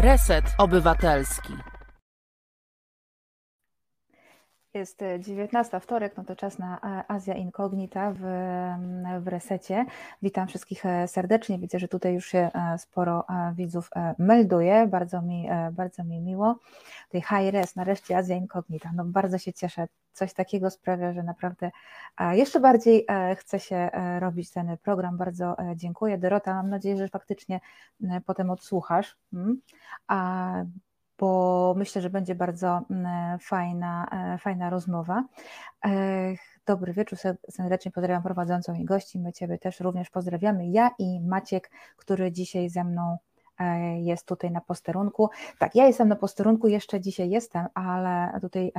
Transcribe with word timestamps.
Reset 0.00 0.44
Obywatelski. 0.58 1.67
Jest 4.78 5.00
19 5.18 5.80
wtorek, 5.80 6.16
no 6.16 6.24
to 6.24 6.36
czas 6.36 6.58
na 6.58 6.78
e, 6.78 7.10
Azja 7.10 7.34
Incognita 7.34 8.12
w, 8.12 8.20
w 9.20 9.28
resecie. 9.28 9.86
Witam 10.22 10.48
wszystkich 10.48 10.86
e, 10.86 11.08
serdecznie. 11.08 11.58
Widzę, 11.58 11.78
że 11.78 11.88
tutaj 11.88 12.14
już 12.14 12.26
się 12.26 12.38
e, 12.38 12.78
sporo 12.78 13.24
widzów 13.54 13.90
melduje. 14.18 14.86
Bardzo 14.86 15.22
mi, 15.22 15.48
bardzo 15.72 16.04
mi 16.04 16.20
miło. 16.20 16.58
Tutaj 17.06 17.20
high 17.20 17.52
res, 17.52 17.76
nareszcie 17.76 18.16
Azja 18.16 18.36
Incognita. 18.36 18.90
No 18.94 19.04
bardzo 19.04 19.38
się 19.38 19.52
cieszę. 19.52 19.88
Coś 20.12 20.32
takiego 20.32 20.70
sprawia, 20.70 21.12
że 21.12 21.22
naprawdę 21.22 21.70
jeszcze 22.32 22.60
bardziej 22.60 23.06
chce 23.36 23.60
się 23.60 23.90
robić 24.18 24.50
ten 24.50 24.76
program. 24.82 25.16
Bardzo 25.16 25.56
dziękuję. 25.76 26.18
Dorota, 26.18 26.54
mam 26.54 26.70
nadzieję, 26.70 26.96
że 26.96 27.08
faktycznie 27.08 27.60
potem 28.26 28.50
odsłuchasz. 28.50 29.16
Hmm? 29.30 29.60
A 30.06 30.52
bo 31.18 31.74
myślę, 31.76 32.02
że 32.02 32.10
będzie 32.10 32.34
bardzo 32.34 32.80
mm, 32.90 33.38
fajna, 33.38 34.08
e, 34.34 34.38
fajna 34.38 34.70
rozmowa. 34.70 35.24
E, 35.84 36.34
dobry 36.66 36.92
wieczór, 36.92 37.18
serdecznie 37.50 37.90
pozdrawiam 37.90 38.22
prowadzącą 38.22 38.74
i 38.74 38.84
gości, 38.84 39.18
my 39.18 39.32
Ciebie 39.32 39.58
też 39.58 39.80
również 39.80 40.10
pozdrawiamy. 40.10 40.68
Ja 40.68 40.90
i 40.98 41.20
Maciek, 41.20 41.70
który 41.96 42.32
dzisiaj 42.32 42.70
ze 42.70 42.84
mną 42.84 43.18
e, 43.58 44.00
jest 44.00 44.26
tutaj 44.26 44.50
na 44.50 44.60
posterunku. 44.60 45.30
Tak, 45.58 45.74
ja 45.74 45.86
jestem 45.86 46.08
na 46.08 46.16
posterunku, 46.16 46.68
jeszcze 46.68 47.00
dzisiaj 47.00 47.30
jestem, 47.30 47.66
ale 47.74 48.38
tutaj 48.40 48.72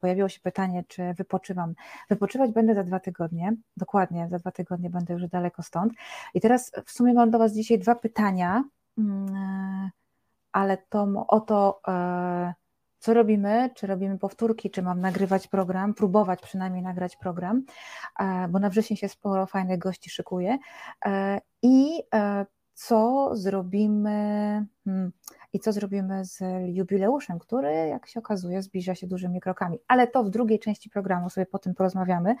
pojawiło 0.00 0.28
się 0.28 0.40
pytanie, 0.40 0.84
czy 0.88 1.14
wypoczywam. 1.14 1.74
Wypoczywać 2.10 2.52
będę 2.52 2.74
za 2.74 2.84
dwa 2.84 3.00
tygodnie, 3.00 3.56
dokładnie, 3.76 4.28
za 4.30 4.38
dwa 4.38 4.50
tygodnie 4.50 4.90
będę 4.90 5.14
już 5.14 5.28
daleko 5.28 5.62
stąd. 5.62 5.92
I 6.34 6.40
teraz 6.40 6.72
w 6.86 6.90
sumie 6.90 7.14
mam 7.14 7.30
do 7.30 7.38
Was 7.38 7.52
dzisiaj 7.52 7.78
dwa 7.78 7.94
pytania 7.94 8.64
mm, 8.98 9.90
ale 10.54 10.78
to 10.78 11.26
o 11.28 11.40
to, 11.40 11.80
e, 11.88 12.54
co 12.98 13.14
robimy, 13.14 13.70
czy 13.74 13.86
robimy 13.86 14.18
powtórki, 14.18 14.70
czy 14.70 14.82
mam 14.82 15.00
nagrywać 15.00 15.48
program, 15.48 15.94
próbować 15.94 16.40
przynajmniej 16.42 16.82
nagrać 16.82 17.16
program, 17.16 17.64
e, 18.20 18.48
bo 18.48 18.58
na 18.58 18.70
wrzesień 18.70 18.96
się 18.96 19.08
sporo 19.08 19.46
fajnych 19.46 19.78
gości 19.78 20.10
szykuje 20.10 20.58
e, 21.06 21.40
i 21.62 22.02
co 22.74 23.30
zrobimy 23.36 24.66
hmm, 24.84 25.12
i 25.52 25.60
co 25.60 25.72
zrobimy 25.72 26.24
z 26.24 26.40
jubileuszem, 26.66 27.38
który 27.38 27.72
jak 27.74 28.06
się 28.06 28.20
okazuje 28.20 28.62
zbliża 28.62 28.94
się 28.94 29.06
dużymi 29.06 29.40
krokami, 29.40 29.78
ale 29.88 30.06
to 30.06 30.24
w 30.24 30.30
drugiej 30.30 30.58
części 30.58 30.90
programu 30.90 31.30
sobie 31.30 31.46
po 31.46 31.58
tym 31.58 31.74
porozmawiamy, 31.74 32.34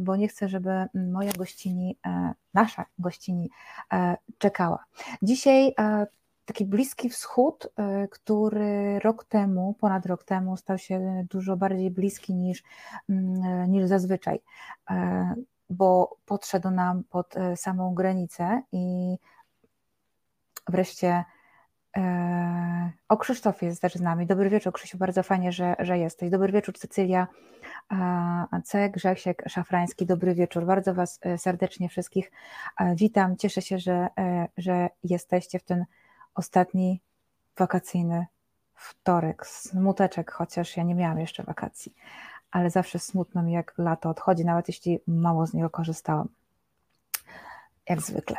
bo 0.00 0.16
nie 0.16 0.28
chcę, 0.28 0.48
żeby 0.48 0.70
moja 0.94 1.32
gościni, 1.32 1.98
nasza 2.54 2.86
gościni 2.98 3.50
czekała. 4.38 4.84
Dzisiaj 5.22 5.74
taki 6.50 6.64
Bliski 6.64 7.10
Wschód, 7.10 7.68
e, 7.76 8.08
który 8.08 8.98
rok 8.98 9.24
temu, 9.24 9.74
ponad 9.80 10.06
rok 10.06 10.24
temu, 10.24 10.56
stał 10.56 10.78
się 10.78 11.26
dużo 11.30 11.56
bardziej 11.56 11.90
bliski 11.90 12.34
niż, 12.34 12.62
mm, 13.08 13.44
e, 13.44 13.68
niż 13.68 13.84
zazwyczaj, 13.84 14.40
e, 14.90 15.34
bo 15.70 16.16
podszedł 16.26 16.70
nam 16.70 17.04
pod 17.04 17.34
samą 17.56 17.94
granicę 17.94 18.62
i 18.72 19.16
wreszcie 20.68 21.24
o, 23.08 23.16
Krzysztof 23.16 23.62
jest 23.62 23.82
też 23.82 23.94
z 23.94 24.00
nami. 24.00 24.26
Dobry 24.26 24.50
wieczór, 24.50 24.72
Krzysiu, 24.72 24.98
bardzo 24.98 25.22
fajnie, 25.22 25.52
że, 25.52 25.76
że 25.78 25.98
jesteś. 25.98 26.30
Dobry 26.30 26.52
wieczór, 26.52 26.78
Cecylia 26.78 27.26
C. 28.64 28.90
Grzesiek 28.90 29.42
Szafrański. 29.48 30.06
Dobry 30.06 30.34
wieczór. 30.34 30.66
Bardzo 30.66 30.94
Was 30.94 31.20
serdecznie 31.36 31.88
wszystkich 31.88 32.32
witam. 32.94 33.36
Cieszę 33.36 33.62
się, 33.62 33.78
że, 33.78 34.08
że 34.56 34.88
jesteście 35.04 35.58
w 35.58 35.64
ten 35.64 35.84
ostatni 36.34 37.00
wakacyjny 37.56 38.26
wtorek, 38.74 39.46
smuteczek, 39.46 40.30
chociaż 40.30 40.76
ja 40.76 40.82
nie 40.82 40.94
miałam 40.94 41.20
jeszcze 41.20 41.42
wakacji, 41.42 41.94
ale 42.50 42.70
zawsze 42.70 42.98
smutno 42.98 43.42
mi, 43.42 43.52
jak 43.52 43.74
lato 43.78 44.10
odchodzi, 44.10 44.44
nawet 44.44 44.68
jeśli 44.68 45.00
mało 45.06 45.46
z 45.46 45.54
niego 45.54 45.70
korzystałam. 45.70 46.28
Jak 47.88 48.00
zwykle. 48.00 48.36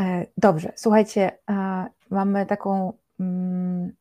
E, 0.00 0.26
dobrze, 0.36 0.72
słuchajcie, 0.76 1.38
mamy 2.10 2.46
taką. 2.46 2.92
Mm, 3.20 3.92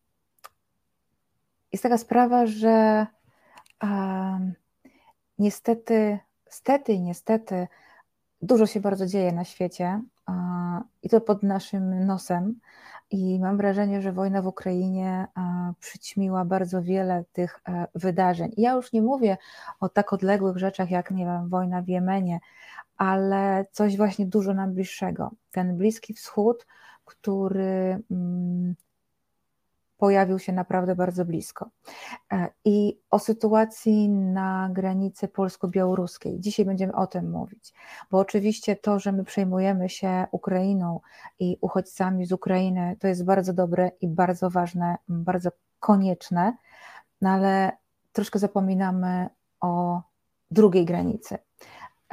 jest 1.72 1.84
taka 1.84 1.97
sprawa, 1.97 2.46
że 2.46 3.08
niestety, 5.40 6.20
stety 6.50 7.00
niestety 7.00 7.68
dużo 8.41 8.66
się 8.66 8.80
bardzo 8.80 9.06
dzieje 9.06 9.31
na 9.31 9.44
świecie 9.44 10.02
i 11.03 11.09
to 11.09 11.21
pod 11.21 11.44
naszym 11.44 12.05
nosem. 12.05 12.59
I 13.11 13.39
mam 13.39 13.57
wrażenie, 13.57 14.01
że 14.01 14.11
wojna 14.11 14.41
w 14.41 14.47
Ukrainie 14.47 15.27
przyćmiła 15.79 16.45
bardzo 16.45 16.81
wiele 16.81 17.23
tych 17.33 17.59
e, 17.67 17.88
wydarzeń. 17.95 18.51
I 18.57 18.61
ja 18.61 18.73
już 18.73 18.93
nie 18.93 19.01
mówię 19.01 19.38
o 19.79 19.89
tak 19.89 20.13
odległych 20.13 20.57
rzeczach 20.57 20.91
jak, 20.91 21.11
nie 21.11 21.25
wiem, 21.25 21.49
wojna 21.49 21.81
w 21.81 21.88
Jemenie, 21.88 22.39
ale 22.97 23.66
coś 23.72 23.97
właśnie 23.97 24.25
dużo 24.25 24.53
nam 24.53 24.73
bliższego. 24.73 25.31
Ten 25.51 25.77
Bliski 25.77 26.13
Wschód, 26.13 26.67
który 27.05 27.99
mm, 28.11 28.75
pojawił 30.03 30.40
się 30.40 30.53
naprawdę 30.53 30.96
bardzo 30.96 31.25
blisko. 31.25 31.69
E, 32.31 32.50
I 32.66 33.00
o 33.12 33.19
sytuacji 33.19 34.09
na 34.09 34.69
granicy 34.72 35.28
polsko-białoruskiej. 35.28 36.40
Dzisiaj 36.40 36.66
będziemy 36.66 36.94
o 36.94 37.08
tym 37.08 37.31
mówić, 37.31 37.74
bo 38.12 38.19
oczywiście 38.19 38.75
to, 38.75 39.00
że 39.00 39.12
my 39.12 39.24
przejmujemy 39.24 39.90
się 39.90 40.28
Ukrainą 40.31 41.00
i 41.40 41.58
uchodźcami 41.62 42.25
z 42.25 42.31
Ukrainy, 42.31 42.97
to 43.00 43.08
jest 43.08 43.25
bardzo 43.25 43.53
dobre 43.53 43.91
i 44.02 44.08
bardzo 44.08 44.50
ważne, 44.50 44.96
bardzo 45.08 45.50
konieczne, 45.80 46.58
no 47.22 47.30
ale 47.30 47.72
troszkę 48.14 48.40
zapominamy 48.40 49.29
o 49.61 50.02
drugiej 50.52 50.85
granicy 50.85 51.38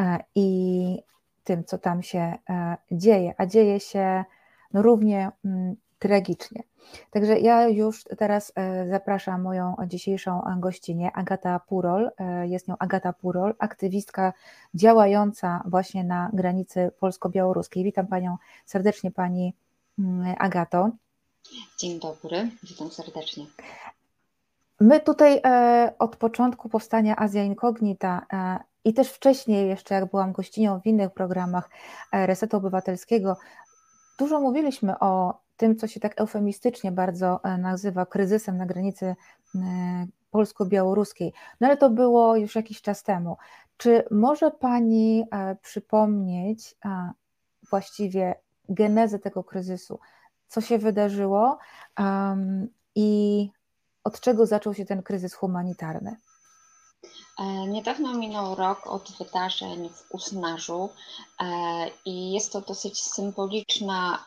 e, 0.01 0.19
i 0.35 1.03
tym, 1.45 1.65
co 1.65 1.79
tam 1.79 2.03
się 2.03 2.35
e, 2.51 2.77
dzieje, 2.93 3.35
a 3.39 3.47
dzieje 3.47 3.81
się 3.81 4.25
no 4.73 4.83
równie 4.83 5.31
tragicznie. 6.01 6.63
Także 7.11 7.41
ja 7.41 7.69
już 7.69 8.05
teraz 8.19 8.53
e, 8.55 8.89
zapraszam 8.91 9.43
moją 9.43 9.77
dzisiejszą 9.87 10.43
gościnę, 10.57 11.13
Agata 11.13 11.61
Purol. 11.61 12.11
E, 12.19 12.49
jest 12.49 12.69
nią 12.69 12.75
Agata 12.79 13.13
Purol, 13.13 13.55
aktywistka 13.59 14.33
działająca 14.75 15.63
właśnie 15.67 16.05
na 16.05 16.31
granicy 16.33 16.91
polsko-białoruskiej. 17.01 17.85
Witam 17.85 18.07
Panią 18.07 18.37
serdecznie, 18.67 19.11
Pani 19.11 19.55
mm, 19.99 20.35
Agato. 20.39 20.91
Dzień 21.79 22.01
dobry, 22.01 22.51
witam 22.63 22.91
serdecznie. 22.91 23.47
My 24.81 25.01
tutaj 25.01 25.41
e, 25.45 25.93
od 25.99 26.17
początku 26.17 26.69
powstania 26.69 27.17
Azja 27.17 27.45
Incognita 27.45 28.27
i 28.85 28.95
też 28.95 29.09
wcześniej, 29.09 29.69
jeszcze 29.69 29.95
jak 29.95 30.11
byłam 30.11 30.33
gościnią 30.33 30.81
w 30.81 30.87
innych 30.87 31.11
programach 31.11 31.71
Resetu 32.13 32.57
Obywatelskiego, 32.57 33.37
dużo 34.19 34.41
mówiliśmy 34.41 34.99
o 34.99 35.41
tym, 35.61 35.77
co 35.77 35.87
się 35.87 36.01
tak 36.01 36.21
eufemistycznie 36.21 36.93
bardzo 36.93 37.41
e, 37.45 37.59
nazywa 37.59 38.07
kryzysem 38.07 38.57
na 38.57 38.67
granicy 38.67 39.07
e, 39.07 39.17
polsko-białoruskiej. 40.31 41.33
No 41.61 41.67
ale 41.67 41.77
to 41.77 41.91
było 41.91 42.37
już 42.37 42.55
jakiś 42.57 42.83
czas 42.83 43.03
temu. 43.03 43.37
Czy 43.77 44.05
może 44.11 44.51
Pani 44.51 45.25
e, 45.31 45.57
przypomnieć 45.63 46.77
właściwie 47.71 48.35
genezę 48.69 49.19
tego 49.19 49.45
kryzysu? 49.45 50.01
Co 50.49 50.61
się 50.61 50.79
wydarzyło 50.79 51.59
i 52.95 53.51
od 54.05 54.21
czego 54.21 54.47
zaczął 54.47 54.75
się 54.75 54.85
ten 54.85 55.03
kryzys 55.03 55.35
humanitarny? 55.35 56.17
E, 57.41 57.67
niedawno 57.67 58.15
minął 58.15 58.55
rok 58.55 58.87
od 58.87 59.13
wydarzeń 59.19 59.89
w 59.89 60.15
Usnarzu 60.15 60.89
e, 61.41 61.47
i 62.05 62.33
jest 62.33 62.53
to 62.53 62.61
dosyć 62.61 63.01
symboliczna, 63.01 64.25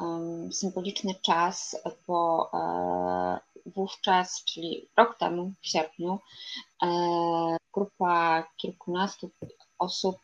symboliczny 0.51 1.15
czas, 1.21 1.77
bo 2.07 2.49
e, 2.53 3.39
wówczas, 3.65 4.43
czyli 4.43 4.87
rok 4.97 5.17
temu 5.17 5.53
w 5.61 5.67
sierpniu, 5.67 6.19
grupa 7.73 8.43
kilkunastu 8.57 9.29
osób 9.79 10.17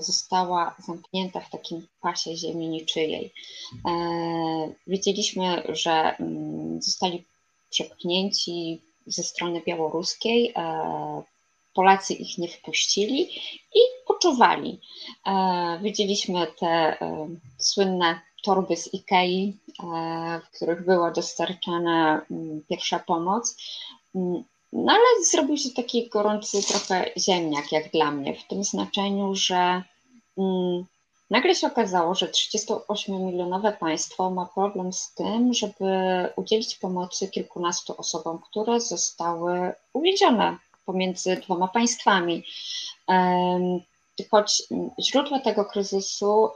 została 0.00 0.74
zamknięta 0.86 1.40
w 1.40 1.50
takim 1.50 1.86
pasie 2.00 2.36
ziemi 2.36 2.68
niczyjej. 2.68 3.32
Wiedzieliśmy, 4.86 5.62
że 5.68 5.92
mm, 5.92 6.82
zostali 6.82 7.24
przepchnięci 7.70 8.82
ze 9.06 9.22
strony 9.22 9.62
białoruskiej 9.66 10.54
Polacy 11.76 12.14
ich 12.14 12.38
nie 12.38 12.48
wpuścili 12.48 13.22
i 13.74 13.80
poczuwali. 14.06 14.80
E, 15.26 15.78
widzieliśmy 15.82 16.46
te 16.60 16.66
e, 16.66 17.28
słynne 17.58 18.20
torby 18.44 18.76
z 18.76 18.94
Ikei, 18.94 19.56
e, 19.82 20.40
w 20.44 20.56
których 20.56 20.84
była 20.84 21.10
dostarczana 21.10 22.26
mm, 22.30 22.62
pierwsza 22.68 22.98
pomoc. 22.98 23.56
Mm, 24.14 24.44
no 24.72 24.92
ale 24.92 25.24
zrobił 25.30 25.56
się 25.56 25.70
taki 25.70 26.08
gorący 26.08 26.62
trochę 26.62 27.10
ziemniak, 27.16 27.72
jak 27.72 27.90
dla 27.90 28.10
mnie, 28.10 28.34
w 28.34 28.44
tym 28.48 28.64
znaczeniu, 28.64 29.34
że 29.34 29.82
mm, 30.38 30.84
nagle 31.30 31.54
się 31.54 31.66
okazało, 31.66 32.14
że 32.14 32.26
38-milionowe 32.26 33.72
państwo 33.72 34.30
ma 34.30 34.46
problem 34.54 34.92
z 34.92 35.14
tym, 35.14 35.54
żeby 35.54 35.86
udzielić 36.36 36.74
pomocy 36.74 37.28
kilkunastu 37.28 37.94
osobom, 37.98 38.38
które 38.50 38.80
zostały 38.80 39.72
uwiedzione 39.92 40.56
pomiędzy 40.86 41.36
dwoma 41.36 41.68
państwami. 41.68 42.44
Choć 44.30 44.62
źródła 45.00 45.40
tego 45.40 45.64
kryzysu 45.64 46.48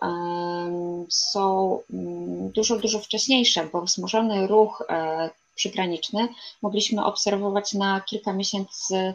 są 1.08 1.78
mm, 1.92 2.50
dużo, 2.50 2.78
dużo 2.78 2.98
wcześniejsze, 2.98 3.68
bo 3.72 3.82
wzmożony 3.82 4.46
ruch 4.46 4.84
e, 4.88 5.30
przygraniczny 5.54 6.28
mogliśmy 6.62 7.04
obserwować 7.04 7.74
na 7.74 8.00
kilka 8.00 8.32
miesięcy 8.32 8.96
e, 8.96 9.14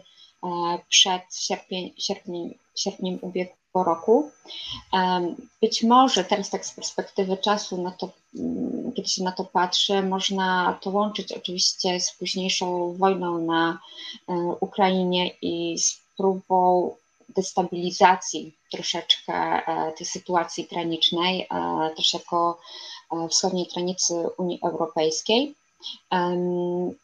przed 0.90 1.22
sierpień, 1.36 1.94
sierpniem, 1.98 2.54
sierpniem 2.76 3.20
ubiegłego 3.22 3.65
roku. 3.84 4.32
Być 5.62 5.84
może 5.84 6.24
teraz 6.24 6.50
tak 6.50 6.66
z 6.66 6.74
perspektywy 6.74 7.38
czasu, 7.38 7.82
na 7.82 7.92
to, 7.92 8.10
mm, 8.36 8.92
kiedy 8.96 9.10
się 9.10 9.24
na 9.24 9.32
to 9.32 9.44
patrzy, 9.44 10.04
można 10.04 10.80
to 10.82 10.90
łączyć 10.90 11.32
oczywiście 11.32 12.00
z 12.00 12.14
późniejszą 12.14 12.94
wojną 12.98 13.38
na 13.38 13.80
e, 14.30 14.34
Ukrainie 14.60 15.32
i 15.42 15.80
z 15.80 16.00
próbą 16.18 16.96
destabilizacji 17.30 18.58
troszeczkę 18.72 19.34
e, 19.34 19.92
tej 19.92 20.06
sytuacji 20.06 20.68
granicznej, 20.72 21.42
e, 21.42 21.90
też 21.96 22.14
jako 22.14 22.60
wschodniej 23.30 23.68
granicy 23.74 24.14
Unii 24.38 24.60
Europejskiej. 24.64 25.56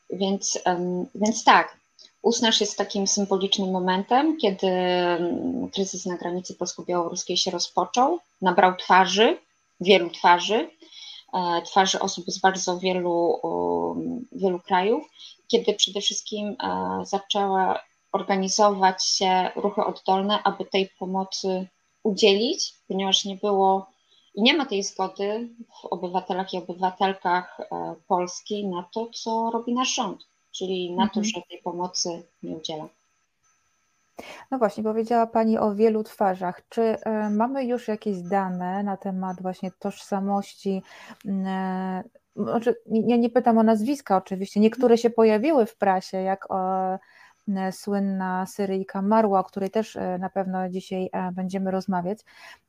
Więc, 0.09 0.59
więc 1.15 1.43
tak, 1.43 1.77
Usnaż 2.21 2.61
jest 2.61 2.77
takim 2.77 3.07
symbolicznym 3.07 3.71
momentem, 3.71 4.37
kiedy 4.37 4.67
mm, 4.67 5.69
kryzys 5.69 6.05
na 6.05 6.17
granicy 6.17 6.55
polsko-białoruskiej 6.55 7.37
się 7.37 7.51
rozpoczął, 7.51 8.19
nabrał 8.41 8.75
twarzy, 8.75 9.37
wielu 9.79 10.09
twarzy, 10.09 10.69
e, 11.33 11.61
twarzy 11.61 11.99
osób 11.99 12.25
z 12.27 12.39
bardzo 12.39 12.79
wielu, 12.79 13.39
wielu 14.31 14.59
krajów, 14.59 15.03
kiedy 15.47 15.73
przede 15.73 16.01
wszystkim 16.01 16.47
e, 16.47 16.55
zaczęła 17.05 17.79
organizować 18.11 19.05
się 19.05 19.51
ruchy 19.55 19.85
oddolne, 19.85 20.43
aby 20.43 20.65
tej 20.65 20.89
pomocy 20.99 21.67
udzielić, 22.03 22.73
ponieważ 22.87 23.25
nie 23.25 23.35
było 23.35 23.85
i 24.35 24.41
nie 24.41 24.53
ma 24.53 24.65
tej 24.65 24.83
zgody 24.83 25.49
w 25.81 25.85
obywatelach 25.85 26.53
i 26.53 26.57
obywatelkach 26.57 27.59
e, 27.59 27.95
Polski 28.07 28.67
na 28.67 28.89
to, 28.93 29.09
co 29.13 29.49
robi 29.53 29.73
nasz 29.73 29.95
rząd 29.95 30.30
czyli 30.51 30.95
na 30.95 31.09
to, 31.09 31.19
mhm. 31.19 31.23
że 31.23 31.41
tej 31.49 31.61
pomocy 31.63 32.23
nie 32.43 32.55
udziela. 32.55 32.87
No 34.51 34.57
właśnie, 34.57 34.83
powiedziała 34.83 35.27
Pani 35.27 35.57
o 35.57 35.75
wielu 35.75 36.03
twarzach. 36.03 36.61
Czy 36.69 36.81
e, 36.81 37.29
mamy 37.29 37.65
już 37.65 37.87
jakieś 37.87 38.21
dane 38.21 38.83
na 38.83 38.97
temat 38.97 39.41
właśnie 39.41 39.71
tożsamości? 39.79 40.81
E, 41.25 42.03
znaczy, 42.35 42.75
ja 42.91 43.17
nie 43.17 43.29
pytam 43.29 43.57
o 43.57 43.63
nazwiska 43.63 44.17
oczywiście, 44.17 44.59
niektóre 44.59 44.97
się 44.97 45.09
pojawiły 45.09 45.65
w 45.65 45.75
prasie, 45.75 46.17
jak 46.17 46.51
o 46.51 46.97
słynna 47.71 48.45
Syryjka 48.45 49.01
Marła, 49.01 49.39
o 49.39 49.43
której 49.43 49.69
też 49.69 49.95
e, 49.95 50.17
na 50.17 50.29
pewno 50.29 50.69
dzisiaj 50.69 51.09
e, 51.13 51.31
będziemy 51.31 51.71
rozmawiać, 51.71 52.19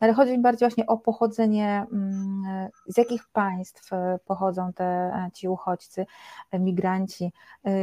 ale 0.00 0.12
chodzi 0.12 0.32
mi 0.32 0.38
bardziej 0.38 0.68
właśnie 0.68 0.86
o 0.86 0.98
pochodzenie, 0.98 1.86
mm, 1.92 2.68
z 2.86 2.98
jakich 2.98 3.28
państw 3.28 3.90
pochodzą 4.24 4.72
te 4.72 5.12
ci 5.34 5.48
uchodźcy, 5.48 6.06
migranci, 6.52 7.32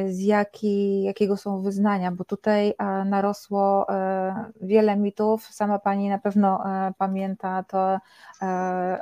z 0.08 0.20
jaki, 0.20 1.04
jakiego 1.04 1.38
są 1.38 1.62
wyznania, 1.62 2.12
bo 2.12 2.24
tutaj 2.24 2.74
narosło 3.06 3.88
wiele 4.62 4.98
mitów, 4.98 5.44
sama 5.44 5.80
Pani 5.80 6.10
na 6.10 6.18
pewno 6.18 6.64
pamięta 6.98 7.64
to 7.64 8.00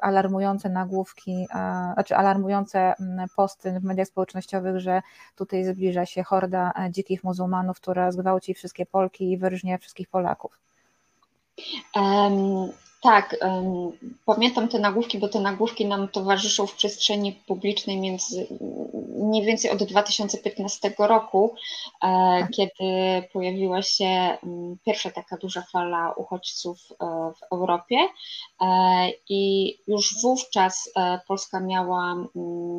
alarmujące 0.02 0.70
nagłówki, 0.70 1.48
znaczy 1.94 2.16
alarmujące 2.16 2.94
mm, 3.00 3.28
posty 3.36 3.80
w 3.80 3.84
mediach 3.84 4.08
społecznościowych, 4.08 4.80
że 4.80 5.02
tutaj 5.36 5.66
zbliża 5.66 6.06
się 6.06 6.24
horda 6.24 6.74
dzikich 6.92 7.24
muzułmanów, 7.24 7.77
która 7.80 8.12
zgwałci 8.12 8.54
wszystkie 8.54 8.86
Polki 8.86 9.32
i 9.32 9.38
wyrżnie 9.38 9.78
wszystkich 9.78 10.08
Polaków. 10.08 10.60
Um, 11.96 12.72
tak, 13.02 13.36
pamiętam 14.26 14.68
te 14.68 14.80
nagłówki, 14.80 15.20
bo 15.20 15.28
te 15.28 15.40
nagłówki 15.40 15.86
nam 15.86 16.08
towarzyszą 16.08 16.68
w 16.68 16.76
przestrzeni 16.76 17.34
publicznej 17.34 18.00
między 18.00 18.48
mniej 19.18 19.46
więcej 19.46 19.72
od 19.72 19.84
2015 19.84 20.94
roku, 21.00 21.56
e, 21.56 22.08
tak. 22.42 22.52
kiedy 22.52 22.84
pojawiła 23.34 23.82
się 23.82 24.38
pierwsza 24.86 25.12
taka 25.12 25.38
duża 25.38 25.62
fala 25.62 26.14
uchodźców 26.14 26.78
e, 26.92 27.06
w 27.40 27.54
Europie 27.54 27.98
e, 28.62 28.66
i 29.30 29.74
już 29.88 30.22
wówczas 30.22 30.92
Polska 31.28 31.60
miała 31.60 32.16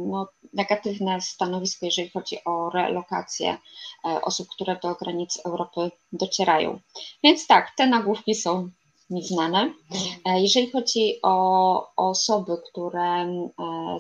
no, 0.07 0.29
negatywne 0.55 1.21
stanowisko, 1.21 1.87
jeżeli 1.87 2.11
chodzi 2.11 2.45
o 2.45 2.71
relokację 2.71 3.57
osób, 4.23 4.49
które 4.49 4.77
do 4.83 4.95
granic 4.95 5.41
Europy 5.47 5.91
docierają. 6.13 6.81
Więc 7.23 7.47
tak, 7.47 7.73
te 7.77 7.87
nagłówki 7.87 8.35
są 8.35 8.71
mi 9.11 9.23
znane. 9.23 9.75
E, 10.25 10.41
jeżeli 10.41 10.71
chodzi 10.71 11.19
o, 11.23 11.95
osoby, 11.97 12.57
które, 12.71 13.23
e, 13.23 13.51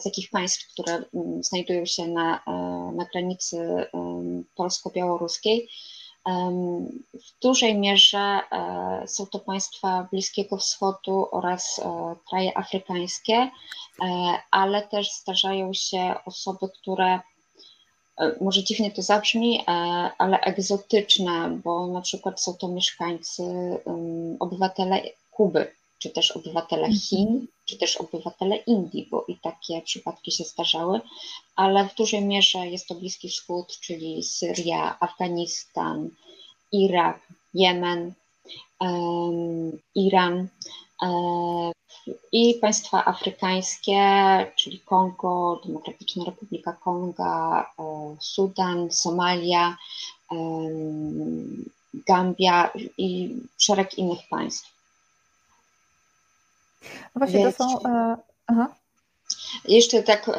z 0.01 0.05
jakich 0.05 0.31
państw, 0.31 0.73
które 0.73 0.95
mm, 0.95 1.43
znajdują 1.43 1.87
się 1.87 2.09
na, 2.09 2.41
e, 2.47 2.53
na 2.97 3.05
granicy 3.05 3.87
polsko-białoruskiej, 4.55 5.69
w 7.15 7.43
dużej 7.43 7.79
mierze 7.79 8.41
są 9.07 9.27
to 9.27 9.39
państwa 9.39 10.09
Bliskiego 10.11 10.57
Wschodu 10.57 11.27
oraz 11.31 11.81
kraje 12.31 12.59
afrykańskie, 12.59 13.51
ale 14.51 14.83
też 14.83 15.13
zdarzają 15.13 15.75
się 15.75 16.15
osoby, 16.27 16.69
które 16.81 17.21
może 18.41 18.65
dziwnie 18.65 18.91
to 18.91 19.03
zabrzmi, 19.03 19.65
ale 20.19 20.41
egzotyczne, 20.41 21.61
bo 21.65 21.87
na 21.87 22.01
przykład 22.01 22.43
są 22.43 22.55
to 22.55 22.69
mieszkańcy, 22.69 23.43
obywatele 24.41 25.03
Kuby, 25.31 25.75
czy 25.99 26.11
też 26.11 26.31
obywatele 26.31 26.83
mhm. 26.83 27.01
Chin, 27.01 27.47
czy 27.65 27.79
też 27.79 27.97
obywatele 27.97 28.57
Indii, 28.57 29.09
bo 29.11 29.25
i 29.29 29.37
takie 29.37 29.83
przypadki 29.83 30.33
się 30.33 30.45
zdarzały, 30.45 31.01
ale 31.57 31.89
w 31.89 31.95
dużej 31.95 32.25
mierze 32.25 32.67
jest 32.67 32.89
to 32.89 32.95
Bliski 32.95 33.29
Wschód, 33.29 33.79
czyli 33.81 34.25
Syria, 34.25 34.97
Afganistan, 35.01 36.11
Irak, 36.73 37.21
Jemen, 37.55 38.13
Iran 39.95 40.49
i 42.33 42.55
państwa 42.55 43.05
afrykańskie, 43.05 44.01
czyli 44.57 44.81
Kongo, 44.81 45.61
Demokratyczna 45.67 46.25
Republika 46.25 46.73
Konga, 46.73 47.67
e, 47.79 48.17
Sudan, 48.21 48.93
Somalia, 48.93 49.77
Gambia 51.95 52.71
i 52.99 53.37
szereg 53.59 53.99
innych 53.99 54.29
państw. 54.31 54.73
No 56.85 57.19
właśnie, 57.19 57.53
to 57.53 57.53
są. 57.53 57.83
E, 57.83 58.17
aha. 58.47 58.69
Jeszcze 59.65 60.03
tak, 60.03 60.31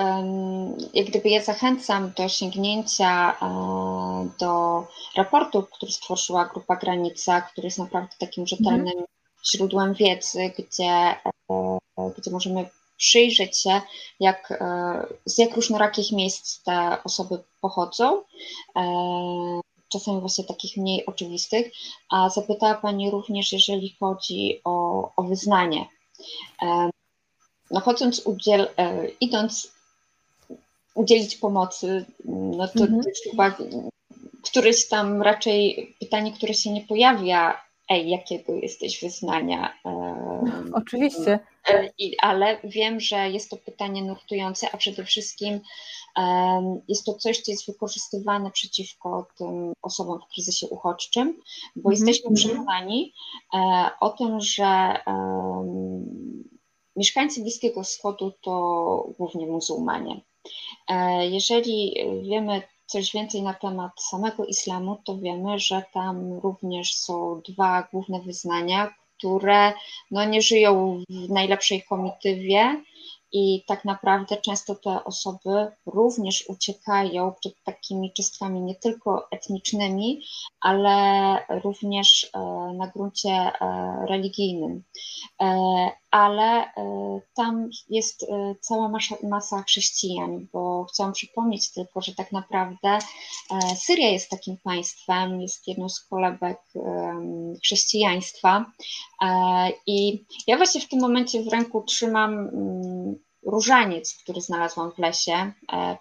jak 0.94 1.08
gdyby 1.08 1.30
ja 1.30 1.44
zachęcam 1.44 2.12
do 2.18 2.30
sięgnięcia 2.30 3.36
e, 3.42 4.30
do 4.40 4.88
raportu, 5.16 5.64
który 5.64 5.92
stworzyła 5.92 6.46
Grupa 6.46 6.76
Granica, 6.76 7.42
który 7.42 7.68
jest 7.68 7.78
naprawdę 7.78 8.16
takim 8.20 8.48
rzetelnym. 8.48 9.06
Źródłem 9.52 9.94
wiedzy, 9.94 10.52
gdzie, 10.58 11.16
e, 11.50 12.12
gdzie 12.18 12.32
możemy 12.32 12.70
przyjrzeć 12.98 13.62
się, 13.62 13.82
jak, 14.20 14.60
z 15.26 15.38
jak 15.38 15.56
różnorakich 15.56 16.12
miejsc 16.12 16.64
te 16.64 16.98
osoby 17.04 17.44
pochodzą 17.62 18.24
czasami 19.90 20.20
właśnie 20.20 20.44
takich 20.44 20.78
mniej 20.78 21.06
oczywistych, 21.06 21.72
a 22.10 22.30
zapytała 22.30 22.76
Pani 22.76 23.12
również, 23.12 23.54
jeżeli 23.54 23.96
chodzi 24.00 24.62
o, 24.64 25.10
o 25.16 25.24
wyznanie. 25.24 25.86
No 27.72 27.80
chodząc, 27.80 28.20
udziel, 28.20 28.68
e, 28.78 29.08
idąc 29.10 29.72
udzielić 30.94 31.36
pomocy, 31.36 32.06
no 32.26 32.68
to, 32.68 32.80
mhm. 32.80 33.02
to 33.02 33.10
jest 33.10 33.24
chyba 33.32 33.58
któreś 34.44 34.88
tam 34.88 35.22
raczej 35.22 35.96
pytanie, 36.00 36.32
które 36.32 36.54
się 36.54 36.72
nie 36.72 36.82
pojawia, 36.82 37.62
ej, 37.90 38.10
jakiego 38.10 38.54
jesteś 38.54 39.02
wyznania? 39.02 39.74
Oczywiście. 40.74 41.40
E, 41.70 41.90
ale 42.22 42.58
wiem, 42.64 43.00
że 43.00 43.30
jest 43.30 43.50
to 43.50 43.58
pytanie 43.58 44.04
nurtujące, 44.04 44.72
a 44.72 44.78
przede 44.78 45.06
wszystkim 45.06 45.60
jest 46.88 47.06
to 47.06 47.14
coś, 47.14 47.42
co 47.42 47.52
jest 47.52 47.68
wykorzystywane 47.68 48.52
przeciwko 48.52 49.28
tym 49.38 49.74
osobom 49.82 50.20
w 50.20 50.34
kryzysie 50.34 50.68
uchodźczym, 50.68 51.42
bo 51.76 51.90
mhm. 51.90 52.08
jesteśmy 52.08 52.36
przekonani 52.36 53.14
e, 53.54 53.90
o 54.00 54.10
tym, 54.10 54.42
że 54.42 54.96
mieszkańcy 56.96 57.42
Bliskiego 57.42 57.84
Wschodu 57.84 58.34
to 58.42 59.14
głównie 59.18 59.48
muzułmanie. 59.48 60.22
E, 60.88 61.28
jeżeli 61.28 61.96
wiemy 62.22 62.62
coś 62.90 63.14
więcej 63.14 63.42
na 63.42 63.54
temat 63.54 63.92
samego 64.02 64.46
islamu, 64.46 64.98
to 65.06 65.18
wiemy, 65.18 65.60
że 65.60 65.84
tam 65.94 66.34
również 66.34 66.96
są 66.96 67.42
dwa 67.48 67.88
główne 67.92 68.22
wyznania, 68.22 68.94
które 69.18 69.74
no, 70.12 70.26
nie 70.26 70.42
żyją 70.42 71.04
w 71.10 71.30
najlepszej 71.30 71.84
komitywie 71.84 72.84
i 73.32 73.64
tak 73.68 73.86
naprawdę 73.86 74.38
często 74.38 74.76
te 74.76 75.04
osoby 75.04 75.72
również 75.86 76.50
uciekają 76.50 77.34
przed 77.40 77.64
takimi 77.64 78.14
czystkami 78.14 78.62
nie 78.62 78.76
tylko 78.76 79.32
etnicznymi, 79.32 80.22
ale 80.62 81.38
również 81.50 82.30
e, 82.34 82.40
na 82.74 82.88
gruncie 82.88 83.30
e, 83.30 83.52
religijnym. 84.08 84.84
Ale 86.12 86.72
tam 87.36 87.70
jest 87.90 88.26
cała 88.60 88.92
masa, 89.24 89.64
chrześcijan, 89.64 90.48
bo 90.54 90.86
chciałam 90.86 91.14
przypomnieć 91.14 91.74
tylko, 91.74 92.02
że 92.02 92.16
tak 92.16 92.32
naprawdę 92.32 93.00
Syria 93.78 94.10
jest 94.10 94.30
takim 94.30 94.58
państwem, 94.58 95.42
jest 95.42 95.68
jedną 95.68 95.90
z 95.90 96.00
kolebek 96.00 96.60
chrześcijaństwa. 97.64 98.66
I 99.88 100.26
ja 100.48 100.58
właśnie 100.58 100.82
w 100.82 100.88
tym 100.88 101.00
momencie 101.00 101.44
w 101.44 101.48
ręku 101.48 101.82
trzymam 101.82 102.50
różaniec, 103.44 104.16
który 104.24 104.42
znalazłam 104.42 104.92
w 104.92 104.98
lesie 104.98 105.52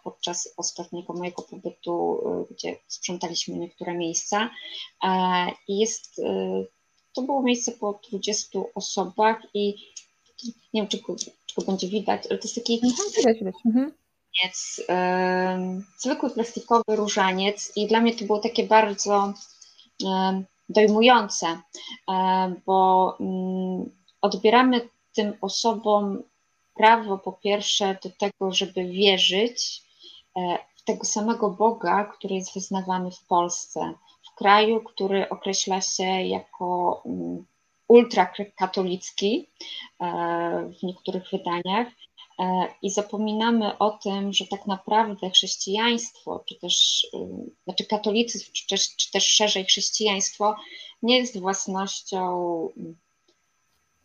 podczas 0.05 0.55
ostatniego 0.57 1.13
mojego 1.13 1.43
pobytu, 1.43 2.21
gdzie 2.51 2.77
sprzątaliśmy 2.87 3.57
niektóre 3.57 3.95
miejsca. 3.95 4.51
I 5.69 5.79
jest, 5.79 6.21
to 7.15 7.23
było 7.23 7.43
miejsce 7.43 7.73
po 7.73 8.01
20 8.09 8.59
osobach 8.75 9.37
i 9.55 9.75
nie 10.45 10.83
wiem, 10.83 10.89
czy 10.89 11.01
go, 11.01 11.17
czy 11.17 11.55
go 11.57 11.63
będzie 11.63 11.89
widać, 11.89 12.23
ale 12.31 12.39
to 12.39 12.49
jest 12.49 12.55
taki 12.55 12.75
mhm, 12.75 12.93
widać, 13.17 13.39
widać. 13.39 13.55
Mhm. 13.67 13.93
Różaniec, 14.35 14.81
zwykły 15.99 16.31
plastikowy 16.31 16.83
różaniec 16.89 17.73
i 17.77 17.87
dla 17.87 18.01
mnie 18.01 18.17
to 18.17 18.25
było 18.25 18.39
takie 18.39 18.67
bardzo 18.67 19.35
dojmujące, 20.69 21.61
bo 22.67 23.17
mm, 23.21 23.91
odbieramy 24.21 24.89
tym 25.15 25.33
osobom 25.41 26.23
prawo 26.75 27.19
po 27.19 27.33
pierwsze 27.33 27.99
do 28.03 28.11
tego, 28.11 28.53
żeby 28.53 28.85
wierzyć 28.85 29.83
e, 30.37 30.59
w 30.77 30.85
tego 30.85 31.05
samego 31.05 31.51
Boga, 31.51 32.05
który 32.05 32.35
jest 32.35 32.55
wyznawany 32.55 33.11
w 33.11 33.27
Polsce, 33.27 33.93
w 34.33 34.35
kraju, 34.35 34.81
który 34.81 35.29
określa 35.29 35.81
się 35.81 36.05
jako 36.05 37.03
mm, 37.07 37.47
ultrakatolicki 37.89 39.49
e, 40.01 40.07
w 40.81 40.83
niektórych 40.83 41.25
wydaniach. 41.33 41.89
E, 42.39 42.69
I 42.83 42.91
zapominamy 42.91 43.79
o 43.79 43.91
tym, 43.91 44.33
że 44.33 44.47
tak 44.47 44.67
naprawdę 44.67 45.31
chrześcijaństwo, 45.31 46.45
czy 46.49 46.55
też, 46.55 47.07
znaczy 47.65 47.87
katolicyzm, 47.87 48.53
czy 48.53 48.67
też, 48.67 48.97
czy 48.97 49.11
też 49.13 49.27
szerzej 49.27 49.65
chrześcijaństwo, 49.65 50.57
nie 51.03 51.19
jest 51.19 51.41
własnością 51.41 52.69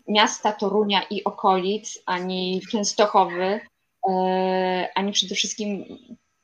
miasta 0.07 0.51
Torunia 0.51 1.03
i 1.03 1.23
okolic, 1.23 1.99
ani 2.05 2.61
Częstochowy, 2.71 3.61
e, 4.09 4.89
ani 4.95 5.11
przede 5.11 5.35
wszystkim 5.35 5.85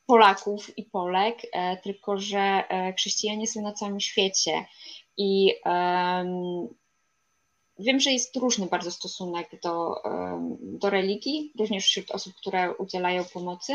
Polaków 0.05 0.77
i 0.77 0.84
Polek, 0.84 1.41
tylko 1.84 2.19
że 2.19 2.63
chrześcijanie 2.98 3.48
są 3.48 3.62
na 3.62 3.74
całym 3.74 4.00
świecie. 4.00 4.65
I 5.17 5.53
wiem, 7.80 8.00
że 8.00 8.12
jest 8.12 8.36
różny 8.36 8.66
bardzo 8.66 8.92
stosunek 8.92 9.62
do, 9.64 9.96
do 10.62 10.90
religii, 10.90 11.54
również 11.60 11.86
wśród 11.86 12.12
osób, 12.12 12.34
które 12.36 12.76
udzielają 12.76 13.24
pomocy. 13.34 13.74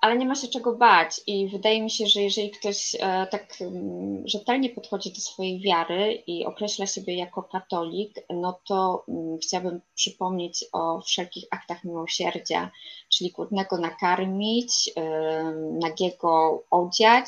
Ale 0.00 0.16
nie 0.16 0.26
ma 0.26 0.34
się 0.34 0.48
czego 0.48 0.76
bać 0.76 1.20
i 1.26 1.48
wydaje 1.48 1.82
mi 1.82 1.90
się, 1.90 2.06
że 2.06 2.22
jeżeli 2.22 2.50
ktoś 2.50 2.94
e, 2.94 3.26
tak 3.30 3.54
mm, 3.60 4.28
rzetelnie 4.28 4.70
podchodzi 4.70 5.12
do 5.12 5.20
swojej 5.20 5.60
wiary 5.60 6.22
i 6.26 6.44
określa 6.44 6.86
siebie 6.86 7.16
jako 7.16 7.42
katolik, 7.42 8.14
no 8.30 8.60
to 8.66 9.04
mm, 9.08 9.38
chciałabym 9.38 9.80
przypomnieć 9.94 10.64
o 10.72 11.00
wszelkich 11.00 11.44
aktach 11.50 11.84
miłosierdzia, 11.84 12.70
czyli 13.08 13.30
głodnego 13.30 13.78
nakarmić, 13.78 14.90
nagiego 15.80 16.62
odziać 16.70 17.26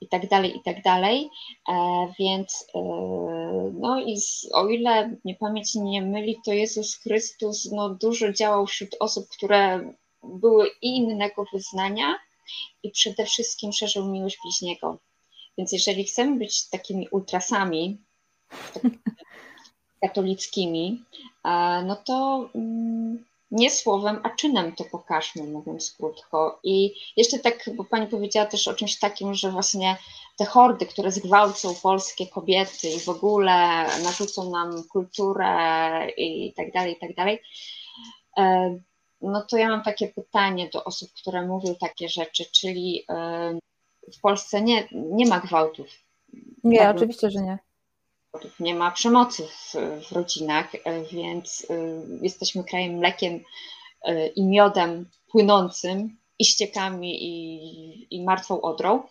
i 0.00 0.08
tak 0.08 0.28
dalej, 0.28 0.56
i 0.56 0.62
tak 0.62 0.82
dalej. 0.82 1.30
E, 1.68 1.72
więc 2.18 2.66
e, 2.74 2.80
no 3.80 4.00
i 4.00 4.18
o 4.52 4.68
ile 4.68 5.16
mnie 5.24 5.34
pamięć 5.34 5.74
nie 5.74 6.02
myli, 6.02 6.36
to 6.44 6.52
Jezus 6.52 6.94
Chrystus 6.94 7.70
no, 7.72 7.88
dużo 7.88 8.32
działał 8.32 8.66
wśród 8.66 8.96
osób, 9.00 9.28
które 9.28 9.92
były 10.22 10.70
i 10.82 10.96
innego 10.96 11.44
wyznania 11.52 12.14
i 12.82 12.90
przede 12.90 13.24
wszystkim 13.24 13.72
szerzył 13.72 14.12
miłość 14.12 14.38
bliźniego. 14.44 14.98
Więc 15.58 15.72
jeżeli 15.72 16.04
chcemy 16.04 16.38
być 16.38 16.68
takimi 16.68 17.08
ultrasami 17.08 17.98
katolickimi, 20.02 21.04
no 21.84 21.96
to 21.96 22.48
mm, 22.54 23.24
nie 23.56 23.70
słowem, 23.70 24.20
a 24.22 24.30
czynem 24.30 24.72
to 24.72 24.84
pokażmy, 24.84 25.42
mówiąc 25.42 25.94
krótko. 25.98 26.60
I 26.62 26.94
jeszcze 27.16 27.38
tak, 27.38 27.70
bo 27.74 27.84
Pani 27.84 28.06
powiedziała 28.06 28.46
też 28.46 28.68
o 28.68 28.74
czymś 28.74 28.98
takim, 28.98 29.34
że 29.34 29.50
właśnie 29.50 29.96
te 30.38 30.44
hordy, 30.44 30.86
które 30.86 31.12
zgwałcą 31.12 31.74
polskie 31.82 32.26
kobiety 32.26 32.88
i 32.88 33.00
w 33.00 33.08
ogóle 33.08 33.86
narzucą 34.02 34.50
nam 34.50 34.84
kulturę 34.92 36.08
i 36.16 36.52
tak 36.56 36.72
dalej, 36.72 36.92
i 36.92 36.98
tak 36.98 37.14
dalej. 37.14 37.42
E, 38.36 38.76
no 39.20 39.42
to 39.50 39.56
ja 39.56 39.68
mam 39.68 39.82
takie 39.82 40.08
pytanie 40.08 40.68
do 40.72 40.84
osób, 40.84 41.10
które 41.12 41.46
mówią 41.46 41.74
takie 41.80 42.08
rzeczy, 42.08 42.44
czyli 42.52 43.04
w 44.14 44.20
Polsce 44.20 44.62
nie, 44.62 44.88
nie 44.92 45.26
ma 45.26 45.40
gwałtów. 45.40 45.86
Nie, 46.64 46.78
tak, 46.78 46.96
oczywiście, 46.96 47.30
że 47.30 47.42
nie. 47.42 47.58
Nie 48.60 48.74
ma 48.74 48.90
przemocy 48.90 49.46
w, 49.46 49.74
w 50.08 50.12
rodzinach, 50.12 50.74
e, 50.74 51.02
więc 51.02 51.66
e, 51.70 51.74
jesteśmy 52.22 52.64
krajem 52.64 52.92
mlekiem 52.92 53.40
e, 54.02 54.26
i 54.26 54.46
miodem 54.46 55.10
płynącym, 55.30 56.16
i 56.38 56.44
ściekami, 56.44 57.24
i, 57.24 58.16
i 58.16 58.24
martwą 58.24 58.60
odrą, 58.60 59.02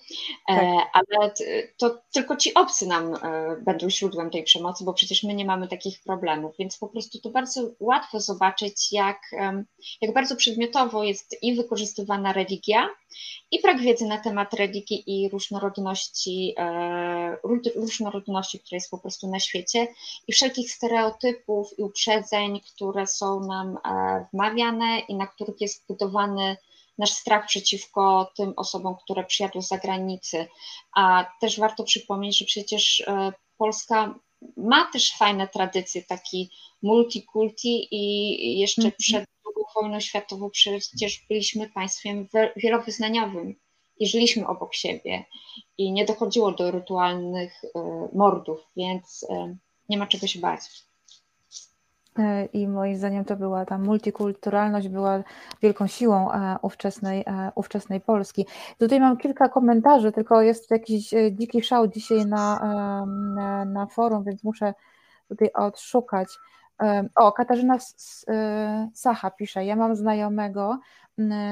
tak. 0.48 0.66
ale 0.94 1.34
to 1.78 2.02
tylko 2.12 2.36
ci 2.36 2.54
obcy 2.54 2.88
nam 2.88 3.18
będą 3.66 3.90
źródłem 3.90 4.30
tej 4.30 4.44
przemocy, 4.44 4.84
bo 4.84 4.94
przecież 4.94 5.24
my 5.24 5.34
nie 5.34 5.46
mamy 5.46 5.68
takich 5.68 6.02
problemów, 6.04 6.56
więc 6.60 6.78
po 6.78 6.88
prostu 6.88 7.22
to 7.22 7.30
bardzo 7.30 7.62
łatwo 7.80 8.20
zobaczyć, 8.20 8.92
jak, 8.94 9.22
jak 10.02 10.14
bardzo 10.14 10.36
przedmiotowo 10.36 11.04
jest 11.04 11.36
i 11.42 11.56
wykorzystywana 11.56 12.34
religia, 12.34 12.90
i 13.52 13.62
brak 13.62 13.82
wiedzy 13.82 14.06
na 14.06 14.18
temat 14.18 14.54
religii 14.54 15.04
i 15.08 15.30
różnorodności, 15.30 16.56
różnorodności, 17.76 18.60
która 18.60 18.76
jest 18.76 18.92
po 18.92 18.98
prostu 18.98 19.28
na 19.28 19.40
świecie, 19.40 19.88
i 20.28 20.34
wszelkich 20.34 20.72
stereotypów 20.72 21.80
i 21.80 21.84
uprzedzeń, 21.84 22.62
które 22.62 23.08
są 23.08 23.40
nam 23.40 23.78
wmawiane 24.34 25.00
i 25.00 25.16
na 25.16 25.28
których 25.28 25.62
jest 25.62 25.88
budowany 25.88 26.58
nasz 26.98 27.12
strach 27.12 27.48
przeciwko 27.48 28.32
tym 28.38 28.54
osobom, 28.56 28.96
które 29.04 29.24
przyjadły 29.24 29.62
z 29.62 29.68
zagranicy. 29.68 30.48
A 30.96 31.26
też 31.42 31.60
warto 31.60 31.84
przypomnieć, 31.84 32.38
że 32.38 32.46
przecież 32.46 33.04
e, 33.08 33.34
Polska 33.58 34.16
ma 34.58 34.92
też 34.92 35.18
fajne 35.18 35.48
tradycje, 35.48 36.04
taki 36.04 36.50
multikulti 36.84 37.88
i 37.92 38.60
jeszcze 38.60 38.82
mm 38.82 38.92
-hmm. 38.92 38.96
przed 39.00 39.26
II 39.46 39.66
wojną 39.76 40.00
światową 40.00 40.50
przecież 40.50 41.26
byliśmy 41.30 41.70
państwem 41.70 42.28
wielowyznaniowym 42.56 43.56
i 44.00 44.08
żyliśmy 44.08 44.48
obok 44.48 44.76
siebie 44.76 45.26
i 45.78 45.92
nie 45.92 46.06
dochodziło 46.06 46.52
do 46.52 46.72
rytualnych 46.72 47.62
e, 47.64 47.70
mordów, 48.14 48.60
więc 48.76 49.26
e, 49.30 49.58
nie 49.90 49.98
ma 49.98 50.08
czego 50.08 50.28
się 50.28 50.40
bać. 50.40 50.62
E, 52.20 52.46
i 52.46 52.68
moim 52.68 52.98
zdaniem 52.98 53.26
to 53.26 53.36
była 53.36 53.66
ta 53.66 53.78
multikulturalność 53.78 54.88
była 54.88 55.24
wielką 55.62 55.88
siłą 55.88 56.32
e, 56.32 56.58
ówczesnej, 56.62 57.24
e, 57.28 57.52
ówczesnej 57.56 58.02
Polski. 58.02 58.46
Tutaj 58.80 59.00
mam 59.00 59.18
kilka 59.18 59.50
komentarzy, 59.50 60.12
tylko 60.12 60.42
jest 60.42 60.72
jakiś 60.72 61.14
dziki 61.32 61.64
szał 61.64 61.88
dzisiaj 61.88 62.26
na, 62.26 62.60
na, 63.36 63.66
na 63.66 63.86
forum, 63.86 64.24
więc 64.24 64.44
muszę 64.44 64.74
tutaj 65.28 65.52
odszukać. 65.54 66.28
O, 67.16 67.32
Katarzyna 67.32 67.78
Sacha 68.94 69.32
pisze, 69.32 69.66
ja 69.66 69.76
mam 69.76 69.96
znajomego 69.96 70.80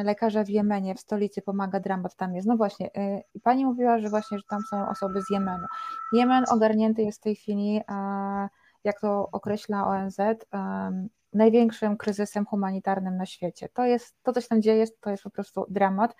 lekarza 0.03 0.43
w 0.43 0.49
Jemenie, 0.49 0.95
w 0.95 0.99
stolicy, 0.99 1.41
pomaga 1.41 1.79
dramat 1.79 2.15
tam 2.15 2.35
jest. 2.35 2.47
No 2.47 2.57
właśnie, 2.57 2.89
i 3.33 3.39
pani 3.39 3.65
mówiła, 3.65 3.99
że 3.99 4.09
właśnie, 4.09 4.37
że 4.37 4.43
tam 4.49 4.61
są 4.69 4.89
osoby 4.89 5.21
z 5.21 5.29
Jemenu. 5.29 5.65
Jemen 6.13 6.43
ogarnięty 6.51 7.01
jest 7.01 7.19
w 7.19 7.23
tej 7.23 7.35
chwili 7.35 7.81
jak 8.83 8.99
to 8.99 9.29
określa 9.31 9.87
ONZ, 9.87 10.17
największym 11.33 11.97
kryzysem 11.97 12.45
humanitarnym 12.45 13.17
na 13.17 13.25
świecie. 13.25 13.69
To 13.73 13.85
jest, 13.85 14.15
to 14.23 14.33
co 14.33 14.41
się 14.41 14.47
tam 14.47 14.61
dzieje, 14.61 14.85
to 14.99 15.09
jest 15.09 15.23
po 15.23 15.29
prostu 15.29 15.65
dramat. 15.69 16.15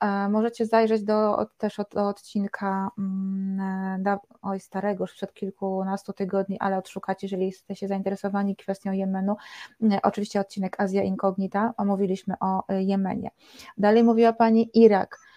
E, 0.00 0.28
możecie 0.28 0.66
zajrzeć 0.66 1.02
do, 1.02 1.46
też 1.58 1.78
od, 1.78 1.88
do 1.94 2.08
odcinka 2.08 2.90
mm, 2.98 4.02
da, 4.02 4.18
oj 4.42 4.60
starego, 4.60 5.04
już 5.04 5.12
przed 5.12 5.34
kilkunastu 5.34 6.12
tygodni, 6.12 6.56
ale 6.60 6.78
odszukacie, 6.78 7.26
jeżeli 7.26 7.46
jesteście 7.46 7.88
zainteresowani 7.88 8.56
kwestią 8.56 8.92
Jemenu. 8.92 9.36
E, 9.82 9.98
oczywiście 10.02 10.40
odcinek 10.40 10.80
Azja 10.80 11.02
Incognita, 11.02 11.74
omówiliśmy 11.76 12.34
o 12.40 12.68
e, 12.68 12.82
Jemenie. 12.82 13.30
Dalej 13.78 14.04
mówiła 14.04 14.32
Pani 14.32 14.70
Irak 14.74 15.27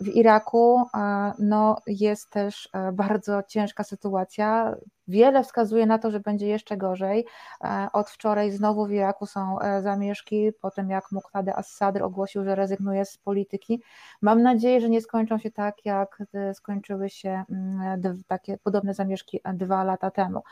W 0.00 0.08
Iraku 0.08 0.86
no, 1.38 1.76
jest 1.86 2.30
też 2.30 2.68
bardzo 2.92 3.42
ciężka 3.42 3.84
sytuacja. 3.84 4.76
Wiele 5.08 5.44
wskazuje 5.44 5.86
na 5.86 5.98
to, 5.98 6.10
że 6.10 6.20
będzie 6.20 6.46
jeszcze 6.46 6.76
gorzej. 6.76 7.26
Od 7.92 8.10
wczoraj 8.10 8.50
znowu 8.50 8.86
w 8.86 8.92
Iraku 8.92 9.26
są 9.26 9.58
zamieszki, 9.82 10.52
po 10.60 10.70
tym 10.70 10.90
jak 10.90 11.12
Muqtada 11.12 11.54
as-Sadr 11.54 12.02
ogłosił, 12.02 12.44
że 12.44 12.54
rezygnuje 12.54 13.04
z 13.04 13.18
polityki. 13.18 13.82
Mam 14.22 14.42
nadzieję, 14.42 14.80
że 14.80 14.88
nie 14.88 15.00
skończą 15.00 15.38
się 15.38 15.50
tak, 15.50 15.84
jak 15.84 16.22
skończyły 16.54 17.10
się 17.10 17.44
mm, 17.50 18.22
takie 18.26 18.58
podobne 18.58 18.94
zamieszki 18.94 19.40
dwa 19.54 19.84
lata 19.84 20.10
temu. 20.10 20.42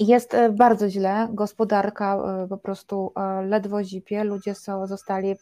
Jest 0.00 0.34
e, 0.34 0.52
bardzo 0.52 0.90
źle, 0.90 1.28
gospodarka 1.30 2.16
e, 2.16 2.48
po 2.48 2.58
prostu 2.58 3.12
e, 3.16 3.42
ledwo 3.42 3.84
zipie, 3.84 4.24
ludzie 4.24 4.54
są, 4.54 4.86
zostali 4.86 5.36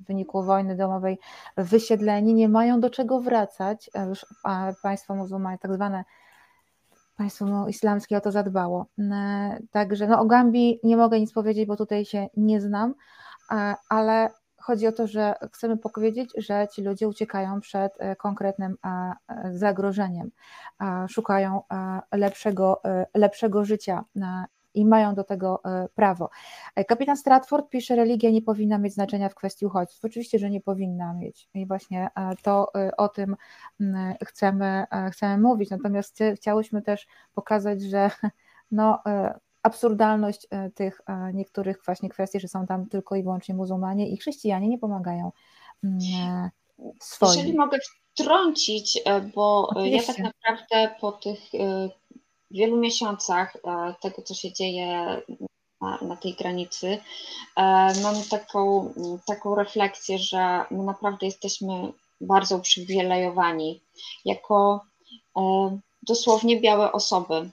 w 0.00 0.06
wyniku 0.06 0.42
wojny 0.42 0.76
domowej 0.76 1.18
wysiedleni, 1.56 2.34
nie 2.34 2.48
mają 2.48 2.80
do 2.80 2.90
czego 2.90 3.20
wracać, 3.20 3.90
już 4.08 4.26
państwo 4.82 5.14
muzułmańskie, 5.14 5.68
tak 5.68 5.74
zwane 5.74 6.04
państwo 7.16 7.68
islamskie 7.68 8.16
o 8.16 8.20
to 8.20 8.32
zadbało. 8.32 8.86
Także 9.70 10.06
no, 10.06 10.20
o 10.20 10.26
Gambii 10.26 10.80
nie 10.82 10.96
mogę 10.96 11.20
nic 11.20 11.32
powiedzieć, 11.32 11.66
bo 11.66 11.76
tutaj 11.76 12.04
się 12.04 12.28
nie 12.36 12.60
znam, 12.60 12.94
ale 13.88 14.30
Chodzi 14.60 14.86
o 14.86 14.92
to, 14.92 15.06
że 15.06 15.34
chcemy 15.52 15.76
powiedzieć, 15.76 16.30
że 16.36 16.68
ci 16.72 16.82
ludzie 16.82 17.08
uciekają 17.08 17.60
przed 17.60 17.92
e, 17.98 18.16
konkretnym 18.16 18.76
e, 18.84 19.12
zagrożeniem, 19.52 20.30
szukają 21.08 21.62
e, 21.70 22.00
lepszego, 22.16 22.82
lepszego 23.14 23.64
życia 23.64 24.04
i 24.74 24.84
mają 24.84 25.14
do 25.14 25.24
tego 25.24 25.62
prawo. 25.94 26.30
Kapitan 26.88 27.16
Stratford 27.16 27.68
pisze, 27.68 27.96
religia 27.96 28.30
nie 28.30 28.42
powinna 28.42 28.78
mieć 28.78 28.94
znaczenia 28.94 29.28
w 29.28 29.34
kwestii 29.34 29.66
uchodźców. 29.66 30.04
Oczywiście, 30.04 30.38
że 30.38 30.50
nie 30.50 30.60
powinna 30.60 31.14
mieć 31.14 31.48
i 31.54 31.66
właśnie 31.66 32.08
to 32.42 32.72
o 32.96 33.08
tym 33.08 33.36
chcemy, 34.24 34.84
chcemy 35.12 35.42
mówić. 35.42 35.70
Natomiast 35.70 36.18
chciałyśmy 36.36 36.82
też 36.82 37.06
pokazać, 37.34 37.82
że 37.82 38.10
no, 38.70 39.02
absurdalność 39.62 40.46
e, 40.50 40.70
tych 40.70 41.00
e, 41.06 41.32
niektórych 41.34 41.82
właśnie 41.84 42.08
kwestii, 42.08 42.40
że 42.40 42.48
są 42.48 42.66
tam 42.66 42.86
tylko 42.86 43.16
i 43.16 43.22
wyłącznie 43.22 43.54
muzułmanie 43.54 44.08
i 44.08 44.16
chrześcijanie 44.16 44.68
nie 44.68 44.78
pomagają 44.78 45.32
mm, 45.84 45.98
e, 46.18 46.50
swoim. 47.00 47.32
Jeżeli 47.32 47.58
mogę 47.58 47.78
wtrącić, 48.14 49.02
bo 49.34 49.68
Oczywiście. 49.68 50.12
ja 50.12 50.16
tak 50.16 50.18
naprawdę 50.18 50.94
po 51.00 51.12
tych 51.12 51.40
wielu 52.50 52.76
miesiącach 52.76 53.56
tego, 54.00 54.22
co 54.22 54.34
się 54.34 54.52
dzieje 54.52 55.22
na, 55.80 55.98
na 56.02 56.16
tej 56.16 56.34
granicy, 56.34 56.98
mam 58.02 58.14
taką, 58.30 58.92
taką 59.26 59.54
refleksję, 59.54 60.18
że 60.18 60.64
my 60.70 60.84
naprawdę 60.84 61.26
jesteśmy 61.26 61.92
bardzo 62.20 62.56
uprzywilejowani 62.56 63.80
jako 64.24 64.80
dosłownie 66.02 66.60
białe 66.60 66.92
osoby. 66.92 67.50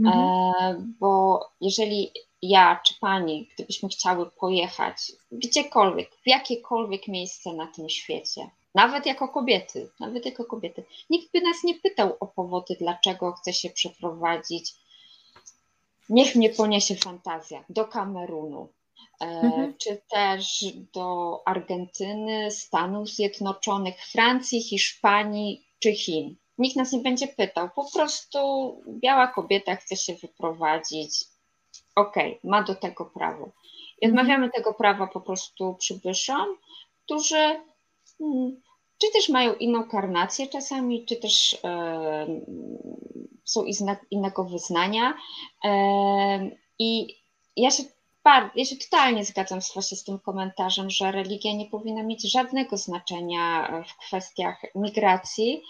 Mhm. 0.00 0.18
E, 0.18 0.82
bo 1.00 1.40
jeżeli 1.60 2.12
ja 2.42 2.80
czy 2.86 2.94
pani, 3.00 3.48
gdybyśmy 3.54 3.88
chciały 3.88 4.30
pojechać 4.30 4.96
gdziekolwiek, 5.32 6.10
w 6.10 6.28
jakiekolwiek 6.28 7.08
miejsce 7.08 7.52
na 7.52 7.66
tym 7.66 7.88
świecie, 7.88 8.50
nawet 8.76 9.06
jako 9.06 9.28
kobiety, 9.28 9.90
nawet 10.00 10.26
jako 10.26 10.44
kobiety, 10.44 10.84
nikt 11.10 11.32
by 11.32 11.40
nas 11.40 11.64
nie 11.64 11.74
pytał 11.74 12.16
o 12.20 12.26
powody, 12.26 12.76
dlaczego 12.80 13.32
chce 13.32 13.52
się 13.52 13.70
przeprowadzić. 13.70 14.74
Niech 16.08 16.34
mnie 16.34 16.50
poniesie 16.50 16.94
fantazja 16.94 17.64
do 17.68 17.84
Kamerunu, 17.84 18.68
e, 19.20 19.24
mhm. 19.24 19.74
czy 19.78 20.02
też 20.10 20.64
do 20.94 21.40
Argentyny, 21.44 22.50
Stanów 22.50 23.08
Zjednoczonych, 23.08 24.06
Francji, 24.06 24.62
Hiszpanii 24.62 25.66
czy 25.78 25.92
Chin. 25.92 26.36
Nikt 26.58 26.76
nas 26.76 26.92
nie 26.92 26.98
będzie 27.00 27.28
pytał. 27.28 27.68
Po 27.76 27.90
prostu 27.90 28.38
biała 28.88 29.26
kobieta 29.26 29.76
chce 29.76 29.96
się 29.96 30.14
wyprowadzić. 30.14 31.24
Okej, 31.94 32.38
okay, 32.38 32.50
ma 32.50 32.62
do 32.62 32.74
tego 32.74 33.04
prawo. 33.04 33.52
I 34.00 34.06
mhm. 34.06 34.10
odmawiamy 34.12 34.50
tego 34.50 34.74
prawa 34.74 35.06
po 35.06 35.20
prostu 35.20 35.74
przybyszom, 35.74 36.56
którzy 37.04 37.60
hmm, 38.18 38.65
czy 38.98 39.06
też 39.12 39.28
mają 39.28 39.54
inną 39.54 39.88
karnację 39.88 40.46
czasami, 40.46 41.06
czy 41.06 41.16
też 41.16 41.58
e, 41.64 42.26
są 43.44 43.64
innego 44.10 44.44
wyznania. 44.44 45.14
E, 45.64 46.50
I 46.78 47.16
ja 47.56 47.70
się 47.70 47.82
ja 48.54 48.64
się 48.64 48.76
totalnie 48.76 49.24
zgadzam 49.24 49.62
z, 49.62 49.74
właśnie 49.74 49.96
z 49.96 50.04
tym 50.04 50.18
komentarzem, 50.18 50.90
że 50.90 51.12
religia 51.12 51.52
nie 51.52 51.66
powinna 51.66 52.02
mieć 52.02 52.32
żadnego 52.32 52.76
znaczenia 52.76 53.72
w 53.88 54.06
kwestiach 54.06 54.62
migracji. 54.74 55.62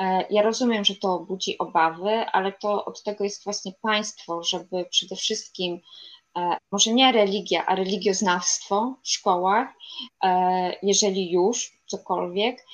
E, 0.00 0.24
ja 0.30 0.42
rozumiem, 0.42 0.84
że 0.84 0.94
to 0.94 1.18
budzi 1.18 1.58
obawy, 1.58 2.10
ale 2.10 2.52
to 2.52 2.84
od 2.84 3.02
tego 3.02 3.24
jest 3.24 3.44
właśnie 3.44 3.72
państwo, 3.82 4.42
żeby 4.42 4.84
przede 4.90 5.16
wszystkim 5.16 5.80
e, 6.36 6.56
może 6.72 6.92
nie 6.92 7.12
religia, 7.12 7.66
a 7.66 7.74
religioznawstwo 7.74 8.94
w 9.02 9.08
szkołach, 9.08 9.68
e, 10.24 10.72
jeżeli 10.82 11.30
już 11.30 11.77
cokolwiek, 11.88 12.66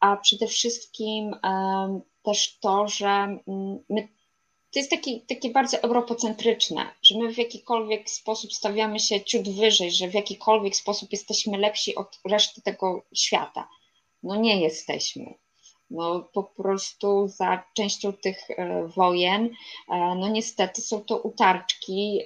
a 0.00 0.16
przede 0.16 0.46
wszystkim 0.46 1.36
też 2.22 2.58
to, 2.58 2.88
że 2.88 3.06
mm, 3.06 3.84
my 3.90 4.08
to 4.74 4.78
jest 4.78 4.90
taki, 4.90 5.20
takie 5.20 5.50
bardzo 5.50 5.78
europocentryczne, 5.82 6.90
że 7.02 7.18
my 7.18 7.32
w 7.32 7.38
jakikolwiek 7.38 8.10
sposób 8.10 8.52
stawiamy 8.52 9.00
się 9.00 9.24
ciut 9.24 9.48
wyżej, 9.48 9.90
że 9.90 10.08
w 10.08 10.14
jakikolwiek 10.14 10.76
sposób 10.76 11.12
jesteśmy 11.12 11.58
lepsi 11.58 11.94
od 11.94 12.20
reszty 12.24 12.62
tego 12.62 13.02
świata. 13.14 13.68
No 14.22 14.36
nie 14.36 14.60
jesteśmy. 14.60 15.34
No 15.90 16.20
po 16.32 16.42
prostu 16.42 17.28
za 17.28 17.64
częścią 17.74 18.12
tych 18.12 18.50
e, 18.50 18.86
wojen, 18.86 19.44
e, 19.44 19.50
no 19.90 20.28
niestety 20.28 20.82
są 20.82 21.00
to 21.00 21.18
utarczki 21.18 22.20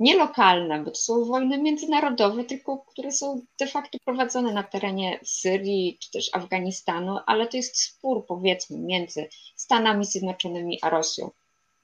nie 0.00 0.16
lokalne, 0.16 0.78
bo 0.84 0.90
to 0.90 0.96
są 0.96 1.24
wojny 1.24 1.58
międzynarodowe, 1.58 2.44
tylko 2.44 2.78
które 2.78 3.12
są 3.12 3.40
de 3.58 3.66
facto 3.66 3.98
prowadzone 4.04 4.52
na 4.52 4.62
terenie 4.62 5.20
Syrii 5.24 5.98
czy 6.00 6.10
też 6.10 6.30
Afganistanu, 6.32 7.18
ale 7.26 7.46
to 7.46 7.56
jest 7.56 7.80
spór 7.80 8.26
powiedzmy 8.26 8.78
między 8.78 9.28
Stanami 9.56 10.04
Zjednoczonymi 10.04 10.78
a 10.82 10.90
Rosją. 10.90 11.30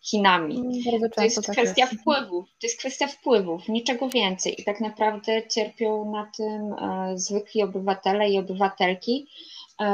Chinami. 0.01 0.57
Mm, 0.57 1.11
to 1.11 1.23
jest 1.23 1.47
tak 1.47 1.57
kwestia 1.57 1.85
jest. 1.85 2.01
wpływów, 2.01 2.45
to 2.61 2.67
jest 2.67 2.79
kwestia 2.79 3.07
wpływów, 3.07 3.69
niczego 3.69 4.09
więcej. 4.09 4.61
I 4.61 4.65
tak 4.65 4.81
naprawdę 4.81 5.49
cierpią 5.49 6.11
na 6.11 6.31
tym 6.37 6.73
e, 6.73 7.19
zwykli 7.19 7.63
obywatele 7.63 8.31
i 8.31 8.39
obywatelki, 8.39 9.29
e, 9.81 9.85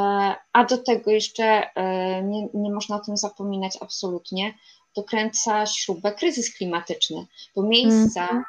a 0.53 0.65
do 0.65 0.79
tego 0.79 1.11
jeszcze 1.11 1.75
e, 1.75 2.23
nie, 2.23 2.49
nie 2.55 2.71
można 2.71 2.97
o 2.97 3.01
tym 3.01 3.17
zapominać 3.17 3.79
absolutnie, 3.81 4.55
dokręca 4.97 5.67
śrubę 5.67 6.13
kryzys 6.13 6.55
klimatyczny, 6.55 7.27
bo 7.57 7.63
miejsca, 7.63 8.45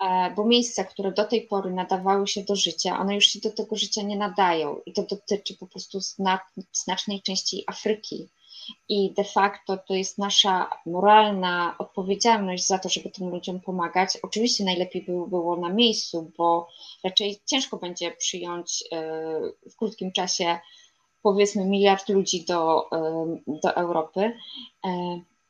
mm. 0.00 0.34
bo 0.34 0.44
miejsca, 0.44 0.84
które 0.84 1.12
do 1.12 1.24
tej 1.24 1.42
pory 1.42 1.70
nadawały 1.70 2.28
się 2.28 2.42
do 2.42 2.56
życia, 2.56 2.98
one 2.98 3.14
już 3.14 3.24
się 3.24 3.40
do 3.40 3.50
tego 3.50 3.76
życia 3.76 4.02
nie 4.02 4.16
nadają 4.16 4.80
i 4.86 4.92
to 4.92 5.02
dotyczy 5.02 5.56
po 5.56 5.66
prostu 5.66 6.00
znacznej 6.72 7.22
części 7.22 7.64
Afryki. 7.66 8.28
I 8.88 9.14
de 9.14 9.24
facto 9.24 9.76
to 9.76 9.94
jest 9.94 10.18
nasza 10.18 10.70
moralna 10.86 11.74
odpowiedzialność 11.78 12.66
za 12.66 12.78
to, 12.78 12.88
żeby 12.88 13.10
tym 13.10 13.28
ludziom 13.28 13.60
pomagać. 13.60 14.18
Oczywiście 14.22 14.64
najlepiej 14.64 15.02
by 15.02 15.12
było 15.28 15.56
na 15.56 15.68
miejscu, 15.68 16.32
bo 16.38 16.68
raczej 17.04 17.40
ciężko 17.46 17.76
będzie 17.76 18.10
przyjąć 18.10 18.84
e, 18.92 19.00
w 19.70 19.76
krótkim 19.76 20.12
czasie 20.12 20.58
powiedzmy 21.22 21.64
miliard 21.64 22.08
ludzi 22.08 22.44
do, 22.44 22.90
e, 22.92 23.26
do 23.46 23.74
Europy. 23.74 24.32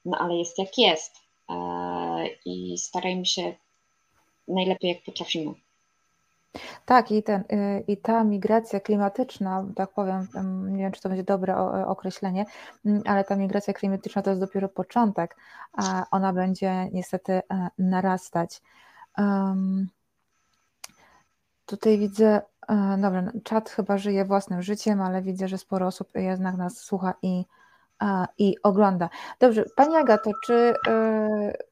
E, 0.07 0.11
no 0.11 0.19
ale 0.19 0.35
jest 0.35 0.59
jak 0.59 0.79
jest 0.79 1.17
e, 1.51 1.55
i 2.45 2.79
starajmy 2.79 3.27
się 3.27 3.55
najlepiej 4.49 4.91
jak 4.91 5.05
potrafimy. 5.05 5.55
Tak, 6.85 7.11
i, 7.13 7.23
ten, 7.23 7.41
y, 7.41 7.85
i 7.89 7.97
ta 7.97 8.25
migracja 8.25 8.81
klimatyczna, 8.81 9.67
tak 9.77 9.91
powiem, 9.91 10.27
nie 10.69 10.79
wiem, 10.79 10.93
czy 10.93 11.01
to 11.01 11.09
będzie 11.09 11.25
dobre 11.25 11.57
określenie, 11.87 12.45
mm, 12.85 13.03
ale 13.07 13.25
ta 13.25 13.37
migracja 13.37 13.75
klimatyczna 13.75 14.23
to 14.23 14.31
jest 14.31 14.43
dopiero 14.43 14.69
początek, 14.69 15.37
a 15.73 16.07
ona 16.11 16.33
będzie 16.33 16.89
niestety 16.93 17.33
e, 17.33 17.43
narastać. 17.79 18.63
Um, 19.19 19.89
tutaj 21.67 21.99
widzę, 21.99 22.43
e, 22.69 22.99
dobra, 23.03 23.33
czat 23.45 23.71
chyba 23.71 23.99
żyje 23.99 24.25
własnym 24.25 24.63
życiem, 24.63 25.01
ale 25.01 25.23
widzę, 25.23 25.49
że 25.49 25.59
sporo 25.59 25.87
osób 25.87 26.09
jednak 26.15 26.57
nas 26.57 26.79
słucha 26.79 27.15
i 27.23 27.45
i 28.39 28.55
ogląda. 28.63 29.09
Dobrze, 29.41 29.65
Pani 29.77 29.97
Agato, 29.97 30.31
czy 30.47 30.75
y, 30.89 31.67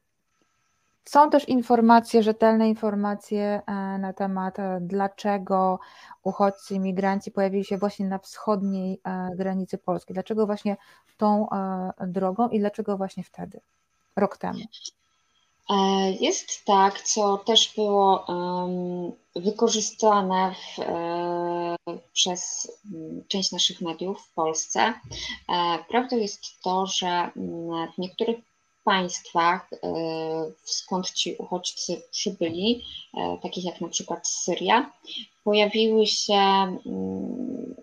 są 1.05 1.29
też 1.29 1.49
informacje, 1.49 2.23
rzetelne 2.23 2.69
informacje 2.69 3.61
e, 3.67 3.97
na 3.97 4.13
temat, 4.13 4.59
e, 4.59 4.77
dlaczego 4.81 5.79
uchodźcy, 6.23 6.75
imigranci 6.75 7.31
pojawili 7.31 7.65
się 7.65 7.77
właśnie 7.77 8.07
na 8.07 8.19
wschodniej 8.19 9.01
e, 9.03 9.29
granicy 9.35 9.77
Polski? 9.77 10.13
Dlaczego 10.13 10.45
właśnie 10.45 10.77
tą 11.17 11.47
drogą 12.07 12.49
i 12.49 12.59
dlaczego 12.59 12.97
właśnie 12.97 13.23
wtedy, 13.23 13.59
rok 14.15 14.37
temu? 14.37 14.59
E, 15.69 16.11
jest 16.11 16.65
tak, 16.65 17.01
co 17.01 17.37
też 17.37 17.73
było 17.75 18.25
wykorzystane 19.35 20.55
w, 20.55 20.79
e, 20.79 21.75
przez 22.13 22.71
mm, 22.93 23.23
część 23.27 23.51
naszych 23.51 23.81
mediów 23.81 24.21
w 24.21 24.33
Polsce. 24.33 24.79
E, 24.81 24.93
prawdą 25.89 26.17
jest 26.17 26.61
to, 26.63 26.85
że 26.85 27.07
mm, 27.07 27.91
w 27.93 27.97
niektórych 27.97 28.37
państwach, 28.83 29.69
skąd 30.63 31.11
ci 31.11 31.35
uchodźcy 31.35 32.01
przybyli, 32.11 32.83
takich 33.41 33.65
jak 33.65 33.81
na 33.81 33.87
przykład 33.87 34.27
Syria, 34.27 34.91
pojawiły 35.43 36.07
się 36.07 36.33
mm, 36.33 37.75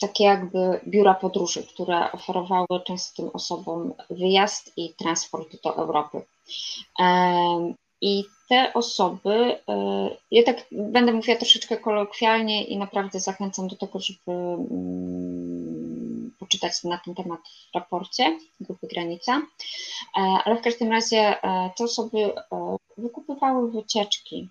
takie 0.00 0.24
jakby 0.24 0.80
biura 0.86 1.14
podróży, 1.14 1.62
które 1.62 2.12
oferowały 2.12 2.66
często 2.86 3.22
tym 3.22 3.30
osobom 3.34 3.94
wyjazd 4.10 4.72
i 4.76 4.94
transport 4.94 5.62
do 5.64 5.76
Europy. 5.76 6.22
I 8.00 8.24
te 8.48 8.72
osoby, 8.74 9.58
e, 9.68 10.16
ja 10.30 10.42
tak 10.42 10.56
będę 10.72 11.12
mówiła 11.12 11.36
troszeczkę 11.36 11.76
kolokwialnie 11.76 12.64
i 12.64 12.76
naprawdę 12.76 13.20
zachęcam 13.20 13.68
do 13.68 13.76
tego, 13.76 14.00
żeby 14.00 14.38
mm, 14.70 16.32
poczytać 16.38 16.84
na 16.84 16.98
ten 17.04 17.14
temat 17.14 17.40
w 17.72 17.74
raporcie 17.74 18.38
Grupy 18.60 18.86
Granica, 18.86 19.36
e, 19.36 20.20
ale 20.20 20.56
w 20.56 20.62
każdym 20.62 20.92
razie 20.92 21.42
e, 21.42 21.70
te 21.76 21.84
osoby 21.84 22.32
wykupywały 22.98 23.70
wycieczki, 23.70 24.48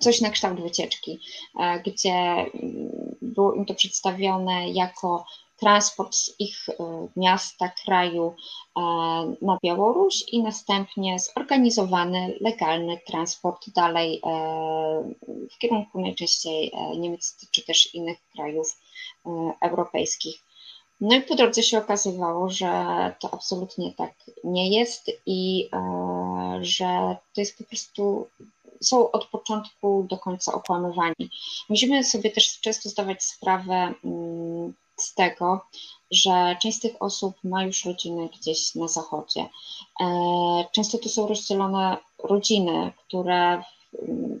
coś 0.00 0.20
na 0.20 0.30
kształt 0.30 0.60
wycieczki, 0.60 1.20
gdzie 1.86 2.46
było 3.36 3.54
im 3.54 3.66
to 3.66 3.74
przedstawione 3.74 4.70
jako 4.70 5.24
transport 5.56 6.14
z 6.14 6.34
ich 6.38 6.68
e, 6.68 7.08
miasta, 7.16 7.68
kraju 7.84 8.34
e, 8.76 8.80
na 9.42 9.58
Białoruś 9.64 10.24
i 10.32 10.42
następnie 10.42 11.18
zorganizowany, 11.18 12.38
legalny 12.40 13.00
transport 13.06 13.70
dalej 13.70 14.20
e, 14.24 14.28
w 15.54 15.58
kierunku 15.58 16.00
najczęściej 16.00 16.72
Niemiec 16.98 17.50
czy 17.50 17.64
też 17.64 17.94
innych 17.94 18.18
krajów 18.32 18.76
europejskich. 19.60 20.42
No 21.00 21.16
i 21.16 21.22
po 21.22 21.34
drodze 21.34 21.62
się 21.62 21.78
okazywało, 21.78 22.50
że 22.50 22.66
to 23.20 23.34
absolutnie 23.34 23.92
tak 23.92 24.14
nie 24.44 24.78
jest 24.78 25.10
i 25.26 25.70
że 26.60 27.16
to 27.34 27.40
jest 27.40 27.58
po 27.58 27.64
prostu 27.64 28.26
są 28.82 29.10
od 29.10 29.26
początku 29.26 30.06
do 30.10 30.18
końca 30.18 30.52
okłamywani. 30.52 31.30
Musimy 31.68 32.04
sobie 32.04 32.30
też 32.30 32.60
często 32.60 32.88
zdawać 32.88 33.24
sprawę 33.24 33.94
mm, 34.04 34.74
z 34.96 35.14
tego, 35.14 35.60
że 36.10 36.56
część 36.62 36.78
z 36.78 36.80
tych 36.80 37.02
osób 37.02 37.36
ma 37.44 37.64
już 37.64 37.84
rodziny 37.84 38.28
gdzieś 38.40 38.74
na 38.74 38.88
zachodzie. 38.88 39.48
E, 40.00 40.06
często 40.72 40.98
to 40.98 41.08
są 41.08 41.26
rozdzielone 41.26 41.96
rodziny, 42.18 42.92
które 42.96 43.62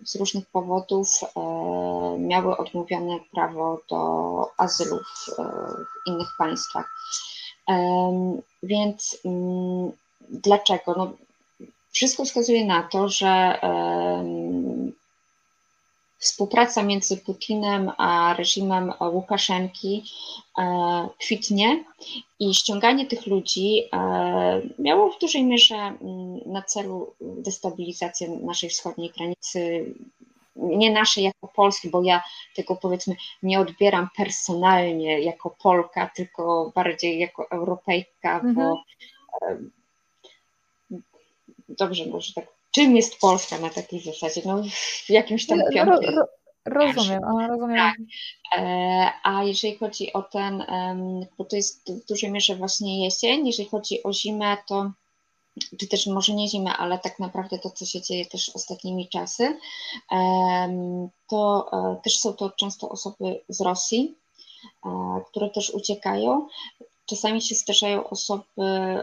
z 0.04 0.16
różnych 0.16 0.46
powodów 0.46 1.08
e, 1.22 2.18
miały 2.18 2.56
odmówione 2.56 3.18
prawo 3.32 3.78
do 3.90 4.50
azylu 4.56 4.98
w, 4.98 5.30
w 5.36 6.08
innych 6.10 6.28
państwach. 6.38 6.90
Więc 8.62 9.18
mm, 9.24 9.92
dlaczego? 10.30 10.94
No, 10.96 11.12
wszystko 11.96 12.24
wskazuje 12.24 12.66
na 12.66 12.82
to, 12.82 13.08
że 13.08 13.58
współpraca 16.18 16.82
między 16.82 17.16
Putinem 17.16 17.92
a 17.96 18.34
reżimem 18.38 18.92
Łukaszenki 19.00 20.04
e, 20.58 21.08
kwitnie 21.20 21.84
i 22.40 22.54
ściąganie 22.54 23.06
tych 23.06 23.26
ludzi 23.26 23.82
e, 23.92 24.62
miało 24.78 25.10
w 25.10 25.18
dużej 25.18 25.44
mierze 25.44 25.74
mm, 25.74 26.40
na 26.46 26.62
celu 26.62 27.14
destabilizację 27.20 28.28
naszej 28.28 28.70
wschodniej 28.70 29.12
granicy, 29.16 29.84
nie 30.56 30.92
naszej 30.92 31.24
jako 31.24 31.48
Polski, 31.48 31.90
bo 31.90 32.02
ja 32.02 32.22
tego 32.56 32.76
powiedzmy 32.76 33.16
nie 33.42 33.60
odbieram 33.60 34.08
personalnie 34.16 35.20
jako 35.20 35.50
Polka, 35.62 36.10
tylko 36.16 36.72
bardziej 36.74 37.18
jako 37.18 37.50
Europejka, 37.50 38.34
mhm. 38.34 38.54
bo 38.54 38.82
dobrze, 41.68 42.06
może 42.06 42.32
tak 42.32 42.46
czym 42.70 42.96
jest 42.96 43.20
Polska 43.20 43.58
na 43.58 43.70
takiej 43.70 44.00
zasadzie? 44.00 44.42
No, 44.44 44.62
w 45.06 45.10
jakimś 45.10 45.46
tam 45.46 45.58
piątym. 45.72 46.14
Ro, 46.14 46.26
rozumiem, 46.66 47.20
rozumiem. 47.48 47.76
Tak. 47.76 47.96
E, 48.58 49.10
a 49.22 49.44
jeżeli 49.44 49.76
chodzi 49.76 50.12
o 50.12 50.22
ten, 50.22 50.64
bo 51.38 51.44
to 51.44 51.56
jest 51.56 51.92
w 51.92 52.06
dużej 52.06 52.30
mierze 52.30 52.56
właśnie 52.56 53.04
jesień, 53.04 53.46
jeżeli 53.46 53.68
chodzi 53.68 54.02
o 54.02 54.12
zimę, 54.12 54.56
to 54.66 54.90
czy 55.78 55.86
też 55.88 56.06
może 56.06 56.34
nie 56.34 56.48
zimę, 56.48 56.76
ale 56.76 56.98
tak 56.98 57.18
naprawdę 57.18 57.58
to, 57.58 57.70
co 57.70 57.86
się 57.86 58.02
dzieje 58.02 58.26
też 58.26 58.50
ostatnimi 58.54 59.08
czasy, 59.08 59.58
to 61.28 61.68
e, 61.72 62.00
też 62.04 62.18
są 62.18 62.32
to 62.32 62.50
często 62.50 62.88
osoby 62.88 63.40
z 63.48 63.60
Rosji, 63.60 64.14
e, 64.84 64.90
które 65.30 65.50
też 65.50 65.70
uciekają. 65.70 66.48
Czasami 67.06 67.42
się 67.42 67.54
zdarzają 67.54 68.08
osoby, 68.08 69.02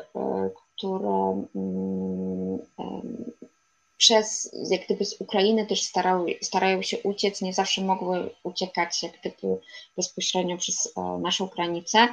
które 0.84 1.46
mm, 1.56 2.60
przez, 3.98 4.56
jak 4.70 4.86
gdyby 4.86 5.06
z 5.06 5.22
Ukrainy 5.22 5.66
też 5.66 5.82
starał, 5.84 6.26
starają 6.42 6.82
się 6.82 6.98
uciec, 7.04 7.42
nie 7.42 7.54
zawsze 7.54 7.82
mogły 7.82 8.30
uciekać 8.44 9.04
jak 9.04 9.20
gdyby 9.20 9.58
bezpośrednio 9.98 10.58
przez 10.58 10.94
e, 10.98 11.02
naszą 11.02 11.48
granicę, 11.48 12.08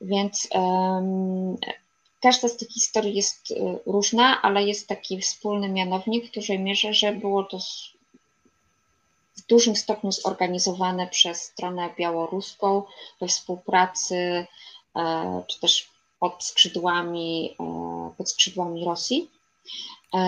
więc 0.00 0.48
każda 2.22 2.48
z 2.48 2.56
tych 2.56 2.68
historii 2.68 3.14
jest 3.14 3.50
e, 3.50 3.78
różna, 3.86 4.42
ale 4.42 4.64
jest 4.64 4.88
taki 4.88 5.20
wspólny 5.20 5.68
mianownik 5.68 6.26
w 6.26 6.34
dużej 6.34 6.58
mierze, 6.58 6.94
że 6.94 7.12
było 7.12 7.44
to 7.44 7.58
w 9.36 9.46
dużym 9.48 9.76
stopniu 9.76 10.12
zorganizowane 10.12 11.06
przez 11.06 11.42
stronę 11.42 11.94
białoruską 11.98 12.82
we 13.20 13.28
współpracy 13.28 14.46
e, 14.96 15.42
czy 15.48 15.60
też 15.60 15.89
pod 16.20 16.44
skrzydłami, 16.44 17.56
pod 18.16 18.30
skrzydłami 18.30 18.84
Rosji. 18.84 19.30
E, 20.14 20.20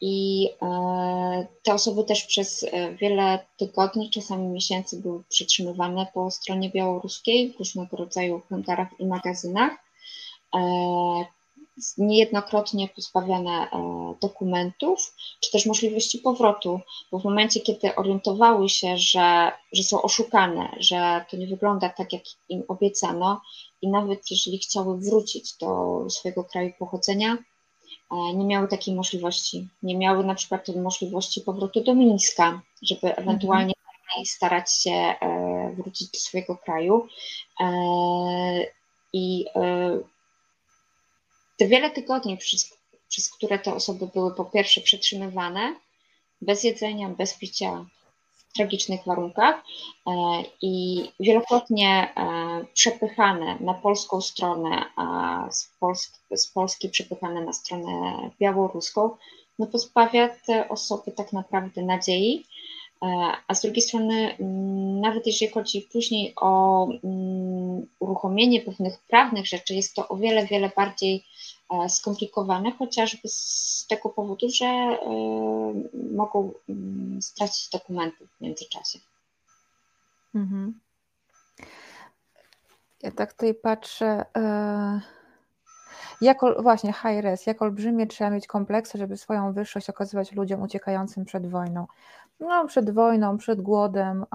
I 0.00 0.48
e, 0.62 1.46
te 1.62 1.74
osoby 1.74 2.04
też 2.04 2.24
przez 2.24 2.64
e, 2.64 2.94
wiele 2.94 3.46
tygodni, 3.56 4.10
czasami 4.10 4.48
miesięcy 4.48 5.00
były 5.00 5.22
przetrzymywane 5.28 6.06
po 6.14 6.30
stronie 6.30 6.70
białoruskiej 6.70 7.52
w 7.52 7.58
różnego 7.58 7.96
rodzaju 7.96 8.42
hangarach 8.48 8.88
i 8.98 9.06
magazynach. 9.06 9.72
Niejednokrotnie 11.98 12.88
pozbawiane 12.88 13.68
dokumentów, 14.20 15.14
czy 15.40 15.50
też 15.50 15.66
możliwości 15.66 16.18
powrotu, 16.18 16.80
bo 17.12 17.18
w 17.18 17.24
momencie, 17.24 17.60
kiedy 17.60 17.94
orientowały 17.94 18.68
się, 18.68 18.98
że, 18.98 19.52
że 19.72 19.82
są 19.82 20.02
oszukane, 20.02 20.68
że 20.80 21.24
to 21.30 21.36
nie 21.36 21.46
wygląda 21.46 21.88
tak, 21.88 22.12
jak 22.12 22.22
im 22.48 22.62
obiecano, 22.68 23.40
i 23.82 23.88
nawet 23.88 24.30
jeżeli 24.30 24.58
chciały 24.58 24.98
wrócić 24.98 25.56
do 25.56 26.04
swojego 26.10 26.44
kraju 26.44 26.72
pochodzenia, 26.78 27.38
E, 28.12 28.34
nie 28.34 28.44
miały 28.44 28.68
takiej 28.68 28.94
możliwości. 28.94 29.68
Nie 29.82 29.98
miały 29.98 30.24
na 30.24 30.34
przykład 30.34 30.68
możliwości 30.68 31.40
powrotu 31.40 31.84
do 31.84 31.94
Mińska, 31.94 32.62
żeby 32.82 33.08
mhm. 33.08 33.28
ewentualnie 33.28 33.74
mhm. 34.08 34.26
starać 34.26 34.82
się 34.82 34.90
e, 34.90 35.74
wrócić 35.76 36.10
do 36.10 36.18
swojego 36.18 36.56
kraju. 36.56 37.08
E, 37.60 37.70
I 39.12 39.44
te 41.62 41.68
wiele 41.68 41.90
tygodni, 41.90 42.36
przez, 42.36 42.78
przez 43.08 43.30
które 43.30 43.58
te 43.58 43.74
osoby 43.74 44.06
były 44.14 44.34
po 44.34 44.44
pierwsze 44.44 44.80
przetrzymywane, 44.80 45.74
bez 46.40 46.64
jedzenia, 46.64 47.08
bez 47.08 47.34
picia, 47.34 47.86
tragicznych 48.56 49.04
warunkach 49.06 49.56
e, 49.56 50.12
i 50.62 51.04
wielokrotnie 51.20 52.14
e, 52.16 52.64
przepychane 52.74 53.56
na 53.60 53.74
polską 53.74 54.20
stronę, 54.20 54.84
a 54.96 55.46
z, 55.50 55.70
Polski, 55.80 56.18
z 56.36 56.46
Polski 56.46 56.88
przepychane 56.88 57.44
na 57.44 57.52
stronę 57.52 58.30
białoruską, 58.40 59.10
no 59.58 59.66
pozbawia 59.66 60.28
te 60.46 60.68
osoby 60.68 61.12
tak 61.12 61.32
naprawdę 61.32 61.82
nadziei, 61.82 62.46
e, 63.02 63.06
a 63.48 63.54
z 63.54 63.62
drugiej 63.62 63.82
strony, 63.82 64.36
mm, 64.40 65.00
nawet 65.00 65.26
jeżeli 65.26 65.52
chodzi 65.52 65.88
później 65.92 66.32
o 66.36 66.84
mm, 67.04 67.86
uruchomienie 67.98 68.60
pewnych 68.60 68.98
prawnych 69.08 69.46
rzeczy, 69.46 69.74
jest 69.74 69.94
to 69.94 70.08
o 70.08 70.16
wiele, 70.16 70.46
wiele 70.46 70.70
bardziej 70.76 71.24
skomplikowane, 71.88 72.72
chociażby 72.72 73.28
z 73.28 73.86
tego 73.88 74.08
powodu, 74.08 74.48
że 74.50 74.66
e, 74.66 74.98
mogą 76.12 76.52
mm, 76.68 77.22
stracić 77.22 77.68
dokumenty 77.68 78.26
w 78.26 78.40
międzyczasie. 78.40 78.98
Mhm. 80.34 80.80
Ja 83.02 83.10
tak 83.10 83.32
tutaj 83.32 83.54
patrzę. 83.54 84.24
E, 84.36 85.00
jak, 86.20 86.38
właśnie, 86.58 86.92
high 86.92 87.20
res, 87.20 87.46
jak 87.46 87.62
olbrzymie 87.62 88.06
trzeba 88.06 88.30
mieć 88.30 88.46
kompleksy, 88.46 88.98
żeby 88.98 89.16
swoją 89.16 89.52
wyższość 89.52 89.90
okazywać 89.90 90.32
ludziom 90.32 90.62
uciekającym 90.62 91.24
przed 91.24 91.46
wojną. 91.46 91.86
No, 92.40 92.66
przed 92.66 92.90
wojną, 92.90 93.38
przed 93.38 93.60
głodem, 93.60 94.26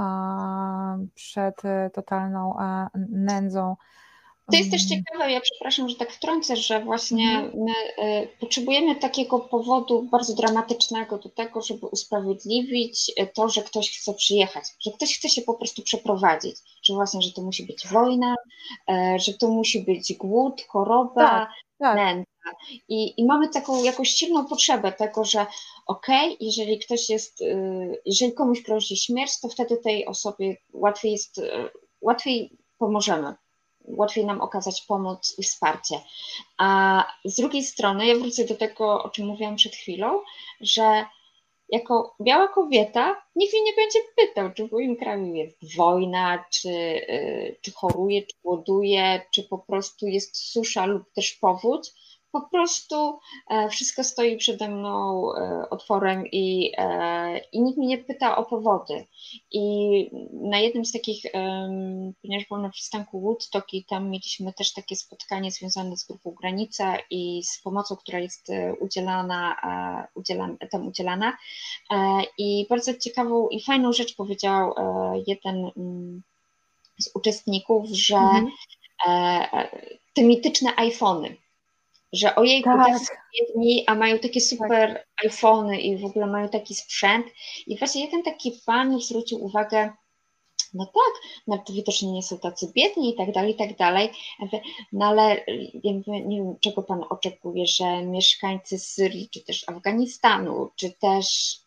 przed 1.15 1.61
totalną 1.93 2.57
nędzą 3.09 3.75
To 4.51 4.57
jest 4.57 4.71
też 4.71 4.86
ciekawe, 4.86 5.31
ja 5.31 5.41
przepraszam, 5.41 5.89
że 5.89 5.95
tak 5.95 6.12
wtrącę, 6.12 6.55
że 6.55 6.79
właśnie 6.79 7.29
mhm. 7.29 7.51
my 7.55 7.73
y, 8.05 8.27
potrzebujemy 8.39 8.95
takiego 8.95 9.39
powodu 9.39 10.01
bardzo 10.12 10.36
dramatycznego 10.36 11.17
do 11.17 11.29
tego, 11.29 11.62
żeby 11.62 11.86
usprawiedliwić 11.86 13.12
to, 13.33 13.49
że 13.49 13.62
ktoś 13.62 13.99
chce 13.99 14.13
przyjechać, 14.13 14.63
że 14.86 14.91
ktoś 14.91 15.17
chce 15.17 15.29
się 15.29 15.41
po 15.41 15.53
prostu 15.53 15.81
przeprowadzić, 15.81 16.55
że 16.83 16.93
właśnie, 16.93 17.21
że 17.21 17.31
to 17.31 17.41
musi 17.41 17.65
być 17.65 17.88
wojna, 17.88 18.36
y, 18.89 19.19
że 19.19 19.33
to 19.33 19.47
musi 19.47 19.81
być 19.81 20.13
głód, 20.13 20.62
choroba, 20.67 21.29
tak, 21.29 21.49
tak. 21.79 21.95
nędza. 21.95 22.27
I, 22.89 23.21
I 23.21 23.25
mamy 23.25 23.49
taką 23.49 23.83
jakąś 23.83 24.10
silną 24.10 24.45
potrzebę 24.45 24.91
tego, 24.91 25.23
że 25.23 25.45
okej, 25.86 26.33
okay, 26.33 26.38
jeżeli 26.39 26.79
ktoś 26.79 27.10
jest, 27.10 27.41
y, 27.41 28.01
jeżeli 28.05 28.33
komuś 28.33 28.62
grozi 28.62 28.97
śmierć, 28.97 29.39
to 29.41 29.49
wtedy 29.49 29.77
tej 29.77 30.05
osobie 30.05 30.57
łatwiej 30.73 31.12
jest, 31.12 31.38
y, 31.38 31.69
łatwiej 32.01 32.57
pomożemy 32.77 33.36
łatwiej 33.88 34.26
nam 34.26 34.41
okazać 34.41 34.82
pomoc 34.82 35.36
i 35.39 35.43
wsparcie. 35.43 35.95
A 36.58 37.04
z 37.26 37.36
drugiej 37.36 37.63
strony, 37.63 38.08
ja 38.08 38.15
wrócę 38.15 38.45
do 38.45 38.56
tego, 38.56 39.04
o 39.04 39.10
czym 39.10 39.28
mówiłam 39.28 39.56
przed 39.56 39.76
chwilą, 39.76 40.21
że 40.62 41.06
jako 41.69 42.15
biała 42.21 42.47
kobieta 42.47 43.21
nikt 43.36 43.54
mnie 43.54 43.63
nie 43.63 43.73
będzie 43.73 44.00
pytał, 44.15 44.54
czy 44.54 44.67
w 44.67 44.71
moim 44.71 44.95
kraju 44.95 45.36
jest 45.36 45.76
wojna, 45.76 46.45
czy, 46.50 46.69
y, 46.69 47.58
czy 47.62 47.71
choruje, 47.71 48.21
czy 48.21 48.36
głoduje, 48.43 49.21
czy 49.32 49.43
po 49.43 49.58
prostu 49.58 50.08
jest 50.08 50.38
susza 50.38 50.86
lub 50.86 51.13
też 51.13 51.34
powódź 51.34 51.91
po 52.41 52.50
prostu 52.50 53.19
e, 53.50 53.69
wszystko 53.69 54.04
stoi 54.04 54.38
przede 54.38 54.69
mną 54.69 55.23
e, 55.34 55.69
otworem 55.69 56.28
i, 56.32 56.71
e, 56.78 57.38
i 57.38 57.62
nikt 57.62 57.78
mnie 57.78 57.88
nie 57.88 57.97
pyta 57.97 58.38
o 58.38 58.45
powody. 58.45 59.06
I 59.52 59.62
na 60.34 60.60
jednym 60.60 60.86
z 60.86 60.91
takich, 60.91 61.23
ponieważ 62.21 62.47
byłam 62.47 62.63
na 62.63 62.69
przystanku 62.69 63.21
Woodstock 63.21 63.73
i 63.73 63.86
tam 63.86 64.10
mieliśmy 64.10 64.54
też 64.54 64.73
takie 64.73 64.95
spotkanie 64.95 65.52
związane 65.52 65.97
z 65.97 66.08
grupą 66.08 66.32
Granica 66.32 66.97
i 67.10 67.43
z 67.43 67.62
pomocą, 67.62 67.95
która 67.95 68.19
jest 68.19 68.47
udzielana, 68.80 69.56
tam 70.71 70.88
udzielana. 70.88 71.38
I 72.38 72.65
bardzo 72.69 72.93
ciekawą 72.93 73.50
i 73.50 73.63
fajną 73.63 73.93
rzecz 73.93 74.15
powiedział 74.15 74.73
jeden 75.28 75.71
mm, 75.78 76.21
z 77.00 77.15
uczestników, 77.15 77.89
że 77.89 78.17
mhm. 78.17 78.52
te 80.13 80.23
mityczne 80.23 80.76
iPhony, 80.76 81.38
że 82.13 82.36
ojej, 82.36 82.63
tak. 82.63 83.00
biedni, 83.39 83.84
a 83.88 83.96
mają 83.96 84.20
takie 84.20 84.41
super 84.41 84.93
tak. 84.93 85.26
iPhony 85.26 85.82
i 85.82 85.98
w 85.98 86.06
ogóle 86.06 86.28
mają 86.28 86.50
taki 86.50 86.76
sprzęt. 86.76 87.28
I 87.67 87.78
właśnie 87.78 88.06
jeden 88.06 88.24
taki 88.24 88.62
pan 88.65 89.00
zwrócił 89.00 89.46
uwagę, 89.46 89.93
no 90.74 90.86
tak, 90.86 91.32
no 91.48 91.58
to 91.58 91.74
widocznie 91.74 92.12
nie 92.12 92.24
są 92.24 92.38
tacy 92.38 92.72
biedni 92.76 93.10
i 93.10 93.15
tak 93.15 93.32
dalej, 93.32 93.52
i 93.52 93.56
tak 93.56 93.78
dalej. 93.78 94.10
No 94.91 95.06
ale 95.06 95.46
nie 95.84 96.02
wiem, 96.08 96.56
czego 96.60 96.84
Pan 96.84 97.04
oczekuje, 97.10 97.67
że 97.67 98.04
mieszkańcy 98.04 98.80
Syrii, 98.80 99.30
czy 99.30 99.43
też 99.43 99.70
Afganistanu, 99.70 100.70
czy 100.76 100.91
też 100.91 101.58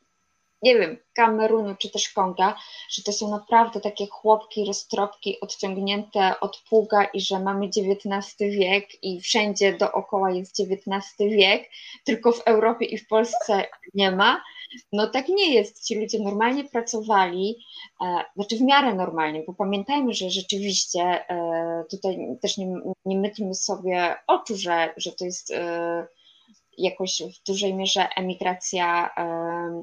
nie 0.62 0.78
wiem, 0.78 0.96
Kamerunu 1.14 1.74
czy 1.78 1.90
też 1.90 2.08
Konga, 2.08 2.56
że 2.90 3.02
to 3.02 3.12
są 3.12 3.30
naprawdę 3.30 3.80
takie 3.80 4.06
chłopki, 4.06 4.64
roztropki 4.64 5.40
odciągnięte 5.40 6.40
od 6.40 6.62
pługa 6.68 7.04
i 7.04 7.20
że 7.20 7.40
mamy 7.40 7.66
XIX 7.66 8.36
wiek 8.38 9.04
i 9.04 9.20
wszędzie 9.20 9.76
dookoła 9.76 10.30
jest 10.30 10.60
XIX 10.60 11.16
wiek, 11.18 11.70
tylko 12.04 12.32
w 12.32 12.42
Europie 12.46 12.84
i 12.84 12.98
w 12.98 13.08
Polsce 13.08 13.66
nie 13.94 14.10
ma. 14.10 14.42
No 14.92 15.06
tak 15.06 15.28
nie 15.28 15.54
jest. 15.54 15.86
Ci 15.86 16.00
ludzie 16.00 16.18
normalnie 16.18 16.64
pracowali, 16.64 17.56
e, 18.00 18.24
znaczy 18.36 18.56
w 18.56 18.60
miarę 18.60 18.94
normalnie, 18.94 19.42
bo 19.46 19.54
pamiętajmy, 19.54 20.14
że 20.14 20.30
rzeczywiście 20.30 21.00
e, 21.00 21.84
tutaj 21.90 22.38
też 22.42 22.58
nie, 22.58 22.80
nie 23.06 23.54
sobie 23.54 24.16
oczu, 24.26 24.56
że, 24.56 24.94
że 24.96 25.12
to 25.12 25.24
jest 25.24 25.50
e, 25.50 26.06
jakoś 26.78 27.22
w 27.22 27.46
dużej 27.46 27.74
mierze 27.74 28.08
emigracja 28.16 29.10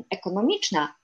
ekonomiczna, 0.10 0.95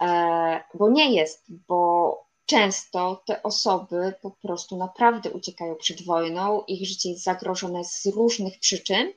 e, 0.00 0.64
bo 0.74 0.90
nie 0.90 1.14
jest, 1.14 1.44
bo 1.68 2.28
często 2.46 3.22
te 3.26 3.42
osoby 3.42 4.14
po 4.22 4.30
prostu 4.30 4.76
naprawdę 4.76 5.30
uciekają 5.30 5.76
przed 5.76 6.04
wojną, 6.04 6.62
ich 6.68 6.88
życie 6.88 7.10
jest 7.10 7.24
zagrożone 7.24 7.84
z 7.84 8.06
różnych 8.06 8.58
przyczyn, 8.58 9.12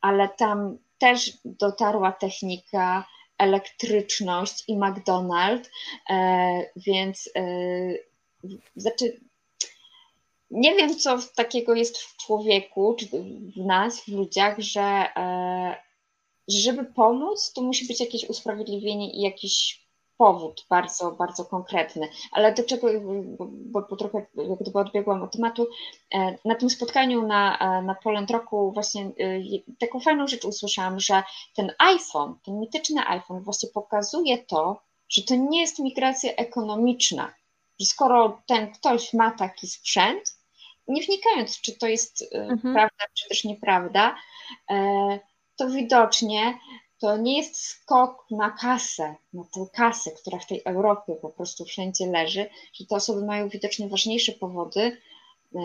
ale 0.00 0.28
tam 0.28 0.78
też 0.98 1.32
dotarła 1.44 2.12
technika, 2.12 3.04
elektryczność 3.40 4.64
i 4.68 4.76
McDonald's, 4.76 5.64
e, 6.10 6.70
więc 6.76 7.30
e, 7.36 7.42
znaczy 8.76 9.20
nie 10.50 10.74
wiem, 10.74 10.98
co 10.98 11.18
takiego 11.36 11.74
jest 11.74 11.98
w 11.98 12.16
człowieku, 12.16 12.94
czy 12.98 13.06
w 13.56 13.66
nas, 13.66 14.00
w 14.00 14.08
ludziach, 14.08 14.58
że, 14.58 15.06
e, 15.16 15.76
żeby 16.48 16.84
pomóc, 16.84 17.52
to 17.52 17.62
musi 17.62 17.86
być 17.86 18.00
jakieś 18.00 18.28
usprawiedliwienie 18.28 19.12
i 19.12 19.20
jakiś 19.20 19.80
powód 20.16 20.66
bardzo, 20.70 21.12
bardzo 21.12 21.44
konkretny. 21.44 22.08
Ale 22.32 22.54
do 22.54 22.64
czego, 22.64 22.88
bo, 23.38 23.86
bo 23.90 23.96
trochę 23.96 24.26
jak 24.34 24.58
gdyby 24.60 24.78
odbiegłam 24.78 25.22
od 25.22 25.32
tematu, 25.32 25.66
e, 26.14 26.36
na 26.44 26.54
tym 26.54 26.70
spotkaniu 26.70 27.26
na, 27.26 27.58
e, 27.58 27.82
na 27.82 27.94
Poland 27.94 28.30
Roku 28.30 28.72
właśnie 28.72 29.10
taką 29.78 30.00
fajną 30.00 30.26
rzecz 30.26 30.44
usłyszałam, 30.44 31.00
że 31.00 31.22
ten 31.56 31.72
iPhone, 31.78 32.34
ten 32.44 32.60
mityczny 32.60 33.06
iPhone 33.06 33.42
właśnie 33.42 33.68
pokazuje 33.74 34.38
to, 34.38 34.82
że 35.08 35.22
to 35.22 35.34
nie 35.34 35.60
jest 35.60 35.78
migracja 35.78 36.32
ekonomiczna, 36.32 37.34
że 37.80 37.86
skoro 37.86 38.42
ten 38.46 38.72
ktoś 38.72 39.12
ma 39.12 39.30
taki 39.30 39.66
sprzęt, 39.66 40.39
nie 40.90 41.02
wnikając, 41.02 41.60
czy 41.60 41.78
to 41.78 41.86
jest 41.86 42.22
e, 42.22 42.38
mhm. 42.38 42.74
prawda, 42.74 43.04
czy 43.14 43.28
też 43.28 43.44
nieprawda, 43.44 44.16
e, 44.70 45.18
to 45.56 45.70
widocznie 45.70 46.58
to 46.98 47.16
nie 47.16 47.36
jest 47.38 47.56
skok 47.56 48.26
na 48.30 48.50
kasę, 48.50 49.14
na 49.32 49.42
tę 49.44 49.66
kasę, 49.72 50.10
która 50.10 50.38
w 50.38 50.46
tej 50.46 50.62
Europie 50.64 51.14
po 51.14 51.28
prostu 51.28 51.64
wszędzie 51.64 52.06
leży, 52.06 52.48
że 52.72 52.86
te 52.86 52.96
osoby 52.96 53.26
mają 53.26 53.48
widocznie 53.48 53.88
ważniejsze 53.88 54.32
powody 54.32 54.80
e, 55.54 55.60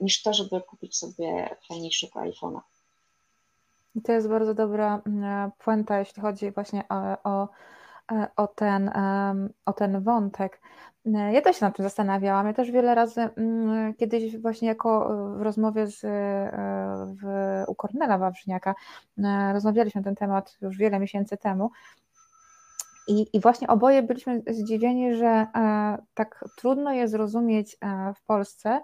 niż 0.00 0.22
to, 0.22 0.34
żeby 0.34 0.60
kupić 0.60 0.96
sobie 0.96 1.56
fajniejszego 1.68 2.20
iPhone'a. 2.20 2.60
To 4.04 4.12
jest 4.12 4.28
bardzo 4.28 4.54
dobra 4.54 5.02
mm, 5.06 5.50
puenta, 5.58 5.98
jeśli 5.98 6.22
chodzi 6.22 6.50
właśnie 6.50 6.84
o, 6.88 7.30
o, 7.30 7.48
o, 8.36 8.46
ten, 8.46 8.90
o 9.66 9.72
ten 9.72 10.02
wątek. 10.02 10.60
E, 11.14 11.32
ja 11.32 11.40
też 11.40 11.58
się 11.58 11.64
nad 11.64 11.76
tym 11.76 11.82
zastanawiałam. 11.82 12.46
Ja 12.46 12.52
też 12.52 12.70
wiele 12.70 12.94
razy 12.94 13.20
mm, 13.20 13.94
kiedyś 13.94 14.38
właśnie 14.38 14.68
jako 14.68 15.12
e, 15.12 15.38
w 15.38 15.42
rozmowie 15.42 15.86
z, 15.86 16.04
e, 16.04 16.08
w, 17.22 17.24
u 17.68 17.74
Kornela 17.74 18.18
Wawrzyniaka 18.18 18.74
rozmawialiśmy 19.52 20.00
na 20.00 20.04
ten 20.04 20.14
temat 20.14 20.56
już 20.60 20.76
wiele 20.76 20.98
miesięcy 20.98 21.36
temu. 21.36 21.70
I, 23.08 23.26
I 23.32 23.40
właśnie 23.40 23.68
oboje 23.68 24.02
byliśmy 24.02 24.42
zdziwieni, 24.46 25.14
że 25.14 25.46
tak 26.14 26.44
trudno 26.58 26.92
jest 26.92 27.12
zrozumieć 27.12 27.76
w 28.16 28.24
Polsce, 28.26 28.80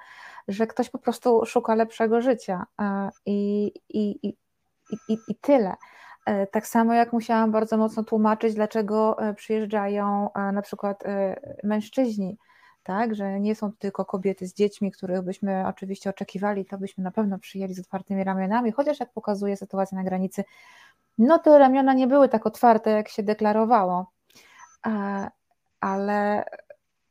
że 0.49 0.67
ktoś 0.67 0.91
po 0.91 0.99
prostu 0.99 1.47
szuka 1.47 1.75
lepszego 1.75 2.21
życia 2.21 2.67
i, 3.27 3.67
i, 3.89 4.29
i, 4.29 4.37
i, 5.09 5.19
i 5.29 5.35
tyle. 5.41 5.75
E, 6.25 6.47
tak 6.47 6.67
samo 6.67 6.95
jak 6.95 7.13
musiałam 7.13 7.53
bardzo 7.53 7.77
mocno 7.77 8.05
tłumaczyć, 8.05 8.55
dlaczego 8.55 9.19
e, 9.19 9.35
przyjeżdżają 9.35 10.33
e, 10.33 10.53
na 10.53 10.63
przykład 10.63 11.05
mężczyźni, 11.63 12.39
tak, 12.83 13.15
że 13.15 13.41
nie 13.41 13.55
są 13.55 13.73
tylko 13.73 14.05
kobiety 14.05 14.47
z 14.47 14.55
dziećmi, 14.55 14.93
których 14.93 15.23
byśmy 15.23 15.67
oczywiście 15.67 16.11
oczekiwali, 16.11 16.65
to 16.65 16.79
byśmy 16.79 17.05
na 17.05 17.11
pewno 17.11 17.39
przyjęli 17.39 17.75
z 17.75 17.81
otwartymi 17.81 18.25
ramionami, 18.25 18.73
chociaż 18.73 19.01
jak 19.01 19.13
pokazuje 19.13 19.57
sytuacja 19.57 19.99
na 19.99 20.05
granicy, 20.05 20.45
no 21.19 21.39
te 21.39 21.59
ramiona 21.59 21.95
nie 21.95 22.07
były 22.07 22.29
tak 22.29 22.47
otwarte, 22.47 22.91
jak 22.91 23.09
się 23.09 23.23
deklarowało, 23.23 24.11
ale 25.81 26.45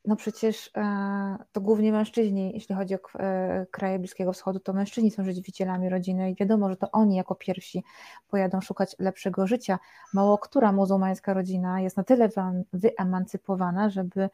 no 0.05 0.15
przecież 0.15 0.69
e, 0.77 1.37
to 1.51 1.61
głównie 1.61 1.91
mężczyźni, 1.91 2.51
jeśli 2.53 2.75
chodzi 2.75 2.95
o 2.95 2.99
e, 3.19 3.65
kraje 3.71 3.99
Bliskiego 3.99 4.33
Wschodu, 4.33 4.59
to 4.59 4.73
mężczyźni 4.73 5.11
są 5.11 5.23
żywicielami 5.23 5.89
rodziny 5.89 6.31
i 6.31 6.35
wiadomo, 6.35 6.69
że 6.69 6.75
to 6.75 6.91
oni 6.91 7.15
jako 7.15 7.35
pierwsi 7.35 7.83
pojadą 8.27 8.61
szukać 8.61 8.95
lepszego 8.99 9.47
życia. 9.47 9.79
Mało 10.13 10.37
która 10.37 10.71
muzułmańska 10.71 11.33
rodzina 11.33 11.81
jest 11.81 11.97
na 11.97 12.03
tyle 12.03 12.29
wyemancypowana, 12.73 13.89
żeby 13.89 14.29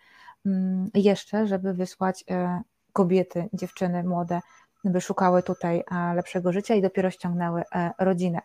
mm, 0.46 0.90
jeszcze, 0.94 1.48
żeby 1.48 1.74
wysłać 1.74 2.24
e, 2.32 2.62
kobiety, 2.94 3.50
dziewczyny 3.54 4.04
młode, 4.04 4.40
by 4.86 5.02
szukały 5.02 5.44
tutaj 5.44 5.84
lepszego 6.16 6.54
życia 6.54 6.76
i 6.76 6.82
dopiero 6.82 7.12
ściągnęły 7.12 7.64
rodzinę. 8.00 8.42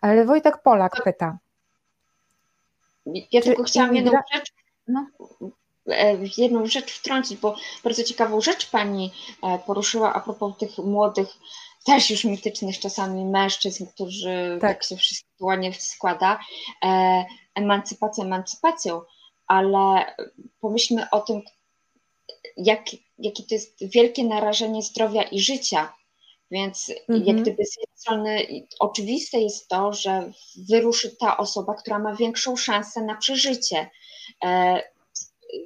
Ale 0.00 0.24
Wojtek 0.24 0.62
Polak 0.62 1.02
pyta. 1.04 1.38
Ja 3.32 3.40
tylko 3.42 3.62
chciałam 3.62 3.94
jedną 3.96 4.12
rzecz. 4.34 4.52
No 4.88 5.06
jedną 6.36 6.66
rzecz 6.66 6.92
wtrącić, 6.92 7.38
bo 7.40 7.56
bardzo 7.84 8.04
ciekawą 8.04 8.40
rzecz 8.40 8.70
Pani 8.70 9.12
e, 9.42 9.58
poruszyła 9.58 10.14
a 10.14 10.20
propos 10.20 10.58
tych 10.58 10.78
młodych, 10.78 11.28
też 11.86 12.10
już 12.10 12.24
mitycznych 12.24 12.78
czasami 12.78 13.24
mężczyzn, 13.24 13.86
którzy 13.86 14.58
tak, 14.60 14.70
tak 14.70 14.84
się 14.84 14.96
wszystko 14.96 15.46
ładnie 15.46 15.74
składa. 15.74 16.40
E, 16.84 17.24
emancypacja 17.54 18.24
emancypacją, 18.24 19.00
ale 19.46 20.14
pomyślmy 20.60 21.10
o 21.10 21.20
tym, 21.20 21.42
jak 22.56 22.80
jakie 23.18 23.42
to 23.42 23.54
jest 23.54 23.90
wielkie 23.94 24.24
narażenie 24.24 24.82
zdrowia 24.82 25.22
i 25.22 25.40
życia. 25.40 25.92
Więc 26.50 26.90
mhm. 26.90 27.24
jak 27.24 27.36
gdyby 27.42 27.64
z 27.64 27.76
jednej 27.76 27.98
strony 27.98 28.46
oczywiste 28.78 29.40
jest 29.40 29.68
to, 29.68 29.92
że 29.92 30.32
wyruszy 30.68 31.16
ta 31.16 31.36
osoba, 31.36 31.74
która 31.74 31.98
ma 31.98 32.14
większą 32.14 32.56
szansę 32.56 33.02
na 33.02 33.16
przeżycie. 33.16 33.90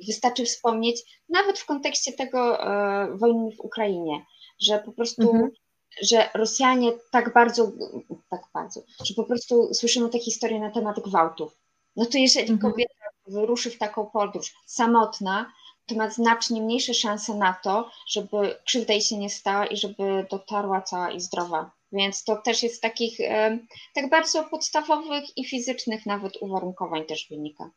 Wystarczy 0.06 0.44
wspomnieć, 0.44 1.22
nawet 1.28 1.58
w 1.58 1.66
kontekście 1.66 2.12
tego 2.12 2.66
e, 2.66 3.16
wojny 3.16 3.50
w 3.56 3.60
Ukrainie, 3.60 4.24
że 4.60 4.78
po 4.78 4.92
prostu, 4.92 5.22
mhm. 5.22 5.50
że 6.02 6.28
Rosjanie 6.34 6.92
tak 7.12 7.32
bardzo, 7.32 7.72
tak 8.30 8.42
bardzo, 8.54 8.82
że 9.04 9.14
po 9.14 9.24
prostu 9.24 9.74
słyszymy 9.74 10.08
te 10.08 10.18
historie 10.18 10.60
na 10.60 10.70
temat 10.70 11.00
gwałtów. 11.00 11.58
No 11.96 12.06
to 12.06 12.18
jeżeli 12.18 12.52
mhm. 12.52 12.72
kobieta 12.72 12.94
wyruszy 13.26 13.70
w 13.70 13.78
taką 13.78 14.06
podróż 14.06 14.54
samotna, 14.66 15.52
to 15.86 15.94
ma 15.94 16.10
znacznie 16.10 16.62
mniejsze 16.62 16.94
szanse 16.94 17.34
na 17.34 17.54
to, 17.62 17.90
żeby 18.08 18.56
krzywda 18.64 18.92
jej 18.92 19.02
się 19.02 19.18
nie 19.18 19.30
stała 19.30 19.66
i 19.66 19.76
żeby 19.76 20.26
dotarła 20.30 20.82
cała 20.82 21.10
i 21.10 21.20
zdrowa. 21.20 21.70
Więc 21.92 22.24
to 22.24 22.36
też 22.36 22.62
jest 22.62 22.76
z 22.76 22.80
takich 22.80 23.20
e, 23.20 23.58
tak 23.94 24.10
bardzo 24.10 24.44
podstawowych 24.44 25.38
i 25.38 25.44
fizycznych 25.44 26.06
nawet 26.06 26.32
uwarunkowań 26.40 27.04
też 27.06 27.28
wynika. 27.30 27.70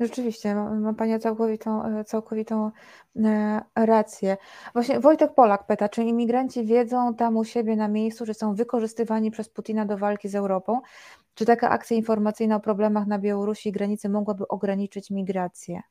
Rzeczywiście, 0.00 0.54
ma, 0.54 0.94
Pani 0.94 1.18
całkowitą, 1.20 1.84
e, 1.84 2.04
całkowitą 2.04 2.70
e, 3.24 3.60
rację. 3.74 4.36
Właśnie 4.72 5.00
Wojtek 5.00 5.34
Polak 5.34 5.66
pyta, 5.66 5.88
czy 5.88 6.02
imigranci 6.04 6.64
wiedzą 6.64 7.14
tam 7.14 7.36
u 7.36 7.44
siebie 7.44 7.76
na 7.76 7.88
miejscu, 7.88 8.26
że 8.26 8.34
są 8.34 8.54
wykorzystywani 8.54 9.30
przez 9.30 9.48
Putina 9.48 9.86
do 9.86 9.98
walki 9.98 10.28
z 10.28 10.34
Europą? 10.34 10.80
Czy 11.34 11.46
taka 11.46 11.70
akcja 11.70 11.96
informacyjna 11.96 12.56
o 12.56 12.60
problemach 12.60 13.06
na 13.06 13.18
Białorusi 13.18 13.68
i 13.68 13.72
granicy 13.72 14.08
mogłaby 14.08 14.48
ograniczyć 14.48 15.10
migrację? 15.10 15.82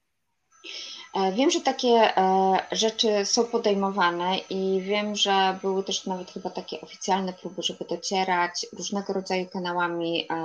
E, 1.15 1.31
wiem, 1.31 1.51
że 1.51 1.61
takie 1.61 2.17
e, 2.17 2.57
rzeczy 2.71 3.25
są 3.25 3.45
podejmowane 3.45 4.37
i 4.37 4.81
wiem, 4.81 5.15
że 5.15 5.59
były 5.61 5.83
też 5.83 6.05
nawet 6.05 6.31
chyba 6.31 6.49
takie 6.49 6.81
oficjalne 6.81 7.33
próby, 7.33 7.63
żeby 7.63 7.85
docierać 7.85 8.65
różnego 8.73 9.13
rodzaju 9.13 9.45
kanałami 9.45 10.27
e, 10.29 10.35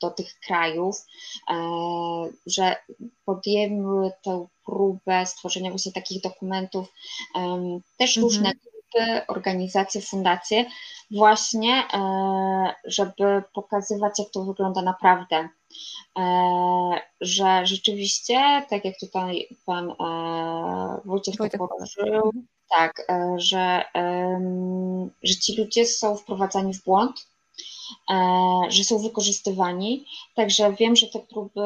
do 0.00 0.10
tych 0.10 0.40
krajów, 0.46 0.96
że 2.46 2.76
podjęły 3.24 4.10
tę 4.24 4.46
próbę 4.66 5.26
stworzenia 5.26 5.70
właśnie 5.70 5.92
takich 5.92 6.22
dokumentów 6.22 6.92
też 7.98 8.16
mhm. 8.16 8.22
różne 8.22 8.52
grupy, 8.52 9.26
organizacje, 9.26 10.00
fundacje, 10.00 10.64
właśnie 11.10 11.82
żeby 12.84 13.42
pokazywać, 13.54 14.18
jak 14.18 14.30
to 14.30 14.44
wygląda 14.44 14.82
naprawdę 14.82 15.48
że 17.20 17.66
rzeczywiście, 17.66 18.66
tak 18.70 18.84
jak 18.84 18.98
tutaj 19.00 19.48
pan 19.66 19.90
e, 19.90 21.00
Wojciech 21.04 21.36
Wojtek 21.36 21.60
położył, 21.60 22.32
tak, 22.70 23.06
e, 23.08 23.34
że, 23.38 23.84
że 25.22 25.34
ci 25.34 25.56
ludzie 25.58 25.86
są 25.86 26.16
wprowadzani 26.16 26.74
w 26.74 26.84
błąd, 26.84 27.26
że 28.68 28.84
są 28.84 28.98
wykorzystywani. 28.98 30.06
Także 30.34 30.72
wiem, 30.72 30.96
że 30.96 31.06
te 31.06 31.18
próby 31.18 31.60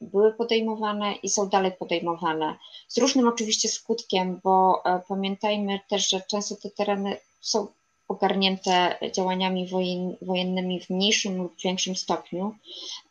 były 0.00 0.32
podejmowane 0.32 1.14
i 1.14 1.28
są 1.28 1.48
dalej 1.48 1.72
podejmowane. 1.72 2.56
Z 2.88 2.98
różnym 2.98 3.28
oczywiście 3.28 3.68
skutkiem, 3.68 4.40
bo 4.44 4.82
pamiętajmy 5.08 5.80
też, 5.88 6.10
że 6.10 6.20
często 6.30 6.56
te 6.62 6.70
tereny 6.70 7.16
są 7.40 7.66
ogarnięte 8.08 8.98
działaniami 9.12 9.68
wojennymi 10.22 10.80
w 10.80 10.90
mniejszym 10.90 11.36
lub 11.36 11.54
większym 11.64 11.96
stopniu, 11.96 12.54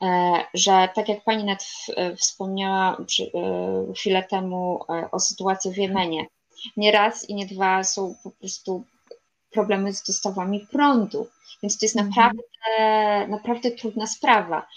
e, 0.02 0.34
że 0.54 0.90
tak 0.96 1.10
jak 1.10 1.24
Pani 1.24 1.44
nawet 1.44 1.66
wspomniała 2.18 2.98
e, 2.98 3.94
chwilę 3.94 4.24
temu 4.24 4.80
e, 4.90 5.12
o 5.12 5.20
sytuacji 5.20 5.72
w 5.72 5.78
Jemenie, 5.78 6.26
nie 6.78 6.92
raz 6.92 7.30
i 7.30 7.36
nie 7.36 7.46
dwa 7.46 7.84
są 7.84 8.16
po 8.24 8.32
prostu 8.32 8.84
problemy 9.52 9.94
z 9.94 10.04
dostawami 10.04 10.68
prądu, 10.72 11.28
więc 11.64 11.80
to 11.80 11.86
jest 11.86 11.98
mhm. 11.98 12.10
naprawdę, 12.10 13.28
naprawdę 13.28 13.72
trudna 13.72 14.08
sprawa. 14.08 14.68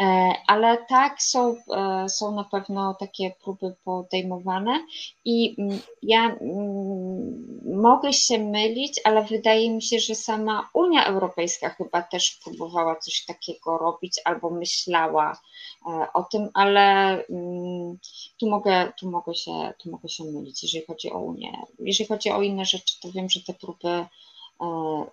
E, 0.00 0.32
ale 0.46 0.78
tak, 0.88 1.22
są, 1.22 1.56
e, 1.76 2.08
są 2.08 2.34
na 2.34 2.44
pewno 2.44 2.94
takie 2.94 3.32
próby 3.44 3.74
podejmowane 3.84 4.86
i 5.24 5.56
mm, 5.58 5.80
ja 6.02 6.26
mm, 6.26 7.60
mogę 7.64 8.12
się 8.12 8.38
mylić, 8.38 9.00
ale 9.04 9.24
wydaje 9.24 9.70
mi 9.70 9.82
się, 9.82 9.98
że 9.98 10.14
sama 10.14 10.70
Unia 10.74 11.06
Europejska 11.06 11.70
chyba 11.70 12.02
też 12.02 12.38
próbowała 12.44 12.96
coś 12.96 13.24
takiego 13.24 13.78
robić 13.78 14.20
albo 14.24 14.50
myślała 14.50 15.40
e, 15.86 16.06
o 16.14 16.22
tym, 16.22 16.48
ale 16.54 16.80
mm, 17.26 17.98
tu 18.40 18.50
mogę, 18.50 18.92
tu 19.00 19.10
mogę, 19.10 19.34
się, 19.34 19.72
tu 19.78 19.90
mogę 19.90 20.08
się 20.08 20.24
mylić, 20.24 20.62
jeżeli 20.62 20.86
chodzi 20.86 21.12
o 21.12 21.18
Unię. 21.18 21.62
Jeżeli 21.78 22.08
chodzi 22.08 22.30
o 22.30 22.42
inne 22.42 22.64
rzeczy, 22.64 23.00
to 23.00 23.12
wiem, 23.12 23.30
że 23.30 23.40
te 23.40 23.54
próby 23.54 24.06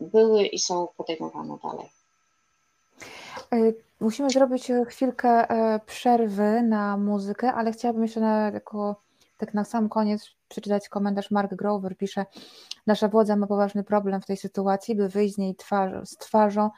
były 0.02 0.46
i 0.46 0.60
są 0.60 0.88
podejmowane 0.98 1.58
dalej. 1.64 1.90
E, 3.54 3.74
musimy 4.00 4.30
zrobić 4.30 4.72
chwilkę 4.88 5.50
e, 5.50 5.80
przerwy 5.86 6.62
na 6.62 6.98
muzykę, 6.98 7.54
ale 7.54 7.72
chciałabym 7.72 8.04
jeszcze 8.04 8.20
na, 8.20 8.52
jako, 8.54 8.96
tak 9.38 9.54
na 9.54 9.64
sam 9.64 9.90
koniec 9.90 10.30
przeczytać 10.48 10.90
komentarz. 10.90 11.32
Mark 11.32 11.54
Grover 11.54 11.98
pisze: 11.98 12.26
Nasza 12.88 13.08
władza 13.08 13.36
ma 13.36 13.48
poważny 13.48 13.84
problem 13.84 14.22
w 14.22 14.26
tej 14.26 14.38
sytuacji, 14.38 14.96
by 14.96 15.10
wyjść 15.10 15.36
z 15.36 15.38
niej 15.38 15.56
twarz, 15.56 16.10
z 16.10 16.18
twarzą. 16.18 16.70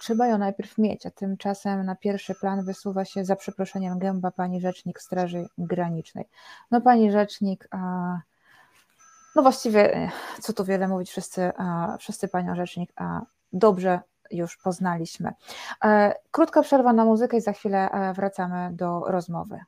Trzeba 0.00 0.26
ją 0.26 0.38
najpierw 0.38 0.78
mieć, 0.78 1.06
a 1.06 1.10
tymczasem 1.10 1.86
na 1.86 1.94
pierwszy 1.96 2.34
plan 2.34 2.64
wysuwa 2.64 3.04
się 3.04 3.24
za 3.24 3.36
przeproszeniem 3.36 3.98
gęba 3.98 4.30
pani 4.30 4.60
rzecznik 4.60 5.00
Straży 5.00 5.46
Granicznej. 5.58 6.24
No 6.70 6.80
pani 6.80 7.12
rzecznik, 7.12 7.68
a 7.70 7.78
no 9.36 9.42
właściwie, 9.42 9.94
e, 9.94 10.10
co 10.40 10.52
tu 10.52 10.64
wiele 10.64 10.88
mówić, 10.88 11.10
wszyscy, 11.10 11.52
wszyscy 11.98 12.28
panią 12.28 12.54
rzecznik 12.54 12.92
dobrze 13.52 14.00
już 14.32 14.56
poznaliśmy. 14.56 15.32
E, 15.84 16.14
krótka 16.30 16.62
przerwa 16.62 16.92
na 16.92 17.04
muzykę 17.04 17.36
i 17.36 17.40
za 17.40 17.52
chwilę 17.52 17.90
e, 17.90 18.12
wracamy 18.12 18.70
do 18.72 19.00
rozmowy. 19.06 19.58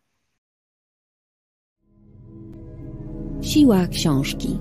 Siła 3.43 3.87
książki. 3.87 4.61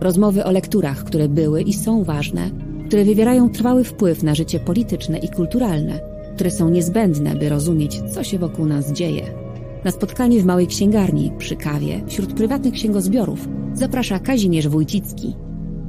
Rozmowy 0.00 0.44
o 0.44 0.50
lekturach, 0.50 1.04
które 1.04 1.28
były 1.28 1.62
i 1.62 1.72
są 1.72 2.04
ważne, 2.04 2.50
które 2.86 3.04
wywierają 3.04 3.50
trwały 3.50 3.84
wpływ 3.84 4.22
na 4.22 4.34
życie 4.34 4.60
polityczne 4.60 5.18
i 5.18 5.30
kulturalne, 5.30 6.00
które 6.34 6.50
są 6.50 6.68
niezbędne, 6.68 7.34
by 7.34 7.48
rozumieć, 7.48 8.12
co 8.14 8.24
się 8.24 8.38
wokół 8.38 8.66
nas 8.66 8.92
dzieje. 8.92 9.39
Na 9.84 9.90
spotkanie 9.90 10.40
w 10.40 10.44
małej 10.44 10.66
księgarni 10.66 11.32
przy 11.38 11.56
kawie 11.56 12.02
wśród 12.06 12.34
prywatnych 12.34 12.74
księgozbiorów 12.74 13.48
zaprasza 13.74 14.18
Kazimierz 14.18 14.68
Wójcicki. 14.68 15.36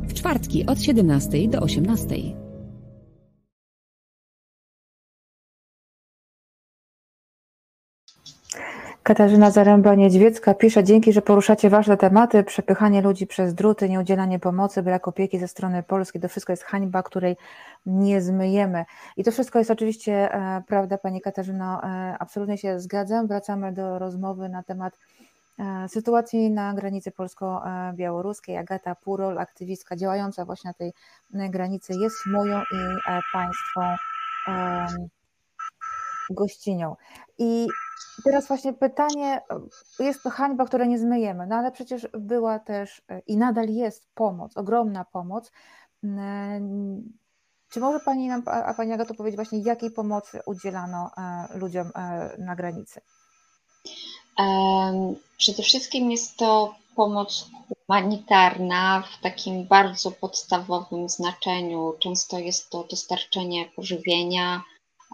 W 0.07 0.13
czwartki 0.13 0.65
od 0.65 0.81
17 0.81 1.47
do 1.47 1.59
18. 1.59 2.40
Katarzyna 9.03 9.51
Zaręba-Niedźwiecka 9.51 10.53
pisze, 10.53 10.83
dzięki, 10.83 11.13
że 11.13 11.21
poruszacie 11.21 11.69
ważne 11.69 11.97
tematy, 11.97 12.43
przepychanie 12.43 13.01
ludzi 13.01 13.27
przez 13.27 13.53
druty, 13.53 13.89
nieudzielanie 13.89 14.39
pomocy, 14.39 14.83
brak 14.83 15.07
opieki 15.07 15.39
ze 15.39 15.47
strony 15.47 15.83
polskiej, 15.83 16.21
to 16.21 16.29
wszystko 16.29 16.53
jest 16.53 16.63
hańba, 16.63 17.03
której 17.03 17.35
nie 17.85 18.21
zmyjemy. 18.21 18.85
I 19.17 19.23
to 19.23 19.31
wszystko 19.31 19.59
jest 19.59 19.71
oczywiście 19.71 20.33
e, 20.33 20.63
prawda, 20.67 20.97
Pani 20.97 21.21
Katarzyno, 21.21 21.83
e, 21.83 22.15
absolutnie 22.19 22.57
się 22.57 22.79
zgadzam. 22.79 23.27
Wracamy 23.27 23.73
do 23.73 23.99
rozmowy 23.99 24.49
na 24.49 24.63
temat 24.63 24.93
e, 25.59 25.89
sytuacji 25.89 26.51
na 26.51 26.73
granicy 26.73 27.11
polsko-białoruskiej. 27.11 28.57
Agata 28.57 28.95
Purol, 28.95 29.39
aktywistka 29.39 29.95
działająca 29.95 30.45
właśnie 30.45 30.69
na 30.69 30.73
tej 30.73 30.93
granicy, 31.49 31.93
jest 31.93 32.15
moją 32.25 32.61
i 32.61 33.11
Państwą 33.33 33.81
gościnią. 36.29 36.95
I 37.37 37.67
teraz 38.23 38.47
właśnie 38.47 38.73
pytanie, 38.73 39.41
jest 39.99 40.23
to 40.23 40.29
hańba, 40.29 40.65
której 40.65 40.89
nie 40.89 40.99
zmyjemy, 40.99 41.47
no 41.47 41.55
ale 41.55 41.71
przecież 41.71 42.07
była 42.13 42.59
też 42.59 43.01
i 43.27 43.37
nadal 43.37 43.69
jest 43.69 44.07
pomoc, 44.13 44.57
ogromna 44.57 45.05
pomoc. 45.05 45.51
Czy 47.69 47.79
może 47.79 47.99
Pani 47.99 48.27
nam, 48.27 48.43
a 48.45 48.73
Pani 48.73 48.93
Agato 48.93 49.13
powiedzieć 49.13 49.35
właśnie, 49.35 49.59
jakiej 49.59 49.91
pomocy 49.91 50.39
udzielano 50.45 51.11
e, 51.17 51.57
ludziom 51.57 51.91
e, 51.95 52.35
na 52.37 52.55
granicy? 52.55 53.01
Przede 55.37 55.63
wszystkim 55.63 56.11
jest 56.11 56.37
to 56.37 56.75
pomoc 56.95 57.49
humanitarna 57.67 59.03
w 59.17 59.21
takim 59.21 59.67
bardzo 59.67 60.11
podstawowym 60.11 61.09
znaczeniu. 61.09 61.93
Często 61.99 62.39
jest 62.39 62.69
to 62.69 62.83
dostarczenie 62.83 63.65
pożywienia, 63.75 64.61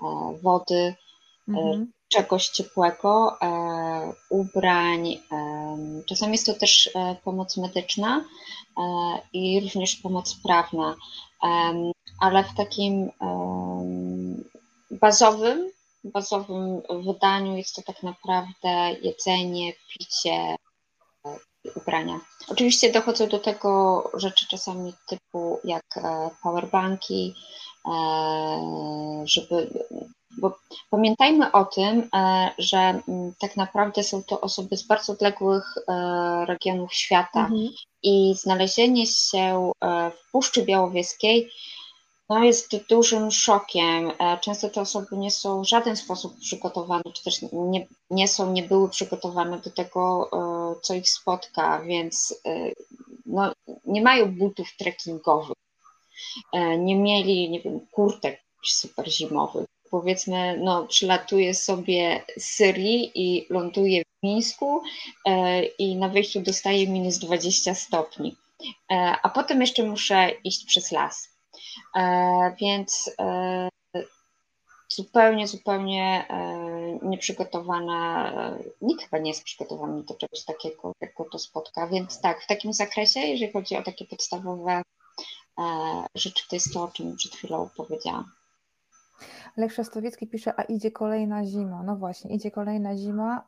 e, 0.03 0.37
wody, 0.43 0.95
mhm. 1.47 1.91
Czegoś 2.07 2.47
ciepłego, 2.49 3.37
ubrań. 4.29 5.19
Czasami 6.05 6.31
jest 6.31 6.45
to 6.45 6.53
też 6.53 6.89
pomoc 7.23 7.57
medyczna 7.57 8.25
i 9.33 9.59
również 9.59 9.95
pomoc 9.95 10.35
prawna 10.43 10.95
ale 12.19 12.43
w 12.43 12.55
takim 12.55 13.11
bazowym, 14.91 15.71
bazowym 16.03 16.81
wydaniu 17.05 17.57
jest 17.57 17.75
to 17.75 17.81
tak 17.81 18.03
naprawdę 18.03 18.95
jedzenie, 19.01 19.73
picie, 19.89 20.55
ubrania. 21.75 22.19
Oczywiście 22.49 22.91
dochodzą 22.91 23.27
do 23.27 23.39
tego 23.39 24.03
rzeczy 24.13 24.47
czasami 24.47 24.93
typu 25.07 25.59
jak 25.63 25.85
powerbanki, 26.43 27.35
żeby 29.23 29.85
bo 30.37 30.57
pamiętajmy 30.89 31.51
o 31.51 31.65
tym, 31.65 32.09
że 32.57 32.77
mm, 32.77 33.33
tak 33.39 33.57
naprawdę 33.57 34.03
są 34.03 34.23
to 34.23 34.41
osoby 34.41 34.77
z 34.77 34.83
bardzo 34.83 35.13
odległych 35.13 35.75
regionów 36.45 36.93
świata 36.93 37.39
mhm. 37.39 37.69
i 38.03 38.35
znalezienie 38.35 39.05
się 39.05 39.71
w 39.83 40.31
Puszczy 40.31 40.63
Białowieskiej 40.63 41.51
no 42.29 42.43
jest 42.43 42.75
dużym 42.89 43.31
szokiem. 43.31 44.11
E, 44.19 44.37
często 44.41 44.69
te 44.69 44.81
osoby 44.81 45.07
nie 45.17 45.31
są 45.31 45.61
w 45.61 45.67
żaden 45.67 45.95
sposób 45.95 46.39
przygotowane, 46.39 47.03
czy 47.13 47.23
też 47.23 47.41
nie, 47.51 47.87
nie 48.09 48.27
są, 48.27 48.53
nie 48.53 48.63
były 48.63 48.89
przygotowane 48.89 49.59
do 49.59 49.71
tego, 49.71 50.29
e, 50.33 50.81
co 50.81 50.93
ich 50.93 51.09
spotka, 51.09 51.81
więc 51.81 52.41
e, 52.45 52.71
no, 53.25 53.53
nie 53.85 54.01
mają 54.01 54.35
butów 54.35 54.67
trekkingowych, 54.77 55.57
nie 56.79 56.95
mieli, 56.95 57.49
nie 57.49 57.61
wiem, 57.61 57.79
kurtek 57.91 58.43
super 58.65 59.11
zimowych. 59.11 59.65
Powiedzmy, 59.91 60.57
no, 60.63 60.87
przylatuje 60.87 61.53
sobie 61.53 62.23
z 62.37 62.45
Syrii 62.45 63.11
i 63.15 63.47
ląduje 63.49 64.03
w 64.03 64.23
Mińsku 64.23 64.81
i 65.79 65.95
na 65.95 66.09
wyjściu 66.09 66.41
dostaje 66.41 66.87
minus 66.87 67.17
20 67.17 67.75
stopni. 67.75 68.35
A 69.23 69.29
potem 69.29 69.61
jeszcze 69.61 69.83
muszę 69.83 70.31
iść 70.43 70.65
przez 70.65 70.91
las 70.91 71.37
E, 71.95 72.55
więc 72.61 73.11
e, 73.19 73.69
zupełnie, 74.89 75.47
zupełnie 75.47 76.25
e, 76.29 76.99
nieprzygotowana, 77.01 78.31
nikt 78.81 79.03
chyba 79.03 79.17
nie 79.17 79.31
jest 79.31 79.43
przygotowany 79.43 80.03
do 80.03 80.15
czegoś 80.15 80.43
takiego, 80.45 80.91
jak 81.01 81.15
go 81.15 81.25
to 81.31 81.39
spotka, 81.39 81.87
więc 81.87 82.21
tak, 82.21 82.43
w 82.43 82.47
takim 82.47 82.73
zakresie, 82.73 83.19
jeżeli 83.19 83.53
chodzi 83.53 83.77
o 83.77 83.83
takie 83.83 84.05
podstawowe 84.05 84.81
rzeczy, 86.15 86.43
to 86.49 86.55
jest 86.55 86.73
to, 86.73 86.83
o 86.83 86.87
czym 86.87 87.15
przed 87.15 87.35
chwilą 87.35 87.69
powiedziałam. 87.77 88.31
Lech 89.57 89.73
Szastowicki 89.73 90.27
pisze, 90.27 90.59
a 90.59 90.63
idzie 90.63 90.91
kolejna 90.91 91.45
zima. 91.45 91.83
No 91.83 91.95
właśnie, 91.95 92.35
idzie 92.35 92.51
kolejna 92.51 92.97
zima. 92.97 93.43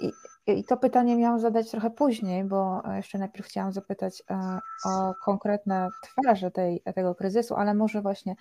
I, 0.00 0.12
I, 0.46 0.64
to 0.64 0.76
pytanie 0.76 1.16
miałam 1.16 1.40
zadać 1.40 1.70
trochę 1.70 1.90
później, 1.90 2.44
bo 2.44 2.82
jeszcze 2.96 3.18
najpierw 3.18 3.46
chciałam 3.46 3.72
zapytać 3.72 4.22
e, 4.30 4.58
o 4.84 5.14
konkretne 5.24 5.88
twarze 6.02 6.50
tej, 6.50 6.82
tego 6.94 7.14
kryzysu, 7.14 7.54
ale 7.54 7.74
może 7.74 8.02
właśnie 8.02 8.34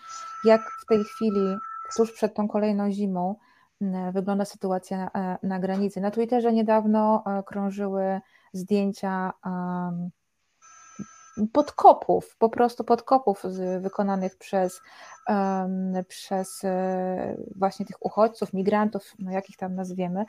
jak 0.46 0.62
w 0.82 0.86
tej 0.86 1.04
chwili, 1.04 1.56
tuż 1.98 2.12
przed 2.12 2.34
tą 2.34 2.48
kolejną 2.48 2.92
zimą, 2.92 3.36
wygląda 4.14 4.46
sytuacja 4.46 4.98
na, 4.98 5.12
e, 5.34 5.38
na 5.44 5.60
granicy. 5.60 6.02
Na 6.02 6.12
Twitterze 6.12 6.54
niedawno 6.54 7.24
e, 7.26 7.44
krążyły 7.44 8.22
zdjęcia 8.54 9.34
podkopów, 11.54 12.36
po 12.40 12.50
prostu 12.50 12.84
podkopów 12.84 13.44
wykonanych 13.80 14.38
przez, 14.38 14.82
przez 16.08 16.62
właśnie 17.56 17.86
tych 17.86 18.06
uchodźców, 18.06 18.54
migrantów, 18.54 19.14
no 19.20 19.32
jakich 19.32 19.58
tam 19.58 19.76
nazwiemy. 19.76 20.26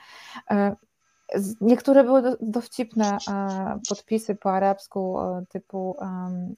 Niektóre 1.61 2.05
były 2.05 2.37
dowcipne 2.41 3.19
e, 3.29 3.81
podpisy 3.89 4.35
po 4.35 4.53
arabsku 4.53 5.21
e, 5.21 5.45
typu 5.49 5.97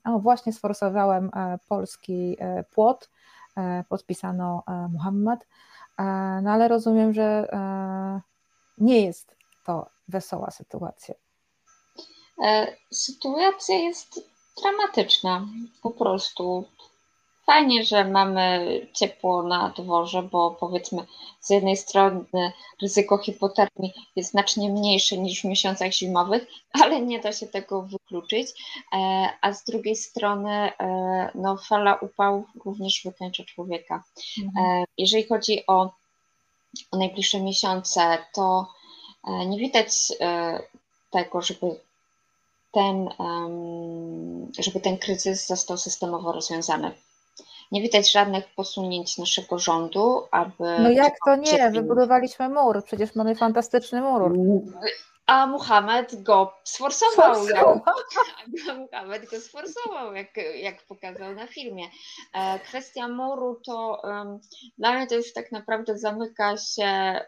o 0.05 0.19
właśnie 0.19 0.53
sforsowałem 0.53 1.31
e, 1.37 1.59
polski 1.69 2.39
płot, 2.71 3.11
podpisano 3.89 4.63
Muhammad, 4.93 5.47
no 6.43 6.51
ale 6.51 6.69
rozumiem, 6.69 7.13
że 7.13 7.49
nie 8.79 9.01
jest 9.01 9.37
to 9.65 9.87
wesoła 10.09 10.51
sytuacja. 10.51 11.15
Sytuacja 12.93 13.79
jest 13.79 14.21
dramatyczna, 14.63 15.47
po 15.83 15.91
prostu. 15.91 16.65
Fajnie, 17.47 17.85
że 17.85 18.05
mamy 18.05 18.87
ciepło 18.93 19.43
na 19.43 19.69
dworze, 19.69 20.23
bo 20.23 20.51
powiedzmy 20.51 21.07
z 21.41 21.51
jednej 21.51 21.77
strony 21.77 22.53
ryzyko 22.83 23.19
hipotermii 23.19 23.93
jest 24.17 24.31
znacznie 24.31 24.71
mniejsze 24.71 25.19
niż 25.19 25.41
w 25.41 25.45
miesiącach 25.45 25.93
zimowych, 25.93 26.47
ale 26.83 27.01
nie 27.01 27.21
da 27.21 27.33
się 27.33 27.47
tego 27.47 27.83
wykluczyć, 27.83 28.49
e, 28.93 29.29
a 29.41 29.53
z 29.53 29.65
drugiej 29.65 29.97
strony 29.97 30.51
e, 30.51 31.31
no, 31.35 31.57
fala 31.57 31.95
upałów 31.95 32.47
również 32.65 33.03
wykańcza 33.05 33.45
człowieka. 33.45 34.05
Mhm. 34.43 34.67
E, 34.67 34.85
jeżeli 34.99 35.25
chodzi 35.25 35.67
o, 35.67 35.91
o 36.91 36.97
najbliższe 36.97 37.41
miesiące, 37.41 38.19
to 38.35 38.67
nie 39.47 39.59
widać 39.59 39.89
tego, 41.11 41.43
żeby 41.43 41.81
ten, 42.77 43.09
żeby 44.59 44.81
ten 44.81 44.99
kryzys 44.99 45.47
został 45.47 45.77
systemowo 45.77 46.33
rozwiązany. 46.33 46.93
Nie 47.73 47.83
widać 47.83 48.13
żadnych 48.13 48.55
posunięć 48.55 49.19
naszego 49.19 49.59
rządu, 49.59 50.23
aby. 50.31 50.79
No 50.79 50.91
jak 50.91 51.15
to 51.25 51.37
nie? 51.37 51.71
Wybudowaliśmy 51.71 52.49
mur, 52.49 52.85
przecież 52.85 53.15
mamy 53.15 53.35
fantastyczny 53.35 54.03
mur. 54.03 54.33
A 55.27 55.47
Muhammad 55.47 56.23
go 56.23 56.53
sforsował. 56.65 57.35
sforsował. 57.35 57.81
Jak, 58.67 58.77
Muhammad 58.79 59.25
go 59.31 59.41
sforsował, 59.41 60.15
jak, 60.15 60.37
jak 60.55 60.83
pokazał 60.83 61.35
na 61.35 61.47
filmie. 61.47 61.85
E, 62.35 62.59
kwestia 62.59 63.09
muru 63.09 63.61
to 63.67 64.01
um, 64.05 64.41
dla 64.79 64.93
mnie 64.93 65.07
to 65.07 65.15
już 65.15 65.33
tak 65.33 65.53
naprawdę 65.53 65.99
zamyka 65.99 66.57
się 66.57 67.21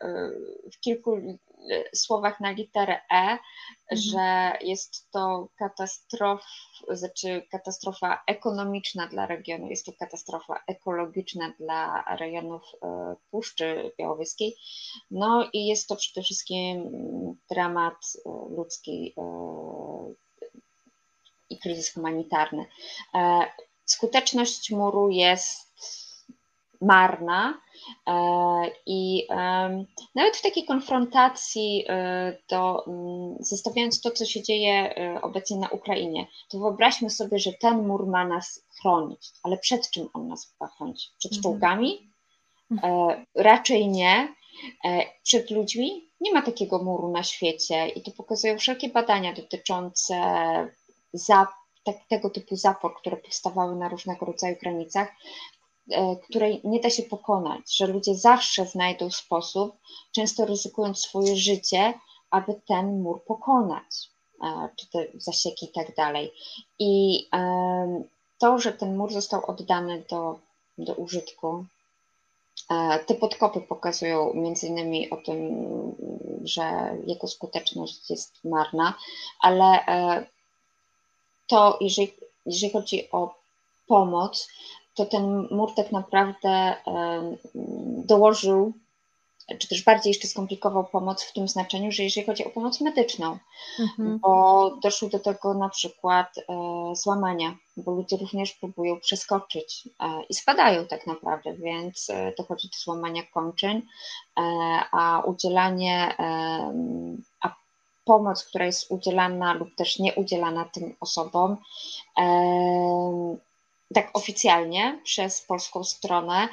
w 0.72 0.80
kilku 0.80 1.38
słowach 1.94 2.40
na 2.40 2.50
literę 2.50 3.00
E, 3.10 3.38
mhm. 3.90 4.00
że 4.10 4.58
jest 4.66 5.10
to 5.10 5.48
katastrofa, 5.58 6.44
znaczy 6.88 7.42
katastrofa 7.50 8.22
ekonomiczna 8.26 9.06
dla 9.06 9.26
regionu, 9.26 9.68
jest 9.68 9.86
to 9.86 9.92
katastrofa 9.92 10.62
ekologiczna 10.66 11.52
dla 11.60 12.04
rejonów 12.18 12.62
e, 12.82 13.14
Puszczy 13.30 13.92
Białowieskiej, 13.98 14.56
no 15.10 15.48
i 15.52 15.66
jest 15.66 15.88
to 15.88 15.96
przede 15.96 16.22
wszystkim 16.22 16.90
dramat 17.50 17.96
e, 18.26 18.30
ludzki 18.56 19.14
e, 19.18 19.22
i 21.50 21.58
kryzys 21.58 21.94
humanitarny. 21.94 22.66
Skuteczność 23.84 24.70
muru 24.70 25.10
jest 25.10 25.68
marna 26.80 27.60
e, 28.06 28.14
i 28.86 29.26
nawet 30.14 30.36
w 30.36 30.42
takiej 30.42 30.64
konfrontacji 30.64 31.84
to 32.46 32.84
e, 32.86 32.90
mm, 32.90 33.36
zestawiając 33.40 34.00
to, 34.00 34.10
co 34.10 34.24
się 34.24 34.42
dzieje 34.42 34.96
e, 34.96 35.22
obecnie 35.22 35.56
na 35.56 35.68
Ukrainie, 35.68 36.26
to 36.48 36.58
wyobraźmy 36.58 37.10
sobie, 37.10 37.38
że 37.38 37.52
ten 37.52 37.86
mur 37.86 38.06
ma 38.06 38.26
nas 38.26 38.64
chronić, 38.80 39.30
ale 39.42 39.58
przed 39.58 39.90
czym 39.90 40.08
on 40.12 40.28
nas 40.28 40.54
ma 40.60 40.66
chronić? 40.66 41.12
Przed 41.18 41.32
mhm. 41.32 41.42
czołgami? 41.42 42.08
Raczej 43.34 43.88
nie. 43.88 44.34
Przed 45.22 45.50
ludźmi? 45.50 46.08
Nie 46.20 46.32
ma 46.32 46.42
takiego 46.42 46.84
muru 46.84 47.12
na 47.12 47.22
świecie 47.22 47.88
i 47.88 48.02
to 48.02 48.10
pokazują 48.10 48.58
wszelkie 48.58 48.88
badania 48.88 49.32
dotyczące 49.32 50.14
zap, 51.12 51.48
tak, 51.84 51.96
tego 52.08 52.30
typu 52.30 52.56
zapor, 52.56 52.94
które 52.96 53.16
powstawały 53.16 53.76
na 53.76 53.88
różnego 53.88 54.26
rodzaju 54.26 54.56
granicach, 54.60 55.08
E, 55.08 55.57
której 56.24 56.60
nie 56.64 56.80
da 56.80 56.90
się 56.90 57.02
pokonać, 57.02 57.76
że 57.76 57.86
ludzie 57.86 58.14
zawsze 58.14 58.66
znajdą 58.66 59.10
sposób, 59.10 59.76
często 60.12 60.46
ryzykując 60.46 60.98
swoje 60.98 61.36
życie, 61.36 61.94
aby 62.30 62.60
ten 62.68 63.02
mur 63.02 63.24
pokonać, 63.24 64.10
e, 64.42 64.68
czy 64.76 64.90
te 64.90 65.06
zasieki 65.14 65.66
i 65.66 65.72
tak 65.72 65.96
dalej. 65.96 66.32
I 66.78 67.24
to, 68.38 68.58
że 68.58 68.72
ten 68.72 68.96
mur 68.96 69.12
został 69.12 69.46
oddany 69.46 70.04
do, 70.10 70.38
do 70.78 70.94
użytku, 70.94 71.64
e, 72.70 72.98
te 72.98 73.14
podkopy 73.14 73.60
pokazują 73.60 74.34
między 74.34 74.66
innymi 74.66 75.10
o 75.10 75.16
tym, 75.16 75.66
że 76.44 76.96
jego 77.06 77.28
skuteczność 77.28 78.10
jest 78.10 78.44
marna, 78.44 78.94
ale 79.40 79.78
to, 81.46 81.78
jeżeli, 81.80 82.12
jeżeli 82.46 82.72
chodzi 82.72 83.10
o 83.10 83.34
pomoc, 83.86 84.48
to 84.98 85.06
ten 85.06 85.48
mur 85.50 85.74
tak 85.74 85.92
naprawdę 85.92 86.74
dołożył, 88.04 88.72
czy 89.58 89.68
też 89.68 89.84
bardziej 89.84 90.10
jeszcze 90.10 90.28
skomplikował 90.28 90.84
pomoc 90.84 91.22
w 91.22 91.32
tym 91.32 91.48
znaczeniu, 91.48 91.92
że 91.92 92.02
jeżeli 92.02 92.26
chodzi 92.26 92.44
o 92.44 92.50
pomoc 92.50 92.80
medyczną, 92.80 93.38
mhm. 93.80 94.18
bo 94.18 94.70
doszło 94.82 95.08
do 95.08 95.18
tego 95.18 95.54
na 95.54 95.68
przykład 95.68 96.38
e, 96.38 96.42
złamania, 96.96 97.56
bo 97.76 97.92
ludzie 97.92 98.16
również 98.16 98.52
próbują 98.52 99.00
przeskoczyć 99.00 99.88
e, 100.00 100.22
i 100.28 100.34
spadają 100.34 100.86
tak 100.86 101.06
naprawdę, 101.06 101.54
więc 101.54 102.10
e, 102.10 102.32
dochodzi 102.38 102.68
do 102.68 102.78
złamania 102.78 103.22
kończyn, 103.34 103.82
a 104.92 105.22
udzielanie, 105.26 106.14
a 107.40 107.54
pomoc, 108.04 108.44
która 108.44 108.66
jest 108.66 108.90
udzielana 108.90 109.54
lub 109.54 109.74
też 109.74 109.98
nieudzielana 109.98 110.64
tym 110.64 110.96
osobom, 111.00 111.56
tak 113.94 114.10
oficjalnie 114.14 115.00
przez 115.04 115.40
polską 115.40 115.84
stronę 115.84 116.48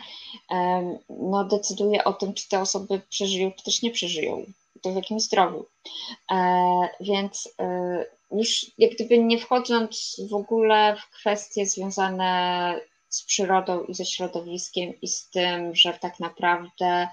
no, 1.10 1.44
decyduje 1.44 2.04
o 2.04 2.14
tym, 2.14 2.34
czy 2.34 2.50
te 2.50 2.60
osoby 2.60 3.02
przeżyją, 3.10 3.52
czy 3.52 3.64
też 3.64 3.82
nie 3.82 3.92
przeżyją. 3.92 4.46
to 4.82 4.92
w 4.92 4.96
jakim 4.96 5.20
zdrowiu. 5.20 5.66
Więc 7.00 7.50
już 8.32 8.72
jak 8.78 8.92
gdyby 8.92 9.18
nie 9.18 9.40
wchodząc 9.40 10.22
w 10.30 10.34
ogóle 10.34 10.96
w 10.96 11.10
kwestie 11.10 11.66
związane 11.66 12.82
z 13.10 13.24
przyrodą 13.24 13.84
i 13.84 13.94
ze 13.94 14.06
środowiskiem 14.06 14.94
i 15.02 15.08
z 15.08 15.30
tym, 15.30 15.76
że 15.76 15.94
tak 15.94 16.20
naprawdę 16.20 17.08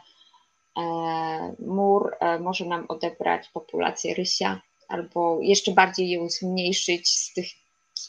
mur 1.58 2.16
może 2.40 2.64
nam 2.64 2.84
odebrać 2.88 3.48
populację 3.48 4.14
rysia 4.14 4.60
albo 4.88 5.38
jeszcze 5.40 5.72
bardziej 5.72 6.10
ją 6.10 6.28
zmniejszyć 6.28 7.08
z 7.08 7.32
tych 7.32 7.61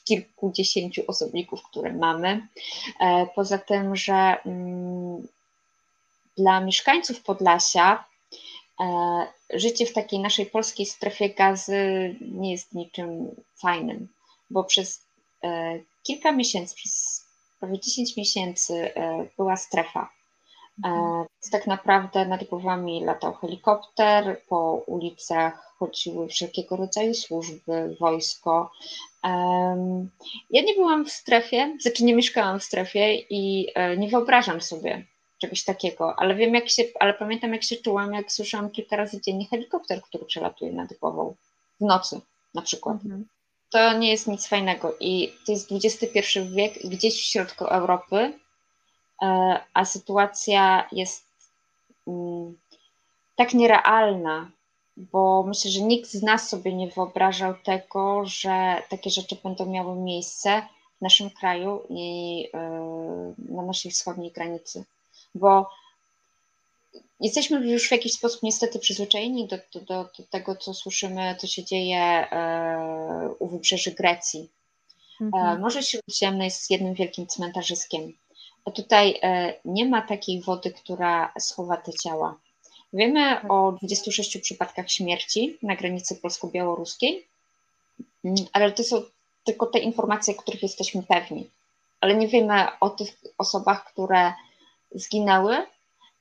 kilkudziesięciu 0.03 1.03
osobników, 1.07 1.63
które 1.63 1.93
mamy. 1.93 2.47
E, 2.99 3.27
poza 3.35 3.57
tym, 3.57 3.95
że 3.95 4.35
mm, 4.45 5.27
dla 6.37 6.61
mieszkańców 6.61 7.21
Podlasia 7.21 8.05
e, 8.79 9.27
życie 9.53 9.85
w 9.85 9.93
takiej 9.93 10.19
naszej 10.19 10.45
polskiej 10.45 10.85
strefie 10.85 11.29
gazy 11.29 12.15
nie 12.21 12.51
jest 12.51 12.73
niczym 12.73 13.35
fajnym, 13.55 14.07
bo 14.49 14.63
przez 14.63 15.05
e, 15.43 15.79
kilka 16.03 16.31
miesięcy, 16.31 16.75
przez 16.75 17.25
prawie 17.59 17.79
10 17.79 18.17
miesięcy 18.17 18.91
była 19.37 19.57
strefa. 19.57 20.09
Mhm. 20.77 21.25
Tak 21.51 21.67
naprawdę 21.67 22.25
nad 22.25 22.43
głowami 22.43 23.03
latał 23.03 23.33
helikopter, 23.33 24.41
po 24.49 24.83
ulicach 24.87 25.73
chodziły 25.79 26.27
wszelkiego 26.27 26.75
rodzaju 26.75 27.13
służby, 27.13 27.95
wojsko. 27.99 28.71
Ja 30.49 30.61
nie 30.61 30.73
byłam 30.75 31.05
w 31.05 31.11
strefie, 31.11 31.77
znaczy 31.81 32.03
nie 32.03 32.15
mieszkałam 32.15 32.59
w 32.59 32.63
strefie 32.63 33.15
i 33.29 33.67
e, 33.75 33.97
nie 33.97 34.07
wyobrażam 34.07 34.61
sobie 34.61 35.05
czegoś 35.41 35.63
takiego, 35.63 36.19
ale 36.19 36.35
wiem 36.35 36.53
jak 36.53 36.69
się, 36.69 36.83
ale 36.99 37.13
pamiętam 37.13 37.53
jak 37.53 37.63
się 37.63 37.75
czułam, 37.75 38.13
jak 38.13 38.31
słyszałam 38.31 38.69
kilka 38.69 38.95
razy 38.95 39.21
dziennie 39.21 39.47
helikopter, 39.47 40.01
który 40.01 40.25
przelatuje 40.25 40.71
nad 40.71 40.93
głową 40.93 41.35
w 41.81 41.85
nocy 41.85 42.21
na 42.53 42.61
przykład. 42.61 42.95
Mhm. 43.03 43.25
To 43.69 43.97
nie 43.97 44.11
jest 44.11 44.27
nic 44.27 44.47
fajnego 44.47 44.95
i 44.99 45.33
to 45.45 45.51
jest 45.51 45.69
XXI 45.71 46.39
wiek, 46.55 46.73
gdzieś 46.83 47.13
w 47.13 47.25
środku 47.25 47.65
Europy, 47.65 48.15
e, 48.15 48.33
a 49.73 49.85
sytuacja 49.85 50.87
jest 50.91 51.25
mm, 52.07 52.57
tak 53.35 53.53
nierealna, 53.53 54.51
bo 54.97 55.43
myślę, 55.47 55.71
że 55.71 55.81
nikt 55.81 56.09
z 56.09 56.23
nas 56.23 56.49
sobie 56.49 56.73
nie 56.73 56.87
wyobrażał 56.87 57.53
tego, 57.63 58.25
że 58.25 58.81
takie 58.89 59.09
rzeczy 59.09 59.37
będą 59.43 59.65
miały 59.65 59.95
miejsce 59.95 60.61
w 60.97 61.01
naszym 61.01 61.29
kraju 61.29 61.83
i 61.89 62.47
e, 62.53 62.59
na 63.37 63.61
naszej 63.61 63.91
wschodniej 63.91 64.31
granicy. 64.31 64.83
Bo 65.35 65.69
jesteśmy 67.19 67.71
już 67.71 67.87
w 67.87 67.91
jakiś 67.91 68.13
sposób 68.13 68.43
niestety 68.43 68.79
przyzwyczajeni 68.79 69.47
do, 69.47 69.57
do, 69.73 69.79
do, 69.79 70.03
do 70.03 70.23
tego, 70.29 70.55
co 70.55 70.73
słyszymy, 70.73 71.35
co 71.39 71.47
się 71.47 71.63
dzieje 71.63 71.99
e, 71.99 73.29
u 73.39 73.47
wybrzeży 73.47 73.91
Grecji. 73.91 74.49
E, 75.21 75.25
mhm. 75.25 75.61
Morze 75.61 75.83
Śródziemne 75.83 76.45
jest 76.45 76.71
jednym 76.71 76.93
wielkim 76.93 77.27
cmentarzyskiem. 77.27 78.13
A 78.65 78.71
tutaj 78.71 79.19
nie 79.65 79.85
ma 79.85 80.01
takiej 80.01 80.41
wody, 80.41 80.71
która 80.71 81.33
schowa 81.39 81.77
te 81.77 81.93
ciała. 81.93 82.35
Wiemy 82.93 83.47
o 83.49 83.71
26 83.71 84.37
przypadkach 84.37 84.91
śmierci 84.91 85.57
na 85.63 85.75
granicy 85.75 86.15
polsko-białoruskiej, 86.15 87.25
mm, 88.25 88.35
ale 88.53 88.71
to 88.71 88.83
są 88.83 89.01
tylko 89.43 89.65
te 89.65 89.79
informacje, 89.79 90.33
których 90.33 90.63
jesteśmy 90.63 91.03
pewni. 91.03 91.49
Ale 92.01 92.15
nie 92.15 92.27
wiemy 92.27 92.67
o 92.79 92.89
tych 92.89 93.21
osobach, 93.37 93.85
które 93.85 94.33
zginęły, 94.91 95.57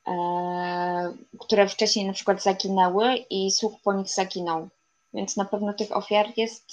e, 0.07 1.13
które 1.39 1.67
wcześniej 1.67 2.05
na 2.05 2.13
przykład 2.13 2.43
zaginęły 2.43 3.15
i 3.29 3.51
słuch 3.51 3.73
po 3.83 3.93
nich 3.93 4.09
zaginął. 4.09 4.69
Więc 5.13 5.37
na 5.37 5.45
pewno 5.45 5.73
tych 5.73 5.97
ofiar 5.97 6.27
jest, 6.37 6.71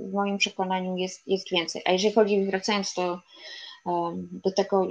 w 0.00 0.12
moim 0.12 0.38
przekonaniu, 0.38 0.96
jest, 0.96 1.28
jest 1.28 1.50
więcej. 1.50 1.82
A 1.84 1.92
jeżeli 1.92 2.14
chodzi, 2.14 2.44
wracając 2.44 2.94
do 2.94 3.18
do 4.30 4.52
tego, 4.52 4.88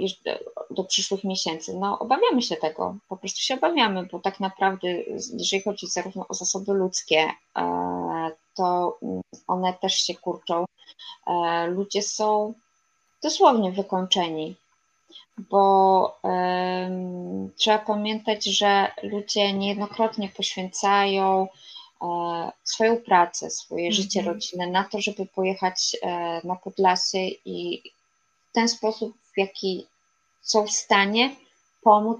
do 0.70 0.84
przyszłych 0.84 1.24
miesięcy. 1.24 1.74
No, 1.74 1.98
obawiamy 1.98 2.42
się 2.42 2.56
tego, 2.56 2.96
po 3.08 3.16
prostu 3.16 3.40
się 3.40 3.54
obawiamy, 3.54 4.08
bo 4.12 4.18
tak 4.18 4.40
naprawdę, 4.40 4.88
jeżeli 5.38 5.62
chodzi 5.62 5.86
zarówno 5.86 6.28
o 6.28 6.34
zasoby 6.34 6.72
ludzkie, 6.72 7.30
e, 7.58 8.30
to 8.54 8.98
one 9.46 9.72
też 9.72 9.94
się 9.94 10.14
kurczą. 10.14 10.64
E, 11.26 11.66
ludzie 11.66 12.02
są 12.02 12.54
dosłownie 13.22 13.72
wykończeni, 13.72 14.56
bo 15.38 16.18
trzeba 17.56 17.78
pamiętać, 17.78 18.44
że 18.44 18.90
ludzie 19.02 19.52
niejednokrotnie 19.52 20.28
poświęcają 20.28 21.48
e, 22.02 22.52
swoją 22.64 22.96
pracę, 22.96 23.50
swoje 23.50 23.82
mm 23.82 23.92
-hmm. 23.92 23.96
życie 23.96 24.22
rodzinne 24.22 24.66
na 24.66 24.84
to, 24.84 25.00
żeby 25.00 25.26
pojechać 25.26 25.96
na 26.44 26.56
Podlasie 26.56 27.18
i 27.44 27.82
ten 28.54 28.68
sposób, 28.68 29.14
w 29.34 29.38
jaki 29.38 29.86
są 30.42 30.66
w 30.66 30.70
stanie 30.70 31.36
pomóc, 31.82 32.18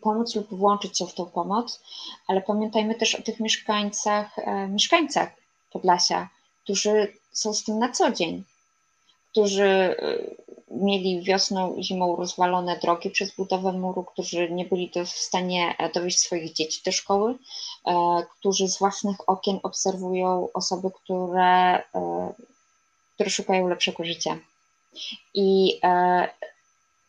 pomóc 0.00 0.34
lub 0.34 0.54
włączyć 0.54 0.98
się 0.98 1.06
w 1.06 1.14
tą 1.14 1.26
pomoc, 1.26 1.80
ale 2.26 2.40
pamiętajmy 2.40 2.94
też 2.94 3.14
o 3.14 3.22
tych 3.22 3.40
mieszkańcach, 3.40 4.38
e, 4.38 4.68
mieszkańcach 4.68 5.40
Podlasia, 5.72 6.28
którzy 6.64 7.12
są 7.32 7.54
z 7.54 7.64
tym 7.64 7.78
na 7.78 7.92
co 7.92 8.10
dzień, 8.10 8.44
którzy 9.30 9.64
e, 9.64 9.96
mieli 10.70 11.22
wiosną 11.22 11.74
i 11.74 11.84
zimą 11.84 12.16
rozwalone 12.16 12.78
drogi 12.78 13.10
przez 13.10 13.34
budowę 13.36 13.72
muru, 13.72 14.04
którzy 14.04 14.50
nie 14.50 14.64
byli 14.64 14.90
w 15.06 15.08
stanie 15.08 15.74
e, 15.78 15.92
dowieść 15.92 16.18
swoich 16.18 16.52
dzieci 16.52 16.82
do 16.84 16.92
szkoły, 16.92 17.38
którzy 18.38 18.68
z 18.68 18.78
własnych 18.78 19.28
okien 19.28 19.60
obserwują 19.62 20.48
osoby, 20.54 20.88
które, 21.02 21.82
które 23.14 23.30
szukają 23.30 23.68
lepszego 23.68 24.04
życia. 24.04 24.38
I 25.34 25.78
e, 25.84 26.28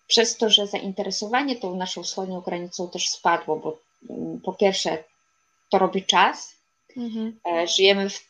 przez 0.08 0.38
to, 0.38 0.50
że 0.50 0.68
zainteresowanie 0.68 1.56
tą 1.56 1.76
naszą 1.76 2.04
wschodnią 2.04 2.42
granicą 2.42 2.90
też 2.90 3.10
spadło, 3.10 3.56
bo 3.56 3.78
mm, 4.10 4.42
po 4.42 4.54
pierwsze 4.54 5.04
to 5.70 5.78
robi 5.78 6.06
czas, 6.06 6.56
mhm. 6.98 7.40
e, 7.52 7.68
żyjemy, 7.68 8.10
w, 8.10 8.22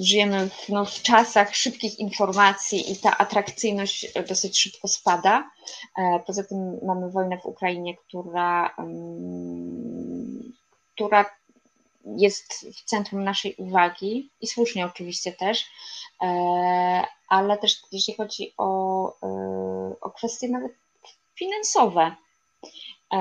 żyjemy 0.00 0.50
w, 0.50 0.68
no, 0.68 0.84
w 0.84 1.02
czasach 1.02 1.56
szybkich 1.56 1.98
informacji 1.98 2.92
i 2.92 2.96
ta 2.96 3.18
atrakcyjność 3.18 4.12
dosyć 4.28 4.60
szybko 4.60 4.88
spada. 4.88 5.50
E, 5.98 6.20
poza 6.26 6.44
tym 6.44 6.78
mamy 6.86 7.10
wojnę 7.10 7.38
w 7.38 7.46
Ukrainie, 7.46 7.96
która, 7.96 8.74
mm, 8.78 10.52
która 10.94 11.24
jest 12.04 12.66
w 12.76 12.84
centrum 12.84 13.24
naszej 13.24 13.54
uwagi 13.54 14.30
i 14.40 14.46
słusznie 14.46 14.86
oczywiście 14.86 15.32
też, 15.32 15.66
e, 16.22 17.04
ale 17.28 17.58
też 17.58 17.82
jeśli 17.92 18.14
chodzi 18.14 18.52
o, 18.58 19.12
e, 19.22 19.94
o 20.00 20.10
kwestie 20.10 20.48
nawet 20.48 20.72
finansowe. 21.34 22.16
E, 23.12 23.18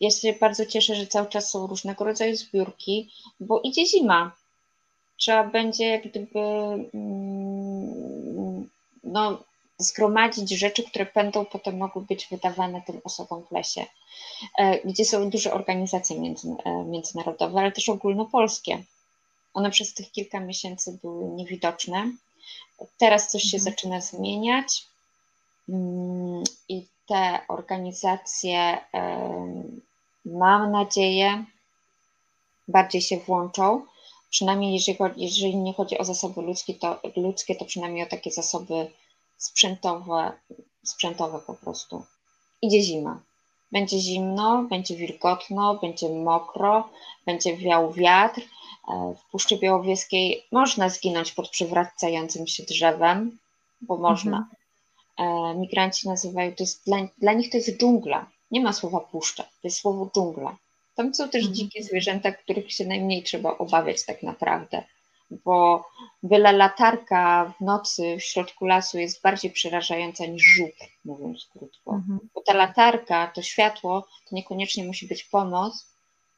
ja 0.00 0.10
się 0.10 0.32
bardzo 0.32 0.66
cieszę, 0.66 0.94
że 0.94 1.06
cały 1.06 1.28
czas 1.28 1.50
są 1.50 1.66
różnego 1.66 2.04
rodzaju 2.04 2.36
zbiórki, 2.36 3.10
bo 3.40 3.60
idzie 3.60 3.86
zima. 3.86 4.32
Trzeba 5.16 5.44
będzie 5.44 5.88
jak 5.88 6.08
gdyby 6.08 6.38
mm, 6.94 8.68
no, 9.04 9.38
zgromadzić 9.78 10.50
rzeczy, 10.50 10.82
które 10.82 11.06
będą 11.14 11.44
potem 11.44 11.76
mogły 11.76 12.02
być 12.02 12.26
wydawane 12.26 12.82
tym 12.82 13.00
osobom 13.04 13.42
w 13.46 13.52
lesie, 13.52 13.86
gdzie 14.84 15.04
są 15.04 15.30
duże 15.30 15.52
organizacje 15.52 16.20
między, 16.20 16.48
międzynarodowe, 16.86 17.60
ale 17.60 17.72
też 17.72 17.88
ogólnopolskie. 17.88 18.82
One 19.54 19.70
przez 19.70 19.94
tych 19.94 20.10
kilka 20.10 20.40
miesięcy 20.40 20.98
były 21.02 21.28
niewidoczne 21.28 22.10
Teraz 22.98 23.30
coś 23.30 23.42
się 23.42 23.56
mhm. 23.56 23.74
zaczyna 23.74 24.00
zmieniać 24.00 24.86
mm, 25.68 26.44
i 26.68 26.86
te 27.06 27.40
organizacje, 27.48 28.78
mam 30.24 30.72
nadzieję, 30.72 31.44
bardziej 32.68 33.00
się 33.00 33.16
włączą. 33.16 33.86
Przynajmniej 34.30 34.74
jeżeli, 34.74 34.98
jeżeli 35.16 35.56
nie 35.56 35.72
chodzi 35.72 35.98
o 35.98 36.04
zasoby 36.04 36.42
ludzkie 36.42 36.74
to, 36.74 37.00
ludzkie, 37.16 37.54
to 37.54 37.64
przynajmniej 37.64 38.06
o 38.06 38.10
takie 38.10 38.30
zasoby 38.30 38.90
sprzętowe, 39.36 40.32
sprzętowe 40.84 41.38
po 41.38 41.54
prostu. 41.54 42.04
Idzie 42.62 42.82
zima. 42.82 43.20
Będzie 43.72 43.98
zimno, 43.98 44.62
będzie 44.70 44.96
wilgotno, 44.96 45.74
będzie 45.74 46.08
mokro, 46.08 46.88
będzie 47.26 47.56
wiał 47.56 47.92
wiatr, 47.92 48.40
w 48.88 49.30
Puszczy 49.30 49.58
Białowieskiej 49.58 50.44
można 50.52 50.88
zginąć 50.88 51.32
pod 51.32 51.48
przywracającym 51.48 52.46
się 52.46 52.62
drzewem, 52.62 53.38
bo 53.80 53.96
można. 53.96 54.36
Mhm. 54.36 55.60
Migranci 55.60 56.08
nazywają, 56.08 56.54
to 56.54 56.62
jest 56.62 56.84
dla, 56.86 56.96
dla 57.18 57.32
nich 57.32 57.50
to 57.50 57.56
jest 57.56 57.78
dżungla. 57.78 58.26
Nie 58.50 58.60
ma 58.60 58.72
słowa 58.72 59.00
puszcza, 59.00 59.42
to 59.42 59.60
jest 59.64 59.76
słowo 59.76 60.10
dżungla. 60.14 60.56
Tam 60.94 61.14
są 61.14 61.28
też 61.28 61.40
mhm. 61.40 61.54
dzikie 61.54 61.82
zwierzęta, 61.82 62.32
których 62.32 62.72
się 62.72 62.84
najmniej 62.86 63.22
trzeba 63.22 63.58
obawiać 63.58 64.04
tak 64.04 64.22
naprawdę, 64.22 64.82
bo 65.30 65.84
byle 66.22 66.52
latarka 66.52 67.52
w 67.58 67.64
nocy 67.64 68.16
w 68.16 68.22
środku 68.22 68.66
lasu 68.66 68.98
jest 68.98 69.22
bardziej 69.22 69.50
przerażająca 69.50 70.26
niż 70.26 70.42
żuk, 70.42 70.74
mówiąc 71.04 71.48
krótko. 71.52 71.94
Mhm. 71.94 72.18
Bo 72.34 72.40
ta 72.40 72.54
latarka, 72.54 73.32
to 73.34 73.42
światło, 73.42 74.06
to 74.28 74.36
niekoniecznie 74.36 74.84
musi 74.84 75.06
być 75.06 75.24
pomoc, 75.24 75.86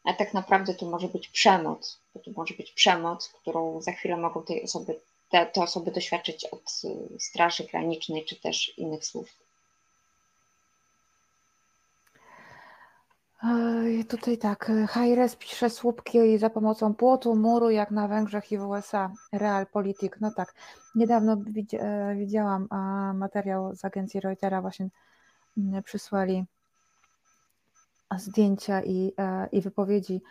a 0.09 0.12
tak 0.12 0.34
naprawdę 0.34 0.74
to 0.74 0.86
może 0.86 1.09
być 1.09 1.28
przemoc, 1.28 2.00
to 2.24 2.30
może 2.36 2.54
być 2.54 2.72
przemoc, 2.72 3.28
którą 3.28 3.80
za 3.80 3.92
chwilę 3.92 4.16
mogą 4.16 4.42
tej 4.42 4.62
osoby, 4.62 5.00
te, 5.30 5.46
te 5.46 5.62
osoby 5.62 5.90
doświadczyć 5.90 6.44
od 6.44 6.82
y, 6.84 7.20
Straży 7.20 7.64
Granicznej 7.64 8.24
czy 8.24 8.40
też 8.40 8.78
innych 8.78 9.04
służb. 9.04 9.32
Tutaj 14.09 14.38
tak, 14.38 14.72
Hajres 14.88 15.36
pisze 15.36 15.70
słupki 15.70 16.38
za 16.38 16.50
pomocą 16.50 16.94
płotu, 16.94 17.36
muru, 17.36 17.70
jak 17.70 17.90
na 17.90 18.09
Węgrzech 18.09 18.52
i 18.52 18.59
w 18.59 18.68
USA. 18.68 19.12
Realpolitik, 19.32 20.20
no 20.20 20.30
tak. 20.36 20.54
Niedawno 20.94 21.36
e, 21.72 22.16
widziałam 22.16 22.68
materiał 23.14 23.74
z 23.74 23.84
agencji 23.84 24.20
Reutera, 24.20 24.62
właśnie 24.62 24.88
przysłali 25.84 26.44
zdjęcia 28.16 28.82
i, 28.82 29.12
e, 29.18 29.48
i 29.52 29.61
wypowiedzi 29.61 30.22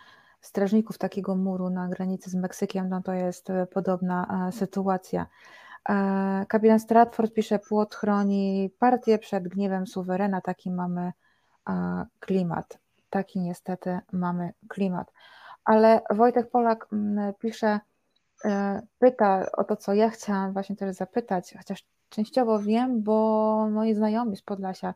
strażników 0.41 0.97
takiego 0.97 1.35
muru 1.35 1.69
na 1.69 1.87
granicy 1.87 2.29
z 2.29 2.35
Meksykiem, 2.35 2.89
no 2.89 3.01
to 3.01 3.13
jest 3.13 3.49
e, 3.49 3.67
podobna 3.67 4.49
sytuacja. 4.51 5.25
Kapitan 6.47 6.79
Stratford 6.79 7.33
pisze, 7.33 7.59
płot 7.59 7.95
chroni 7.95 8.69
partię 8.79 9.19
przed 9.19 9.47
gniewem 9.47 9.87
suwerena, 9.87 10.41
taki 10.41 10.71
mamy 10.71 11.11
klimat 12.19 12.77
taki 13.09 13.39
niestety 13.39 13.99
mamy 14.11 14.53
klimat. 14.67 15.13
Ale 15.65 16.01
Wojtek 16.09 16.49
Polak 16.49 16.87
mm, 16.93 17.33
pisze, 17.33 17.79
e, 18.45 18.81
pyta 18.99 19.45
o 19.57 19.63
to, 19.63 19.75
co 19.75 19.93
ja 19.93 20.09
chciałam 20.09 20.53
właśnie 20.53 20.75
też 20.75 20.95
zapytać, 20.95 21.53
chociaż 21.57 21.85
częściowo 22.09 22.59
wiem, 22.59 23.03
bo 23.03 23.67
moi 23.71 23.93
znajomi 23.93 24.37
z 24.37 24.41
Podlasia 24.41 24.93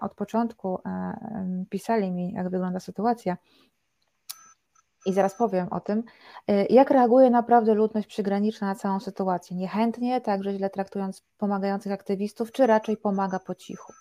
od 0.00 0.14
początku 0.14 0.78
e, 0.86 1.64
pisali 1.70 2.10
mi, 2.10 2.32
jak 2.32 2.50
wygląda 2.50 2.80
sytuacja. 2.80 3.36
I 5.06 5.12
zaraz 5.12 5.34
powiem 5.34 5.68
o 5.70 5.80
tym, 5.80 6.02
e, 6.48 6.66
jak 6.66 6.90
reaguje 6.90 7.30
naprawdę 7.30 7.74
ludność 7.74 8.08
przygraniczna 8.08 8.66
na 8.66 8.74
całą 8.74 9.00
sytuację. 9.00 9.56
Niechętnie, 9.56 10.20
także 10.20 10.52
źle 10.52 10.70
traktując 10.70 11.22
pomagających 11.38 11.92
aktywistów, 11.92 12.52
czy 12.52 12.66
raczej 12.66 12.96
pomaga 12.96 13.38
po 13.38 13.54
cichu? 13.54 13.92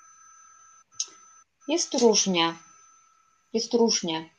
Jest 1.67 1.93
różnie 1.93 2.53
jest 3.53 3.73
różnie, 3.73 4.29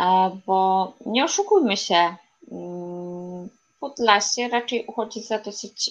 e, 0.00 0.30
bo 0.46 0.92
nie 1.06 1.24
oszukujmy 1.24 1.76
się, 1.76 2.16
mm, 2.52 3.48
Podlasie 3.80 4.48
raczej 4.48 4.86
uchodzi 4.86 5.22
za 5.22 5.38
dosyć 5.38 5.90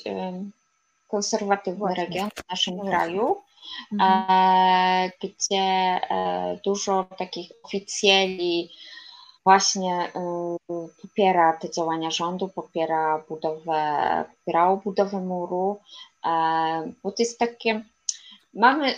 konserwatywny 1.08 1.80
Właśnie. 1.80 2.06
region 2.06 2.30
w 2.30 2.50
naszym 2.50 2.80
kraju, 2.80 3.38
mhm. 3.92 4.26
E, 4.30 5.12
gdzie 5.22 5.58
e, 5.58 6.60
dużo 6.66 7.06
takich 7.18 7.52
oficjeli 7.64 8.70
właśnie 9.44 10.12
popiera 11.02 11.54
te 11.54 11.72
działania 11.72 12.12
rządu, 12.12 12.48
popiera 12.48 13.24
budowę, 13.30 14.26
popierało 14.40 14.78
budowę 14.78 15.22
muru, 15.22 15.80
bo 17.04 17.12
to 17.12 17.16
jest 17.20 17.40
takie, 17.40 17.82
mamy 18.54 18.96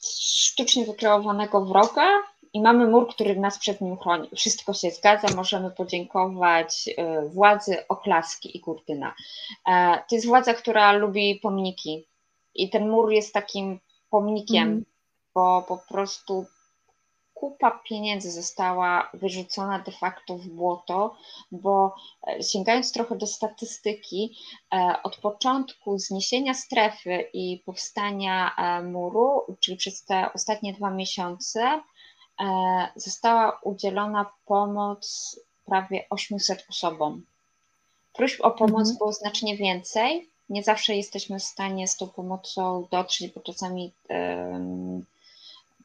sztucznie 0.00 0.84
wykreowanego 0.84 1.64
wroga, 1.64 2.06
i 2.52 2.60
mamy 2.60 2.86
mur, 2.86 3.08
który 3.08 3.36
nas 3.36 3.58
przed 3.58 3.80
nim 3.80 3.96
chroni. 3.96 4.28
Wszystko 4.36 4.74
się 4.74 4.90
zgadza, 4.90 5.28
możemy 5.36 5.70
podziękować 5.70 6.88
y, 6.88 7.28
władzy, 7.28 7.88
oklaski 7.88 8.56
i 8.56 8.60
kurtyna. 8.60 9.14
E, 9.68 9.98
to 10.08 10.14
jest 10.14 10.26
władza, 10.26 10.54
która 10.54 10.92
lubi 10.92 11.40
pomniki 11.42 12.06
i 12.54 12.70
ten 12.70 12.88
mur 12.88 13.12
jest 13.12 13.34
takim 13.34 13.80
pomnikiem, 14.10 14.68
mm. 14.68 14.84
bo 15.34 15.64
po 15.68 15.78
prostu 15.88 16.46
kupa 17.34 17.70
pieniędzy 17.70 18.30
została 18.32 19.10
wyrzucona 19.14 19.78
de 19.78 19.92
facto 19.92 20.36
w 20.36 20.48
błoto, 20.48 21.16
bo 21.52 21.94
e, 22.26 22.42
sięgając 22.42 22.92
trochę 22.92 23.16
do 23.16 23.26
statystyki, 23.26 24.36
e, 24.74 24.94
od 25.02 25.16
początku 25.16 25.98
zniesienia 25.98 26.54
strefy 26.54 27.30
i 27.32 27.62
powstania 27.66 28.54
muru, 28.84 29.56
czyli 29.60 29.76
przez 29.76 30.04
te 30.04 30.32
ostatnie 30.32 30.72
dwa 30.72 30.90
miesiące, 30.90 31.80
E, 32.40 32.88
została 32.96 33.60
udzielona 33.62 34.32
pomoc 34.46 35.36
prawie 35.66 36.06
800 36.10 36.66
osobom. 36.70 37.22
Próśb 38.12 38.40
o 38.40 38.50
pomoc 38.50 38.80
mhm. 38.80 38.98
było 38.98 39.12
znacznie 39.12 39.56
więcej. 39.56 40.29
Nie 40.50 40.62
zawsze 40.62 40.96
jesteśmy 40.96 41.38
w 41.38 41.44
stanie 41.44 41.88
z 41.88 41.96
tą 41.96 42.08
pomocą 42.08 42.86
dotrzeć, 42.90 43.32
bo 43.32 43.40
czasami 43.40 43.92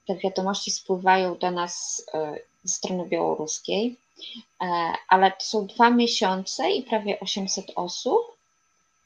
te 0.07 0.15
wiadomości 0.15 0.71
spływają 0.71 1.37
do 1.37 1.51
nas 1.51 2.05
e, 2.13 2.39
ze 2.63 2.73
strony 2.73 3.05
białoruskiej, 3.05 3.95
e, 4.61 4.93
ale 5.07 5.31
to 5.31 5.45
są 5.45 5.67
dwa 5.67 5.89
miesiące 5.89 6.71
i 6.71 6.83
prawie 6.83 7.19
800 7.19 7.71
osób. 7.75 8.21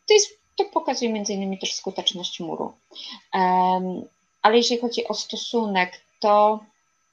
To, 0.08 0.14
jest, 0.14 0.30
to 0.56 0.66
pokazuje 0.66 1.14
między 1.14 1.34
innymi 1.34 1.60
też 1.60 1.74
skuteczność 1.74 2.40
muru. 2.40 2.74
Ale 4.42 4.58
jeżeli 4.58 4.82
chodzi 4.82 5.08
o 5.08 5.14
stosunek, 5.14 6.02
to 6.20 6.60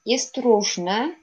jest 0.07 0.37
różny. 0.37 1.17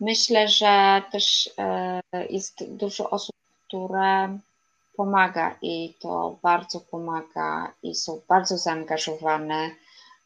Myślę, 0.00 0.48
że 0.48 1.02
też 1.12 1.50
e, 1.58 2.00
jest 2.30 2.64
dużo 2.64 3.10
osób, 3.10 3.34
które 3.66 4.38
pomaga 4.96 5.56
i 5.62 5.94
to 6.00 6.38
bardzo 6.42 6.80
pomaga 6.80 7.72
i 7.82 7.94
są 7.94 8.20
bardzo 8.28 8.58
zaangażowane. 8.58 9.70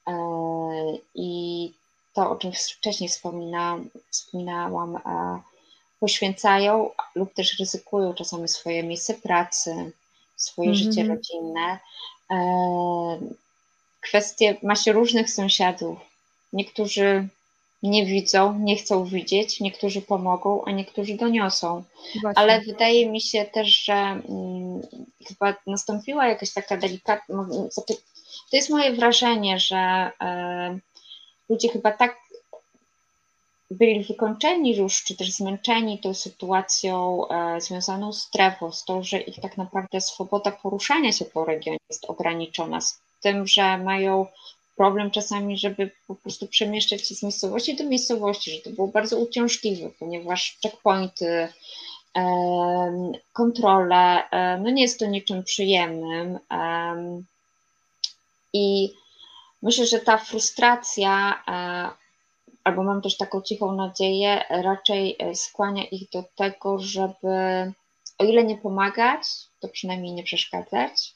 E, 0.06 0.14
I 1.14 1.72
to, 2.12 2.30
o 2.30 2.36
czym 2.36 2.52
wcześniej 2.52 3.08
wspominałam, 3.08 3.90
wspominałam 4.10 4.96
e, 4.96 5.40
poświęcają 6.00 6.90
lub 7.14 7.34
też 7.34 7.58
ryzykują 7.58 8.14
czasami 8.14 8.48
swoje 8.48 8.82
miejsce 8.82 9.14
pracy, 9.14 9.92
swoje 10.36 10.68
mm 10.70 10.80
-hmm. 10.80 10.84
życie 10.84 11.08
rodzinne. 11.08 11.78
Kwestie, 14.00 14.56
ma 14.62 14.76
się 14.76 14.92
różnych 14.92 15.30
sąsiadów. 15.30 15.98
Niektórzy 16.52 17.28
nie 17.82 18.06
widzą, 18.06 18.58
nie 18.58 18.76
chcą 18.76 19.04
widzieć, 19.04 19.60
niektórzy 19.60 20.02
pomogą, 20.02 20.64
a 20.64 20.70
niektórzy 20.70 21.14
doniosą. 21.14 21.82
Właśnie. 22.22 22.42
Ale 22.42 22.60
wydaje 22.60 23.10
mi 23.10 23.20
się 23.20 23.44
też, 23.44 23.84
że 23.84 23.92
hmm, 23.92 24.82
chyba 25.28 25.54
nastąpiła 25.66 26.26
jakaś 26.26 26.52
taka 26.52 26.76
delikatna. 26.76 27.44
Znaczy, 27.44 27.94
to 28.50 28.56
jest 28.56 28.70
moje 28.70 28.92
wrażenie, 28.92 29.58
że 29.58 29.76
e, 30.20 30.78
ludzie 31.48 31.68
chyba 31.68 31.92
tak 31.92 32.16
byli 33.70 34.04
wykończeni 34.04 34.76
już, 34.76 35.04
czy 35.04 35.16
też 35.16 35.32
zmęczeni 35.32 35.98
tą 35.98 36.14
sytuacją 36.14 37.28
e, 37.28 37.60
związaną 37.60 38.12
z 38.12 38.22
strefą, 38.22 38.72
z 38.72 38.84
to, 38.84 39.02
że 39.02 39.20
ich 39.20 39.40
tak 39.40 39.56
naprawdę 39.56 40.00
swoboda 40.00 40.50
poruszania 40.50 41.12
się 41.12 41.24
po 41.24 41.44
regionie 41.44 41.78
jest 41.90 42.04
ograniczona, 42.04 42.80
z 42.80 43.00
tym, 43.20 43.46
że 43.46 43.78
mają 43.78 44.26
problem 44.80 45.10
czasami, 45.10 45.58
żeby 45.58 45.90
po 46.06 46.14
prostu 46.14 46.46
przemieszczać 46.46 47.08
się 47.08 47.14
z 47.14 47.22
miejscowości 47.22 47.76
do 47.76 47.84
miejscowości, 47.84 48.50
że 48.50 48.58
to 48.58 48.70
było 48.70 48.88
bardzo 48.88 49.18
uciążliwe, 49.18 49.90
ponieważ 49.98 50.58
checkpointy, 50.62 51.48
kontrole, 53.32 54.22
no 54.60 54.70
nie 54.70 54.82
jest 54.82 54.98
to 54.98 55.06
niczym 55.06 55.44
przyjemnym. 55.44 56.38
I 58.52 58.92
myślę, 59.62 59.86
że 59.86 59.98
ta 59.98 60.18
frustracja, 60.18 61.42
e, 61.48 61.90
albo 62.64 62.82
mam 62.82 63.02
też 63.02 63.16
taką 63.16 63.42
cichą 63.42 63.72
nadzieję, 63.72 64.44
raczej 64.50 65.16
e, 65.18 65.34
skłania 65.34 65.84
ich 65.84 66.10
do 66.10 66.24
tego, 66.36 66.78
żeby 66.78 67.28
o 68.18 68.24
ile 68.24 68.44
nie 68.44 68.56
pomagać, 68.56 69.22
to 69.60 69.68
przynajmniej 69.68 70.12
nie 70.12 70.22
przeszkadzać. 70.22 71.14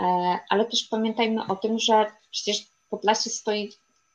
E, 0.00 0.38
ale 0.48 0.64
też 0.64 0.84
pamiętajmy 0.90 1.46
o 1.46 1.56
tym, 1.56 1.78
że 1.78 2.06
przecież 2.30 2.75
Podlasie 2.90 3.30
stoi 3.30 3.72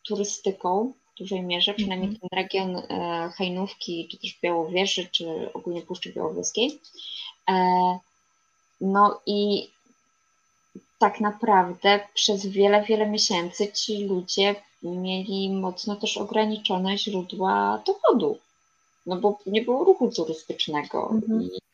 turystyką 0.07 0.93
w 1.15 1.17
dużej 1.17 1.41
mierze, 1.41 1.73
przynajmniej 1.73 2.09
-hmm. 2.09 2.19
ten 2.19 2.29
region 2.31 2.75
e, 2.75 3.31
Hajnówki, 3.37 4.07
czy 4.11 4.17
też 4.17 4.39
Białowieży, 4.43 5.07
czy 5.11 5.53
ogólnie 5.53 5.81
Puszczy 5.81 6.13
Białowieskiej. 6.13 6.79
E, 7.49 7.53
no 8.81 9.21
i 9.25 9.69
tak 10.99 11.19
naprawdę 11.19 11.99
przez 12.13 12.45
wiele, 12.45 12.83
wiele 12.83 13.07
miesięcy 13.09 13.71
ci 13.71 14.03
ludzie 14.07 14.55
mieli 14.83 15.49
mocno 15.49 15.95
też 15.95 16.17
ograniczone 16.17 16.97
źródła 16.97 17.83
dochodu, 17.85 18.37
no 19.05 19.15
bo 19.15 19.39
nie 19.45 19.61
było 19.61 19.83
ruchu 19.83 20.11
turystycznego. 20.11 21.13
I, 21.41 21.70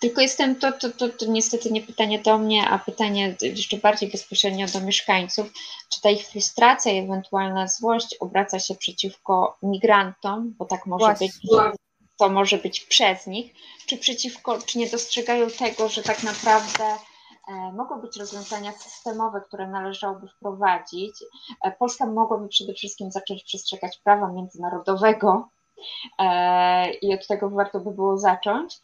tylko 0.00 0.20
jestem, 0.20 0.56
to, 0.56 0.72
to, 0.72 0.90
to, 0.90 1.08
to 1.08 1.26
niestety 1.26 1.70
nie 1.70 1.82
pytanie 1.82 2.18
do 2.18 2.38
mnie, 2.38 2.68
a 2.68 2.78
pytanie 2.78 3.36
jeszcze 3.40 3.76
bardziej 3.76 4.10
bezpośrednio 4.10 4.66
do 4.66 4.80
mieszkańców, 4.80 5.52
czy 5.92 6.00
ta 6.00 6.10
ich 6.10 6.26
frustracja 6.28 6.92
i 6.92 6.98
ewentualna 6.98 7.68
złość 7.68 8.16
obraca 8.20 8.58
się 8.58 8.74
przeciwko 8.74 9.58
migrantom, 9.62 10.54
bo 10.58 10.64
tak 10.64 10.86
może 10.86 11.04
Właśnie. 11.04 11.26
być, 11.26 11.36
to 12.16 12.28
może 12.28 12.58
być 12.58 12.80
przez 12.80 13.26
nich, 13.26 13.54
czy 13.86 13.98
przeciwko, 13.98 14.58
czy 14.66 14.78
nie 14.78 14.90
dostrzegają 14.90 15.50
tego, 15.50 15.88
że 15.88 16.02
tak 16.02 16.22
naprawdę 16.22 16.84
e, 17.48 17.72
mogą 17.72 18.00
być 18.00 18.16
rozwiązania 18.16 18.72
systemowe, 18.72 19.40
które 19.40 19.68
należałoby 19.68 20.28
wprowadzić. 20.28 21.14
E, 21.64 21.70
Polska 21.70 22.06
mogłaby 22.06 22.48
przede 22.48 22.74
wszystkim 22.74 23.12
zacząć 23.12 23.44
przestrzegać 23.44 23.98
prawa 24.04 24.32
międzynarodowego, 24.32 25.48
i 27.02 27.14
od 27.14 27.26
tego 27.26 27.50
warto 27.50 27.80
by 27.80 27.90
było 27.90 28.18
zacząć. 28.18 28.80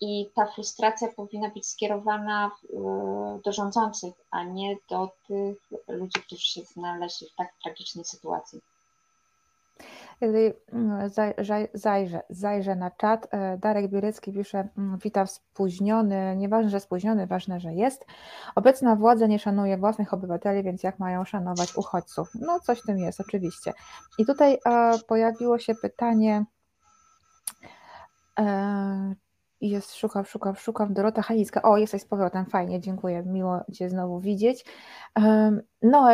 I 0.00 0.30
ta 0.34 0.46
frustracja 0.46 1.08
powinna 1.16 1.48
być 1.50 1.66
skierowana 1.68 2.50
do 3.44 3.52
rządzących, 3.52 4.14
a 4.30 4.44
nie 4.44 4.76
do 4.88 5.10
tych 5.26 5.70
ludzi, 5.88 6.20
którzy 6.26 6.42
się 6.42 6.60
znaleźli 6.60 7.28
w 7.28 7.34
tak 7.34 7.52
tragicznej 7.62 8.04
sytuacji. 8.04 8.60
Mm, 10.20 11.10
zajrzę, 11.74 12.22
zajrzę 12.30 12.76
na 12.76 12.90
czat. 12.90 13.28
E, 13.30 13.58
Darek 13.58 13.90
Bierecki 13.90 14.32
pisze, 14.32 14.68
mm, 14.78 14.98
wita 14.98 15.26
spóźniony, 15.26 16.36
nieważne, 16.36 16.70
że 16.70 16.80
spóźniony, 16.80 17.26
ważne, 17.26 17.60
że 17.60 17.74
jest. 17.74 18.06
Obecna 18.54 18.96
władza 18.96 19.26
nie 19.26 19.38
szanuje 19.38 19.76
własnych 19.76 20.14
obywateli, 20.14 20.62
więc 20.62 20.82
jak 20.82 20.98
mają 20.98 21.24
szanować 21.24 21.76
uchodźców? 21.76 22.28
No 22.34 22.60
coś 22.60 22.80
w 22.80 22.86
tym 22.86 22.98
jest, 22.98 23.20
oczywiście. 23.20 23.72
I 24.18 24.26
tutaj 24.26 24.58
e, 24.66 24.98
pojawiło 25.08 25.58
się 25.58 25.74
pytanie, 25.74 26.44
e, 28.38 29.14
jest, 29.60 29.94
szukam, 29.94 30.24
szukam, 30.24 30.56
szukam, 30.56 30.94
Dorota 30.94 31.22
Halicka, 31.22 31.62
o 31.62 31.76
jesteś 31.76 32.02
z 32.02 32.04
powrotem, 32.04 32.46
fajnie, 32.46 32.80
dziękuję, 32.80 33.22
miło 33.26 33.60
Cię 33.72 33.90
znowu 33.90 34.20
widzieć. 34.20 34.64
No, 35.82 36.08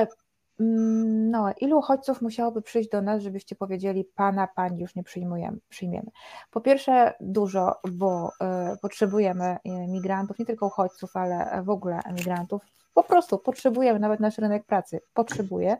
no, 0.60 1.52
ilu 1.60 1.78
uchodźców 1.78 2.22
musiałoby 2.22 2.62
przyjść 2.62 2.88
do 2.88 3.02
nas, 3.02 3.22
żebyście 3.22 3.56
powiedzieli, 3.56 4.04
pana, 4.04 4.46
pani 4.46 4.80
już 4.80 4.94
nie 4.94 5.02
przyjmujemy, 5.02 5.58
przyjmiemy? 5.68 6.10
Po 6.50 6.60
pierwsze, 6.60 7.14
dużo, 7.20 7.74
bo 7.92 8.28
y, 8.74 8.78
potrzebujemy 8.78 9.56
y, 9.66 9.70
migrantów, 9.88 10.38
nie 10.38 10.46
tylko 10.46 10.66
uchodźców, 10.66 11.16
ale 11.16 11.62
w 11.62 11.70
ogóle 11.70 12.00
migrantów. 12.12 12.62
Po 12.94 13.04
prostu 13.04 13.38
potrzebujemy, 13.38 13.98
nawet 13.98 14.20
nasz 14.20 14.38
rynek 14.38 14.64
pracy 14.64 15.00
potrzebuje. 15.14 15.76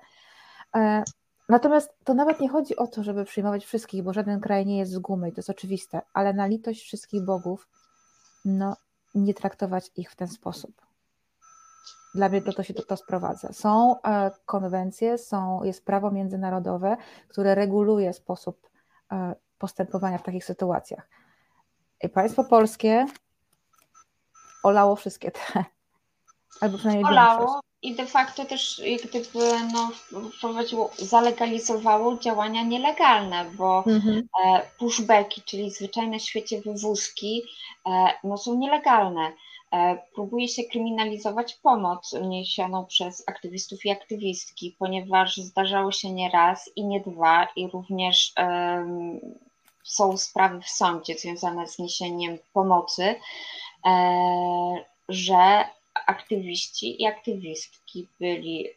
Y, 0.76 0.78
natomiast 1.48 1.90
to 2.04 2.14
nawet 2.14 2.40
nie 2.40 2.48
chodzi 2.48 2.76
o 2.76 2.86
to, 2.86 3.02
żeby 3.02 3.24
przyjmować 3.24 3.64
wszystkich, 3.64 4.02
bo 4.02 4.12
żaden 4.12 4.40
kraj 4.40 4.66
nie 4.66 4.78
jest 4.78 4.92
z 4.92 4.98
gumy 4.98 5.28
i 5.28 5.32
to 5.32 5.38
jest 5.38 5.50
oczywiste, 5.50 6.00
ale 6.12 6.32
na 6.32 6.46
litość 6.46 6.82
wszystkich 6.82 7.24
bogów, 7.24 7.68
no, 8.44 8.76
nie 9.14 9.34
traktować 9.34 9.90
ich 9.96 10.10
w 10.10 10.16
ten 10.16 10.28
sposób 10.28 10.89
dla 12.14 12.28
mnie 12.28 12.42
to, 12.42 12.52
to 12.52 12.62
się 12.62 12.74
to, 12.74 12.82
to 12.82 12.96
sprowadza. 12.96 13.52
Są 13.52 14.02
e, 14.02 14.30
konwencje, 14.46 15.18
są, 15.18 15.64
jest 15.64 15.84
prawo 15.84 16.10
międzynarodowe, 16.10 16.96
które 17.28 17.54
reguluje 17.54 18.12
sposób 18.12 18.70
e, 19.12 19.34
postępowania 19.58 20.18
w 20.18 20.22
takich 20.22 20.44
sytuacjach. 20.44 21.08
I 22.02 22.08
państwo 22.08 22.44
polskie 22.44 23.06
olało 24.62 24.96
wszystkie 24.96 25.30
te, 25.30 25.64
albo 26.60 26.78
przynajmniej 26.78 27.12
olało 27.12 27.38
większość. 27.38 27.64
i 27.82 27.94
de 27.94 28.06
facto 28.06 28.44
też 28.44 28.82
gdyby 29.04 29.38
no, 29.72 29.90
wprowadziło, 30.38 30.90
zalegalizowało 30.98 32.18
działania 32.18 32.62
nielegalne, 32.62 33.44
bo 33.54 33.84
mhm. 33.86 34.22
E, 34.44 34.62
pushbacki, 34.78 35.42
czyli 35.42 35.70
zwyczajne 35.70 36.18
w 36.18 36.22
świecie 36.22 36.60
wywózki, 36.60 37.42
no, 38.24 38.38
są 38.38 38.58
nielegalne. 38.58 39.32
E, 39.74 40.02
próbuje 40.14 40.48
się 40.48 40.64
kryminalizować 40.64 41.54
pomoc 41.54 42.16
niesioną 42.22 42.86
przez 42.86 43.24
aktywistów 43.26 43.84
i 43.84 43.90
aktywistki, 43.90 44.76
ponieważ 44.78 45.36
zdarzało 45.36 45.92
się 45.92 46.12
nie 46.12 46.30
raz 46.30 46.70
i 46.76 46.84
nie 46.84 47.00
dwa, 47.00 47.48
i 47.56 47.68
również 47.68 48.32
są 49.82 50.16
sprawy 50.16 50.60
w 50.60 50.68
sądzie 50.68 51.14
związane 51.14 51.66
z 51.66 51.78
niesieniem 51.78 52.38
pomocy, 52.52 53.14
e, 53.86 54.84
że 55.08 55.64
aktywiści 56.06 57.02
i 57.02 57.06
aktywistki 57.06 58.08
byli 58.20 58.68
e, 58.68 58.72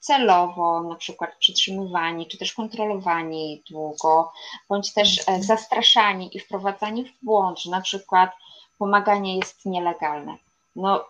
celowo 0.00 0.82
na 0.82 0.94
przykład 0.94 1.36
przytrzymywani, 1.38 2.26
czy 2.26 2.38
też 2.38 2.52
kontrolowani 2.52 3.62
długo, 3.70 4.32
bądź 4.68 4.92
też 4.92 5.24
zastraszani 5.40 6.36
i 6.36 6.40
wprowadzani 6.40 7.04
w 7.04 7.24
błąd, 7.24 7.60
że 7.60 7.70
na 7.70 7.80
przykład 7.80 8.30
pomaganie 8.78 9.36
jest 9.36 9.66
nielegalne. 9.66 10.36
No, 10.76 11.04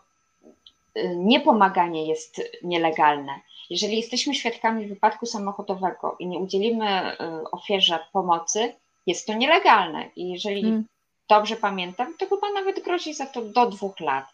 y, 0.96 1.16
niepomaganie 1.16 2.06
jest 2.06 2.40
nielegalne. 2.62 3.40
Jeżeli 3.70 3.96
jesteśmy 3.96 4.34
świadkami 4.34 4.86
wypadku 4.86 5.26
samochodowego 5.26 6.16
i 6.18 6.26
nie 6.26 6.38
udzielimy 6.38 7.12
y, 7.12 7.50
ofierze 7.50 7.98
pomocy, 8.12 8.74
jest 9.06 9.26
to 9.26 9.34
nielegalne. 9.34 10.10
I 10.16 10.28
jeżeli 10.28 10.62
hmm. 10.62 10.84
dobrze 11.28 11.56
pamiętam, 11.56 12.14
to 12.18 12.26
chyba 12.26 12.50
nawet 12.52 12.84
grozi 12.84 13.14
za 13.14 13.26
to 13.26 13.42
do 13.42 13.66
dwóch 13.66 14.00
lat. 14.00 14.24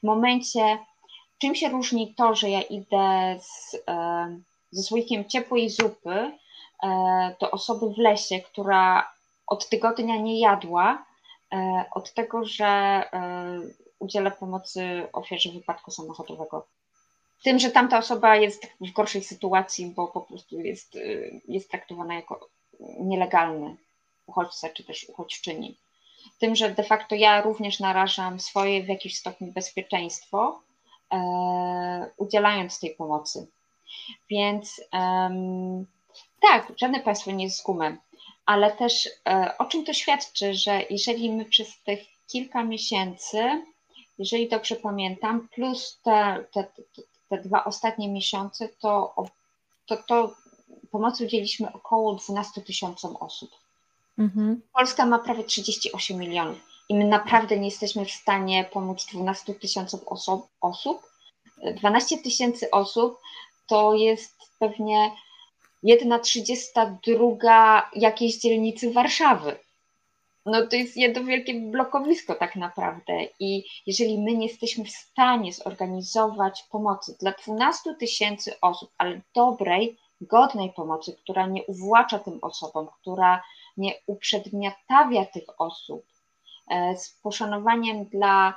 W 0.00 0.06
momencie, 0.06 0.78
czym 1.38 1.54
się 1.54 1.68
różni 1.68 2.14
to, 2.14 2.34
że 2.34 2.50
ja 2.50 2.62
idę 2.62 3.38
z, 3.40 3.76
e, 3.88 4.40
ze 4.70 4.82
słoikiem 4.82 5.28
ciepłej 5.28 5.70
zupy 5.70 6.32
do 7.40 7.50
osoby 7.50 7.94
w 7.94 7.98
lesie, 7.98 8.40
która 8.40 9.10
od 9.46 9.68
tygodnia 9.68 10.16
nie 10.16 10.40
jadła, 10.40 11.04
od 11.90 12.14
tego, 12.14 12.44
że 12.44 12.66
e, 12.66 13.60
udzielę 13.98 14.30
pomocy 14.30 15.06
ofierze 15.12 15.52
wypadku 15.52 15.90
samochodowego. 15.90 16.66
Tym, 17.44 17.58
że 17.58 17.70
tamta 17.70 17.98
osoba 17.98 18.36
jest 18.36 18.66
w 18.80 18.92
gorszej 18.92 19.24
sytuacji, 19.24 19.86
bo 19.86 20.08
po 20.08 20.20
prostu 20.20 20.60
jest, 20.60 20.96
e, 20.96 21.00
jest 21.48 21.70
traktowana 21.70 22.14
jako 22.14 22.48
nielegalny 23.00 23.76
uchodźca 24.26 24.68
czy 24.68 24.84
też 24.84 25.06
uchodźczyni. 25.08 25.76
Tym, 26.38 26.56
że 26.56 26.70
de 26.70 26.82
facto 26.82 27.14
ja 27.14 27.40
również 27.40 27.80
narażam 27.80 28.40
swoje 28.40 28.82
w 28.82 28.88
jakiś 28.88 29.18
stopniu 29.18 29.52
bezpieczeństwo, 29.52 30.60
e, 31.12 32.10
udzielając 32.16 32.80
tej 32.80 32.90
pomocy. 32.90 33.46
Więc 34.30 34.80
tak, 36.40 36.72
żadne 36.76 37.00
państwo 37.00 37.30
nie 37.30 37.44
jest 37.44 37.58
z 37.58 37.62
gumem 37.62 37.98
ale 38.48 38.72
też 38.72 39.08
e, 39.26 39.54
o 39.58 39.64
czym 39.64 39.84
to 39.84 39.92
świadczy, 39.92 40.54
że 40.54 40.82
jeżeli 40.90 41.32
my 41.32 41.44
przez 41.44 41.68
tych 41.84 42.00
kilka 42.26 42.64
miesięcy, 42.64 43.62
jeżeli 44.18 44.48
dobrze 44.48 44.76
pamiętam, 44.76 45.48
plus 45.54 46.00
te, 46.02 46.44
te, 46.52 46.64
te, 46.64 47.02
te 47.28 47.38
dwa 47.42 47.64
ostatnie 47.64 48.08
miesiące, 48.08 48.68
to, 48.68 49.14
to, 49.86 49.96
to 49.96 50.34
pomocy 50.90 51.24
udzieliliśmy 51.24 51.72
około 51.72 52.14
12 52.14 52.60
tysiącom 52.60 53.16
osób. 53.16 53.50
Mhm. 54.18 54.60
Polska 54.72 55.06
ma 55.06 55.18
prawie 55.18 55.44
38 55.44 56.18
milionów 56.18 56.58
i 56.88 56.94
my 56.94 57.04
naprawdę 57.04 57.58
nie 57.58 57.68
jesteśmy 57.68 58.04
w 58.04 58.10
stanie 58.10 58.64
pomóc 58.72 59.06
12 59.12 59.54
tysiącom 59.54 60.00
osób. 60.60 61.02
12 61.76 62.18
tysięcy 62.18 62.70
osób 62.70 63.20
to 63.66 63.94
jest 63.94 64.36
pewnie 64.58 65.10
jedna 65.82 66.18
trzydziesta 66.18 66.98
druga 67.06 67.90
jakiejś 67.94 68.38
dzielnicy 68.38 68.92
Warszawy. 68.92 69.56
No 70.46 70.66
to 70.66 70.76
jest 70.76 70.96
jedno 70.96 71.24
wielkie 71.24 71.54
blokowisko 71.54 72.34
tak 72.34 72.56
naprawdę 72.56 73.12
i 73.40 73.64
jeżeli 73.86 74.18
my 74.18 74.34
nie 74.34 74.46
jesteśmy 74.46 74.84
w 74.84 74.90
stanie 74.90 75.52
zorganizować 75.52 76.62
pomocy 76.70 77.16
dla 77.20 77.32
12 77.32 77.94
tysięcy 77.94 78.60
osób, 78.60 78.90
ale 78.98 79.20
dobrej, 79.34 79.96
godnej 80.20 80.72
pomocy, 80.72 81.16
która 81.22 81.46
nie 81.46 81.64
uwłacza 81.64 82.18
tym 82.18 82.38
osobom, 82.42 82.88
która 83.00 83.42
nie 83.76 83.92
uprzedmiotawia 84.06 85.24
tych 85.24 85.60
osób, 85.60 86.06
e, 86.70 86.96
z 86.96 87.10
poszanowaniem 87.22 88.04
dla 88.04 88.54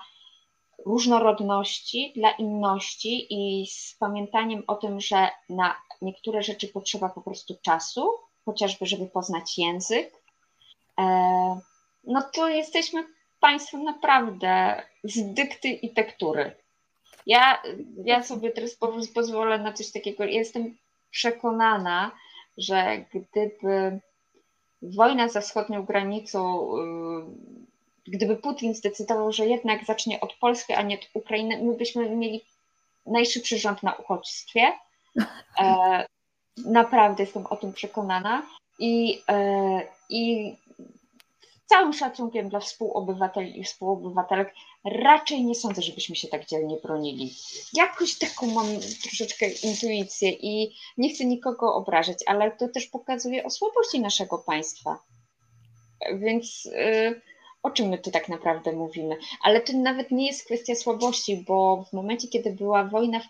różnorodności, 0.86 2.14
dla 2.16 2.32
inności 2.32 3.28
i 3.30 3.68
z 3.68 3.96
pamiętaniem 4.00 4.64
o 4.68 4.76
tym, 4.76 5.02
że 5.02 5.30
na 5.50 5.76
niektóre 6.02 6.44
rzeczy 6.44 6.68
potrzeba 6.68 7.10
po 7.10 7.22
prostu 7.22 7.56
czasu, 7.62 8.10
chociażby, 8.46 8.86
żeby 8.86 9.06
poznać 9.06 9.58
język, 9.58 10.12
e, 11.00 11.04
no 12.04 12.22
to 12.34 12.50
jesteśmy 12.50 13.04
państwem 13.40 13.84
naprawdę 13.84 14.84
z 15.04 15.34
dykty 15.34 15.70
i 15.70 15.94
tektury. 15.94 16.56
Ja, 17.26 17.64
ja 18.06 18.24
sobie 18.24 18.52
teraz 18.52 18.78
pozwolę 19.14 19.60
na 19.60 19.74
coś 19.74 19.92
takiego. 19.92 20.24
Jestem 20.24 20.78
przekonana, 21.12 22.12
że 22.58 23.06
gdyby 23.14 24.00
wojna 24.82 25.28
za 25.28 25.42
wschodnią 25.42 25.86
granicą 25.86 26.72
y, 26.78 27.61
gdyby 28.12 28.36
Putin 28.36 28.76
zdecydował, 28.76 29.32
że 29.32 29.46
jednak 29.46 29.86
zacznie 29.86 30.20
od 30.20 30.34
Polski, 30.34 30.74
a 30.74 30.82
nie 30.82 30.96
od 30.96 31.08
Ukrainy, 31.14 31.64
my 31.64 31.74
byśmy 31.74 32.10
mieli 32.10 32.42
najszybszy 33.06 33.58
rząd 33.58 33.84
na 33.84 33.94
uchodźstwie. 33.94 34.74
E, 35.60 36.06
naprawdę 36.58 37.24
jestem 37.24 37.46
o 37.46 37.58
tym 37.58 37.74
przekonana. 37.74 38.44
I, 38.80 39.22
e, 39.30 39.82
I 40.10 40.54
całym 41.66 41.94
szacunkiem 41.94 42.50
dla 42.50 42.60
współobywateli 42.60 43.60
i 43.60 43.64
współobywatelek, 43.64 44.54
raczej 44.86 45.46
nie 45.46 45.56
sądzę, 45.56 45.82
żebyśmy 45.82 46.16
się 46.16 46.28
tak 46.28 46.46
dzielnie 46.46 46.78
bronili. 46.84 47.34
Jakoś 47.74 48.18
taką 48.18 48.48
mam 48.48 48.68
troszeczkę 49.04 49.50
intuicję 49.50 50.30
i 50.32 50.76
nie 50.98 51.14
chcę 51.14 51.26
nikogo 51.26 51.76
obrażać, 51.76 52.18
ale 52.26 52.52
to 52.52 52.68
też 52.68 52.88
pokazuje 52.88 53.44
o 53.44 53.50
słabości 53.50 54.00
naszego 54.00 54.38
państwa. 54.38 55.00
Więc. 56.14 56.66
Y, 56.66 57.31
o 57.64 57.70
czym 57.70 57.88
my 57.90 57.98
tu 57.98 58.12
tak 58.12 58.30
naprawdę 58.30 58.72
mówimy. 58.72 59.18
Ale 59.42 59.62
to 59.62 59.74
nawet 59.74 60.12
nie 60.12 60.28
jest 60.28 60.46
kwestia 60.46 60.76
słabości, 60.76 61.38
bo 61.48 61.86
w 61.90 61.94
momencie, 61.94 62.28
kiedy 62.28 62.52
była 62.52 62.84
wojna, 62.84 63.22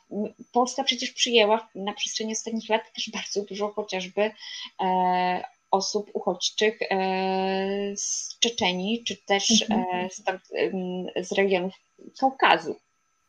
Polska 0.51 0.84
przecież 0.84 1.11
przyjęła 1.11 1.69
na 1.75 1.93
przestrzeni 1.93 2.32
ostatnich 2.32 2.69
lat 2.69 2.93
też 2.93 3.09
bardzo 3.09 3.41
dużo 3.41 3.67
chociażby 3.69 4.32
e, 4.82 5.43
osób 5.71 6.09
uchodźczych 6.13 6.79
z 7.95 8.39
Czeczenii, 8.39 9.03
czy 9.03 9.17
też 9.17 9.65
mhm. 9.69 10.09
z, 10.09 10.23
z 11.27 11.32
regionów 11.32 11.73
Kaukazu. 12.19 12.75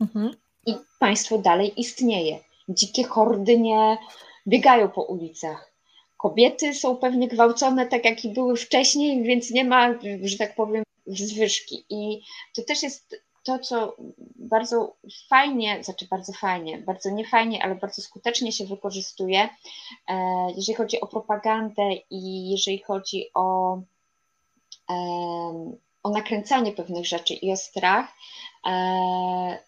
Mhm. 0.01 0.37
I 0.67 0.75
państwo 0.99 1.39
dalej 1.39 1.81
istnieje. 1.81 2.39
Dzikie 2.69 3.05
hordy 3.05 3.59
nie 3.59 3.99
biegają 4.47 4.89
po 4.89 5.03
ulicach. 5.03 5.73
Kobiety 6.17 6.75
są 6.75 6.97
pewnie 6.97 7.29
gwałcone 7.29 7.87
tak, 7.87 8.05
jak 8.05 8.25
i 8.25 8.29
były 8.29 8.57
wcześniej, 8.57 9.23
więc 9.23 9.51
nie 9.51 9.65
ma, 9.65 9.95
że 10.23 10.39
tak 10.39 10.55
powiem, 10.55 10.83
zwyżki. 11.07 11.85
I 11.91 12.23
to 12.57 12.63
też 12.63 12.83
jest 12.83 13.17
to, 13.45 13.59
co 13.59 13.97
bardzo 14.37 14.97
fajnie, 15.29 15.85
znaczy 15.85 16.07
bardzo 16.11 16.33
fajnie, 16.33 16.79
bardzo 16.79 17.11
niefajnie, 17.11 17.65
ale 17.65 17.75
bardzo 17.75 18.03
skutecznie 18.03 18.53
się 18.53 18.67
wykorzystuje, 18.67 19.49
e, 20.09 20.17
jeżeli 20.57 20.75
chodzi 20.75 21.01
o 21.01 21.07
propagandę 21.07 21.93
i 22.11 22.51
jeżeli 22.51 22.79
chodzi 22.79 23.27
o, 23.35 23.79
o 26.03 26.11
nakręcanie 26.11 26.73
pewnych 26.73 27.07
rzeczy 27.07 27.35
i 27.35 27.53
o 27.53 27.57
strach, 27.57 28.09
e, 28.67 29.59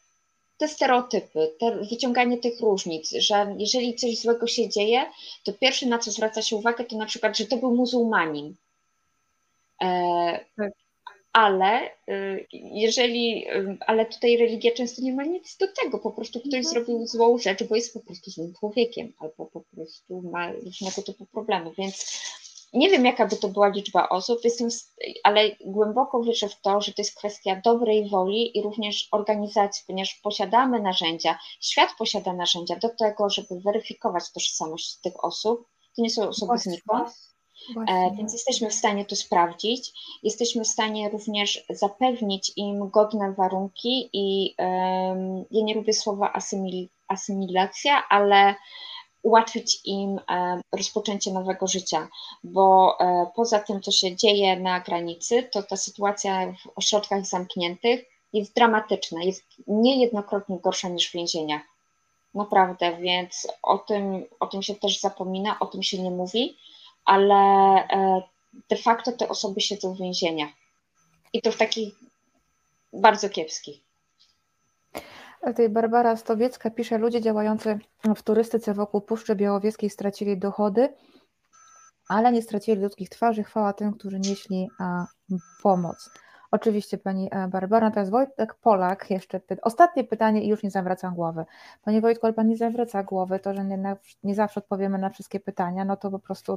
te 0.59 0.69
stereotypy, 0.69 1.55
te, 1.61 1.77
wyciąganie 1.91 2.39
tych 2.39 2.61
różnic, 2.61 3.11
że 3.11 3.55
jeżeli 3.59 3.95
coś 3.95 4.19
złego 4.19 4.47
się 4.47 4.69
dzieje, 4.69 5.07
to 5.45 5.53
pierwsze 5.53 5.87
na 5.87 5.99
co 5.99 6.11
zwraca 6.11 6.43
się 6.43 6.57
uwagę, 6.57 6.85
to 6.85 6.97
na 6.97 7.07
przykład, 7.07 7.39
że 7.39 7.47
to 7.47 7.57
był 7.57 7.75
muzułmanin. 7.75 8.55
E, 9.83 10.45
tak. 10.57 10.84
Ale 11.35 11.91
y, 12.09 12.47
jeżeli, 12.53 13.49
y, 13.49 13.77
ale 13.87 14.07
tutaj 14.07 14.37
religia 14.37 14.73
często 14.73 15.03
nie 15.03 15.15
ma 15.15 15.25
nic 15.25 15.57
do 15.57 15.67
tego, 15.83 15.99
po 15.99 16.11
prostu 16.11 16.41
ktoś 16.41 16.55
mhm. 16.55 16.65
zrobił 16.65 17.07
złą 17.07 17.39
rzecz, 17.39 17.65
bo 17.65 17.77
jest 17.77 17.95
po 17.95 18.01
prostu 18.01 18.31
złym 18.31 18.53
człowiekiem, 18.61 19.13
albo 19.19 19.47
po 19.47 19.61
prostu 19.61 20.23
ma 20.23 20.53
różnego 20.53 21.03
typu 21.03 21.27
problemy, 21.27 21.71
więc 21.79 22.21
nie 22.75 22.91
wiem, 22.91 23.05
jaka 23.05 23.27
by 23.27 23.37
to 23.37 23.49
była 23.49 23.69
liczba 23.69 24.09
osób, 24.09 24.45
jestem, 24.45 24.69
ale 25.25 25.51
głęboko 25.65 26.23
wierzę 26.23 26.49
w 26.49 26.61
to, 26.61 26.81
że 26.81 26.93
to 26.93 27.03
jest 27.03 27.19
kwestia 27.19 27.61
dobrej 27.65 28.09
woli 28.09 28.59
i 28.59 28.63
również 28.63 29.09
organizacji, 29.13 29.85
ponieważ 29.87 30.15
posiadamy 30.15 30.81
narzędzia, 30.81 31.39
świat 31.61 31.91
posiada 31.99 32.33
narzędzia 32.33 32.77
do 32.77 32.89
tego, 32.89 33.31
żeby 33.31 33.61
weryfikować 33.61 34.33
tożsamość 34.33 35.01
tych 35.01 35.25
osób. 35.25 35.69
To 35.97 36.03
nie 36.03 36.11
są 36.11 36.29
osoby 36.29 36.59
znikąd. 36.59 37.34
E, 37.89 38.11
więc 38.17 38.33
jesteśmy 38.33 38.71
w 38.71 38.75
stanie 38.75 39.05
to 39.05 39.17
sprawdzić. 39.17 39.93
Jesteśmy 40.23 40.65
w 40.65 40.69
stanie 40.69 41.09
również 41.09 41.65
zapewnić 41.71 42.53
im 42.57 42.91
godne 42.91 43.33
warunki 43.33 44.11
i 44.13 44.55
um, 44.59 45.45
ja 45.51 45.65
nie 45.65 45.75
lubię 45.75 45.93
słowa 45.93 46.33
asymil 46.33 46.89
asymilacja, 47.09 48.03
ale 48.09 48.55
ułatwić 49.23 49.81
im 49.85 50.21
rozpoczęcie 50.73 51.33
nowego 51.33 51.67
życia, 51.67 52.09
bo 52.45 52.97
e, 53.01 53.27
poza 53.37 53.61
tym, 53.61 53.81
co 53.81 53.91
się 53.91 54.17
dzieje 54.17 54.61
na 54.61 54.81
granicy, 54.81 55.43
to 55.43 55.63
ta 55.63 55.77
sytuacja 55.77 56.53
w 56.53 56.79
ośrodkach 56.79 57.27
zamkniętych 57.27 58.05
jest 58.33 58.55
dramatyczna, 58.55 59.23
jest 59.23 59.45
niejednokrotnie 59.67 60.59
gorsza 60.59 60.89
niż 60.89 61.11
w 61.11 61.13
więzieniach. 61.13 61.63
Naprawdę, 62.35 62.97
więc 62.97 63.47
o 63.63 63.79
tym, 63.79 64.25
o 64.41 64.47
tym 64.47 64.63
się 64.63 64.75
też 64.75 65.01
zapomina, 65.01 65.59
o 65.61 65.67
tym 65.67 65.83
się 65.83 66.03
nie 66.03 66.11
mówi, 66.11 66.57
ale 67.05 67.35
e, 67.35 68.23
de 68.71 68.77
facto 68.77 69.13
te 69.13 69.29
osoby 69.29 69.61
siedzą 69.61 69.95
w 69.95 69.99
więzieniach. 69.99 70.51
I 71.33 71.43
to 71.43 71.53
w 71.53 71.57
takich 71.57 71.95
bardzo 72.93 73.29
kiepskich. 73.29 73.81
Tutaj 75.47 75.69
Barbara 75.69 76.17
Stowiecka 76.17 76.71
pisze, 76.71 76.99
ludzie 76.99 77.21
działający 77.21 77.79
w 78.17 78.23
turystyce 78.23 78.75
wokół 78.75 79.01
Puszczy 79.01 79.37
Białowieskiej 79.37 79.91
stracili 79.91 80.39
dochody, 80.39 80.95
ale 82.09 82.33
nie 82.33 82.43
stracili 82.43 82.83
ludzkich 82.83 83.09
twarzy. 83.09 83.45
Chwała 83.45 83.73
tym, 83.73 83.93
którzy 83.93 84.21
nieśli 84.21 84.69
pomoc. 85.63 86.11
Oczywiście 86.55 86.99
pani 86.99 87.29
e, 87.33 87.49
Barbara, 87.49 87.91
teraz 87.91 88.11
Wojtek 88.11 88.55
Polak 88.55 89.11
jeszcze. 89.11 89.41
Py... 89.41 89.57
Ostatnie 89.63 90.05
pytanie 90.05 90.43
i 90.45 90.49
już 90.49 90.63
nie 90.63 90.71
zawracam 90.71 91.15
głowy. 91.15 91.45
Panie 91.83 92.01
Wojtku, 92.01 92.27
ale 92.27 92.45
nie 92.45 92.57
zawraca 92.57 93.03
głowy, 93.03 93.39
to, 93.39 93.55
że 93.55 93.65
nie, 93.65 93.77
na, 93.77 93.97
nie 94.25 94.35
zawsze 94.35 94.61
odpowiemy 94.61 94.99
na 94.99 95.11
wszystkie 95.11 95.41
pytania, 95.41 95.85
no 95.85 95.97
to 95.97 96.11
po 96.11 96.19
prostu 96.19 96.57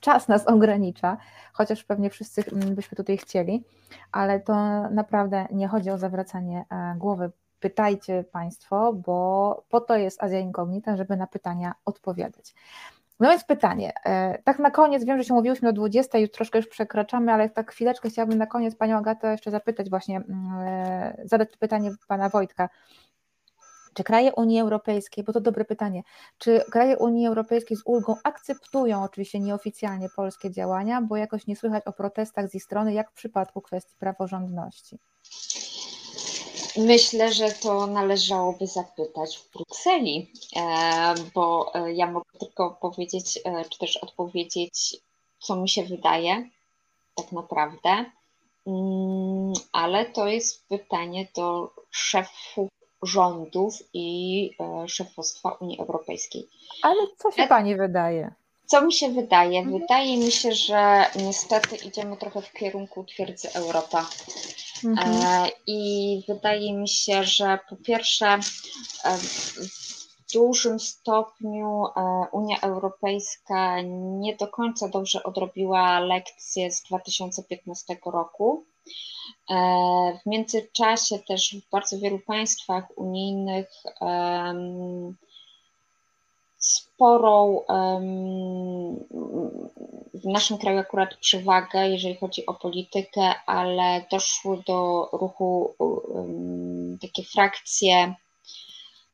czas 0.00 0.28
nas 0.28 0.46
ogranicza, 0.46 1.16
chociaż 1.52 1.84
pewnie 1.84 2.10
wszyscy 2.10 2.44
mm, 2.52 2.74
byśmy 2.74 2.96
tutaj 2.96 3.18
chcieli, 3.18 3.64
ale 4.12 4.40
to 4.40 4.54
naprawdę 4.90 5.46
nie 5.52 5.68
chodzi 5.68 5.90
o 5.90 5.98
zawracanie 5.98 6.64
e, 6.70 6.94
głowy 6.98 7.30
pytajcie 7.60 8.24
Państwo, 8.24 8.92
bo 8.92 9.64
po 9.68 9.80
to 9.80 9.96
jest 9.96 10.22
Azja 10.22 10.38
Incognita, 10.38 10.96
żeby 10.96 11.16
na 11.16 11.26
pytania 11.26 11.74
odpowiadać. 11.84 12.54
No 13.20 13.28
więc 13.28 13.44
pytanie, 13.44 13.92
e, 14.04 14.38
tak 14.42 14.58
na 14.58 14.70
koniec, 14.70 15.04
wiem, 15.04 15.18
że 15.18 15.24
się 15.24 15.34
mówiłyśmy 15.34 15.68
o 15.68 15.72
20, 15.72 16.18
już 16.18 16.30
troszkę 16.30 16.58
już 16.58 16.68
przekraczamy, 16.68 17.32
ale 17.32 17.50
tak 17.50 17.72
chwileczkę 17.72 18.10
chciałabym 18.10 18.38
na 18.38 18.46
koniec 18.46 18.76
Panią 18.76 18.98
Agatę 18.98 19.32
jeszcze 19.32 19.50
zapytać 19.50 19.90
właśnie, 19.90 20.16
mm, 20.16 20.58
e, 20.58 21.16
zadać 21.24 21.56
pytanie 21.56 21.90
Pana 22.08 22.28
Wojtka. 22.28 22.68
Czy 23.98 24.04
kraje 24.04 24.32
Unii 24.34 24.60
Europejskiej, 24.60 25.24
bo 25.24 25.32
to 25.32 25.40
dobre 25.40 25.64
pytanie, 25.64 26.02
czy 26.38 26.64
kraje 26.70 26.98
Unii 26.98 27.26
Europejskiej 27.26 27.76
z 27.76 27.82
ulgą 27.84 28.14
akceptują 28.24 29.02
oczywiście 29.02 29.40
nieoficjalnie 29.40 30.08
polskie 30.16 30.50
działania, 30.50 31.02
bo 31.02 31.16
jakoś 31.16 31.46
nie 31.46 31.56
słychać 31.56 31.86
o 31.86 31.92
protestach 31.92 32.50
z 32.50 32.54
ich 32.54 32.64
strony, 32.64 32.92
jak 32.92 33.10
w 33.10 33.14
przypadku 33.14 33.60
kwestii 33.60 33.94
praworządności? 33.98 34.98
Myślę, 36.76 37.32
że 37.32 37.50
to 37.50 37.86
należałoby 37.86 38.66
zapytać 38.66 39.38
w 39.38 39.52
Brukseli, 39.52 40.32
e, 40.56 41.14
bo 41.34 41.74
e, 41.74 41.92
ja 41.92 42.10
mogę 42.10 42.38
tylko 42.40 42.70
powiedzieć, 42.70 43.38
e, 43.44 43.64
czy 43.64 43.78
też 43.78 43.96
odpowiedzieć, 43.96 44.96
co 45.38 45.56
mi 45.56 45.68
się 45.68 45.82
wydaje, 45.82 46.48
tak 47.14 47.32
naprawdę. 47.32 48.04
Mm, 48.66 49.52
ale 49.72 50.06
to 50.06 50.26
jest 50.26 50.68
pytanie 50.68 51.28
do 51.36 51.70
szefów 51.90 52.77
rządów 53.02 53.74
i 53.92 54.50
szefostwa 54.86 55.50
Unii 55.50 55.78
Europejskiej. 55.78 56.48
Ale 56.82 57.06
co 57.18 57.30
się 57.30 57.46
Pani 57.46 57.76
wydaje? 57.76 58.34
Co 58.66 58.82
mi 58.82 58.92
się 58.92 59.08
wydaje? 59.08 59.58
Mhm. 59.58 59.80
Wydaje 59.80 60.16
mi 60.16 60.32
się, 60.32 60.52
że 60.52 61.06
niestety 61.16 61.76
idziemy 61.76 62.16
trochę 62.16 62.42
w 62.42 62.52
kierunku 62.52 63.04
twierdzy 63.04 63.52
Europa. 63.54 64.06
Mhm. 64.84 65.22
E, 65.22 65.50
I 65.66 66.22
wydaje 66.28 66.72
mi 66.72 66.88
się, 66.88 67.24
że 67.24 67.58
po 67.68 67.76
pierwsze 67.76 68.26
e, 69.04 69.18
w 69.18 69.58
dużym 70.34 70.80
stopniu 70.80 71.84
e, 71.86 72.26
Unia 72.32 72.60
Europejska 72.60 73.80
nie 74.20 74.36
do 74.36 74.48
końca 74.48 74.88
dobrze 74.88 75.22
odrobiła 75.22 76.00
lekcje 76.00 76.72
z 76.72 76.82
2015 76.82 77.96
roku. 78.06 78.66
W 80.22 80.26
międzyczasie 80.26 81.18
też 81.18 81.54
w 81.54 81.70
bardzo 81.70 81.98
wielu 81.98 82.18
państwach 82.18 82.84
unijnych 82.96 83.68
sporą 86.58 87.60
w 90.14 90.24
naszym 90.24 90.58
kraju 90.58 90.78
akurat 90.78 91.14
przewagę, 91.14 91.88
jeżeli 91.88 92.16
chodzi 92.16 92.46
o 92.46 92.54
politykę, 92.54 93.34
ale 93.46 94.04
doszły 94.10 94.62
do 94.66 95.08
ruchu 95.12 95.74
takie 97.02 97.22
frakcje 97.22 98.14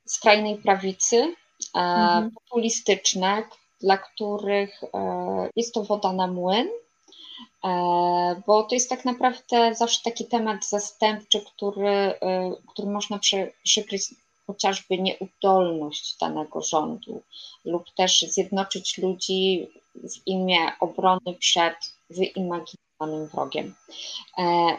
skrajnej 0.04 0.56
prawicy, 0.56 1.16
e, 1.16 1.78
mhm. 1.78 2.30
populistyczne, 2.30 3.42
dla 3.80 3.98
których 3.98 4.84
e, 4.84 5.48
jest 5.56 5.74
to 5.74 5.84
woda 5.84 6.12
na 6.12 6.26
młyn, 6.26 6.68
e, 6.68 6.83
bo 8.46 8.62
to 8.62 8.74
jest 8.74 8.88
tak 8.88 9.04
naprawdę 9.04 9.74
zawsze 9.74 10.00
taki 10.04 10.24
temat 10.24 10.68
zastępczy, 10.68 11.40
który, 11.40 12.14
który 12.68 12.88
można 12.88 13.18
przykryć 13.64 14.14
chociażby 14.46 14.98
nieudolność 14.98 16.16
danego 16.20 16.60
rządu 16.60 17.22
lub 17.64 17.90
też 17.90 18.20
zjednoczyć 18.20 18.98
ludzi 18.98 19.68
w 19.94 20.26
imię 20.26 20.72
obrony 20.80 21.34
przed 21.38 21.76
wyimaginowanym 22.10 23.26
wrogiem. 23.32 23.74
E, 24.38 24.76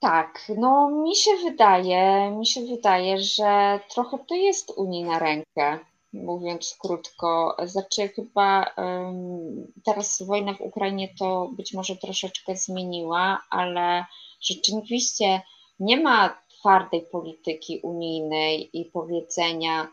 tak, 0.00 0.52
no 0.58 0.90
mi 0.90 1.16
się 1.16 1.30
wydaje, 1.36 2.30
mi 2.30 2.46
się 2.46 2.66
wydaje, 2.66 3.18
że 3.18 3.80
trochę 3.88 4.18
to 4.28 4.34
jest 4.34 4.70
Unii 4.70 5.04
na 5.04 5.18
rękę, 5.18 5.78
mówiąc 6.12 6.76
krótko. 6.78 7.56
Znaczy 7.64 8.08
chyba 8.08 8.74
um, 8.76 9.72
teraz 9.84 10.22
wojna 10.22 10.54
w 10.54 10.60
Ukrainie 10.60 11.14
to 11.18 11.50
być 11.52 11.74
może 11.74 11.96
troszeczkę 11.96 12.56
zmieniła, 12.56 13.42
ale 13.50 14.04
rzeczywiście 14.40 15.42
nie 15.80 16.00
ma 16.00 16.42
twardej 16.48 17.06
polityki 17.12 17.80
unijnej 17.82 18.78
i 18.78 18.84
powiedzenia: 18.84 19.88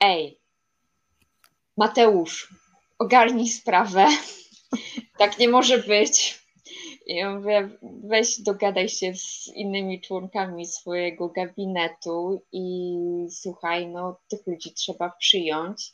Ej, 0.00 0.38
Mateusz, 1.76 2.54
ogarnij 2.98 3.48
sprawę. 3.48 4.06
tak 5.18 5.38
nie 5.38 5.48
może 5.48 5.78
być. 5.78 6.43
I 7.06 7.14
ja 7.14 7.34
mówię, 7.34 7.70
weź 7.82 8.40
dogadaj 8.40 8.88
się 8.88 9.14
z 9.14 9.48
innymi 9.54 10.00
członkami 10.00 10.66
swojego 10.66 11.28
gabinetu 11.28 12.42
i 12.52 12.96
słuchaj, 13.30 13.86
no 13.86 14.16
tych 14.28 14.46
ludzi 14.46 14.72
trzeba 14.72 15.10
przyjąć. 15.10 15.92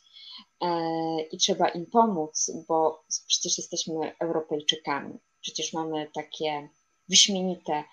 i 1.31 1.37
trzeba 1.37 1.69
im 1.69 1.85
pomóc, 1.85 2.51
bo 2.67 3.03
przecież 3.27 3.57
jesteśmy 3.57 4.15
Europejczykami, 4.19 5.13
przecież 5.41 5.73
mamy 5.73 6.07
takie 6.13 6.69
wyśmienite 7.09 7.73
e, 7.73 7.83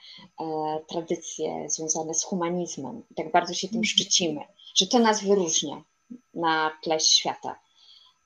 tradycje 0.89 1.69
związane 1.69 2.15
z 2.15 2.25
humanizmem 2.25 3.03
i 3.11 3.15
tak 3.15 3.33
bardzo 3.33 3.55
się 3.55 3.69
tym 3.69 3.79
mhm. 3.79 3.85
szczycimy, 3.85 4.41
że 4.75 4.87
to 4.87 4.99
nas 4.99 5.25
wyróżnia 5.25 5.83
na 6.35 6.79
tle 6.83 7.01
świata. 7.01 7.59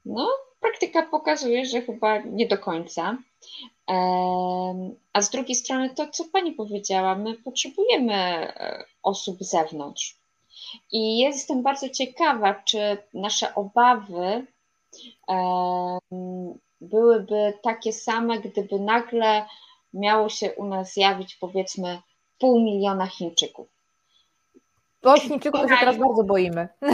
No, 0.04 0.28
praktyka 0.60 1.02
pokazuje, 1.02 1.66
że 1.66 1.82
chyba 1.82 2.18
nie 2.18 2.46
do 2.46 2.58
końca. 2.58 3.18
A 5.12 5.22
z 5.22 5.30
drugiej 5.30 5.54
strony 5.54 5.90
to, 5.90 6.08
co 6.08 6.24
Pani 6.32 6.52
powiedziała, 6.52 7.14
my 7.14 7.34
potrzebujemy 7.34 8.14
e, 8.14 8.84
osób 9.02 9.36
z 9.40 9.50
zewnątrz. 9.50 10.16
I 10.92 11.18
jestem 11.18 11.62
bardzo 11.62 11.88
ciekawa, 11.88 12.54
czy 12.54 12.98
nasze 13.14 13.54
obawy 13.54 14.46
byłyby 16.80 17.52
takie 17.62 17.92
same, 17.92 18.40
gdyby 18.40 18.80
nagle 18.80 19.46
miało 19.94 20.28
się 20.28 20.52
u 20.52 20.64
nas 20.64 20.92
zjawić 20.92 21.34
powiedzmy 21.34 22.00
pół 22.38 22.60
miliona 22.60 23.06
Chińczyków. 23.06 23.68
O 25.02 25.20
Chińczyków 25.20 25.60
to 25.60 25.68
się 25.68 25.76
teraz 25.80 25.98
bardzo 25.98 26.24
boimy. 26.24 26.68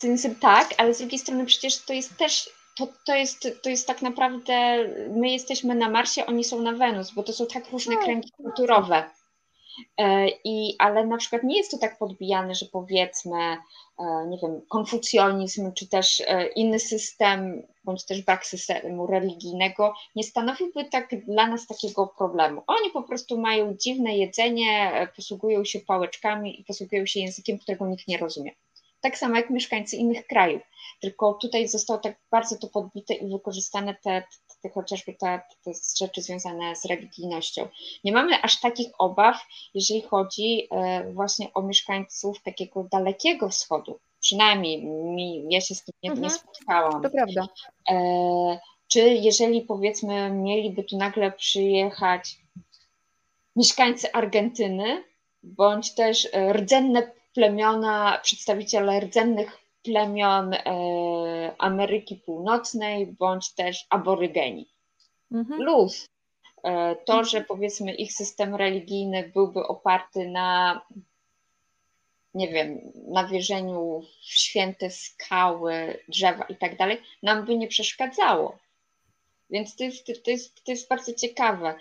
Tak, 0.00 0.36
tak, 0.40 0.74
ale 0.78 0.94
z 0.94 0.98
drugiej 0.98 1.18
strony 1.18 1.46
przecież 1.46 1.84
to 1.84 1.92
jest 1.92 2.16
też 2.16 2.50
to, 2.76 2.88
to, 3.06 3.14
jest, 3.14 3.48
to 3.62 3.70
jest 3.70 3.86
tak 3.86 4.02
naprawdę, 4.02 4.78
my 5.08 5.30
jesteśmy 5.30 5.74
na 5.74 5.90
Marsie, 5.90 6.26
oni 6.26 6.44
są 6.44 6.60
na 6.60 6.72
Wenus, 6.72 7.10
bo 7.10 7.22
to 7.22 7.32
są 7.32 7.46
tak 7.46 7.70
różne 7.70 7.94
tak. 7.94 8.04
kręgi 8.04 8.30
kulturowe. 8.30 9.04
E, 9.98 10.28
I, 10.44 10.74
ale 10.78 11.06
na 11.06 11.16
przykład 11.16 11.42
nie 11.42 11.56
jest 11.56 11.70
to 11.70 11.78
tak 11.78 11.98
podbijane, 11.98 12.54
że 12.54 12.66
powiedzmy, 12.72 13.38
e, 13.98 14.26
nie 14.28 14.38
wiem, 14.42 14.60
konfucjonizm, 14.68 15.72
czy 15.72 15.88
też 15.88 16.22
e, 16.26 16.46
inny 16.46 16.78
system, 16.78 17.62
bądź 17.84 18.04
też 18.06 18.22
brak 18.22 18.46
systemu 18.46 19.06
religijnego 19.06 19.94
nie 20.16 20.24
stanowiłby 20.24 20.84
tak 20.84 21.24
dla 21.24 21.46
nas 21.46 21.66
takiego 21.66 22.06
problemu. 22.06 22.62
Oni 22.66 22.90
po 22.90 23.02
prostu 23.02 23.40
mają 23.40 23.74
dziwne 23.74 24.16
jedzenie, 24.16 24.92
posługują 25.16 25.64
się 25.64 25.80
pałeczkami 25.80 26.60
i 26.60 26.64
posługują 26.64 27.06
się 27.06 27.20
językiem, 27.20 27.58
którego 27.58 27.86
nikt 27.86 28.08
nie 28.08 28.18
rozumie. 28.18 28.50
Tak 29.04 29.18
samo 29.18 29.36
jak 29.36 29.50
mieszkańcy 29.50 29.96
innych 29.96 30.26
krajów. 30.26 30.62
Tylko 31.00 31.34
tutaj 31.34 31.68
zostało 31.68 31.98
tak 31.98 32.16
bardzo 32.30 32.58
to 32.58 32.68
podbite 32.68 33.14
i 33.14 33.30
wykorzystane 33.30 33.94
te, 34.02 34.22
te 34.62 34.68
chociażby 34.68 35.14
te, 35.14 35.40
te 35.64 35.70
rzeczy 35.98 36.22
związane 36.22 36.76
z 36.76 36.84
religijnością. 36.84 37.68
Nie 38.04 38.12
mamy 38.12 38.42
aż 38.42 38.60
takich 38.60 38.88
obaw, 38.98 39.46
jeżeli 39.74 40.02
chodzi 40.02 40.68
e, 40.70 41.12
właśnie 41.12 41.52
o 41.54 41.62
mieszkańców 41.62 42.42
takiego 42.42 42.84
dalekiego 42.92 43.48
wschodu. 43.48 43.98
Przynajmniej 44.20 44.84
mi, 44.84 45.44
ja 45.50 45.60
się 45.60 45.74
z 45.74 45.84
tym 45.84 45.94
nie, 46.02 46.10
mhm. 46.10 46.24
nie 46.24 46.30
spotkałam. 46.30 47.02
To 47.02 47.10
prawda. 47.10 47.46
E, 47.90 48.58
czy 48.88 49.00
jeżeli 49.00 49.62
powiedzmy 49.62 50.30
mieliby 50.30 50.84
tu 50.84 50.96
nagle 50.96 51.32
przyjechać 51.32 52.38
mieszkańcy 53.56 54.12
Argentyny, 54.12 55.04
bądź 55.42 55.94
też 55.94 56.28
rdzenne 56.52 57.10
plemiona, 57.34 58.18
przedstawiciele 58.22 59.00
rdzennych 59.00 59.58
plemion 59.82 60.54
e, 60.54 60.60
Ameryki 61.58 62.16
Północnej 62.16 63.06
bądź 63.06 63.54
też 63.54 63.86
aborygeni. 63.90 64.68
Mhm. 65.32 65.62
Luz. 65.62 66.08
E, 66.64 66.96
to, 66.96 67.24
że 67.24 67.40
powiedzmy 67.40 67.94
ich 67.94 68.12
system 68.12 68.54
religijny 68.54 69.30
byłby 69.34 69.66
oparty 69.66 70.28
na 70.28 70.80
nie 72.34 72.48
wiem, 72.48 72.92
na 73.08 73.26
wierzeniu 73.26 74.02
w 74.22 74.34
święte 74.34 74.90
skały, 74.90 75.98
drzewa 76.08 76.44
i 76.44 76.56
tak 76.56 76.76
dalej, 76.76 77.02
nam 77.22 77.44
by 77.44 77.56
nie 77.56 77.68
przeszkadzało. 77.68 78.58
Więc 79.50 79.76
to 79.76 79.84
jest, 79.84 80.06
to 80.24 80.30
jest, 80.30 80.64
to 80.64 80.72
jest 80.72 80.88
bardzo 80.88 81.14
ciekawe. 81.14 81.74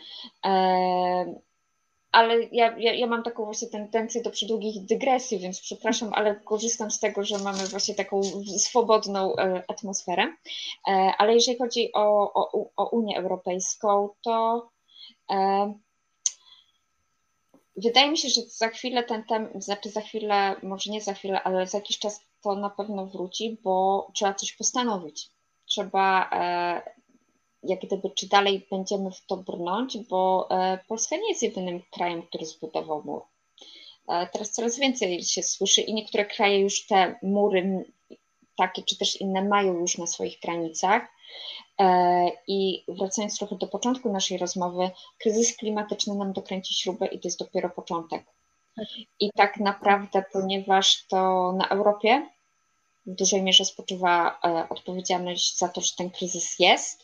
Ale 2.14 2.44
ja, 2.52 2.78
ja, 2.78 2.94
ja 2.94 3.08
mam 3.08 3.24
taką 3.24 3.46
właśnie 3.46 3.68
tendencję 3.68 4.22
do 4.22 4.32
przydługich 4.32 4.86
dygresji, 4.86 5.40
więc 5.40 5.62
przepraszam, 5.62 6.10
ale 6.14 6.36
korzystam 6.36 6.92
z 6.92 7.00
tego, 7.00 7.24
że 7.24 7.38
mamy 7.38 7.68
właśnie 7.68 7.96
taką 7.96 8.22
swobodną 8.58 9.36
e, 9.36 9.64
atmosferę. 9.68 10.34
E, 10.88 10.92
ale 11.18 11.34
jeżeli 11.34 11.58
chodzi 11.58 11.90
o, 11.94 12.34
o, 12.34 12.70
o 12.76 12.90
Unię 12.90 13.18
Europejską, 13.18 14.10
to 14.22 14.70
e, 15.32 15.74
wydaje 17.78 18.12
mi 18.12 18.18
się, 18.18 18.30
że 18.30 18.42
za 18.42 18.70
chwilę 18.70 19.04
ten 19.04 19.24
temat, 19.24 19.64
znaczy 19.64 19.90
za 19.90 20.02
chwilę, 20.02 20.56
może 20.64 20.92
nie 20.92 21.02
za 21.02 21.14
chwilę, 21.14 21.44
ale 21.44 21.68
za 21.68 21.78
jakiś 21.78 22.00
czas 22.00 22.22
to 22.42 22.56
na 22.56 22.70
pewno 22.70 23.06
wróci, 23.06 23.58
bo 23.64 24.08
trzeba 24.14 24.34
coś 24.34 24.54
postanowić. 24.54 25.30
Trzeba 25.66 26.30
jak 27.64 27.80
gdyby, 27.80 28.10
czy 28.10 28.28
dalej 28.28 28.68
będziemy 28.72 29.12
w 29.12 29.26
to 29.26 29.38
brnąć, 29.38 29.98
bo 29.98 30.48
e, 30.52 30.80
Polska 30.88 31.16
nie 31.16 31.30
jest 31.30 31.44
jedynym 31.44 31.82
krajem, 31.92 32.24
który 32.24 32.46
zbudował 32.46 33.04
mur. 33.06 33.22
E, 34.08 34.28
teraz 34.28 34.52
coraz 34.52 34.80
więcej 34.80 35.24
się 35.24 35.44
słyszy 35.44 35.82
i 35.82 35.94
niektóre 35.94 36.26
kraje 36.26 36.60
już 36.60 36.86
te 36.86 37.16
mury 37.24 37.86
takie 38.58 38.84
czy 38.84 38.98
też 38.98 39.22
inne 39.22 39.44
mają 39.44 39.74
już 39.74 39.98
na 39.98 40.08
swoich 40.08 40.40
granicach. 40.40 41.04
E, 41.80 42.30
I 42.48 42.84
wracając 42.88 43.38
trochę 43.38 43.56
do 43.56 43.68
początku 43.68 44.12
naszej 44.12 44.38
rozmowy, 44.38 44.90
kryzys 45.18 45.58
klimatyczny 45.58 46.16
nam 46.16 46.34
dokręci 46.34 46.74
śrubę 46.74 47.06
i 47.06 47.20
to 47.20 47.28
jest 47.28 47.40
dopiero 47.40 47.70
początek. 47.70 48.24
I 49.20 49.30
tak 49.36 49.58
naprawdę, 49.58 50.24
ponieważ 50.34 51.06
to 51.08 51.52
na 51.52 51.68
Europie 51.68 52.30
w 53.06 53.16
dużej 53.16 53.42
mierze 53.42 53.66
spoczywa 53.66 54.40
odpowiedzialność 54.70 55.58
za 55.58 55.70
to, 55.70 55.82
że 55.82 55.96
ten 55.98 56.10
kryzys 56.10 56.60
jest, 56.60 57.03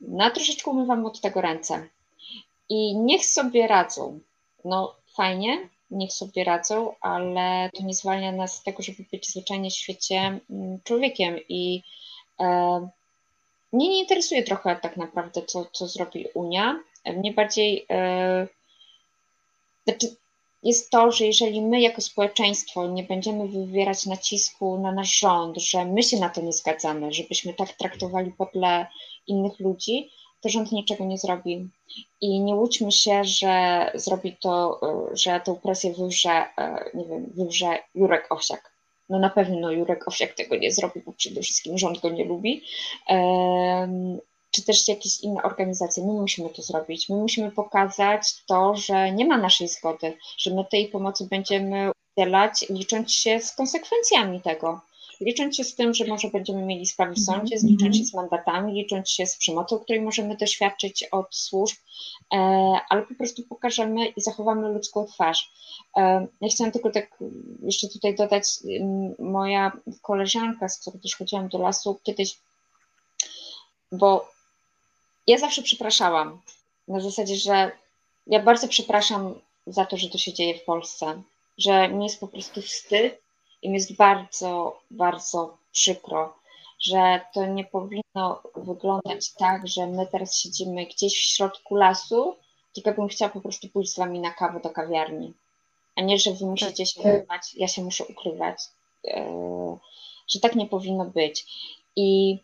no 0.00 0.30
troszeczkę 0.34 0.70
umywam 0.70 1.06
od 1.06 1.20
tego 1.20 1.40
ręce. 1.40 1.88
I 2.68 2.96
niech 2.96 3.26
sobie 3.26 3.66
radzą. 3.66 4.20
No 4.64 4.94
fajnie, 5.16 5.68
niech 5.90 6.12
sobie 6.12 6.44
radzą, 6.44 6.94
ale 7.00 7.70
to 7.74 7.82
nie 7.82 7.94
zwalnia 7.94 8.32
nas 8.32 8.54
z 8.54 8.62
tego, 8.62 8.82
żeby 8.82 9.04
być 9.12 9.30
zwyczajnie 9.30 9.70
w 9.70 9.74
świecie 9.74 10.40
mm, 10.50 10.78
człowiekiem. 10.84 11.38
I 11.48 11.82
e, 12.40 12.88
mnie 13.72 13.88
nie 13.88 14.00
interesuje 14.00 14.42
trochę 14.42 14.76
tak 14.76 14.96
naprawdę, 14.96 15.42
co, 15.42 15.64
co 15.72 15.86
zrobi 15.86 16.26
Unia. 16.34 16.80
Mnie 17.16 17.32
bardziej. 17.32 17.86
E, 17.90 18.46
znaczy, 19.84 20.16
jest 20.62 20.90
to, 20.90 21.12
że 21.12 21.26
jeżeli 21.26 21.62
my 21.62 21.80
jako 21.80 22.00
społeczeństwo 22.00 22.86
nie 22.86 23.02
będziemy 23.02 23.48
wywierać 23.48 24.06
nacisku 24.06 24.78
na 24.78 24.92
nasz 24.92 25.18
rząd, 25.18 25.56
że 25.56 25.84
my 25.84 26.02
się 26.02 26.20
na 26.20 26.28
to 26.28 26.40
nie 26.40 26.52
zgadzamy, 26.52 27.12
żebyśmy 27.12 27.54
tak 27.54 27.72
traktowali 27.72 28.32
podle 28.38 28.86
innych 29.26 29.60
ludzi, 29.60 30.10
to 30.40 30.48
rząd 30.48 30.72
niczego 30.72 31.04
nie 31.04 31.18
zrobi. 31.18 31.68
I 32.20 32.40
nie 32.40 32.54
łudźmy 32.54 32.92
się, 32.92 33.24
że 33.24 33.84
zrobi 33.94 34.36
to, 34.40 34.80
że 35.12 35.40
tę 35.44 35.56
presję 35.62 35.92
wywrze, 35.92 36.46
nie 36.94 37.04
wiem, 37.04 37.32
wywrze 37.34 37.78
Jurek 37.94 38.32
Owsiak. 38.32 38.72
No 39.08 39.18
na 39.18 39.30
pewno 39.30 39.70
Jurek 39.70 40.08
Owsiak 40.08 40.34
tego 40.34 40.56
nie 40.56 40.72
zrobi, 40.72 41.00
bo 41.06 41.12
przede 41.12 41.42
wszystkim 41.42 41.78
rząd 41.78 42.00
go 42.00 42.10
nie 42.10 42.24
lubi 42.24 42.62
czy 44.50 44.62
też 44.64 44.88
jakieś 44.88 45.20
inne 45.20 45.42
organizacje. 45.42 46.06
My 46.06 46.12
musimy 46.12 46.50
to 46.50 46.62
zrobić. 46.62 47.08
My 47.08 47.16
musimy 47.16 47.50
pokazać 47.50 48.44
to, 48.46 48.76
że 48.76 49.12
nie 49.12 49.26
ma 49.26 49.38
naszej 49.38 49.68
zgody, 49.68 50.16
że 50.38 50.54
my 50.54 50.64
tej 50.64 50.88
pomocy 50.88 51.26
będziemy 51.30 51.90
udzielać, 52.16 52.64
licząc 52.70 53.12
się 53.12 53.40
z 53.40 53.52
konsekwencjami 53.52 54.40
tego. 54.40 54.80
Licząc 55.20 55.56
się 55.56 55.64
z 55.64 55.74
tym, 55.74 55.94
że 55.94 56.04
może 56.04 56.28
będziemy 56.28 56.62
mieli 56.62 56.86
sprawy 56.86 57.14
w 57.14 57.20
sądzie, 57.20 57.56
mm 57.56 57.66
-hmm. 57.66 57.70
licząc 57.70 57.96
się 57.96 58.04
z 58.04 58.14
mandatami, 58.14 58.72
licząc 58.72 59.10
się 59.10 59.26
z 59.26 59.36
przemocą, 59.36 59.78
której 59.78 60.02
możemy 60.02 60.36
doświadczyć 60.36 61.04
od 61.04 61.36
służb, 61.36 61.76
e, 62.32 62.36
ale 62.88 63.02
po 63.02 63.14
prostu 63.14 63.42
pokażemy 63.42 64.06
i 64.06 64.20
zachowamy 64.20 64.68
ludzką 64.68 65.06
twarz. 65.06 65.52
E, 65.96 66.26
ja 66.40 66.48
chciałam 66.48 66.72
tylko 66.72 66.90
tak 66.90 67.18
jeszcze 67.62 67.88
tutaj 67.88 68.14
dodać, 68.14 68.44
moja 69.18 69.72
koleżanka, 70.02 70.68
z 70.68 70.80
którą 70.80 70.98
też 70.98 71.16
chodziłam 71.16 71.48
do 71.48 71.58
lasu, 71.58 72.00
kiedyś 72.02 72.38
bo 73.92 74.28
ja 75.28 75.38
zawsze 75.38 75.62
przepraszałam. 75.62 76.40
Na 76.88 77.00
zasadzie, 77.00 77.36
że 77.36 77.70
ja 78.26 78.42
bardzo 78.42 78.68
przepraszam 78.68 79.34
za 79.66 79.84
to, 79.84 79.96
że 79.96 80.08
to 80.08 80.18
się 80.18 80.32
dzieje 80.32 80.58
w 80.58 80.64
Polsce. 80.64 81.22
Że 81.58 81.88
mi 81.88 82.04
jest 82.04 82.20
po 82.20 82.28
prostu 82.28 82.62
wstyd 82.62 83.22
i 83.62 83.68
mi 83.68 83.74
jest 83.74 83.96
bardzo, 83.96 84.80
bardzo 84.90 85.56
przykro, 85.72 86.34
że 86.80 87.20
to 87.34 87.46
nie 87.46 87.64
powinno 87.64 88.42
wyglądać 88.56 89.32
tak, 89.32 89.68
że 89.68 89.86
my 89.86 90.06
teraz 90.06 90.36
siedzimy 90.36 90.86
gdzieś 90.86 91.18
w 91.18 91.36
środku 91.36 91.74
lasu, 91.74 92.36
tylko 92.74 92.92
bym 92.92 93.08
chciała 93.08 93.30
po 93.30 93.40
prostu 93.40 93.68
pójść 93.68 93.92
z 93.92 93.98
wami 93.98 94.20
na 94.20 94.30
kawę 94.30 94.60
do 94.60 94.70
kawiarni. 94.70 95.32
A 95.96 96.02
nie, 96.02 96.18
że 96.18 96.32
wy 96.32 96.46
musicie 96.46 96.86
się 96.86 97.00
ukrywać, 97.00 97.54
ja 97.54 97.68
się 97.68 97.82
muszę 97.82 98.04
ukrywać. 98.04 98.58
Yy, 99.04 99.14
że 100.28 100.40
tak 100.40 100.54
nie 100.54 100.66
powinno 100.66 101.04
być. 101.04 101.46
I 101.96 102.38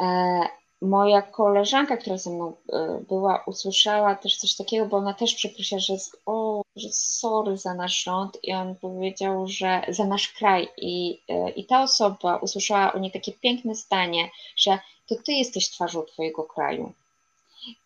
e, 0.00 0.40
moja 0.82 1.22
koleżanka, 1.22 1.96
która 1.96 2.18
ze 2.18 2.30
mną 2.30 2.52
e, 2.72 3.00
była, 3.08 3.44
usłyszała 3.46 4.14
też 4.14 4.36
coś 4.36 4.56
takiego, 4.56 4.86
bo 4.86 4.96
ona 4.96 5.14
też 5.14 5.34
przeprosiła, 5.34 5.80
że 5.80 5.94
o, 6.26 6.62
że 6.76 6.88
sorry 6.92 7.56
za 7.56 7.74
nasz 7.74 8.04
rząd 8.04 8.38
i 8.42 8.52
on 8.52 8.74
powiedział, 8.74 9.48
że 9.48 9.82
za 9.88 10.04
nasz 10.04 10.28
kraj 10.28 10.68
i, 10.76 11.20
e, 11.28 11.50
i 11.50 11.64
ta 11.64 11.82
osoba 11.82 12.36
usłyszała 12.36 12.90
u 12.90 12.98
niej 12.98 13.12
takie 13.12 13.32
piękne 13.32 13.74
zdanie, 13.74 14.30
że 14.56 14.78
to 15.08 15.14
ty 15.26 15.32
jesteś 15.32 15.70
twarzą 15.70 16.02
twojego 16.02 16.42
kraju. 16.42 16.92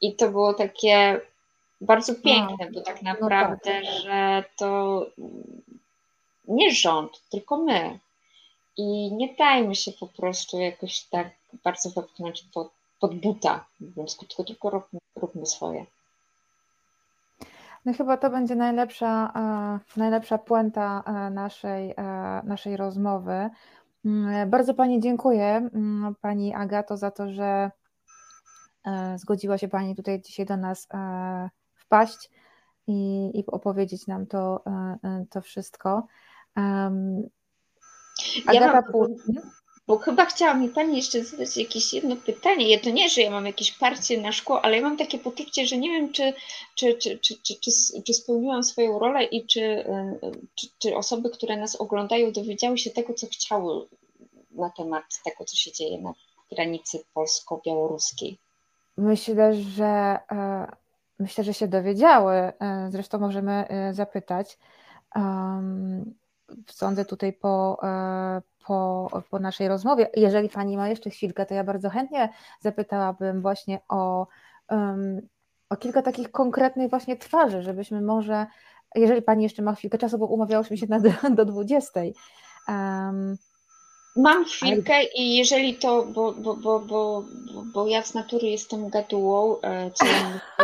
I 0.01 0.15
to 0.15 0.29
było 0.29 0.55
takie 0.55 1.21
bardzo 1.81 2.15
piękne, 2.15 2.71
bo 2.75 2.81
tak 2.81 3.03
naprawdę, 3.03 3.81
no 3.81 3.87
tak. 3.87 4.03
że 4.03 4.45
to 4.57 5.01
nie 6.49 6.73
rząd, 6.73 7.23
tylko 7.31 7.57
my. 7.57 7.99
I 8.77 9.13
nie 9.13 9.35
dajmy 9.35 9.75
się 9.75 9.93
po 9.93 10.07
prostu 10.07 10.59
jakoś 10.59 11.03
tak 11.03 11.31
bardzo 11.65 11.91
wepchnąć 11.91 12.45
pod, 12.55 12.69
pod 13.01 13.21
buta, 13.21 13.65
mówiąc 13.81 14.17
krótko, 14.17 14.45
tylko 14.45 14.71
róbmy, 14.71 15.01
róbmy 15.17 15.47
swoje. 15.47 15.87
No 17.87 17.93
chyba 17.93 18.17
to 18.17 18.31
będzie 18.31 18.57
najlepsza, 18.57 19.33
e, 19.97 20.01
najlepsza 20.01 20.39
puenta 20.39 21.03
e, 21.07 21.31
naszej, 21.31 21.91
e, 21.91 21.95
naszej 22.45 22.77
rozmowy. 22.77 23.51
Mm, 24.05 24.51
bardzo 24.51 24.75
Pani 24.75 25.01
dziękuję, 25.01 25.71
mm, 25.75 26.15
Pani 26.21 26.55
Agato, 26.55 26.97
za 26.97 27.11
to, 27.11 27.29
że 27.29 27.71
zgodziła 29.17 29.59
się 29.59 29.69
Pani 29.69 29.97
tutaj 29.97 30.23
dzisiaj 30.23 30.47
do 30.47 30.57
nas 30.57 30.89
wpaść 31.75 32.31
i, 32.87 33.31
i 33.35 33.47
opowiedzieć 33.47 34.07
nam 34.07 34.27
to, 34.27 34.65
to 35.31 35.41
wszystko. 35.41 36.07
Agata 38.47 38.53
ja 38.53 38.73
mam, 38.73 38.83
bo 39.87 39.99
chyba 39.99 40.27
chciała 40.27 40.55
mi 40.55 40.69
Pani 40.69 40.97
jeszcze 40.97 41.25
zadać 41.25 41.57
jakieś 41.57 41.93
jedno 41.93 42.17
pytanie. 42.17 42.69
Ja 42.69 42.81
to 42.81 42.91
nie, 42.91 43.09
że 43.09 43.21
ja 43.21 43.31
mam 43.31 43.47
jakieś 43.47 43.73
parcie 43.73 44.21
na 44.21 44.33
szkło, 44.33 44.65
ale 44.65 44.77
ja 44.77 44.83
mam 44.83 44.97
takie 44.97 45.19
poczucie, 45.19 45.67
że 45.67 45.79
nie 45.79 45.91
wiem, 45.91 46.13
czy, 46.13 46.33
czy, 46.75 46.95
czy, 46.95 47.19
czy, 47.19 47.35
czy, 47.43 47.55
czy, 47.61 47.71
czy 48.03 48.15
spełniłam 48.15 48.65
swoją 48.65 48.99
rolę 48.99 49.25
i 49.25 49.47
czy, 49.47 49.85
czy, 50.55 50.67
czy 50.79 50.97
osoby, 50.97 51.31
które 51.31 51.57
nas 51.57 51.77
oglądają, 51.77 52.33
dowiedziały 52.33 52.79
się 52.79 52.91
tego, 52.91 53.15
co 53.15 53.27
chciały 53.27 53.87
na 54.51 54.71
temat 54.71 55.05
tego, 55.25 55.45
co 55.45 55.57
się 55.57 55.73
dzieje 55.73 55.99
na 55.99 56.15
granicy 56.53 57.05
polsko-białoruskiej. 57.15 58.39
Myślę, 58.97 59.55
że 59.55 60.19
e, 60.31 60.67
myślę, 61.19 61.45
że 61.45 61.55
się 61.55 61.69
dowiedziały. 61.69 62.35
E, 62.35 62.53
zresztą 62.91 63.19
możemy 63.19 63.53
e, 63.53 63.95
zapytać. 63.95 64.59
Sądzę 66.71 67.05
tutaj 67.05 67.33
po, 67.33 67.81
po, 68.67 69.09
po 69.31 69.39
naszej 69.39 69.69
rozmowie. 69.69 70.11
Jeżeli 70.17 70.49
Pani 70.49 70.77
ma 70.77 70.89
jeszcze 70.89 71.11
chwilkę, 71.11 71.47
to 71.47 71.55
ja 71.55 71.65
bardzo 71.65 71.91
chętnie 71.91 72.29
zapytałabym 72.61 73.43
właśnie 73.43 73.81
o, 73.89 74.27
o 75.71 75.77
kilka 75.77 76.03
takich 76.03 76.31
konkretnych 76.31 76.91
właśnie 76.91 77.17
twarzy, 77.17 77.63
żebyśmy 77.63 78.01
może, 78.01 78.47
jeżeli 78.95 79.23
Pani 79.23 79.43
jeszcze 79.43 79.63
ma 79.63 79.75
chwilkę 79.75 79.99
czasu, 79.99 80.19
bo 80.19 80.27
umawiałyśmy 80.27 80.77
się 80.77 80.87
na, 80.87 81.01
do 81.31 81.45
20. 81.45 82.01
Um, 82.69 83.37
Mam 84.17 84.45
chwilkę 84.45 85.05
i 85.05 85.37
jeżeli 85.37 85.75
to, 85.75 86.05
bo, 86.05 86.33
bo, 86.33 86.57
bo, 86.57 86.81
bo, 86.81 87.25
bo 87.75 87.87
ja 87.87 88.03
z 88.03 88.15
natury 88.15 88.47
jestem 88.49 88.89
gadułą, 88.89 89.61
e, 89.61 89.91
co, 89.91 90.07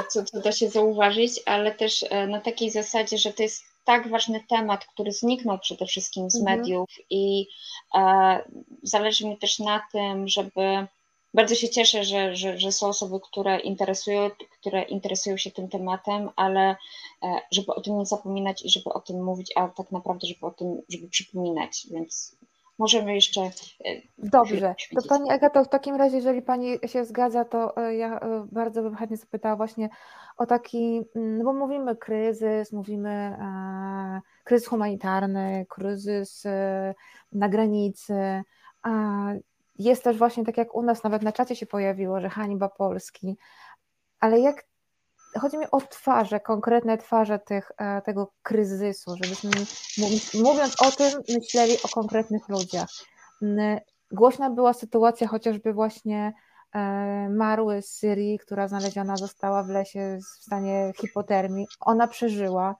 co, 0.08 0.24
co 0.24 0.40
da 0.40 0.52
się 0.52 0.68
zauważyć, 0.68 1.40
ale 1.46 1.74
też 1.74 2.04
e, 2.10 2.26
na 2.26 2.40
takiej 2.40 2.70
zasadzie, 2.70 3.18
że 3.18 3.32
to 3.32 3.42
jest 3.42 3.71
tak 3.84 4.08
ważny 4.08 4.44
temat, 4.48 4.84
który 4.84 5.12
zniknął 5.12 5.58
przede 5.58 5.86
wszystkim 5.86 6.30
z 6.30 6.40
mhm. 6.40 6.58
mediów 6.58 6.88
i 7.10 7.46
e, 7.94 8.38
zależy 8.82 9.26
mi 9.26 9.38
też 9.38 9.58
na 9.58 9.82
tym, 9.92 10.28
żeby 10.28 10.86
bardzo 11.34 11.54
się 11.54 11.68
cieszę, 11.68 12.04
że, 12.04 12.36
że, 12.36 12.58
że 12.58 12.72
są 12.72 12.86
osoby, 12.86 13.20
które 13.20 13.60
interesują, 13.60 14.30
które 14.60 14.82
interesują 14.82 15.36
się 15.36 15.50
tym 15.50 15.68
tematem, 15.68 16.30
ale 16.36 16.76
e, 17.22 17.40
żeby 17.50 17.74
o 17.74 17.80
tym 17.80 17.98
nie 17.98 18.06
zapominać 18.06 18.64
i 18.64 18.70
żeby 18.70 18.90
o 18.92 19.00
tym 19.00 19.24
mówić, 19.24 19.52
a 19.56 19.68
tak 19.68 19.92
naprawdę, 19.92 20.26
żeby 20.26 20.46
o 20.46 20.50
tym, 20.50 20.82
żeby 20.88 21.08
przypominać, 21.08 21.86
więc 21.90 22.36
możemy 22.82 23.14
jeszcze. 23.14 23.40
E, 23.40 23.50
Dobrze, 24.18 24.74
to 24.94 25.08
Pani 25.08 25.30
Agato, 25.30 25.64
w 25.64 25.68
takim 25.68 25.96
razie, 25.96 26.16
jeżeli 26.16 26.42
Pani 26.42 26.78
się 26.86 27.04
zgadza, 27.04 27.44
to 27.44 27.76
e, 27.76 27.94
ja 27.94 28.20
e, 28.20 28.46
bardzo 28.52 28.82
bym 28.82 28.96
chętnie 28.96 29.16
zapytała 29.16 29.56
właśnie 29.56 29.88
o 30.36 30.46
taki, 30.46 31.02
mm, 31.16 31.38
no 31.38 31.44
bo 31.44 31.52
mówimy 31.52 31.96
kryzys, 31.96 32.72
mówimy 32.72 33.36
kryzys 34.44 34.68
humanitarny, 34.68 35.66
kryzys 35.68 36.44
na 37.32 37.48
granicy, 37.48 38.42
jest 39.78 40.04
też 40.04 40.16
właśnie 40.18 40.44
tak 40.44 40.56
jak 40.56 40.74
u 40.74 40.82
nas, 40.82 41.02
nawet 41.02 41.22
na 41.22 41.32
czacie 41.32 41.56
się 41.56 41.66
pojawiło, 41.66 42.20
że 42.20 42.28
hańba 42.28 42.68
Polski, 42.68 43.36
ale 44.20 44.40
jak 44.40 44.64
chodzi 45.40 45.58
mi 45.58 45.66
o 45.70 45.80
twarze, 45.80 46.40
konkretne 46.40 46.98
twarze 46.98 47.38
tych, 47.38 47.72
e, 47.78 48.02
tego 48.02 48.32
kryzysu, 48.42 49.16
żebyśmy 49.22 49.50
mówiąc 50.42 50.82
o 50.82 50.90
tym, 50.90 51.22
myśleli 51.28 51.76
o 51.84 51.88
konkretnych 51.88 52.48
ludziach. 52.48 52.88
Głośna 54.12 54.50
była 54.50 54.72
sytuacja 54.72 55.28
chociażby 55.28 55.72
właśnie 55.72 56.32
e, 56.72 56.80
Marły 57.28 57.82
z 57.82 57.90
Syrii, 57.90 58.38
która 58.38 58.68
znaleziona 58.68 59.16
została 59.16 59.62
w 59.62 59.68
lesie 59.68 60.18
w 60.18 60.44
stanie 60.44 60.92
hipotermii. 61.00 61.66
Ona 61.80 62.08
przeżyła, 62.08 62.76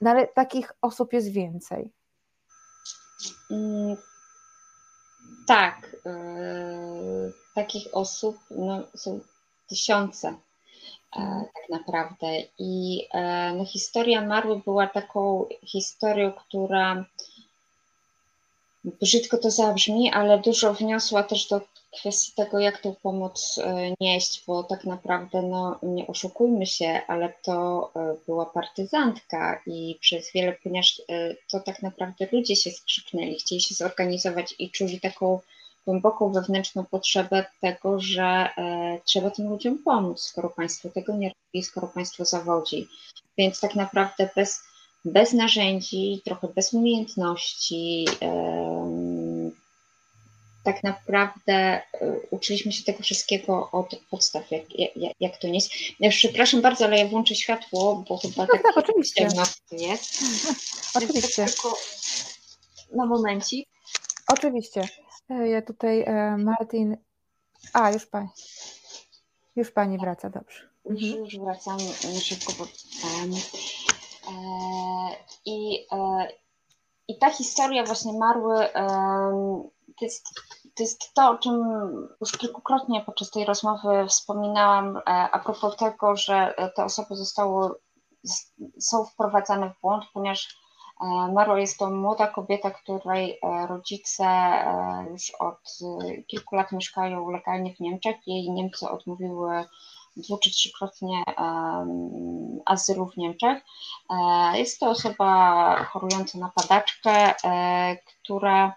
no 0.00 0.10
ale 0.10 0.26
takich 0.26 0.72
osób 0.82 1.12
jest 1.12 1.32
więcej. 1.32 1.92
Mm, 3.50 3.96
tak, 5.46 5.96
yy, 6.04 7.32
takich 7.54 7.88
osób 7.92 8.36
no, 8.50 8.82
są 8.94 9.20
tysiące 9.68 10.34
E, 10.34 10.49
tak 11.54 11.68
naprawdę. 11.70 12.26
I 12.58 13.06
e, 13.12 13.52
no, 13.52 13.64
historia 13.64 14.20
Marły 14.20 14.58
była 14.64 14.86
taką 14.86 15.44
historią, 15.66 16.32
która 16.32 17.04
brzydko 18.84 19.38
to 19.38 19.50
zabrzmi, 19.50 20.10
ale 20.10 20.38
dużo 20.38 20.74
wniosła 20.74 21.22
też 21.22 21.48
do 21.48 21.60
kwestii 22.00 22.32
tego, 22.36 22.58
jak 22.58 22.80
tę 22.80 22.94
pomoc 23.02 23.58
e, 23.58 23.94
nieść, 24.00 24.44
bo 24.46 24.62
tak 24.62 24.84
naprawdę, 24.84 25.42
no 25.42 25.78
nie 25.82 26.06
oszukujmy 26.06 26.66
się, 26.66 27.00
ale 27.06 27.32
to 27.42 27.90
była 28.26 28.46
partyzantka 28.46 29.62
i 29.66 29.98
przez 30.00 30.32
wiele, 30.32 30.56
ponieważ 30.62 31.02
to 31.50 31.60
tak 31.60 31.82
naprawdę 31.82 32.26
ludzie 32.32 32.56
się 32.56 32.70
skrzyknęli, 32.70 33.38
chcieli 33.38 33.60
się 33.60 33.74
zorganizować 33.74 34.54
i 34.58 34.70
czuli 34.70 35.00
taką 35.00 35.40
głęboką 35.86 36.32
wewnętrzną 36.32 36.84
potrzebę 36.84 37.46
tego, 37.60 38.00
że 38.00 38.22
e, 38.22 39.00
trzeba 39.04 39.30
tym 39.30 39.48
ludziom 39.48 39.78
pomóc, 39.78 40.22
skoro 40.22 40.50
państwo 40.50 40.88
tego 40.88 41.16
nie 41.16 41.28
robi, 41.28 41.64
skoro 41.64 41.86
państwo 41.86 42.24
zawodzi. 42.24 42.88
Więc 43.38 43.60
tak 43.60 43.74
naprawdę 43.74 44.30
bez, 44.36 44.60
bez 45.04 45.32
narzędzi, 45.32 46.22
trochę 46.24 46.48
bez 46.48 46.74
umiejętności, 46.74 48.06
tak 50.64 50.82
naprawdę 50.82 51.52
e, 51.52 51.82
uczyliśmy 52.30 52.72
się 52.72 52.84
tego 52.84 53.02
wszystkiego 53.02 53.70
od 53.70 53.96
podstaw, 54.10 54.50
jak, 54.50 54.78
jak, 54.96 55.12
jak 55.20 55.38
to 55.38 55.46
nie 55.46 55.54
jest. 55.54 55.70
Ja 56.00 56.10
przepraszam 56.10 56.62
bardzo, 56.62 56.84
ale 56.84 56.98
ja 56.98 57.06
włączę 57.06 57.34
światło, 57.34 58.04
bo 58.08 58.18
chyba 58.18 58.46
tak, 58.46 58.62
tak 58.62 58.76
oczywiście. 58.76 59.28
jest. 59.72 60.22
oczywiście. 60.96 61.46
Tylko 61.46 61.78
na 62.94 63.06
momencik. 63.06 63.68
Oczywiście. 64.28 64.88
E, 65.30 65.48
ja 65.48 65.62
tutaj, 65.62 66.02
e, 66.02 66.36
Martin. 66.36 66.96
A, 67.72 67.90
już 67.90 68.06
pani. 68.06 68.28
Już 69.56 69.70
pani 69.70 69.98
wraca, 69.98 70.30
dobrze. 70.30 70.68
Już, 70.84 71.02
mhm. 71.02 71.24
już 71.24 71.38
wracam 71.38 71.78
szybko, 72.22 72.52
bo. 72.58 72.64
E, 72.64 72.68
I, 75.44 75.86
I 77.08 77.18
ta 77.18 77.30
historia 77.30 77.84
właśnie 77.84 78.12
Marły 78.12 78.66
to 79.98 80.04
jest, 80.04 80.26
to 80.74 80.82
jest 80.82 81.14
to, 81.14 81.30
o 81.30 81.38
czym 81.38 81.54
już 82.20 82.32
kilkukrotnie 82.32 83.02
podczas 83.06 83.30
tej 83.30 83.44
rozmowy 83.44 84.06
wspominałam, 84.08 85.00
a 85.06 85.38
propos 85.38 85.76
tego, 85.76 86.16
że 86.16 86.54
te 86.76 86.84
osoby 86.84 87.16
zostały, 87.16 87.70
są 88.80 89.04
wprowadzane 89.04 89.70
w 89.70 89.80
błąd, 89.80 90.04
ponieważ 90.12 90.59
E, 90.59 90.59
Maro 91.32 91.56
jest 91.58 91.78
to 91.78 91.90
młoda 91.90 92.26
kobieta, 92.26 92.70
której 92.70 93.38
e, 93.42 93.66
rodzice 93.66 94.24
e, 94.24 95.06
już 95.10 95.30
od 95.30 95.78
kilku 96.26 96.56
lat 96.56 96.72
mieszkają 96.72 97.30
legalnie 97.30 97.74
w 97.74 97.80
Niemczech. 97.80 98.16
Jej 98.26 98.50
Niemcy 98.50 98.88
odmówiły 98.88 99.64
dwu 100.16 100.38
czy 100.38 100.50
trzykrotnie 100.50 101.22
azylu 102.66 103.06
w 103.06 103.16
Niemczech. 103.16 103.62
Jest 104.54 104.80
to 104.80 104.90
osoba 104.90 105.84
chorująca 105.84 106.38
na 106.38 106.52
padaczkę, 106.54 107.34
która 108.22 108.76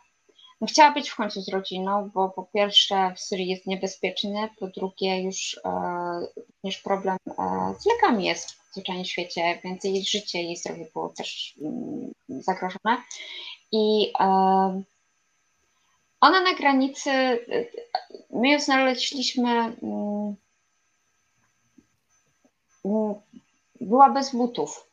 chciała 0.65 0.91
być 0.91 1.10
w 1.10 1.15
końcu 1.15 1.41
z 1.41 1.49
rodziną, 1.49 2.10
bo 2.14 2.30
po 2.30 2.44
pierwsze 2.44 3.14
w 3.15 3.19
Syrii 3.19 3.48
jest 3.48 3.68
niebezpieczny, 3.68 4.49
po 4.60 4.68
drugie 4.68 5.22
już 5.22 5.60
również 6.48 6.77
problem 6.84 7.18
z 7.80 7.85
lekami 7.85 8.26
jest 8.26 8.52
w 8.52 8.73
zwyczajnym 8.73 9.06
świecie, 9.06 9.60
więc 9.64 9.84
jej 9.84 10.06
życie, 10.06 10.41
jej 10.41 10.57
zdrowie 10.57 10.88
było 10.94 11.10
też 11.10 11.56
mm, 11.61 12.11
zagrożone. 12.30 13.03
I 13.72 14.14
ona 16.22 16.41
na 16.41 16.53
granicy, 16.57 17.10
my 18.30 18.49
ją 18.49 18.60
znaleźliśmy, 18.60 19.49
mm, 19.84 20.35
była 23.81 24.10
bez 24.10 24.35
butów. 24.35 24.93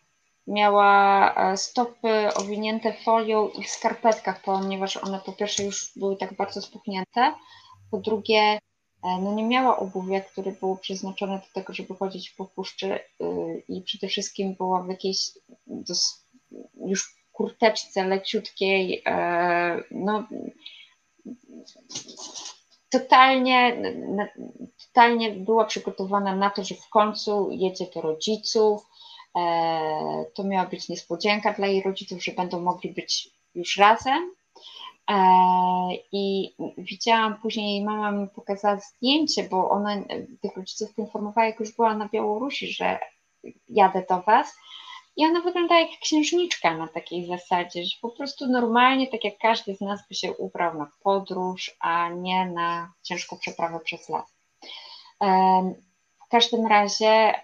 Miała 0.50 1.34
e, 1.34 1.56
stopy 1.56 2.34
owinięte 2.34 2.92
folią 2.92 3.48
i 3.48 3.64
w 3.64 3.70
skarpetkach, 3.70 4.42
ponieważ 4.42 4.96
one 4.96 5.20
po 5.26 5.32
pierwsze 5.32 5.64
już 5.64 5.92
były 5.96 6.16
tak 6.16 6.36
bardzo 6.36 6.62
spuchnięte, 6.62 7.34
po 7.90 7.98
drugie 7.98 8.38
e, 8.38 8.58
no 9.02 9.34
nie 9.34 9.44
miała 9.44 9.78
obuwia, 9.78 10.20
które 10.20 10.52
było 10.52 10.76
przeznaczone 10.76 11.38
do 11.38 11.60
tego, 11.60 11.72
żeby 11.72 11.94
chodzić 11.94 12.30
po 12.30 12.44
puszczy 12.44 12.94
y, 12.94 13.62
i 13.68 13.82
przede 13.82 14.08
wszystkim 14.08 14.54
była 14.54 14.82
w 14.82 14.88
jakiejś 14.88 15.30
już 16.86 17.14
kurteczce 17.32 18.04
leciutkiej, 18.04 19.02
e, 19.06 19.82
no 19.90 20.24
totalnie, 22.90 23.82
totalnie 24.86 25.30
była 25.30 25.64
przygotowana 25.64 26.36
na 26.36 26.50
to, 26.50 26.64
że 26.64 26.74
w 26.74 26.88
końcu 26.88 27.50
jedzie 27.50 27.86
do 27.94 28.00
rodziców. 28.00 28.89
E, 29.36 30.24
to 30.34 30.44
miała 30.44 30.66
być 30.66 30.88
niespodzianka 30.88 31.52
dla 31.52 31.66
jej 31.66 31.82
rodziców, 31.82 32.24
że 32.24 32.32
będą 32.32 32.60
mogli 32.60 32.90
być 32.90 33.30
już 33.54 33.76
razem. 33.76 34.34
E, 35.10 35.16
I 36.12 36.54
widziałam 36.78 37.40
później, 37.40 37.74
jej 37.74 37.84
mama 37.84 38.12
mi 38.12 38.28
pokazała 38.28 38.76
zdjęcie, 38.76 39.42
bo 39.42 39.70
ona 39.70 39.96
tych 40.42 40.56
rodziców 40.56 40.94
poinformowała, 40.94 41.46
jak 41.46 41.60
już 41.60 41.76
była 41.76 41.94
na 41.94 42.08
Białorusi, 42.08 42.72
że 42.72 42.98
jadę 43.68 44.04
do 44.08 44.22
Was. 44.22 44.56
I 45.16 45.26
ona 45.26 45.40
wygląda 45.40 45.80
jak 45.80 45.90
księżniczka 46.00 46.76
na 46.76 46.88
takiej 46.88 47.26
zasadzie, 47.26 47.84
że 47.84 47.96
po 48.02 48.10
prostu 48.10 48.46
normalnie, 48.46 49.06
tak 49.06 49.24
jak 49.24 49.38
każdy 49.38 49.74
z 49.74 49.80
nas 49.80 50.00
by 50.08 50.14
się 50.14 50.32
ubrał 50.32 50.78
na 50.78 50.90
podróż, 51.02 51.76
a 51.80 52.08
nie 52.08 52.46
na 52.46 52.92
ciężką 53.02 53.38
przeprawę 53.38 53.80
przez 53.80 54.08
las. 54.08 54.34
Każdym 56.30 56.66
razie 56.66 57.34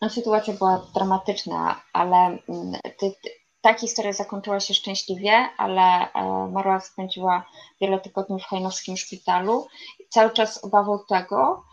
no, 0.00 0.10
sytuacja 0.10 0.54
była 0.54 0.86
dramatyczna, 0.94 1.82
ale 1.92 2.16
mm, 2.16 2.80
ty, 2.98 3.14
ta 3.60 3.74
historia 3.74 4.12
zakończyła 4.12 4.60
się 4.60 4.74
szczęśliwie, 4.74 5.48
ale 5.56 6.12
e, 6.12 6.48
Marła 6.52 6.80
spędziła 6.80 7.46
wiele 7.80 8.00
tygodni 8.00 8.40
w 8.40 8.44
hajnowskim 8.44 8.96
szpitalu. 8.96 9.66
Cały 10.08 10.30
czas 10.30 10.64
obawą 10.64 10.98
tego, 11.08 11.64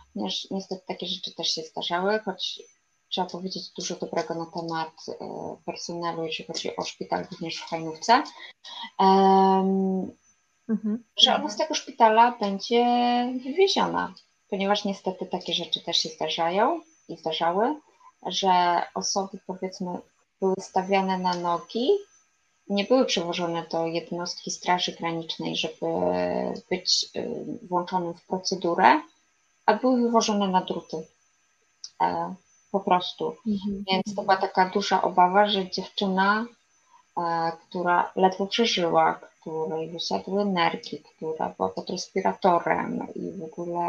niestety 0.51 0.81
takie 0.87 1.07
rzeczy 1.07 1.35
też 1.35 1.47
się 1.47 1.61
zdarzały, 1.61 2.19
choć 2.19 2.61
trzeba 3.09 3.27
powiedzieć 3.27 3.69
dużo 3.77 3.95
dobrego 3.95 4.35
na 4.35 4.45
temat 4.45 4.91
e, 5.09 5.57
personelu, 5.65 6.23
jeśli 6.23 6.45
chodzi 6.45 6.75
o 6.75 6.83
szpital, 6.83 7.25
również 7.31 7.55
w 7.55 7.69
Hajnówce, 7.69 8.23
mhm. 10.69 11.03
że 11.17 11.35
ona 11.35 11.49
z 11.49 11.57
tego 11.57 11.73
szpitala 11.73 12.37
będzie 12.39 12.85
wywieziona, 13.43 14.13
ponieważ 14.49 14.85
niestety 14.85 15.25
takie 15.25 15.53
rzeczy 15.53 15.83
też 15.83 15.97
się 15.97 16.09
zdarzają 16.09 16.81
i 17.09 17.17
zdarzały, 17.17 17.75
że 18.25 18.81
osoby 18.93 19.39
powiedzmy 19.47 19.97
były 20.41 20.55
stawiane 20.59 21.17
na 21.17 21.33
nogi, 21.33 21.89
nie 22.69 22.83
były 22.83 23.05
przewożone 23.05 23.65
do 23.71 23.85
jednostki 23.85 24.51
Straży 24.51 24.91
Granicznej, 24.91 25.55
żeby 25.55 25.85
być 26.69 27.05
e, 27.15 27.23
włączonym 27.67 28.13
w 28.13 28.27
procedurę, 28.27 29.01
a 29.65 29.73
były 29.73 30.01
wywożone 30.01 30.47
na 30.47 30.61
druty. 30.61 31.07
E, 32.01 32.35
po 32.71 32.79
prostu. 32.79 33.35
Mhm. 33.47 33.83
Więc 33.91 34.15
to 34.15 34.21
była 34.21 34.37
taka 34.37 34.69
duża 34.69 35.01
obawa, 35.01 35.47
że 35.47 35.69
dziewczyna, 35.69 36.45
która 37.69 38.11
ledwo 38.15 38.47
przeżyła, 38.47 39.19
której 39.41 39.89
wysiadły 39.89 40.45
nerki, 40.45 40.99
która 40.99 41.49
była 41.49 41.69
pod 41.69 41.89
respiratorem 41.89 43.07
i 43.15 43.31
w 43.31 43.43
ogóle 43.43 43.81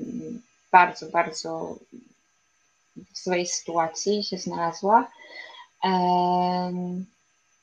mm, 0.00 0.42
bardzo, 0.72 1.06
bardzo 1.06 1.76
w 3.14 3.18
swojej 3.18 3.46
sytuacji 3.46 4.24
się 4.24 4.38
znalazła, 4.38 5.10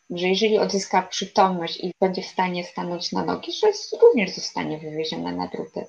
że 0.10 0.27
jeżeli 0.27 0.57
odzyska 0.57 1.01
przytomność 1.01 1.77
i 1.77 1.93
będzie 2.01 2.22
w 2.22 2.27
stanie 2.27 2.64
stanąć 2.64 3.11
na 3.11 3.26
nogi, 3.26 3.51
że 3.51 3.68
również 4.01 4.35
zostanie 4.35 4.77
wywieziona 4.77 5.31
na 5.31 5.47
druty. 5.47 5.85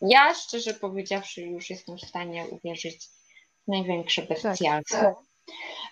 Ja 0.00 0.34
szczerze 0.34 0.74
powiedziawszy 0.74 1.42
już 1.42 1.70
jestem 1.70 1.98
w 1.98 2.08
stanie 2.08 2.46
uwierzyć 2.50 3.06
w 3.64 3.68
największe 3.68 4.22
bestialstwo. 4.22 4.96
Tak, 4.96 5.14
tak. 5.14 5.14
E, 5.48 5.89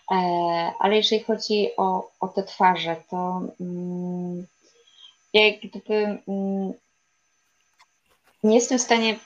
ale 0.78 0.96
jeżeli 0.96 1.24
chodzi 1.24 1.68
o, 1.76 2.10
o 2.20 2.28
te 2.28 2.42
twarze, 2.42 2.96
to 3.10 3.40
mm, 3.60 4.46
jak 5.32 5.60
gdyby 5.60 5.94
mm, 6.28 6.72
nie 8.42 8.54
jestem 8.54 8.78
w 8.78 8.82
stanie 8.82 9.18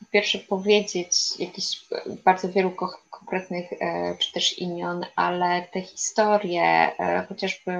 po 0.00 0.06
pierwsze 0.10 0.38
powiedzieć 0.38 1.38
jakichś 1.38 1.86
bardzo 2.24 2.48
wielu 2.48 2.70
konkretnych 3.10 3.72
e, 3.72 4.16
czy 4.18 4.32
też 4.32 4.58
imion, 4.58 5.06
ale 5.16 5.62
te 5.72 5.82
historie, 5.82 6.62
e, 6.98 7.26
chociażby 7.28 7.72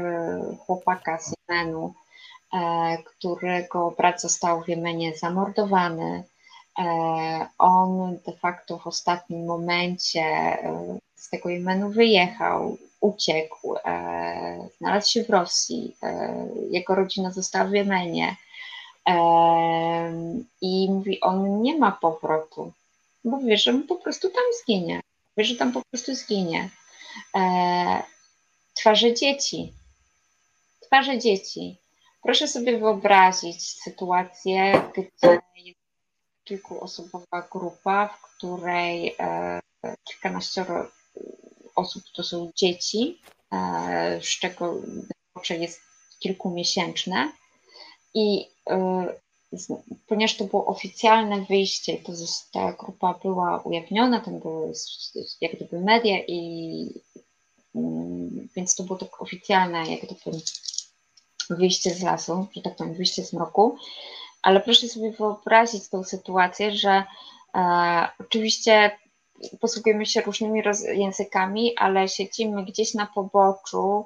chłopaka 0.67 1.19
z 1.19 1.35
Jemenu, 1.49 1.95
E, 2.55 2.99
którego 3.05 3.91
brat 3.91 4.21
został 4.21 4.63
w 4.63 4.69
Jemenie 4.69 5.17
zamordowany. 5.17 6.25
E, 6.79 7.47
on 7.59 8.19
de 8.27 8.33
facto 8.33 8.79
w 8.79 8.87
ostatnim 8.87 9.47
momencie 9.47 10.21
e, 10.21 10.99
z 11.15 11.31
tego 11.31 11.49
Jemenu 11.49 11.91
wyjechał, 11.91 12.79
uciekł, 13.01 13.75
znalazł 14.79 15.11
się 15.11 15.25
w 15.25 15.31
Rosji, 15.31 15.97
jego 16.71 16.95
rodzina 16.95 17.31
została 17.31 17.65
w 17.65 17.73
Jemenie 17.73 18.37
i 20.61 20.91
mówi, 20.91 21.21
on 21.21 21.63
nie 21.63 21.79
ma 21.79 21.93
powrotu, 21.93 22.73
bo 23.25 23.39
wie, 23.39 23.57
że 23.57 23.73
po 23.73 23.97
prostu 23.97 24.29
tam 24.29 24.45
zginie, 24.63 25.01
wie, 25.37 25.45
że 25.45 25.55
tam 25.55 25.73
po 25.73 25.83
prostu 25.91 26.15
zginie. 26.15 26.71
Twarze 28.75 29.15
dzieci, 29.15 29.73
twarze 30.81 31.19
dzieci. 31.19 31.77
Proszę 32.23 32.49
sobie 32.49 32.79
wyobrazić 32.79 33.71
sytuację, 33.71 34.83
gdzie 34.93 35.41
kilkuosobowa 36.45 37.49
grupa, 37.53 38.09
w 38.09 38.37
której 38.37 39.17
e, 39.19 39.61
kilkanaścioro 40.05 40.89
osób 41.77 42.03
to 42.15 42.23
są 42.23 42.53
dzieci, 42.57 43.19
e, 43.53 44.21
z 44.23 44.27
czego 44.27 44.75
jest 45.51 45.81
kilkumiesięczne. 46.19 47.33
I 48.15 48.49
e, 48.71 49.07
ponieważ 50.07 50.37
to 50.37 50.45
było 50.45 50.67
oficjalne 50.67 51.45
wyjście, 51.49 51.97
to 51.99 52.13
ta 52.53 52.73
grupa 52.73 53.19
była 53.23 53.63
ujawniona, 53.63 54.21
tam 54.21 54.41
były 54.41 54.73
jak 55.41 55.57
gdyby 55.57 55.81
media 55.81 56.19
i 56.29 56.89
mm, 57.75 58.49
więc 58.57 58.75
to 58.75 58.83
było 58.83 58.99
tak 58.99 59.23
oficjalne 59.23 59.91
jak 59.91 60.01
gdyby 60.01 60.39
wyjście 61.51 61.95
z 61.95 62.03
lasu, 62.03 62.47
że 62.57 62.63
tak 62.63 62.77
powiem, 62.77 62.95
wyjście 62.95 63.25
z 63.25 63.33
mroku, 63.33 63.77
ale 64.45 64.61
proszę 64.61 64.89
sobie 64.89 65.13
wyobrazić 65.13 65.89
tą 65.89 66.05
sytuację, 66.05 66.73
że 66.73 67.05
e, 67.55 68.09
oczywiście 68.21 68.99
posługujemy 69.61 70.07
się 70.07 70.21
różnymi 70.21 70.63
językami, 70.95 71.77
ale 71.77 72.09
siedzimy 72.09 72.65
gdzieś 72.65 72.95
na 72.95 73.07
poboczu 73.07 74.05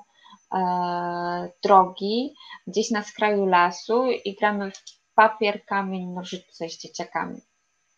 e, 0.55 1.51
drogi, 1.63 2.35
gdzieś 2.67 2.91
na 2.91 3.03
skraju 3.03 3.47
lasu 3.47 4.11
i 4.25 4.35
gramy 4.35 4.71
w 4.71 4.83
papier, 5.15 5.65
kamień, 5.65 6.07
nożyce 6.07 6.69
z 6.69 6.79
dzieciakami. 6.79 7.41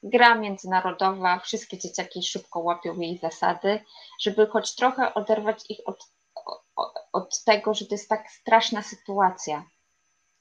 Gra 0.03 0.35
międzynarodowa, 0.35 1.39
wszystkie 1.39 1.79
dzieciaki 1.79 2.23
szybko 2.23 2.61
łapią 2.61 3.01
jej 3.01 3.19
zasady, 3.19 3.81
żeby 4.21 4.47
choć 4.47 4.75
trochę 4.75 5.15
oderwać 5.15 5.65
ich 5.69 5.79
od 5.87 5.99
od 7.13 7.45
tego, 7.45 7.75
że 7.75 7.87
to 7.87 7.95
jest 7.95 8.09
tak 8.09 8.31
straszna 8.31 8.83
sytuacja, 8.83 9.65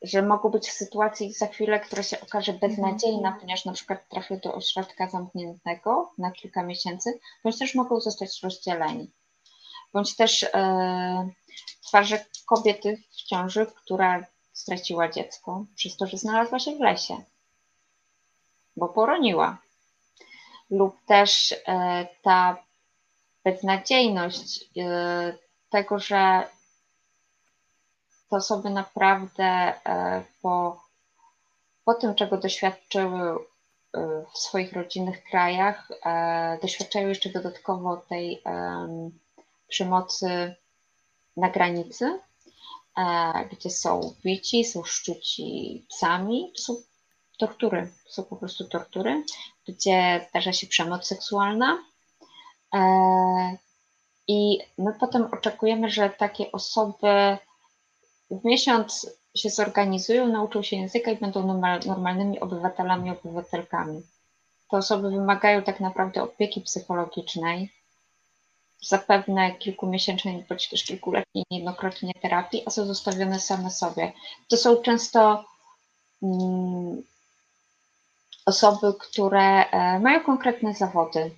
że 0.01 0.21
mogą 0.21 0.49
być 0.49 0.69
w 0.69 0.73
sytuacji 0.73 1.33
za 1.33 1.47
chwilę, 1.47 1.79
która 1.79 2.03
się 2.03 2.21
okaże 2.21 2.53
beznadziejna, 2.53 3.17
mhm. 3.17 3.39
ponieważ 3.39 3.65
na 3.65 3.73
przykład 3.73 4.09
trafią 4.09 4.39
do 4.39 4.53
ośrodka 4.53 5.09
zamkniętego 5.09 6.11
na 6.17 6.31
kilka 6.31 6.63
miesięcy, 6.63 7.19
bądź 7.43 7.59
też 7.59 7.75
mogą 7.75 7.99
zostać 7.99 8.43
rozdzieleni. 8.43 9.11
Bądź 9.93 10.15
też 10.15 10.43
e, 10.43 11.29
twarze 11.81 12.25
kobiety 12.45 13.03
w 13.11 13.15
ciąży, 13.15 13.65
która 13.65 14.25
straciła 14.53 15.09
dziecko 15.09 15.65
przez 15.75 15.97
to, 15.97 16.07
że 16.07 16.17
znalazła 16.17 16.59
się 16.59 16.75
w 16.75 16.79
lesie, 16.79 17.23
bo 18.75 18.89
poroniła. 18.89 19.57
Lub 20.69 20.95
też 21.05 21.55
e, 21.67 22.07
ta 22.21 22.63
beznadziejność 23.43 24.69
e, 24.77 25.37
tego, 25.69 25.99
że 25.99 26.43
te 28.29 28.35
osoby 28.35 28.69
naprawdę 28.69 29.43
e, 29.43 30.23
po, 30.41 30.83
po 31.85 31.93
tym, 31.93 32.15
czego 32.15 32.37
doświadczyły 32.37 33.31
e, 33.31 33.37
w 34.33 34.37
swoich 34.37 34.73
rodzinnych 34.73 35.23
krajach, 35.23 35.91
e, 36.05 36.57
doświadczają 36.61 37.07
jeszcze 37.07 37.29
dodatkowo 37.29 37.97
tej 37.97 38.43
przemocy 39.67 40.55
na 41.37 41.49
granicy, 41.49 42.19
gdzie 43.51 43.69
są 43.69 44.15
bici, 44.23 44.65
są 44.65 44.83
szczuci 44.83 45.85
psami. 45.89 46.51
To 46.55 46.61
są 46.61 46.75
tortury, 47.37 47.91
to 48.05 48.11
są 48.11 48.23
po 48.23 48.35
prostu 48.35 48.67
tortury, 48.67 49.23
gdzie 49.67 50.27
zdarza 50.29 50.53
się 50.53 50.67
przemoc 50.67 51.07
seksualna 51.07 51.83
I 54.27 54.59
my 54.77 54.93
potem 54.99 55.27
oczekujemy, 55.33 55.89
że 55.89 56.09
takie 56.09 56.51
osoby 56.51 57.37
w 58.31 58.45
miesiąc 58.45 59.09
się 59.35 59.49
zorganizują, 59.49 60.27
nauczą 60.27 60.63
się 60.63 60.75
języka 60.75 61.11
i 61.11 61.17
będą 61.17 61.47
normal, 61.47 61.79
normalnymi 61.85 62.39
obywatelami, 62.39 63.11
obywatelkami. 63.11 64.01
Te 64.71 64.77
osoby 64.77 65.09
wymagają 65.09 65.63
tak 65.63 65.79
naprawdę 65.79 66.23
opieki 66.23 66.61
psychologicznej, 66.61 67.71
zapewne 68.81 69.51
kilkumiesięcznej 69.55 70.45
bądź 70.49 70.85
kilkuletniej 70.85 71.45
niejednokrotnie 71.51 72.13
terapii, 72.21 72.63
a 72.65 72.69
są 72.69 72.85
zostawione 72.85 73.39
same 73.39 73.71
sobie. 73.71 74.11
To 74.47 74.57
są 74.57 74.77
często 74.77 75.45
mm, 76.23 77.03
osoby, 78.45 78.93
które 78.99 79.69
e, 79.69 79.99
mają 79.99 80.23
konkretne 80.23 80.73
zawody, 80.73 81.31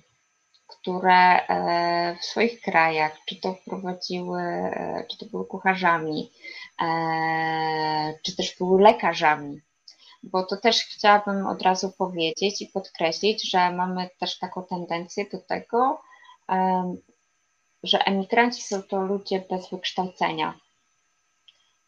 które 0.80 1.46
e, 1.46 2.16
w 2.20 2.24
swoich 2.24 2.60
krajach, 2.60 3.18
czy 3.26 3.36
to 3.36 3.56
prowadziły, 3.66 4.40
e, 4.40 5.06
czy 5.10 5.18
to 5.18 5.26
były 5.26 5.46
kucharzami, 5.46 6.30
czy 8.22 8.36
też 8.36 8.56
były 8.58 8.82
lekarzami, 8.82 9.60
bo 10.22 10.42
to 10.42 10.56
też 10.56 10.84
chciałabym 10.84 11.46
od 11.46 11.62
razu 11.62 11.92
powiedzieć 11.98 12.62
i 12.62 12.66
podkreślić, 12.66 13.50
że 13.50 13.70
mamy 13.70 14.10
też 14.20 14.38
taką 14.38 14.62
tendencję 14.62 15.26
do 15.32 15.38
tego, 15.38 16.00
że 17.82 17.98
emigranci 17.98 18.62
są 18.62 18.82
to 18.82 19.02
ludzie 19.02 19.44
bez 19.50 19.70
wykształcenia. 19.70 20.54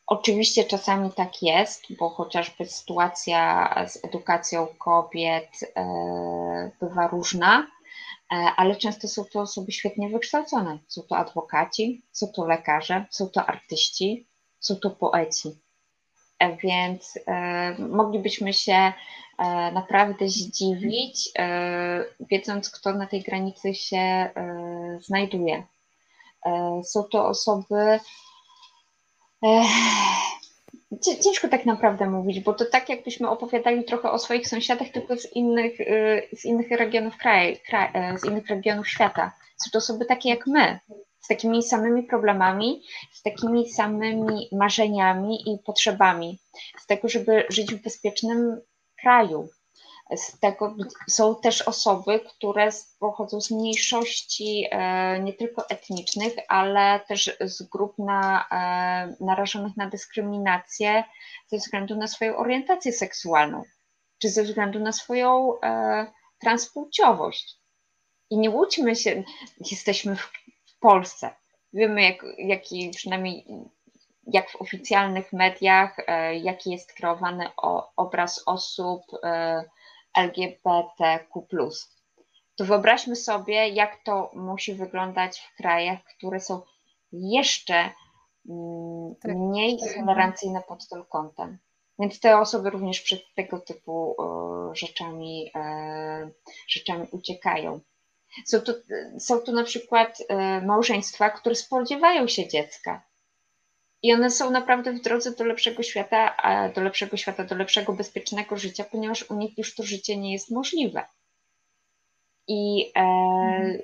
Oczywiście 0.06 0.65
czasami 0.65 1.12
tak 1.12 1.43
jest, 1.43 1.97
bo 1.98 2.11
chociażby 2.11 2.66
sytuacja 2.66 3.74
z 3.89 4.05
edukacją 4.05 4.66
kobiet 4.78 5.48
e, 5.77 6.70
bywa 6.81 7.09
różna, 7.09 7.61
e, 7.61 7.66
ale 8.31 8.77
często 8.77 9.09
są 9.09 9.25
to 9.25 9.41
osoby 9.41 9.73
świetnie 9.73 10.09
wykształcone. 10.09 10.79
Są 10.89 11.03
to 11.03 11.17
adwokaci, 11.17 12.03
są 12.13 12.27
to 12.27 12.47
lekarze, 12.47 13.07
są 13.11 13.29
to 13.29 13.47
artyści, 13.47 14.27
są 14.61 14.77
to 14.77 14.91
poeci. 14.91 15.49
E, 16.39 16.57
więc 16.57 17.19
moglibyśmy 17.79 18.53
się 18.53 18.93
naprawdę 19.73 20.29
zdziwić, 20.29 21.31
wiedząc, 22.31 22.71
kto 22.71 22.93
na 22.93 23.07
tej 23.07 23.23
granicy 23.23 23.75
się 23.75 24.31
znajduje. 25.01 25.67
Są 26.85 27.03
to 27.03 27.27
osoby, 27.27 28.01
Ciężko 31.01 31.49
tak 31.49 31.66
naprawdę 31.66 32.11
mówić, 32.11 32.41
bo 32.41 32.53
to 32.53 32.65
tak 32.65 32.89
jakbyśmy 32.89 33.31
opowiadali 33.31 33.85
trochę 33.85 34.11
o 34.11 34.19
swoich 34.19 34.49
sąsiadach, 34.49 34.89
tylko 34.89 35.16
z 35.16 35.33
innych, 35.33 35.81
y, 35.81 36.29
z 36.37 36.45
innych 36.45 36.71
regionów 36.71 37.16
kraju, 37.16 37.57
kraj, 37.66 37.89
y, 38.15 38.19
z 38.19 38.25
innych 38.25 38.49
regionów 38.49 38.89
świata. 38.89 39.33
Są 39.57 39.71
to 39.71 39.79
osoby 39.79 40.05
takie 40.05 40.29
jak 40.29 40.47
my, 40.47 40.79
z 41.21 41.29
takimi 41.29 41.62
samymi 41.62 42.03
problemami, 42.03 42.83
z 43.12 43.23
takimi 43.23 43.69
samymi 43.69 44.49
marzeniami 44.53 45.53
i 45.53 45.59
potrzebami, 45.66 46.39
z 46.79 46.87
tego, 46.87 47.09
żeby 47.09 47.45
żyć 47.49 47.75
w 47.75 47.83
bezpiecznym 47.83 48.61
kraju, 49.01 49.49
z 50.17 50.39
tego 50.41 50.77
są 51.09 51.37
też 51.37 51.63
osoby, 51.63 52.21
które 52.21 52.69
pochodzą 52.99 53.41
z 53.41 53.51
mniejszości 53.51 54.69
e, 54.71 55.21
nie 55.21 55.33
tylko 55.33 55.69
etnicznych, 55.69 56.35
ale 56.49 57.01
też 57.09 57.37
z 57.41 57.63
grup 57.63 57.99
na, 57.99 58.47
e, 58.51 59.25
narażonych 59.25 59.77
na 59.77 59.91
dyskryminację 59.91 61.05
ze 61.47 61.57
względu 61.57 61.97
na 61.97 62.07
swoją 62.07 62.37
orientację 62.37 62.93
seksualną, 62.93 63.63
czy 64.19 64.29
ze 64.29 64.43
względu 64.43 64.81
na 64.81 64.93
swoją 64.93 65.61
e, 65.61 66.07
transpłciowość. 66.39 67.59
I 68.31 68.39
nie 68.39 68.51
łudźmy 68.51 68.97
się, 68.97 69.23
jesteśmy 69.71 70.17
w 70.17 70.79
Polsce. 70.81 71.31
Wiemy, 71.73 72.03
jak, 72.03 72.25
jaki 72.39 72.91
przynajmniej 72.91 73.47
jak 74.27 74.51
w 74.51 74.57
oficjalnych 74.57 75.33
mediach, 75.33 75.97
jaki 76.43 76.71
jest 76.71 76.93
kreowany 76.93 77.49
obraz 77.97 78.43
osób 78.47 79.03
LGBTQ. 80.16 81.70
To 82.57 82.65
wyobraźmy 82.65 83.16
sobie, 83.16 83.69
jak 83.69 84.05
to 84.05 84.31
musi 84.35 84.74
wyglądać 84.74 85.41
w 85.41 85.57
krajach, 85.57 85.99
które 86.05 86.41
są 86.41 86.62
jeszcze 87.12 87.91
mm, 88.49 89.15
mniej 89.24 89.78
tolerancyjne 89.95 90.62
pod 90.69 90.89
tym 90.89 91.05
kątem. 91.05 91.59
Więc 91.99 92.20
te 92.20 92.39
osoby 92.39 92.70
również 92.70 93.01
przed 93.01 93.20
tego 93.35 93.61
typu 93.61 94.16
rzeczami, 94.73 95.51
e, 95.55 96.31
rzeczami 96.69 97.07
uciekają. 97.11 97.81
Są 98.47 98.61
tu, 98.61 98.73
są 99.19 99.39
tu 99.39 99.53
na 99.53 99.65
przykład 99.65 100.19
e, 100.28 100.61
małżeństwa, 100.61 101.31
które 101.31 101.55
spodziewają 101.55 102.28
się 102.28 102.49
dziecka, 102.49 103.03
i 104.05 104.13
one 104.13 104.31
są 104.31 104.51
naprawdę 104.51 104.93
w 104.93 105.01
drodze 105.01 105.31
do 105.31 105.45
lepszego 105.45 105.83
świata, 105.83 106.37
do 106.75 106.81
lepszego 106.81 107.17
świata, 107.17 107.45
do 107.45 107.55
lepszego, 107.55 107.93
bezpiecznego 107.93 108.57
życia, 108.57 108.85
ponieważ 108.85 109.31
u 109.31 109.35
nich 109.35 109.59
już 109.59 109.75
to 109.75 109.83
życie 109.83 110.17
nie 110.17 110.33
jest 110.33 110.51
możliwe. 110.51 111.05
I 112.49 112.93
e, 112.97 113.01
mhm. 113.01 113.79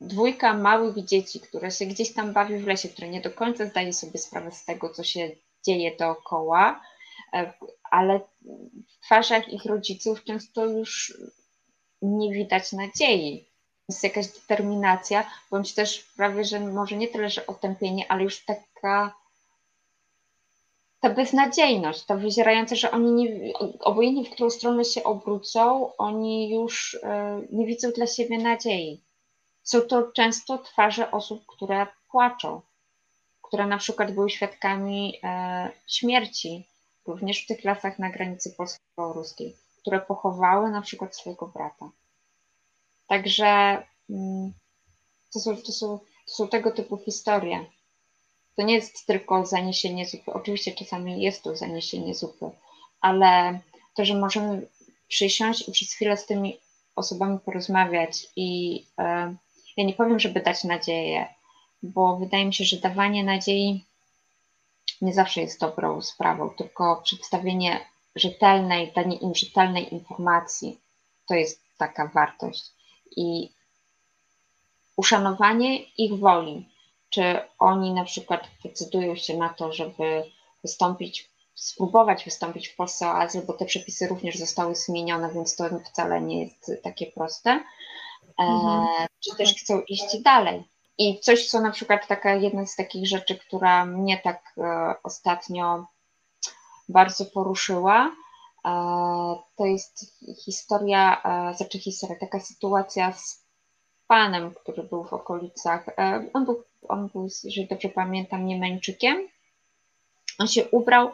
dwójka 0.00 0.54
małych 0.54 1.04
dzieci, 1.04 1.40
które 1.40 1.70
się 1.70 1.86
gdzieś 1.86 2.12
tam 2.12 2.32
bawi 2.32 2.58
w 2.58 2.66
lesie, 2.66 2.88
które 2.88 3.08
nie 3.08 3.20
do 3.20 3.30
końca 3.30 3.66
zdaje 3.66 3.92
sobie 3.92 4.18
sprawę 4.18 4.52
z 4.52 4.64
tego, 4.64 4.90
co 4.90 5.04
się 5.04 5.30
dzieje 5.66 5.96
dookoła, 5.96 6.80
e, 7.34 7.52
ale 7.90 8.20
w 8.88 9.04
twarzach 9.04 9.48
ich 9.48 9.64
rodziców 9.64 10.24
często 10.24 10.66
już 10.66 11.18
nie 12.02 12.32
widać 12.32 12.72
nadziei. 12.72 13.48
Jest 13.88 14.04
jakaś 14.04 14.26
determinacja, 14.26 15.30
bądź 15.50 15.74
też 15.74 15.98
prawie, 16.16 16.44
że 16.44 16.60
może 16.60 16.96
nie 16.96 17.08
tyle, 17.08 17.30
że 17.30 17.46
otępienie, 17.46 18.04
ale 18.08 18.22
już 18.22 18.44
taka 18.44 19.25
ta 21.08 21.14
beznadziejność, 21.14 22.04
to 22.04 22.16
wyzierające, 22.16 22.76
że 22.76 22.90
oni 22.90 23.12
nie, 23.12 23.52
obojętnie 23.80 24.24
w 24.24 24.30
którą 24.30 24.50
stronę 24.50 24.84
się 24.84 25.04
obrócą, 25.04 25.92
oni 25.96 26.50
już 26.50 26.98
e, 27.02 27.40
nie 27.52 27.66
widzą 27.66 27.90
dla 27.90 28.06
siebie 28.06 28.38
nadziei. 28.38 29.00
Są 29.62 29.80
to 29.80 30.12
często 30.12 30.58
twarze 30.58 31.10
osób, 31.10 31.46
które 31.46 31.86
płaczą, 32.10 32.60
które 33.42 33.66
na 33.66 33.78
przykład 33.78 34.12
były 34.12 34.30
świadkami 34.30 35.20
e, 35.22 35.70
śmierci, 35.86 36.66
również 37.06 37.44
w 37.44 37.46
tych 37.46 37.64
lasach 37.64 37.98
na 37.98 38.10
granicy 38.10 38.54
polsko-białoruskiej, 38.56 39.56
które 39.80 40.00
pochowały 40.00 40.70
na 40.70 40.82
przykład 40.82 41.16
swojego 41.16 41.46
brata. 41.46 41.90
Także 43.08 43.82
mm, 44.10 44.52
to 45.32 45.40
są, 45.40 45.56
to 45.56 45.72
są, 45.72 45.98
to 45.98 46.34
są 46.34 46.48
tego 46.48 46.70
typu 46.70 46.96
historie. 46.96 47.64
To 48.56 48.62
nie 48.62 48.74
jest 48.74 49.06
tylko 49.06 49.46
zaniesienie 49.46 50.06
zupy. 50.06 50.32
Oczywiście 50.32 50.72
czasami 50.74 51.22
jest 51.22 51.42
to 51.42 51.56
zaniesienie 51.56 52.14
zupy, 52.14 52.50
ale 53.00 53.60
to, 53.94 54.04
że 54.04 54.14
możemy 54.14 54.68
przysiąść 55.08 55.68
i 55.68 55.72
przez 55.72 55.92
chwilę 55.92 56.16
z 56.16 56.26
tymi 56.26 56.58
osobami 56.96 57.38
porozmawiać 57.38 58.26
i 58.36 58.82
e, 58.98 59.34
ja 59.76 59.84
nie 59.84 59.94
powiem, 59.94 60.18
żeby 60.20 60.40
dać 60.40 60.64
nadzieję, 60.64 61.26
bo 61.82 62.16
wydaje 62.16 62.44
mi 62.44 62.54
się, 62.54 62.64
że 62.64 62.76
dawanie 62.76 63.24
nadziei 63.24 63.84
nie 65.00 65.14
zawsze 65.14 65.40
jest 65.40 65.60
dobrą 65.60 66.02
sprawą, 66.02 66.50
tylko 66.50 67.02
przedstawienie 67.04 67.80
rzetelnej, 68.14 68.92
danie 68.92 69.16
im 69.16 69.34
rzetelnej 69.34 69.94
informacji 69.94 70.80
to 71.26 71.34
jest 71.34 71.62
taka 71.78 72.06
wartość. 72.06 72.64
I 73.16 73.52
uszanowanie 74.96 75.78
ich 75.78 76.18
woli, 76.18 76.68
czy 77.16 77.40
oni 77.58 77.94
na 77.94 78.04
przykład 78.04 78.40
decydują 78.64 79.16
się 79.16 79.36
na 79.36 79.48
to, 79.48 79.72
żeby 79.72 80.24
wystąpić, 80.62 81.30
spróbować 81.54 82.24
wystąpić 82.24 82.68
w 82.68 82.76
Polsce 82.76 83.06
o 83.06 83.14
azyl, 83.14 83.42
bo 83.46 83.52
te 83.52 83.64
przepisy 83.64 84.08
również 84.08 84.38
zostały 84.38 84.74
zmienione, 84.74 85.32
więc 85.32 85.56
to 85.56 85.64
wcale 85.90 86.20
nie 86.20 86.44
jest 86.44 86.72
takie 86.82 87.06
proste, 87.06 87.50
e, 87.50 88.42
mhm. 88.42 89.06
czy 89.24 89.36
też 89.36 89.54
chcą 89.54 89.80
iść 89.80 90.22
dalej. 90.22 90.64
I 90.98 91.20
coś, 91.20 91.48
co 91.48 91.60
na 91.60 91.70
przykład 91.70 92.06
taka 92.06 92.34
jedna 92.34 92.66
z 92.66 92.76
takich 92.76 93.08
rzeczy, 93.08 93.38
która 93.38 93.86
mnie 93.86 94.20
tak 94.24 94.54
e, 94.58 94.94
ostatnio 95.02 95.86
bardzo 96.88 97.24
poruszyła, 97.24 98.10
e, 98.64 98.70
to 99.56 99.64
jest 99.64 100.22
historia, 100.44 101.22
znaczy 101.56 101.78
historia, 101.78 102.16
taka 102.20 102.40
sytuacja 102.40 103.12
z 103.12 103.46
panem, 104.06 104.54
który 104.54 104.82
był 104.82 105.04
w 105.04 105.12
okolicach, 105.12 105.86
on 106.34 106.44
był 106.44 106.64
on 106.88 107.08
był, 107.08 107.28
jeżeli 107.44 107.68
dobrze 107.68 107.88
pamiętam, 107.88 108.46
Niemęczykiem. 108.46 109.28
On 110.38 110.48
się 110.48 110.68
ubrał 110.70 111.10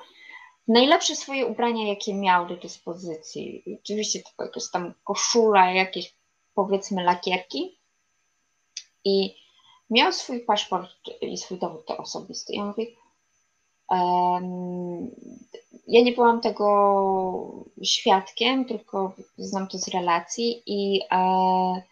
w 0.69 0.69
najlepsze 0.69 1.17
swoje 1.17 1.47
ubrania, 1.47 1.89
jakie 1.89 2.15
miał 2.15 2.47
do 2.47 2.57
dyspozycji. 2.57 3.65
Oczywiście 3.83 4.21
to 4.23 4.45
jakaś 4.45 4.71
tam 4.71 4.95
koszula, 5.05 5.73
jakieś 5.73 6.15
powiedzmy 6.55 7.05
lakierki. 7.05 7.79
I 9.05 9.35
miał 9.91 10.13
swój 10.13 10.41
paszport 10.41 10.91
i 11.21 11.39
swój 11.39 11.59
dowód 11.59 11.91
osobisty. 11.91 12.53
I 12.53 12.61
on 12.61 12.67
mówi, 12.67 12.97
ja 15.87 16.03
nie 16.03 16.13
byłam 16.13 16.41
tego 16.41 17.65
świadkiem, 17.83 18.65
tylko 18.65 19.13
znam 19.39 19.69
to 19.69 19.79
z 19.79 19.89
relacji 19.89 20.63
i 20.67 21.01
e, 21.11 21.83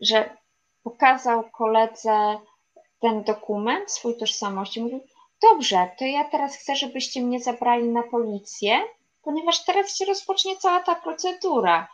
że 0.00 0.36
pokazał 0.82 1.50
koledze 1.50 2.38
ten 3.00 3.22
dokument, 3.22 3.90
swój 3.92 4.16
tożsamość 4.16 4.76
i 4.76 4.82
mówił, 4.82 5.00
dobrze, 5.42 5.90
to 5.98 6.04
ja 6.04 6.24
teraz 6.24 6.56
chcę, 6.56 6.76
żebyście 6.76 7.22
mnie 7.22 7.40
zabrali 7.40 7.88
na 7.88 8.02
policję, 8.02 8.80
ponieważ 9.22 9.64
teraz 9.64 9.96
się 9.96 10.04
rozpocznie 10.04 10.56
cała 10.56 10.80
ta 10.80 10.94
procedura. 10.94 11.88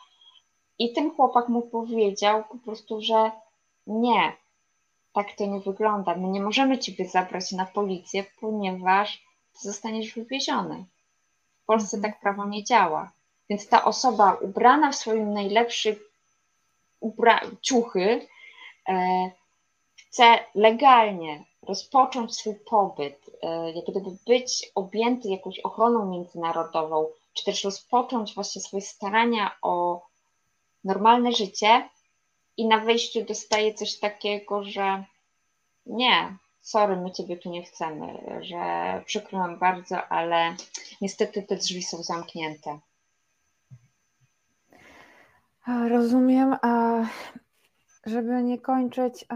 I 0.78 0.92
ten 0.92 1.10
chłopak 1.10 1.48
mu 1.48 1.62
powiedział 1.62 2.44
po 2.44 2.56
prostu, 2.58 3.00
że 3.00 3.30
nie, 3.86 4.32
tak 5.12 5.32
to 5.32 5.46
nie 5.46 5.60
wygląda. 5.60 6.14
My 6.14 6.28
nie 6.28 6.40
możemy 6.42 6.78
ciebie 6.78 7.08
zabrać 7.08 7.52
na 7.52 7.66
policję, 7.66 8.24
ponieważ 8.40 9.22
zostaniesz 9.60 10.14
wywieziony. 10.14 10.84
W 11.62 11.66
Polsce 11.66 11.96
Mhm. 11.96 12.12
tak 12.12 12.20
prawo 12.22 12.44
nie 12.44 12.64
działa. 12.64 13.12
Więc 13.50 13.68
ta 13.68 13.84
osoba 13.84 14.34
ubrana 14.34 14.92
w 14.92 14.96
swoim 14.96 15.32
najlepszy 15.34 15.98
ubra- 17.02 17.50
ciuchy 17.62 18.26
e, 18.88 19.30
chce 20.12 20.38
legalnie 20.54 21.44
rozpocząć 21.62 22.34
swój 22.34 22.54
pobyt, 22.54 23.30
e, 23.42 23.72
jak 23.72 23.84
gdyby 23.84 24.10
być 24.26 24.72
objęty 24.74 25.28
jakąś 25.28 25.58
ochroną 25.58 26.06
międzynarodową, 26.06 27.06
czy 27.34 27.44
też 27.44 27.64
rozpocząć 27.64 28.34
właśnie 28.34 28.62
swoje 28.62 28.82
starania 28.82 29.56
o 29.62 30.02
normalne 30.84 31.32
życie 31.32 31.88
i 32.56 32.66
na 32.66 32.78
wejściu 32.78 33.24
dostaje 33.24 33.74
coś 33.74 33.98
takiego, 33.98 34.64
że 34.64 35.04
nie, 35.86 36.36
sorry, 36.60 36.96
my 36.96 37.10
ciebie 37.12 37.36
tu 37.36 37.50
nie 37.50 37.62
chcemy, 37.62 38.18
że 38.40 38.58
przykro 39.06 39.38
nam 39.38 39.58
bardzo, 39.58 40.08
ale 40.08 40.56
niestety 41.00 41.42
te 41.42 41.56
drzwi 41.56 41.82
są 41.82 42.02
zamknięte. 42.02 42.78
Rozumiem. 45.88 46.56
A 46.62 47.02
żeby 48.06 48.42
nie 48.42 48.58
kończyć 48.58 49.26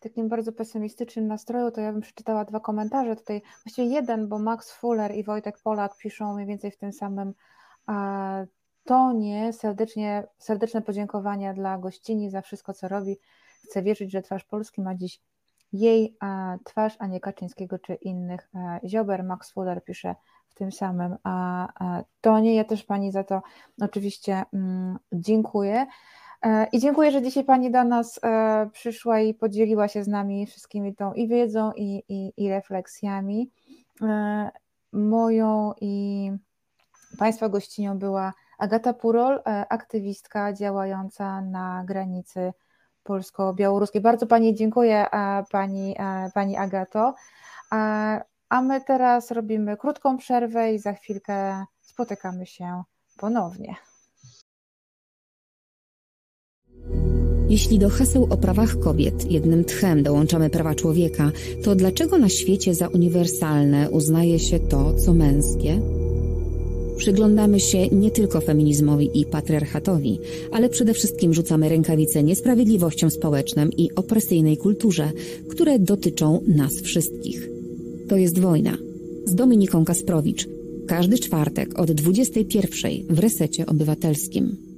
w 0.00 0.02
takim 0.02 0.28
bardzo 0.28 0.52
pesymistycznym 0.52 1.26
nastroju, 1.26 1.70
to 1.70 1.80
ja 1.80 1.92
bym 1.92 2.00
przeczytała 2.00 2.44
dwa 2.44 2.60
komentarze 2.60 3.16
tutaj. 3.16 3.42
Właściwie 3.64 3.88
jeden, 3.88 4.28
bo 4.28 4.38
Max 4.38 4.72
Fuller 4.72 5.14
i 5.14 5.24
Wojtek 5.24 5.58
Polak 5.58 5.96
piszą 5.96 6.34
mniej 6.34 6.46
więcej 6.46 6.70
w 6.70 6.76
tym 6.76 6.92
samym 6.92 7.34
e, 7.88 8.46
tonie. 8.84 9.52
Serdecznie, 9.52 10.26
serdeczne 10.38 10.82
podziękowania 10.82 11.54
dla 11.54 11.78
gościni 11.78 12.30
za 12.30 12.42
wszystko, 12.42 12.74
co 12.74 12.88
robi. 12.88 13.18
Chcę 13.64 13.82
wierzyć, 13.82 14.12
że 14.12 14.22
twarz 14.22 14.44
Polski 14.44 14.80
ma 14.80 14.94
dziś 14.94 15.20
jej 15.72 16.16
e, 16.22 16.58
twarz, 16.64 16.96
a 16.98 17.06
nie 17.06 17.20
Kaczyńskiego 17.20 17.78
czy 17.78 17.94
innych 17.94 18.50
e, 18.54 18.80
ziober. 18.88 19.24
Max 19.24 19.52
Fuller 19.52 19.84
pisze 19.84 20.14
w 20.48 20.54
tym 20.54 20.72
samym 20.72 21.16
a, 21.22 21.68
a, 21.74 22.04
tonie. 22.20 22.54
Ja 22.54 22.64
też 22.64 22.84
Pani 22.84 23.12
za 23.12 23.24
to 23.24 23.42
oczywiście 23.80 24.42
mm, 24.52 24.98
dziękuję. 25.12 25.86
E, 26.42 26.66
I 26.72 26.78
dziękuję, 26.78 27.10
że 27.10 27.22
dzisiaj 27.22 27.44
Pani 27.44 27.70
do 27.70 27.84
nas 27.84 28.20
e, 28.24 28.70
przyszła 28.72 29.20
i 29.20 29.34
podzieliła 29.34 29.88
się 29.88 30.04
z 30.04 30.08
nami 30.08 30.46
wszystkimi 30.46 30.94
tą 30.94 31.12
i 31.12 31.28
wiedzą, 31.28 31.72
i, 31.72 32.02
i, 32.08 32.32
i 32.36 32.50
refleksjami. 32.50 33.50
E, 34.02 34.50
Moją 34.92 35.72
i 35.80 36.32
Państwa 37.18 37.48
gościnią 37.48 37.98
była 37.98 38.32
Agata 38.58 38.92
Purol, 38.92 39.42
aktywistka 39.68 40.52
działająca 40.52 41.40
na 41.40 41.84
granicy 41.86 42.52
polsko-białoruskiej. 43.02 44.00
Bardzo 44.00 44.26
Pani 44.26 44.54
dziękuję, 44.54 45.06
Pani, 45.50 45.96
Pani 46.34 46.56
Agato. 46.56 47.14
A 48.48 48.62
my 48.62 48.80
teraz 48.80 49.30
robimy 49.30 49.76
krótką 49.76 50.16
przerwę 50.16 50.72
i 50.72 50.78
za 50.78 50.92
chwilkę 50.92 51.64
spotykamy 51.80 52.46
się 52.46 52.82
ponownie. 53.16 53.74
Jeśli 57.50 57.78
do 57.78 57.88
haseł 57.88 58.26
o 58.30 58.36
prawach 58.36 58.78
kobiet 58.78 59.30
jednym 59.30 59.64
tchem 59.64 60.02
dołączamy 60.02 60.50
prawa 60.50 60.74
człowieka, 60.74 61.32
to 61.62 61.74
dlaczego 61.74 62.18
na 62.18 62.28
świecie 62.28 62.74
za 62.74 62.88
uniwersalne 62.88 63.90
uznaje 63.90 64.38
się 64.38 64.58
to, 64.58 64.94
co 64.94 65.14
męskie? 65.14 65.80
Przyglądamy 66.96 67.60
się 67.60 67.88
nie 67.88 68.10
tylko 68.10 68.40
feminizmowi 68.40 69.20
i 69.20 69.24
patriarchatowi, 69.24 70.18
ale 70.52 70.68
przede 70.68 70.94
wszystkim 70.94 71.34
rzucamy 71.34 71.68
rękawice 71.68 72.22
niesprawiedliwościom 72.22 73.10
społecznym 73.10 73.70
i 73.76 73.94
opresyjnej 73.94 74.56
kulturze, 74.56 75.10
które 75.48 75.78
dotyczą 75.78 76.40
nas 76.46 76.80
wszystkich. 76.80 77.50
To 78.08 78.16
jest 78.16 78.38
wojna. 78.38 78.76
Z 79.24 79.34
Dominiką 79.34 79.84
Kasprowicz. 79.84 80.48
Każdy 80.86 81.18
czwartek 81.18 81.78
od 81.78 81.92
21 81.92 82.92
w 83.10 83.18
Resecie 83.18 83.66
Obywatelskim. 83.66 84.69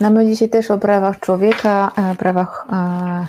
No 0.00 0.10
my 0.10 0.26
dzisiaj 0.26 0.48
też 0.48 0.70
o 0.70 0.78
prawach 0.78 1.20
człowieka, 1.20 1.92
e, 1.96 2.14
prawach, 2.14 2.66
e, 2.72 3.26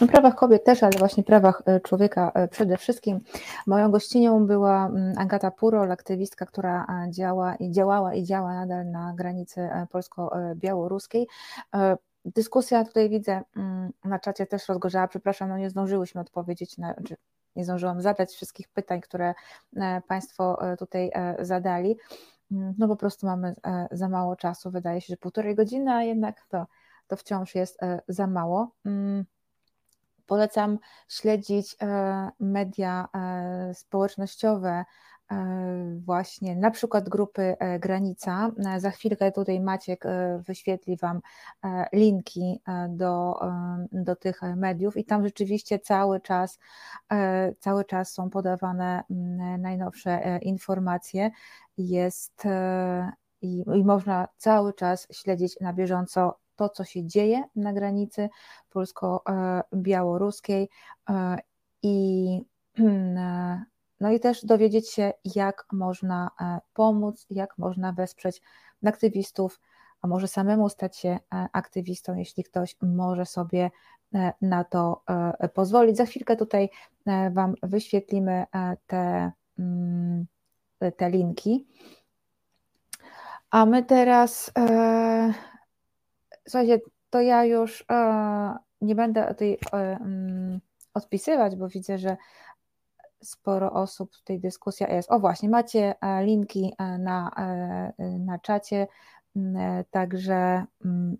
no 0.00 0.06
prawach 0.06 0.34
kobiet 0.34 0.64
też, 0.64 0.82
ale 0.82 0.98
właśnie 0.98 1.22
prawach 1.22 1.62
e, 1.66 1.80
człowieka 1.80 2.32
przede 2.50 2.76
wszystkim. 2.76 3.20
Moją 3.66 3.90
gościnią 3.90 4.46
była 4.46 4.86
mm, 4.86 5.18
Agata 5.18 5.50
Purol, 5.50 5.92
aktywistka, 5.92 6.46
która 6.46 6.86
działa 7.10 7.54
i 7.54 7.70
działała 7.70 8.14
i 8.14 8.24
działa 8.24 8.54
nadal 8.54 8.90
na 8.90 9.14
granicy 9.16 9.68
polsko-białoruskiej. 9.90 11.28
Dyskusja 12.24 12.84
tutaj 12.84 13.08
widzę 13.08 13.42
mm, 13.56 13.92
na 14.04 14.18
czacie 14.18 14.46
też 14.46 14.68
rozgorzała, 14.68 15.08
przepraszam, 15.08 15.48
no 15.48 15.58
nie 15.58 15.70
zdążyłyśmy 15.70 16.20
odpowiedzieć 16.20 16.78
na, 16.78 16.94
czy 16.94 17.16
nie 17.56 17.64
zdążyłam 17.64 18.02
zadać 18.02 18.32
wszystkich 18.32 18.68
pytań, 18.68 19.00
które 19.00 19.34
Państwo 20.08 20.58
tutaj 20.78 21.10
zadali. 21.40 21.96
No 22.50 22.88
po 22.88 22.96
prostu 22.96 23.26
mamy 23.26 23.54
e, 23.66 23.88
za 23.90 24.08
mało 24.08 24.36
czasu. 24.36 24.70
Wydaje 24.70 25.00
się, 25.00 25.06
że 25.06 25.16
półtorej 25.16 25.54
godziny, 25.54 25.92
a 25.92 26.02
jednak 26.02 26.46
to, 26.48 26.66
to 27.06 27.16
wciąż 27.16 27.54
jest 27.54 27.82
e, 27.82 28.00
za 28.08 28.26
mało. 28.26 28.74
Mm, 28.84 29.24
Polecam 30.26 30.78
śledzić 31.08 31.76
e, 31.82 32.30
media 32.40 33.08
społecznościowe, 33.74 34.84
właśnie 35.98 36.56
na 36.56 36.70
przykład 36.70 37.08
grupy 37.08 37.56
e, 37.58 37.78
Granica. 37.78 38.50
E, 38.66 38.80
Za 38.80 38.90
chwilkę 38.90 39.32
tutaj 39.32 39.60
Maciek 39.60 40.06
e, 40.06 40.42
wyświetli 40.46 40.96
Wam 40.96 41.20
e, 41.64 41.86
linki 41.92 42.60
e, 42.68 42.88
do, 42.90 43.42
e, 43.42 43.86
do 43.92 44.16
tych 44.16 44.40
mediów 44.56 44.96
i 44.96 45.04
tam 45.04 45.24
rzeczywiście 45.24 45.78
cały 45.78 46.20
czas, 46.20 46.58
e, 47.12 47.54
cały 47.60 47.84
czas 47.84 48.12
są 48.12 48.30
podawane 48.30 49.02
mm, 49.10 49.60
najnowsze 49.62 50.10
e, 50.10 50.38
informacje. 50.38 51.30
Jest 51.78 52.46
e, 52.46 53.12
i, 53.42 53.64
i 53.74 53.84
można 53.84 54.28
cały 54.36 54.72
czas 54.74 55.08
śledzić 55.12 55.60
na 55.60 55.72
bieżąco 55.72 56.38
to, 56.56 56.68
co 56.68 56.84
się 56.84 57.06
dzieje 57.06 57.44
na 57.56 57.72
granicy 57.72 58.28
polsko-białoruskiej 58.70 60.68
e, 61.10 61.38
i 61.82 62.40
e, 62.78 63.64
no 64.00 64.10
i 64.10 64.20
też 64.20 64.44
dowiedzieć 64.44 64.90
się, 64.90 65.12
jak 65.34 65.66
można 65.72 66.30
e, 66.40 66.60
pomóc, 66.74 67.26
jak 67.30 67.58
można 67.58 67.92
wesprzeć 67.92 68.42
aktywistów, 68.86 69.60
a 70.02 70.06
może 70.06 70.28
samemu 70.28 70.68
stać 70.68 70.96
się 70.96 71.08
e, 71.08 71.18
aktywistą, 71.52 72.14
jeśli 72.14 72.44
ktoś 72.44 72.76
może 72.82 73.26
sobie 73.26 73.70
e, 74.14 74.32
na 74.42 74.64
to 74.64 75.02
pozwolić. 75.54 75.96
Za 75.96 76.04
chwilkę 76.04 76.36
tutaj 76.36 76.70
Wam 77.30 77.54
wyświetlimy 77.62 78.46
te, 78.86 79.32
mm, 79.58 80.26
te 80.96 81.10
linki. 81.10 81.66
A 83.50 83.66
my 83.66 83.84
teraz, 83.84 84.52
słuchajcie, 86.48 86.80
to 87.10 87.20
ja 87.20 87.44
już 87.44 87.84
nie 88.80 88.94
będę 88.94 89.34
tej 89.34 89.58
mm, 89.72 90.60
odpisywać, 90.94 91.56
bo 91.56 91.68
widzę, 91.68 91.98
że 91.98 92.16
sporo 93.22 93.72
osób 93.72 94.16
w 94.16 94.22
tej 94.22 94.40
dyskusji 94.40 94.86
jest. 94.88 95.10
O 95.12 95.18
właśnie, 95.18 95.48
macie 95.48 95.94
e, 96.00 96.24
linki 96.24 96.74
e, 96.78 96.98
na, 96.98 97.30
e, 97.98 98.18
na 98.18 98.38
czacie, 98.38 98.86
także 99.90 100.64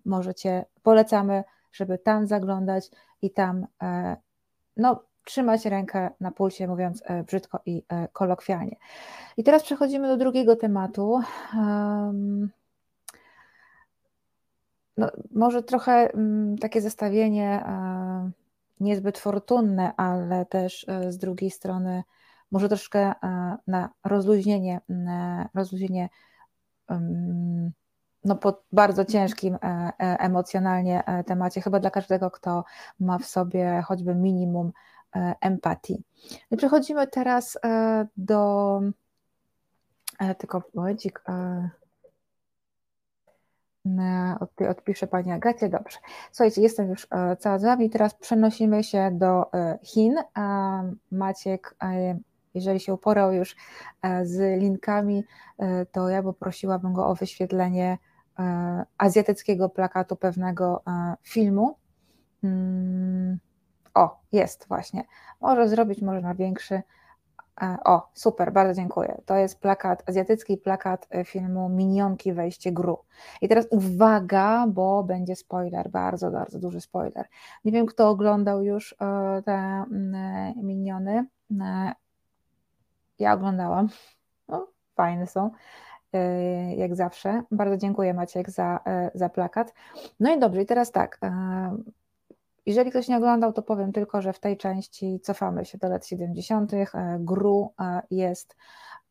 możecie, 0.05 0.65
polecamy, 0.83 1.43
żeby 1.71 1.97
tam 1.97 2.27
zaglądać 2.27 2.91
i 3.21 3.31
tam 3.31 3.67
no, 4.77 5.03
trzymać 5.25 5.65
rękę 5.65 6.09
na 6.19 6.31
pulsie, 6.31 6.67
mówiąc 6.67 7.03
brzydko 7.27 7.59
i 7.65 7.83
kolokwialnie. 8.13 8.75
I 9.37 9.43
teraz 9.43 9.63
przechodzimy 9.63 10.07
do 10.07 10.17
drugiego 10.17 10.55
tematu. 10.55 11.21
No, 14.97 15.07
może 15.31 15.63
trochę 15.63 16.11
takie 16.61 16.81
zestawienie 16.81 17.63
niezbyt 18.79 19.17
fortunne, 19.17 19.95
ale 19.95 20.45
też 20.45 20.85
e, 20.87 21.11
z 21.11 21.17
drugiej 21.17 21.51
strony 21.51 22.03
może 22.51 22.69
troszkę 22.69 22.99
e, 22.99 23.57
na 23.67 23.89
rozluźnienie, 24.03 24.81
mm, 24.89 25.47
rozluźnienie 25.53 26.09
mm, 26.87 27.71
no, 28.25 28.35
po 28.35 28.63
bardzo 28.71 29.05
ciężkim 29.05 29.55
e, 29.55 29.57
e, 29.63 30.19
emocjonalnie 30.19 31.05
e, 31.05 31.23
temacie, 31.23 31.61
chyba 31.61 31.79
dla 31.79 31.89
każdego, 31.89 32.31
kto 32.31 32.63
ma 32.99 33.17
w 33.17 33.25
sobie 33.25 33.81
choćby 33.85 34.15
minimum 34.15 34.71
e, 35.15 35.35
empatii. 35.41 36.03
I 36.51 36.57
przechodzimy 36.57 37.07
teraz 37.07 37.57
e, 37.65 38.07
do 38.17 38.81
e, 40.19 40.35
tylko 40.35 40.63
momencik. 40.73 41.23
E, 44.61 44.69
Odpiszę 44.69 45.07
Pani 45.07 45.31
Agacie, 45.31 45.69
dobrze. 45.69 45.97
Słuchajcie, 46.31 46.61
jestem 46.61 46.89
już 46.89 47.07
cała 47.39 47.59
z 47.59 47.63
Wami, 47.63 47.89
teraz 47.89 48.13
przenosimy 48.13 48.83
się 48.83 49.11
do 49.11 49.51
Chin. 49.83 50.15
Maciek, 51.11 51.75
jeżeli 52.53 52.79
się 52.79 52.93
uporał 52.93 53.33
już 53.33 53.55
z 54.23 54.61
linkami, 54.61 55.23
to 55.91 56.09
ja 56.09 56.23
poprosiłabym 56.23 56.93
go 56.93 57.07
o 57.07 57.15
wyświetlenie 57.15 57.97
azjatyckiego 58.97 59.69
plakatu 59.69 60.15
pewnego 60.15 60.83
filmu. 61.23 61.77
Mm, 62.43 63.39
o, 63.93 64.19
jest 64.31 64.67
właśnie. 64.67 65.03
Może 65.41 65.69
zrobić, 65.69 66.01
może 66.01 66.21
na 66.21 66.35
większy. 66.35 66.81
E, 67.61 67.77
o, 67.85 68.09
super, 68.13 68.53
bardzo 68.53 68.73
dziękuję. 68.73 69.21
To 69.25 69.35
jest 69.35 69.59
plakat, 69.59 70.03
azjatycki 70.09 70.57
plakat 70.57 71.07
e, 71.11 71.25
filmu 71.25 71.69
Minionki 71.69 72.33
Wejście 72.33 72.71
Gru. 72.71 72.97
I 73.41 73.47
teraz 73.47 73.67
uwaga, 73.71 74.65
bo 74.67 75.03
będzie 75.03 75.35
spoiler, 75.35 75.89
bardzo, 75.89 76.31
bardzo 76.31 76.59
duży 76.59 76.81
spoiler. 76.81 77.25
Nie 77.65 77.71
wiem, 77.71 77.85
kto 77.85 78.09
oglądał 78.09 78.63
już 78.63 78.93
e, 78.93 78.95
te 79.45 79.51
mm, 79.51 80.53
miniony. 80.57 81.25
Ja 83.19 83.33
oglądałam. 83.33 83.89
No, 84.47 84.67
fajne 84.95 85.27
są, 85.27 85.51
jak 86.77 86.95
zawsze. 86.95 87.43
Bardzo 87.51 87.77
dziękuję 87.77 88.13
Maciek 88.13 88.49
za, 88.49 88.79
za 89.13 89.29
plakat. 89.29 89.73
No 90.19 90.35
i 90.35 90.39
dobrze, 90.39 90.61
i 90.61 90.65
teraz 90.65 90.91
tak. 90.91 91.19
Jeżeli 92.69 92.89
ktoś 92.89 93.07
nie 93.07 93.17
oglądał, 93.17 93.53
to 93.53 93.61
powiem 93.61 93.91
tylko, 93.91 94.21
że 94.21 94.33
w 94.33 94.39
tej 94.39 94.57
części 94.57 95.19
cofamy 95.19 95.65
się 95.65 95.77
do 95.77 95.89
lat 95.89 96.07
70. 96.07 96.73
E, 96.73 96.87
Gru 97.19 97.73
e, 97.79 98.01
jest 98.11 98.55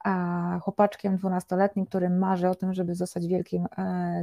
e, 0.05 0.59
chłopaczkiem 0.63 1.17
dwunastoletnim, 1.17 1.87
który 1.87 2.11
marzy 2.11 2.49
o 2.49 2.55
tym, 2.55 2.75
żeby 2.75 2.95
zostać 2.95 3.27
wielkim 3.27 3.67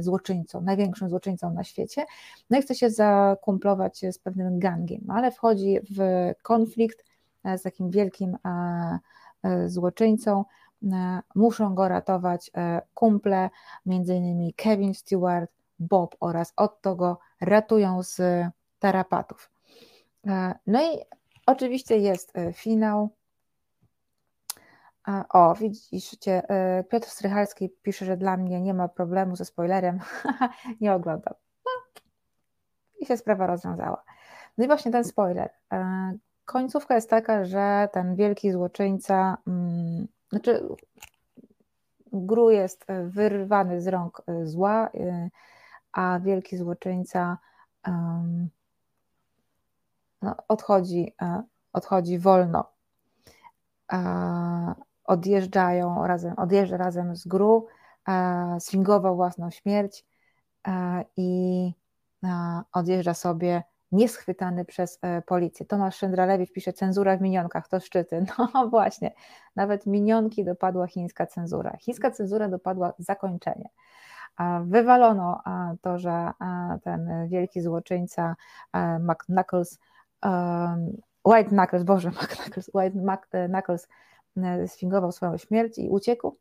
złoczyńcą, 0.00 0.60
największym 0.60 1.08
złoczyńcą 1.08 1.50
na 1.50 1.64
świecie. 1.64 2.04
No 2.50 2.58
i 2.58 2.62
chce 2.62 2.74
się 2.74 2.90
zakumplować 2.90 4.00
z 4.10 4.18
pewnym 4.18 4.58
gangiem, 4.58 5.04
ale 5.08 5.30
wchodzi 5.30 5.78
w 5.96 6.00
konflikt 6.42 7.04
z 7.56 7.62
takim 7.62 7.90
wielkim 7.90 8.36
złoczyńcą. 9.66 10.44
Muszą 11.34 11.74
go 11.74 11.88
ratować 11.88 12.50
kumple, 12.94 13.50
między 13.86 14.14
innymi 14.14 14.54
Kevin 14.54 14.94
Stewart, 14.94 15.50
Bob 15.78 16.16
oraz 16.20 16.52
Otto 16.56 16.96
go 16.96 17.18
ratują 17.40 18.02
z 18.02 18.20
tarapatów. 18.78 19.50
E, 20.26 20.54
no 20.66 20.82
i 20.82 20.98
oczywiście 21.46 21.98
jest 21.98 22.38
e, 22.38 22.52
finał. 22.52 23.10
E, 25.08 25.24
o, 25.28 25.54
widzicie, 25.54 26.42
Piotr 26.90 27.08
Strychalski 27.08 27.70
pisze, 27.82 28.04
że 28.04 28.16
dla 28.16 28.36
mnie 28.36 28.60
nie 28.60 28.74
ma 28.74 28.88
problemu 28.88 29.36
ze 29.36 29.44
spoilerem. 29.44 29.98
nie 30.80 30.94
oglądam. 30.94 31.34
No, 31.64 32.00
I 33.00 33.06
się 33.06 33.16
sprawa 33.16 33.46
rozwiązała. 33.46 34.04
No 34.58 34.64
i 34.64 34.66
właśnie 34.66 34.92
ten 34.92 35.04
spoiler. 35.04 35.50
Końcówka 36.44 36.94
jest 36.94 37.10
taka, 37.10 37.44
że 37.44 37.88
ten 37.92 38.16
wielki 38.16 38.52
złoczyńca, 38.52 39.36
mm, 39.46 40.08
znaczy 40.30 40.68
Gru 42.12 42.50
jest 42.50 42.86
wyrwany 43.04 43.80
z 43.80 43.88
rąk 43.88 44.22
zła, 44.44 44.90
a 45.92 46.20
wielki 46.20 46.56
złoczyńca 46.56 47.38
no, 50.26 50.36
odchodzi, 50.48 51.14
e, 51.22 51.42
odchodzi 51.72 52.18
wolno. 52.18 52.64
E, 53.92 54.74
odjeżdżają 55.04 56.06
razem, 56.06 56.34
odjeżdża 56.36 56.76
razem 56.76 57.16
z 57.16 57.26
gru, 57.26 57.66
e, 58.08 58.56
swingował 58.60 59.16
własną 59.16 59.50
śmierć 59.50 60.04
i 61.16 61.72
odjeżdża 62.72 63.14
sobie 63.14 63.62
nieschwytany 63.92 64.64
przez 64.64 65.00
policję. 65.26 65.66
Tomasz 65.66 65.96
Szyndralewicz 65.96 66.52
pisze 66.52 66.72
cenzura 66.72 67.16
w 67.16 67.20
minionkach, 67.20 67.68
to 67.68 67.80
szczyty. 67.80 68.24
No 68.54 68.68
właśnie, 68.68 69.14
nawet 69.56 69.86
minionki 69.86 70.44
dopadła 70.44 70.86
chińska 70.86 71.26
cenzura. 71.26 71.76
Chińska 71.80 72.10
cenzura 72.10 72.48
dopadła 72.48 72.92
zakończenie. 72.98 73.68
Wywalono 74.64 75.42
to, 75.82 75.98
że 75.98 76.30
ten 76.82 77.28
wielki 77.28 77.60
złoczyńca 77.60 78.36
McNuckles 79.00 79.78
White 81.24 81.48
Knuckles, 81.48 81.84
Boże, 81.84 82.10
Knuckles, 82.36 82.70
White 82.74 82.98
Knuckles 83.48 83.88
e, 84.36 84.68
sfingował 84.68 85.12
swoją 85.12 85.38
śmierć 85.38 85.78
i 85.78 85.88
uciekł, 85.88 86.36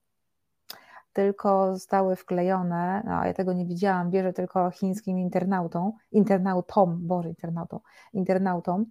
tylko 1.14 1.74
zostały 1.74 2.16
wklejone, 2.16 3.04
no 3.06 3.26
ja 3.26 3.34
tego 3.34 3.54
nie 3.54 3.66
widziałam, 3.66 4.12
bierze 4.12 4.34
tylko 4.34 4.72
chińskim 4.72 5.20
internautą, 5.20 5.94
internautom, 6.12 7.08
Boże, 7.08 7.30
internautą, 7.30 7.80
internautom, 8.14 8.86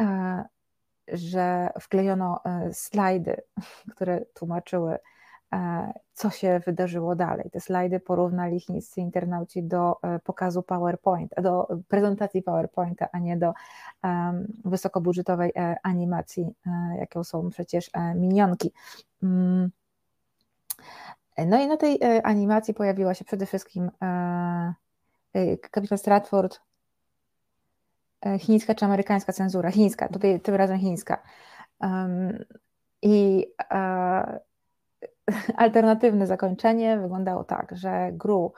e, 0.00 0.44
że 1.12 1.70
wklejono 1.80 2.40
e, 2.44 2.74
slajdy, 2.74 3.36
które 3.94 4.24
tłumaczyły 4.34 4.92
E, 4.92 5.17
co 6.12 6.30
się 6.30 6.60
wydarzyło 6.66 7.16
dalej. 7.16 7.50
Te 7.50 7.60
slajdy 7.60 8.00
porównali 8.00 8.60
chińscy 8.60 9.00
internauci 9.00 9.62
do 9.62 9.96
e, 10.02 10.18
pokazu 10.18 10.62
PowerPoint, 10.62 11.34
do 11.42 11.68
prezentacji 11.88 12.42
PowerPointa, 12.42 13.08
a 13.12 13.18
nie 13.18 13.36
do 13.36 13.52
wysokobudżetowej 14.64 15.52
e, 15.56 15.76
animacji, 15.82 16.54
jaką 16.98 17.24
są 17.24 17.50
przecież 17.50 17.90
minionki. 18.14 18.72
Mm. 19.22 19.70
No 21.46 21.58
i 21.58 21.66
na 21.66 21.76
tej 21.76 22.00
animacji 22.22 22.74
pojawiła 22.74 23.14
się 23.14 23.24
przede 23.24 23.46
wszystkim 23.46 23.90
kapitan 25.70 25.98
Stratford, 25.98 26.60
chińska 28.38 28.74
czy 28.74 28.84
amerykańska 28.84 29.32
cenzura, 29.32 29.70
chińska, 29.70 30.08
tutaj 30.08 30.40
tym 30.40 30.54
razem 30.54 30.78
chińska. 30.78 31.22
I 33.02 33.46
alternatywne 35.56 36.26
zakończenie 36.26 36.98
wyglądało 36.98 37.44
tak, 37.44 37.76
że 37.76 38.10
Gru 38.12 38.52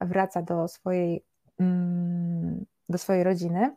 wraca 0.00 0.42
do 0.42 0.68
swojej, 0.68 1.24
mm, 1.60 2.64
do 2.88 2.98
swojej 2.98 3.24
rodziny 3.24 3.76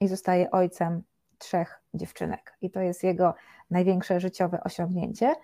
i 0.00 0.08
zostaje 0.08 0.50
ojcem 0.50 1.02
trzech 1.38 1.80
dziewczynek. 1.94 2.56
I 2.60 2.70
to 2.70 2.80
jest 2.80 3.04
jego 3.04 3.34
największe 3.70 4.20
życiowe 4.20 4.60
osiągnięcie. 4.64 5.34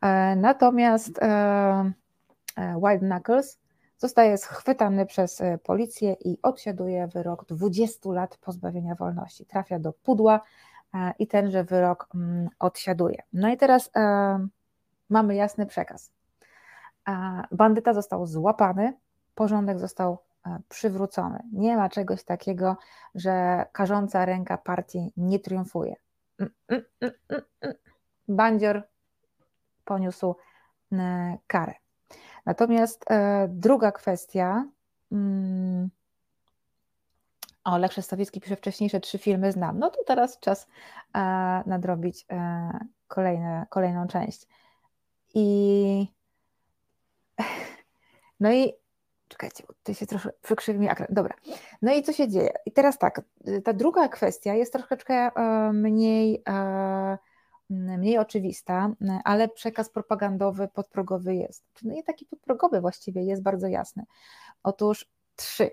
E, 0.00 0.36
natomiast 0.36 1.22
e, 1.22 1.26
e, 2.56 2.80
Wild 2.84 3.00
Knuckles 3.00 3.60
zostaje 3.98 4.38
schwytany 4.38 5.06
przez 5.06 5.42
policję 5.62 6.16
i 6.24 6.38
odsiaduje 6.42 7.06
wyrok 7.06 7.44
20 7.44 8.12
lat 8.12 8.36
pozbawienia 8.36 8.94
wolności. 8.94 9.46
Trafia 9.46 9.78
do 9.78 9.92
pudła 9.92 10.40
i 11.18 11.26
tenże 11.26 11.64
wyrok 11.64 12.08
mm, 12.14 12.48
odsiaduje. 12.58 13.22
No 13.32 13.48
i 13.48 13.56
teraz 13.56 13.90
mamy 15.08 15.34
jasny 15.34 15.66
przekaz. 15.66 16.12
Bandyta 17.52 17.94
został 17.94 18.26
złapany, 18.26 18.92
porządek 19.34 19.78
został 19.78 20.18
e, 20.46 20.58
przywrócony. 20.68 21.38
Nie 21.52 21.76
ma 21.76 21.88
czegoś 21.88 22.24
takiego, 22.24 22.76
że 23.14 23.64
karząca 23.72 24.24
ręka 24.24 24.58
partii 24.58 25.12
nie 25.16 25.38
triumfuje. 25.38 25.96
Mm, 26.38 26.52
mm, 26.68 26.84
mm, 27.00 27.74
Bandzior 28.28 28.82
poniósł 29.84 30.36
e, 30.92 31.38
karę. 31.46 31.74
Natomiast 32.46 33.10
e, 33.10 33.46
druga 33.50 33.92
kwestia. 33.92 34.64
O, 37.64 37.78
Lech 37.78 37.92
Szestowicki 37.92 38.40
pisze 38.40 38.56
wcześniejsze 38.56 39.00
trzy 39.00 39.18
filmy 39.18 39.52
znam. 39.52 39.78
No 39.78 39.90
to 39.90 40.04
teraz 40.06 40.38
czas 40.38 40.68
nadrobić 41.66 42.26
kolejne, 43.08 43.66
kolejną 43.70 44.06
część. 44.06 44.46
I 45.38 46.06
no 48.40 48.52
i 48.52 48.72
czekajcie, 49.28 49.64
bo 49.68 49.74
tutaj 49.74 49.94
się 49.94 50.06
troszkę 50.06 50.30
wykrzywi 50.48 50.78
mi 50.78 50.90
ekran. 50.90 51.08
Dobra. 51.10 51.34
No 51.82 51.94
i 51.94 52.02
co 52.02 52.12
się 52.12 52.28
dzieje? 52.28 52.52
I 52.66 52.72
teraz 52.72 52.98
tak, 52.98 53.20
ta 53.64 53.72
druga 53.72 54.08
kwestia 54.08 54.54
jest 54.54 54.72
troszeczkę 54.72 55.14
e, 55.14 55.72
mniej, 55.72 56.42
e, 56.48 57.18
mniej 57.70 58.18
oczywista, 58.18 58.94
ale 59.24 59.48
przekaz 59.48 59.90
propagandowy 59.90 60.68
podprogowy 60.68 61.34
jest. 61.34 61.64
No 61.82 61.98
i 61.98 62.02
taki 62.02 62.26
podprogowy 62.26 62.80
właściwie 62.80 63.22
jest 63.22 63.42
bardzo 63.42 63.66
jasny. 63.66 64.04
Otóż 64.62 65.10
trzy, 65.36 65.70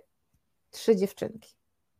trzy 0.69 0.95
dziewczynki. 0.95 1.55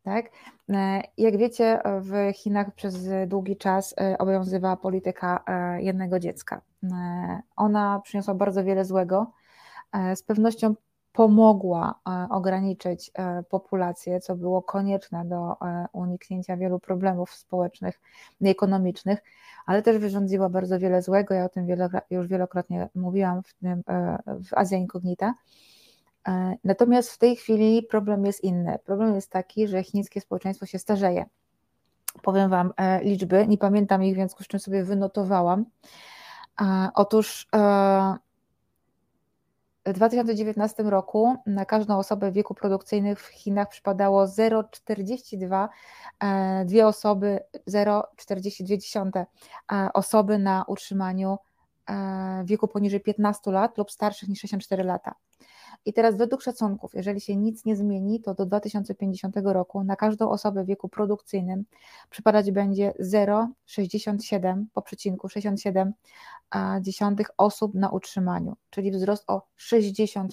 Tak? 0.06 0.30
E, 0.70 1.02
jak 1.18 1.36
wiecie, 1.36 1.80
w 2.00 2.32
Chinach 2.34 2.74
przez 2.74 3.08
długi 3.26 3.56
czas 3.56 3.94
e, 4.00 4.18
obowiązywała 4.18 4.76
polityka 4.76 5.44
e, 5.46 5.82
jednego 5.82 6.18
dziecka. 6.18 6.60
Ona 7.56 8.00
przyniosła 8.04 8.34
bardzo 8.34 8.64
wiele 8.64 8.84
złego. 8.84 9.32
Z 10.14 10.22
pewnością 10.22 10.74
pomogła 11.12 12.00
ograniczyć 12.30 13.10
populację, 13.48 14.20
co 14.20 14.36
było 14.36 14.62
konieczne 14.62 15.24
do 15.24 15.56
uniknięcia 15.92 16.56
wielu 16.56 16.80
problemów 16.80 17.34
społecznych 17.34 18.00
i 18.40 18.48
ekonomicznych, 18.48 19.22
ale 19.66 19.82
też 19.82 19.98
wyrządziła 19.98 20.48
bardzo 20.48 20.78
wiele 20.78 21.02
złego. 21.02 21.34
Ja 21.34 21.44
o 21.44 21.48
tym 21.48 21.66
już 22.10 22.26
wielokrotnie 22.26 22.88
mówiłam 22.94 23.42
w, 23.42 23.54
tym, 23.54 23.82
w 24.26 24.54
Azja. 24.54 24.78
Natomiast 26.64 27.12
w 27.12 27.18
tej 27.18 27.36
chwili 27.36 27.82
problem 27.82 28.26
jest 28.26 28.44
inny. 28.44 28.78
Problem 28.84 29.14
jest 29.14 29.30
taki, 29.30 29.68
że 29.68 29.82
chińskie 29.82 30.20
społeczeństwo 30.20 30.66
się 30.66 30.78
starzeje. 30.78 31.26
Powiem 32.22 32.50
Wam 32.50 32.72
liczby, 33.02 33.46
nie 33.46 33.58
pamiętam 33.58 34.04
ich, 34.04 34.16
więc 34.16 34.36
z 34.40 34.46
czym 34.46 34.60
sobie 34.60 34.84
wynotowałam. 34.84 35.64
Otóż 36.94 37.48
w 39.86 39.92
2019 39.92 40.82
roku 40.82 41.36
na 41.46 41.64
każdą 41.64 41.98
osobę 41.98 42.30
w 42.30 42.34
wieku 42.34 42.54
produkcyjnym 42.54 43.16
w 43.16 43.26
Chinach 43.26 43.68
przypadało 43.68 44.24
0,42 44.24 45.68
e, 46.20 46.64
dwie 46.64 46.86
osoby, 46.86 47.40
0,42 47.68 49.24
e, 49.72 49.88
osoby 49.94 50.38
na 50.38 50.64
utrzymaniu 50.68 51.38
e, 51.86 52.42
w 52.44 52.46
wieku 52.46 52.68
poniżej 52.68 53.00
15 53.00 53.50
lat 53.50 53.78
lub 53.78 53.90
starszych 53.90 54.28
niż 54.28 54.40
64 54.40 54.84
lata. 54.84 55.14
I 55.86 55.92
teraz 55.92 56.16
według 56.16 56.42
szacunków, 56.42 56.94
jeżeli 56.94 57.20
się 57.20 57.36
nic 57.36 57.64
nie 57.64 57.76
zmieni, 57.76 58.20
to 58.20 58.34
do 58.34 58.46
2050 58.46 59.36
roku 59.44 59.84
na 59.84 59.96
każdą 59.96 60.30
osobę 60.30 60.64
w 60.64 60.66
wieku 60.66 60.88
produkcyjnym 60.88 61.64
przypadać 62.10 62.50
będzie 62.50 62.92
0,67 63.00 64.64
po 64.72 64.82
przecinku 64.82 65.28
67 65.28 65.92
dziesiątych 66.80 67.30
osób 67.36 67.74
na 67.74 67.90
utrzymaniu, 67.90 68.56
czyli 68.70 68.90
wzrost 68.90 69.24
o 69.26 69.42
60%. 69.58 70.28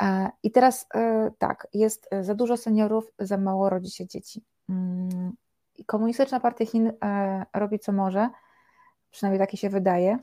E, 0.00 0.30
I 0.42 0.50
teraz 0.50 0.86
e, 0.94 1.30
tak, 1.38 1.68
jest 1.74 2.08
za 2.20 2.34
dużo 2.34 2.56
seniorów, 2.56 3.12
za 3.18 3.38
mało 3.38 3.70
rodzi 3.70 3.90
się 3.90 4.06
dzieci. 4.06 4.44
Mm, 4.68 5.32
Komunistyczna 5.86 6.40
Partia 6.40 6.66
Chin 6.66 6.92
e, 7.04 7.46
robi 7.54 7.78
co 7.78 7.92
może, 7.92 8.30
przynajmniej 9.10 9.40
takie 9.40 9.56
się 9.56 9.70
wydaje, 9.70 10.18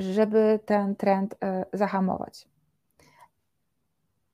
żeby 0.00 0.60
ten 0.66 0.96
trend 0.96 1.34
zahamować. 1.72 2.46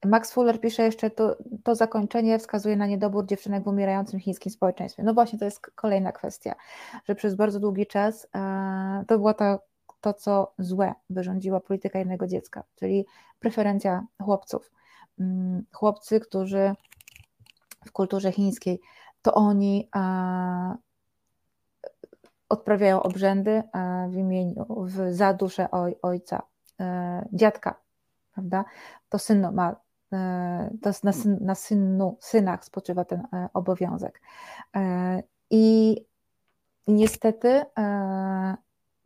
Max 0.04 0.32
Fuller 0.32 0.60
pisze 0.60 0.82
jeszcze, 0.82 1.10
to, 1.10 1.36
to 1.64 1.74
zakończenie 1.74 2.38
wskazuje 2.38 2.76
na 2.76 2.86
niedobór 2.86 3.26
dziewczynek 3.26 3.64
w 3.64 3.68
umierającym 3.68 4.20
chińskim 4.20 4.52
społeczeństwie. 4.52 5.02
No 5.02 5.14
właśnie, 5.14 5.38
to 5.38 5.44
jest 5.44 5.60
kolejna 5.60 6.12
kwestia, 6.12 6.54
że 7.04 7.14
przez 7.14 7.34
bardzo 7.34 7.60
długi 7.60 7.86
czas 7.86 8.26
e, 8.34 9.04
to 9.08 9.18
było 9.18 9.34
to, 9.34 9.58
to, 10.00 10.14
co 10.14 10.52
złe 10.58 10.94
wyrządziła 11.10 11.60
polityka 11.60 11.98
jednego 11.98 12.26
dziecka, 12.26 12.64
czyli 12.76 13.06
preferencja 13.40 14.06
chłopców. 14.22 14.70
Mm, 15.20 15.64
chłopcy, 15.72 16.20
którzy 16.20 16.74
w 17.86 17.92
kulturze 17.92 18.32
chińskiej, 18.32 18.80
to 19.22 19.34
oni 19.34 19.88
e, 19.96 20.76
odprawiają 22.48 23.02
obrzędy 23.02 23.50
e, 23.50 24.08
w 24.10 24.16
imieniu, 24.16 24.66
w, 24.68 25.14
za 25.14 25.34
duszę 25.34 25.70
oj, 25.70 25.96
ojca, 26.02 26.42
dziadka, 27.32 27.74
prawda? 28.34 28.64
To 29.08 29.18
syn 29.18 29.52
ma 29.52 29.76
E, 30.12 30.70
to 30.82 30.90
na, 31.04 31.12
syn, 31.12 31.38
na 31.40 31.54
synu, 31.54 32.16
synach 32.20 32.64
spoczywa 32.64 33.04
ten 33.04 33.20
e, 33.20 33.48
obowiązek. 33.54 34.22
E, 34.76 35.22
I 35.50 35.96
niestety 36.86 37.64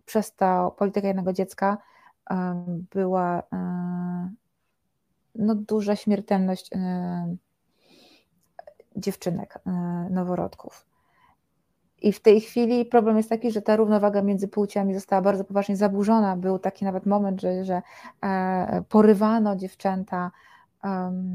przez 0.04 0.34
to 0.34 0.74
polityka 0.78 1.08
jednego 1.08 1.32
dziecka 1.32 1.78
była 2.94 3.42
no, 5.34 5.54
duża 5.54 5.96
śmiertelność 5.96 6.70
dziewczynek, 8.96 9.58
noworodków. 10.10 10.86
I 12.00 12.12
w 12.12 12.20
tej 12.20 12.40
chwili 12.40 12.84
problem 12.84 13.16
jest 13.16 13.28
taki, 13.28 13.50
że 13.50 13.62
ta 13.62 13.76
równowaga 13.76 14.22
między 14.22 14.48
płciami 14.48 14.94
została 14.94 15.22
bardzo 15.22 15.44
poważnie 15.44 15.76
zaburzona. 15.76 16.36
Był 16.36 16.58
taki 16.58 16.84
nawet 16.84 17.06
moment, 17.06 17.40
że, 17.40 17.64
że 17.64 17.82
porywano 18.88 19.56
dziewczęta 19.56 20.30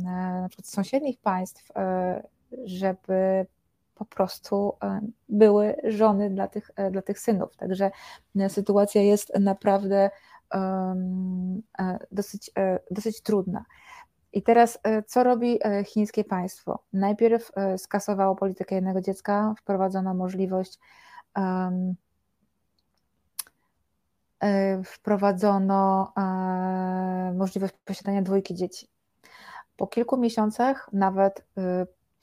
na 0.04 0.50
przykład 0.50 0.68
z 0.68 0.74
sąsiednich 0.74 1.20
państw, 1.20 1.72
e, 1.76 2.28
żeby 2.64 3.46
po 3.96 4.06
prostu 4.06 4.74
e, 4.84 5.02
były 5.30 5.76
żony 5.84 6.30
dla 6.30 6.48
tych, 6.48 6.72
e, 6.76 6.92
dla 6.92 7.02
tych 7.02 7.20
synów. 7.20 7.56
Także 7.58 7.92
sytuacja 8.48 9.02
jest 9.02 9.40
naprawdę 9.40 10.10
dosyć, 12.12 12.52
dosyć 12.92 13.22
trudna. 13.22 13.66
I 14.36 14.42
teraz, 14.42 14.80
co 15.08 15.24
robi 15.24 15.60
chińskie 15.86 16.24
państwo? 16.24 16.80
Najpierw 16.94 17.52
skasowało 17.78 18.36
politykę 18.36 18.76
jednego 18.76 19.02
dziecka, 19.02 19.54
wprowadzono 19.58 20.14
możliwość 20.14 20.80
wprowadzono 24.86 26.14
możliwość 27.34 27.74
posiadania 27.86 28.22
dwójki 28.22 28.56
dzieci 28.56 28.88
po 29.78 29.88
kilku 29.88 30.18
miesiącach 30.18 30.90
nawet 30.94 31.46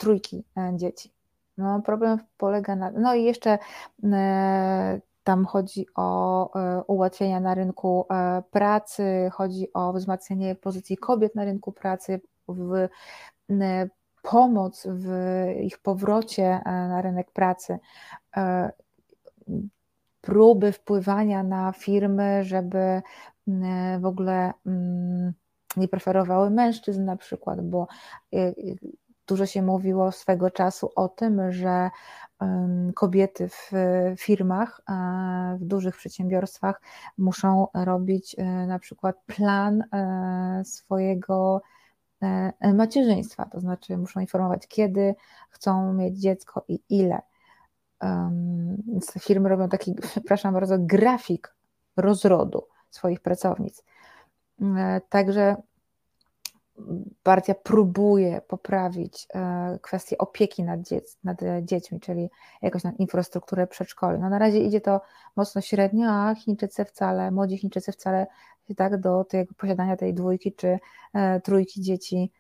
trójki 0.02 0.44
e, 0.56 0.72
dzieci. 0.76 1.12
No, 1.58 1.82
problem 1.82 2.18
polega 2.38 2.76
na. 2.76 2.90
No 2.90 3.14
i 3.14 3.24
jeszcze 3.24 3.58
e, 4.04 5.00
tam 5.24 5.46
chodzi 5.46 5.86
o 5.94 6.50
e, 6.60 6.82
ułatwienia 6.82 7.40
na 7.40 7.54
rynku 7.54 8.06
pracy, 8.50 9.30
chodzi 9.32 9.72
o 9.74 9.92
wzmacnianie 9.92 10.54
pozycji 10.54 10.96
kobiet 10.96 11.34
na 11.34 11.44
rynku 11.44 11.72
pracy, 11.72 12.20
w 12.48 12.88
pomoc 14.22 14.86
w 14.90 15.08
ich 15.60 15.78
powrocie 15.78 16.60
na 16.64 17.02
rynek 17.02 17.30
pracy, 17.30 17.78
próby 20.20 20.72
wpływania 20.72 21.42
na 21.42 21.72
firmy, 21.72 22.44
żeby 22.44 23.02
w 24.00 24.06
ogóle 24.06 24.52
mm, 24.66 25.32
nie 25.76 25.88
preferowały 25.88 26.50
mężczyzn 26.50 27.04
na 27.04 27.16
przykład, 27.16 27.60
bo 27.60 27.86
dużo 29.26 29.46
się 29.46 29.62
mówiło 29.62 30.12
swego 30.12 30.50
czasu 30.50 30.90
o 30.96 31.08
tym, 31.08 31.52
że 31.52 31.90
kobiety 32.94 33.48
w 33.48 33.70
firmach, 34.18 34.80
w 35.58 35.64
dużych 35.64 35.96
przedsiębiorstwach 35.96 36.80
muszą 37.18 37.66
robić 37.74 38.36
y, 38.38 38.66
na 38.66 38.78
przykład 38.78 39.16
plan 39.26 39.84
swojego 40.64 41.62
macierzyństwa, 42.74 43.46
to 43.46 43.60
znaczy 43.60 43.96
muszą 43.96 44.20
informować, 44.20 44.66
kiedy 44.66 45.14
chcą 45.50 45.92
mieć 45.92 46.18
dziecko 46.18 46.64
i 46.68 46.80
ile. 46.88 47.22
Firmy 49.20 49.48
robią 49.48 49.68
taki, 49.68 49.94
przepraszam 50.10 50.54
bardzo, 50.54 50.76
grafik 50.78 51.54
rozrodu 51.96 52.66
swoich 52.90 53.20
pracownic. 53.20 53.84
E, 54.62 55.00
także 55.08 55.56
partia 57.22 57.54
próbuje 57.54 58.40
poprawić 58.40 59.26
e, 59.34 59.78
kwestię 59.82 60.18
opieki 60.18 60.64
nad, 60.64 60.80
nad 61.24 61.40
dziećmi, 61.62 62.00
czyli 62.00 62.30
jakoś 62.62 62.84
na 62.84 62.92
infrastrukturę 62.98 63.66
przedszkoli. 63.66 64.18
No 64.18 64.28
na 64.30 64.38
razie 64.38 64.58
idzie 64.58 64.80
to 64.80 65.00
mocno 65.36 65.60
średnio, 65.60 66.10
a 66.10 66.34
Chińczycy 66.34 66.84
wcale, 66.84 67.30
młodzi 67.30 67.58
Chińczycy 67.58 67.92
wcale 67.92 68.26
tak 68.76 69.00
do 69.00 69.24
tego 69.24 69.54
posiadania 69.54 69.96
tej 69.96 70.14
dwójki 70.14 70.52
czy 70.52 70.78
e, 71.14 71.40
trójki 71.40 71.80
dzieci 71.80 72.32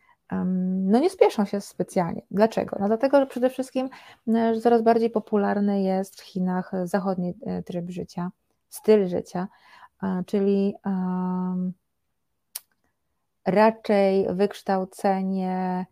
no 0.84 0.98
nie 0.98 1.10
spieszą 1.10 1.44
się 1.44 1.60
specjalnie. 1.60 2.22
Dlaczego? 2.30 2.76
No 2.80 2.86
dlatego, 2.86 3.20
że 3.20 3.26
przede 3.26 3.50
wszystkim 3.50 3.88
że 4.26 4.60
coraz 4.60 4.82
bardziej 4.82 5.10
popularny 5.10 5.82
jest 5.82 6.20
w 6.20 6.24
Chinach 6.24 6.72
zachodni 6.84 7.34
tryb 7.66 7.90
życia, 7.90 8.30
styl 8.68 9.08
życia, 9.08 9.48
czyli 10.26 10.74
raczej 13.46 14.26
wykształcenie, 14.30 15.86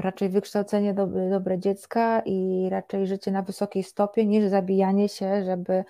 raczej 0.00 0.28
wykształcenie 0.28 0.94
dobre, 0.94 1.30
dobre 1.30 1.58
dziecka 1.58 2.22
i 2.24 2.68
raczej 2.70 3.06
życie 3.06 3.30
na 3.30 3.42
wysokiej 3.42 3.82
stopie 3.82 4.26
niż 4.26 4.50
zabijanie 4.50 5.08
się, 5.08 5.44
żeby 5.44 5.84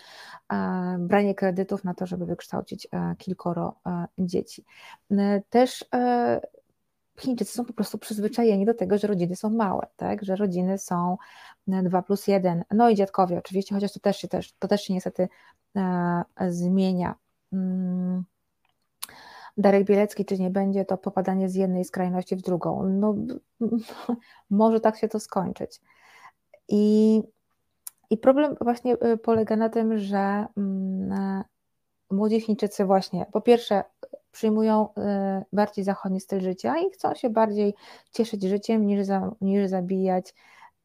branie 0.99 1.35
kredytów 1.35 1.85
na 1.85 1.95
to, 1.95 2.07
żeby 2.07 2.27
wykształcić 2.27 2.89
kilkoro 3.19 3.75
dzieci. 4.19 4.65
Też 5.51 5.85
Chińczycy 7.21 7.53
są 7.53 7.65
po 7.65 7.73
prostu 7.73 7.99
przyzwyczajeni 7.99 8.67
do 8.67 8.75
tego, 8.75 8.99
że 8.99 9.07
rodziny 9.07 9.37
są 9.37 9.51
małe, 9.51 9.87
tak? 9.97 10.25
że 10.25 10.37
rodziny 10.37 10.79
są 10.79 11.17
2 11.67 12.03
plus 12.03 12.27
1, 12.27 12.65
no 12.71 12.91
i 12.91 12.95
dziadkowie 12.95 13.39
oczywiście, 13.39 13.75
chociaż 13.75 13.93
to 13.93 14.01
też 14.01 14.17
się, 14.17 14.29
też, 14.29 14.53
to 14.53 14.69
też 14.69 14.83
się 14.83 14.95
niestety 14.95 15.29
zmienia. 16.49 17.15
Mm. 17.53 18.25
Darek 19.59 19.85
Bielecki, 19.85 20.25
czy 20.25 20.39
nie 20.39 20.51
będzie 20.51 20.85
to 20.85 20.99
popadanie 20.99 21.49
z 21.49 21.55
jednej 21.55 21.85
skrajności 21.85 22.37
w 22.37 22.43
drugą. 22.43 22.83
No, 22.83 23.15
może 24.51 24.81
tak 24.81 24.97
się 24.97 25.09
to 25.09 25.21
skończyć. 25.21 25.81
I, 26.69 27.23
I 28.11 28.17
problem 28.17 28.57
właśnie 28.61 28.95
y, 28.95 29.17
polega 29.17 29.57
na 29.57 29.69
tym, 29.69 29.99
że 29.99 30.47
mm, 30.57 31.45
młodzi 32.11 32.41
Chińczycy 32.41 32.85
właśnie 32.85 33.27
po 33.33 33.41
pierwsze 33.41 33.85
przyjmują 34.33 34.89
y, 34.89 35.45
bardziej 35.53 35.85
zachodni 35.85 36.21
styl 36.21 36.41
życia 36.41 36.79
i 36.79 36.91
chcą 36.91 37.15
się 37.15 37.31
bardziej 37.31 37.75
cieszyć 38.13 38.43
życiem 38.43 38.87
niż, 38.87 39.07
za, 39.07 39.31
niż 39.41 39.69
zabijać 39.71 40.35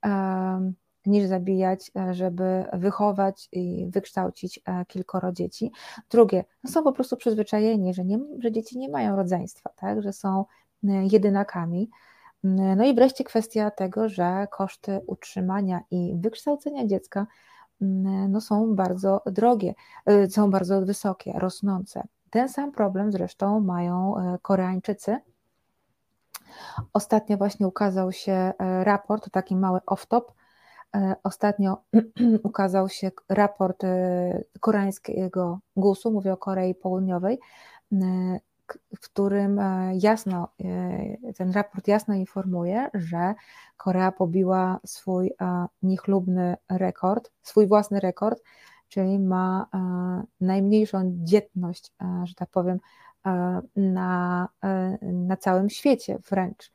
um, 0.03 0.73
niż 1.05 1.27
zabijać, 1.27 1.91
żeby 2.11 2.65
wychować 2.73 3.49
i 3.51 3.87
wykształcić 3.89 4.59
kilkoro 4.87 5.31
dzieci. 5.31 5.71
Drugie, 6.09 6.45
no 6.63 6.71
są 6.71 6.83
po 6.83 6.91
prostu 6.91 7.17
przyzwyczajeni, 7.17 7.93
że, 7.93 8.05
nie, 8.05 8.19
że 8.39 8.51
dzieci 8.51 8.77
nie 8.77 8.89
mają 8.89 9.15
rodzeństwa, 9.15 9.69
tak? 9.75 10.01
że 10.01 10.13
są 10.13 10.45
jedynakami. 11.11 11.89
No 12.43 12.85
i 12.85 12.95
wreszcie 12.95 13.23
kwestia 13.23 13.71
tego, 13.71 14.09
że 14.09 14.47
koszty 14.51 15.01
utrzymania 15.07 15.79
i 15.91 16.13
wykształcenia 16.15 16.87
dziecka 16.87 17.27
no 18.29 18.41
są 18.41 18.75
bardzo 18.75 19.21
drogie, 19.25 19.73
są 20.29 20.51
bardzo 20.51 20.81
wysokie, 20.81 21.33
rosnące. 21.35 22.07
Ten 22.29 22.49
sam 22.49 22.71
problem 22.71 23.11
zresztą 23.11 23.59
mają 23.59 24.15
Koreańczycy. 24.41 25.19
Ostatnio 26.93 27.37
właśnie 27.37 27.67
ukazał 27.67 28.11
się 28.11 28.31
e, 28.31 28.83
raport, 28.83 29.29
taki 29.31 29.55
mały 29.55 29.79
off-top. 29.79 30.21
E, 30.95 31.15
ostatnio 31.23 31.77
ukazał 32.43 32.89
się 32.89 33.11
raport 33.29 33.83
e, 33.83 34.43
koreańskiego 34.59 35.59
GUS-u, 35.75 36.11
mówię 36.11 36.33
o 36.33 36.37
Korei 36.37 36.75
Południowej, 36.75 37.39
w 38.95 38.99
którym 38.99 39.59
jasno, 39.93 40.47
ten 41.37 41.51
raport 41.51 41.87
jasno 41.87 42.13
informuje, 42.13 42.89
że 42.93 43.33
Korea 43.77 44.11
pobiła 44.11 44.79
swój 44.85 45.33
niechlubny 45.83 46.55
rekord, 46.69 47.31
swój 47.41 47.67
własny 47.67 47.99
rekord, 47.99 48.43
czyli 48.89 49.19
ma 49.19 49.67
najmniejszą 50.41 51.11
dzietność, 51.15 51.91
że 52.23 52.35
tak 52.35 52.49
powiem, 52.49 52.79
na, 53.75 54.49
na 55.03 55.37
całym 55.37 55.69
świecie 55.69 56.17
wręcz. 56.29 56.71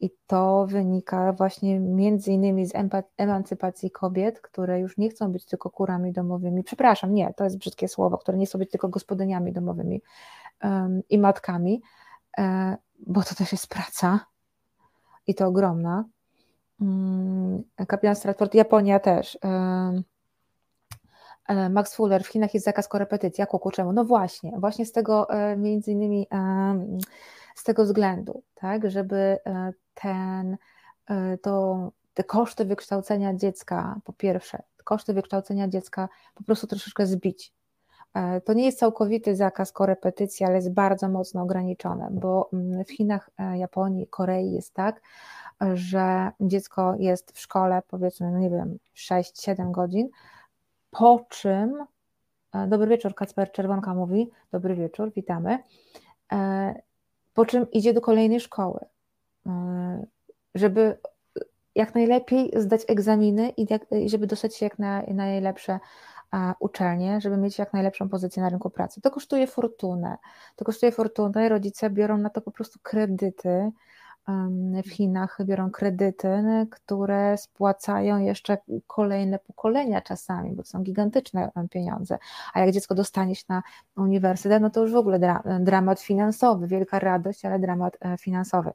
I 0.00 0.10
to 0.26 0.66
wynika 0.66 1.32
właśnie 1.32 1.80
między 1.80 2.32
innymi 2.32 2.66
z 2.66 2.72
emancypacji 3.16 3.90
kobiet, 3.90 4.40
które 4.40 4.80
już 4.80 4.98
nie 4.98 5.08
chcą 5.08 5.32
być 5.32 5.46
tylko 5.46 5.70
kurami 5.70 6.12
domowymi. 6.12 6.64
Przepraszam, 6.64 7.14
nie, 7.14 7.34
to 7.36 7.44
jest 7.44 7.58
brzydkie 7.58 7.88
słowo, 7.88 8.18
które 8.18 8.38
nie 8.38 8.46
chcą 8.46 8.58
być 8.58 8.70
tylko 8.70 8.88
gospodyniami 8.88 9.52
domowymi 9.52 10.02
um, 10.62 11.02
i 11.10 11.18
matkami, 11.18 11.82
um, 12.38 12.76
bo 13.06 13.22
to 13.22 13.34
też 13.34 13.52
jest 13.52 13.66
praca 13.66 14.26
i 15.26 15.34
to 15.34 15.46
ogromna. 15.46 16.04
Um, 16.80 17.62
Kapitan 17.88 18.16
Stratford, 18.16 18.54
Japonia 18.54 19.00
też. 19.00 19.38
Max 21.70 21.94
Fuller, 21.94 22.24
w 22.24 22.26
Chinach 22.26 22.54
jest 22.54 22.66
zakaz 22.66 22.88
korepetycji. 22.88 23.42
Jak 23.42 23.50
ku 23.50 23.70
czemu? 23.70 23.92
No 23.92 24.04
właśnie, 24.04 24.52
właśnie 24.58 24.86
z 24.86 24.92
tego 24.92 25.30
e, 25.30 25.56
między 25.56 25.92
innymi 25.92 26.26
z 27.58 27.64
tego 27.64 27.84
względu, 27.84 28.42
tak, 28.54 28.90
żeby 28.90 29.16
e, 29.16 29.72
ten, 29.94 30.56
e, 31.10 31.38
to, 31.38 31.78
te 32.14 32.24
koszty 32.24 32.64
wykształcenia 32.64 33.34
dziecka, 33.34 34.00
po 34.04 34.12
pierwsze, 34.12 34.62
koszty 34.84 35.14
wykształcenia 35.14 35.68
dziecka 35.68 36.08
po 36.34 36.44
prostu 36.44 36.66
troszeczkę 36.66 37.06
zbić. 37.06 37.52
E, 38.14 38.40
to 38.40 38.52
nie 38.52 38.64
jest 38.64 38.78
całkowity 38.78 39.36
zakaz 39.36 39.72
korepetycji, 39.72 40.46
ale 40.46 40.54
jest 40.54 40.72
bardzo 40.72 41.08
mocno 41.08 41.42
ograniczone, 41.42 42.08
bo 42.12 42.48
mm, 42.52 42.84
w 42.84 42.90
Chinach, 42.90 43.30
Japonii, 43.54 44.06
Korei 44.06 44.52
jest 44.52 44.74
tak, 44.74 45.00
że 45.74 46.30
dziecko 46.40 46.94
jest 46.98 47.32
w 47.32 47.40
szkole 47.40 47.82
powiedzmy, 47.88 48.30
no 48.30 48.38
nie 48.38 48.50
wiem, 48.50 48.78
6-7 48.96 49.70
godzin, 49.70 50.08
po 50.90 51.26
czym, 51.28 51.84
dobry 52.68 52.86
wieczór, 52.86 53.14
Kacper 53.14 53.52
Czerwonka 53.52 53.94
mówi, 53.94 54.30
dobry 54.52 54.74
wieczór, 54.74 55.12
witamy, 55.12 55.58
po 57.38 57.46
czym 57.46 57.70
idzie 57.70 57.94
do 57.94 58.00
kolejnej 58.00 58.40
szkoły, 58.40 58.80
e, 59.46 60.06
żeby 60.54 60.98
jak 61.74 61.94
najlepiej 61.94 62.50
zdać 62.56 62.80
egzaminy 62.88 63.48
i 63.48 64.08
żeby 64.08 64.26
dostać 64.26 64.56
się 64.56 64.66
jak 64.66 64.78
na, 64.78 65.02
najlepsze 65.02 65.78
uczelnie, 66.60 67.20
żeby 67.20 67.36
mieć 67.36 67.58
jak 67.58 67.72
najlepszą 67.72 68.08
pozycję 68.08 68.42
na 68.42 68.48
rynku 68.48 68.70
pracy. 68.70 69.00
To 69.00 69.10
kosztuje 69.10 69.46
fortunę. 69.46 70.16
To 70.56 70.64
kosztuje 70.64 70.92
fortunę 70.92 71.48
rodzice 71.48 71.90
biorą 71.90 72.18
na 72.18 72.30
to 72.30 72.40
po 72.40 72.50
prostu 72.50 72.78
kredyty, 72.82 73.70
w 74.84 74.90
Chinach 74.90 75.38
biorą 75.44 75.70
kredyty, 75.70 76.28
które 76.70 77.36
spłacają 77.38 78.18
jeszcze 78.18 78.58
kolejne 78.86 79.38
pokolenia 79.38 80.00
czasami, 80.00 80.52
bo 80.52 80.62
to 80.62 80.68
są 80.68 80.82
gigantyczne 80.82 81.50
pieniądze. 81.70 82.18
A 82.54 82.60
jak 82.60 82.70
dziecko 82.70 82.94
dostanie 82.94 83.34
się 83.34 83.44
na 83.48 83.62
uniwersytet, 83.96 84.62
no 84.62 84.70
to 84.70 84.82
już 84.82 84.92
w 84.92 84.96
ogóle 84.96 85.18
dra 85.18 85.42
dramat 85.60 86.00
finansowy, 86.00 86.66
wielka 86.66 86.98
radość, 86.98 87.44
ale 87.44 87.58
dramat 87.58 87.96
e, 88.00 88.18
finansowy. 88.18 88.72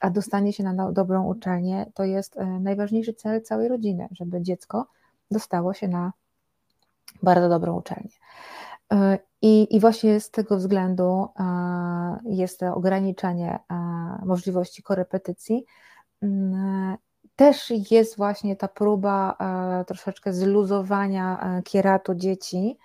A 0.00 0.10
dostanie 0.10 0.52
się 0.52 0.64
na 0.64 0.92
dobrą 0.92 1.24
uczelnię 1.26 1.86
to 1.94 2.04
jest 2.04 2.36
e, 2.36 2.46
najważniejszy 2.46 3.14
cel 3.14 3.42
całej 3.42 3.68
rodziny, 3.68 4.08
żeby 4.10 4.42
dziecko 4.42 4.86
dostało 5.30 5.74
się 5.74 5.88
na 5.88 6.12
bardzo 7.22 7.48
dobrą 7.48 7.78
uczelnię. 7.78 8.10
E, 9.42 9.46
I, 9.46 9.76
I 9.76 9.80
właśnie 9.80 10.20
z 10.20 10.30
tego 10.30 10.56
względu 10.56 11.28
e, 11.38 12.18
jest 12.24 12.60
to 12.60 12.74
ograniczenie 12.74 13.58
e, 13.70 13.74
możliwości 14.26 14.82
korepetycji. 14.82 15.64
Mm, 16.22 16.96
też 17.36 17.72
jest 17.90 18.16
właśnie 18.16 18.56
ta 18.56 18.68
próba 18.68 19.36
troszeczkę 19.86 20.32
zluzowania 20.32 21.62
kieratu 21.64 22.14
dzieci, 22.14 22.78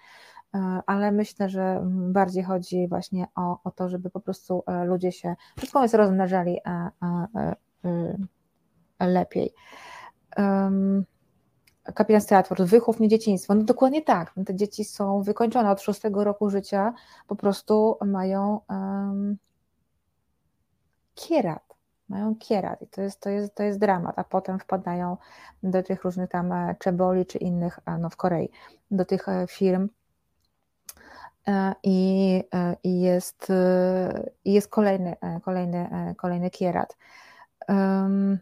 ale 0.85 1.11
myślę, 1.11 1.49
że 1.49 1.81
bardziej 1.89 2.43
chodzi 2.43 2.87
właśnie 2.87 3.27
o, 3.35 3.59
o 3.63 3.71
to, 3.71 3.89
żeby 3.89 4.09
po 4.09 4.19
prostu 4.19 4.63
ludzie 4.85 5.11
się, 5.11 5.35
wszystko 5.57 5.81
jest 5.81 5.93
rozmnażali 5.93 6.57
lepiej 8.99 9.53
kapitan 11.95 12.21
Stratford, 12.21 12.61
wychów 12.61 12.99
nie 12.99 13.07
dzieciństwo. 13.07 13.55
No 13.55 13.63
dokładnie 13.63 14.01
tak. 14.01 14.33
Te 14.45 14.55
dzieci 14.55 14.83
są 14.83 15.21
wykończone 15.21 15.71
od 15.71 15.81
szóstego 15.81 16.23
roku 16.23 16.49
życia, 16.49 16.93
po 17.27 17.35
prostu 17.35 17.97
mają 18.05 18.61
um, 18.69 19.37
kierat. 21.15 21.67
Mają 22.09 22.35
kierat 22.35 22.81
i 22.81 22.87
to 22.87 23.01
jest, 23.01 23.21
to, 23.21 23.29
jest, 23.29 23.55
to 23.55 23.63
jest 23.63 23.79
dramat, 23.79 24.19
a 24.19 24.23
potem 24.23 24.59
wpadają 24.59 25.17
do 25.63 25.83
tych 25.83 26.03
różnych 26.03 26.29
tam 26.29 26.51
e, 26.51 26.75
czeboli 26.79 27.25
czy 27.25 27.37
innych, 27.37 27.79
no 27.99 28.09
w 28.09 28.15
Korei, 28.15 28.49
do 28.91 29.05
tych 29.05 29.29
e, 29.29 29.45
firm 29.49 29.89
e, 31.47 31.75
i, 31.83 32.43
i 32.83 33.01
jest, 33.01 33.51
jest 34.45 34.67
kolejny, 34.67 35.15
kolejny, 35.43 35.89
kolejny 36.17 36.49
kierat. 36.49 36.97
Um, 37.67 38.39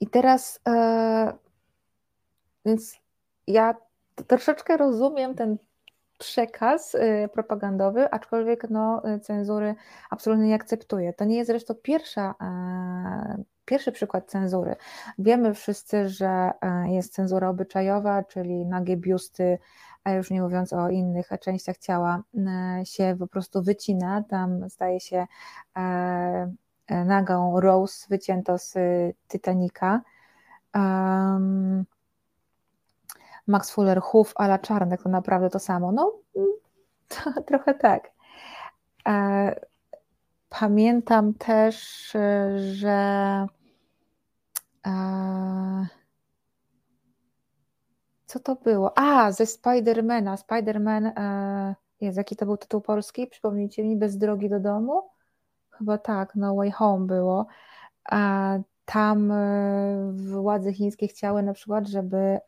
i 0.00 0.06
teraz, 0.06 0.60
e, 0.68 1.32
więc 2.64 2.98
ja 3.46 3.74
troszeczkę 4.26 4.76
rozumiem 4.76 5.34
ten 5.34 5.58
przekaz 6.18 6.94
e, 6.94 7.28
propagandowy, 7.28 8.10
aczkolwiek 8.10 8.70
no, 8.70 9.02
cenzury 9.22 9.74
absolutnie 10.10 10.46
nie 10.46 10.54
akceptuję. 10.54 11.12
To 11.12 11.24
nie 11.24 11.36
jest 11.36 11.46
zresztą 11.46 11.74
pierwsza, 11.74 12.34
e, 12.40 13.42
pierwszy 13.64 13.92
przykład 13.92 14.30
cenzury. 14.30 14.76
Wiemy 15.18 15.54
wszyscy, 15.54 16.08
że 16.08 16.50
jest 16.86 17.14
cenzura 17.14 17.48
obyczajowa, 17.48 18.24
czyli 18.24 18.66
nagie 18.66 18.96
biusty, 18.96 19.58
a 20.04 20.12
już 20.12 20.30
nie 20.30 20.42
mówiąc 20.42 20.72
o 20.72 20.88
innych 20.88 21.28
częściach 21.40 21.78
ciała, 21.78 22.22
się 22.84 23.16
po 23.18 23.26
prostu 23.26 23.62
wycina. 23.62 24.24
Tam 24.28 24.68
zdaje 24.68 25.00
się 25.00 25.26
E, 25.76 26.52
nagą 26.90 27.60
Rose 27.60 28.06
wycięto 28.10 28.58
z 28.58 28.76
y, 28.76 29.14
Titanica. 29.28 30.00
Um, 30.74 31.84
Max 33.46 33.70
Fuller, 33.70 34.00
Huf 34.00 34.32
ala 34.36 34.58
Czarnek 34.58 35.02
to 35.02 35.08
naprawdę 35.08 35.50
to 35.50 35.58
samo. 35.58 35.92
No, 35.92 36.12
to, 37.08 37.42
trochę 37.48 37.74
tak. 37.74 38.10
E, 39.08 39.60
pamiętam 40.48 41.34
też, 41.34 42.14
y, 42.14 42.74
że 42.74 43.46
e, 44.86 45.86
co 48.26 48.40
to 48.40 48.54
było? 48.54 48.98
A, 48.98 49.32
ze 49.32 49.46
Spidermana. 49.46 50.36
Spiderman, 50.36 51.06
e, 51.06 51.74
jest 52.00 52.16
jaki 52.18 52.36
to 52.36 52.46
był 52.46 52.56
tytuł 52.56 52.80
polski? 52.80 53.26
Przypomnijcie 53.26 53.84
mi, 53.84 53.96
Bez 53.96 54.18
drogi 54.18 54.48
do 54.48 54.60
domu? 54.60 55.02
Chyba 55.80 55.98
tak, 55.98 56.34
No 56.34 56.54
Way 56.54 56.70
Home 56.70 57.06
było. 57.06 57.46
A 58.10 58.58
tam 58.92 59.30
e, 59.32 60.12
władze 60.12 60.72
chińskie 60.72 61.08
chciały 61.08 61.42
na 61.42 61.52
przykład, 61.52 61.88
żeby 61.88 62.16
e, 62.16 62.40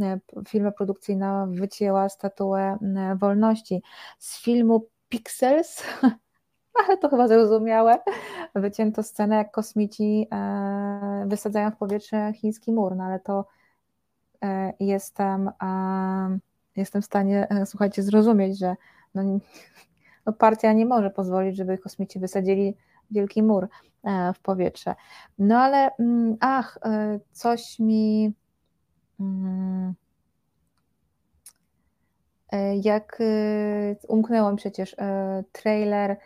e, 0.00 0.20
firma 0.48 0.70
produkcyjna 0.70 1.46
wycięła 1.50 2.08
statuę 2.08 2.78
wolności. 3.16 3.82
Z 4.18 4.42
filmu 4.42 4.88
Pixels, 5.08 5.82
ale 6.86 6.98
to 6.98 7.08
chyba 7.08 7.28
zrozumiałe, 7.28 7.98
wycięto 8.54 9.02
scenę, 9.02 9.36
jak 9.36 9.50
kosmici 9.50 10.28
wysadzają 11.26 11.70
w 11.70 11.76
powietrze 11.76 12.32
chiński 12.32 12.72
mur, 12.72 12.96
no 12.96 13.04
ale 13.04 13.20
to 13.20 13.46
jestem, 14.80 15.50
jestem 16.76 17.02
w 17.02 17.04
stanie, 17.04 17.48
słuchajcie, 17.64 18.02
zrozumieć, 18.02 18.58
że 18.58 18.76
no, 19.14 19.22
no 20.26 20.32
partia 20.32 20.72
nie 20.72 20.86
może 20.86 21.10
pozwolić, 21.10 21.56
żeby 21.56 21.78
kosmici 21.78 22.18
wysadzili 22.18 22.76
wielki 23.10 23.42
mur 23.42 23.68
e, 24.04 24.32
w 24.32 24.40
powietrze. 24.40 24.94
No 25.38 25.58
ale, 25.58 25.90
mm, 25.98 26.36
ach, 26.40 26.78
e, 26.84 27.20
coś 27.32 27.78
mi. 27.78 28.34
Mm, 29.20 29.94
jak 32.82 33.18
umknęłam 34.08 34.56
przecież 34.56 34.96
trailer 35.52 36.16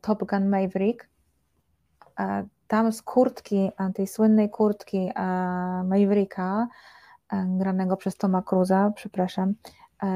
Top 0.00 0.24
Gun 0.24 0.48
Maverick, 0.48 1.08
tam 2.68 2.92
z 2.92 3.02
kurtki, 3.02 3.70
tej 3.94 4.06
słynnej 4.06 4.50
kurtki 4.50 5.10
Mavericka, 5.84 6.68
granego 7.46 7.96
przez 7.96 8.16
Toma 8.16 8.42
Cruza, 8.42 8.92
przepraszam, 8.96 9.54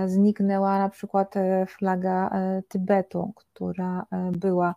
zniknęła 0.07 0.79
na 0.79 0.89
przykład 0.89 1.35
flaga 1.67 2.31
Tybetu, 2.69 3.33
która 3.37 4.07
była 4.33 4.75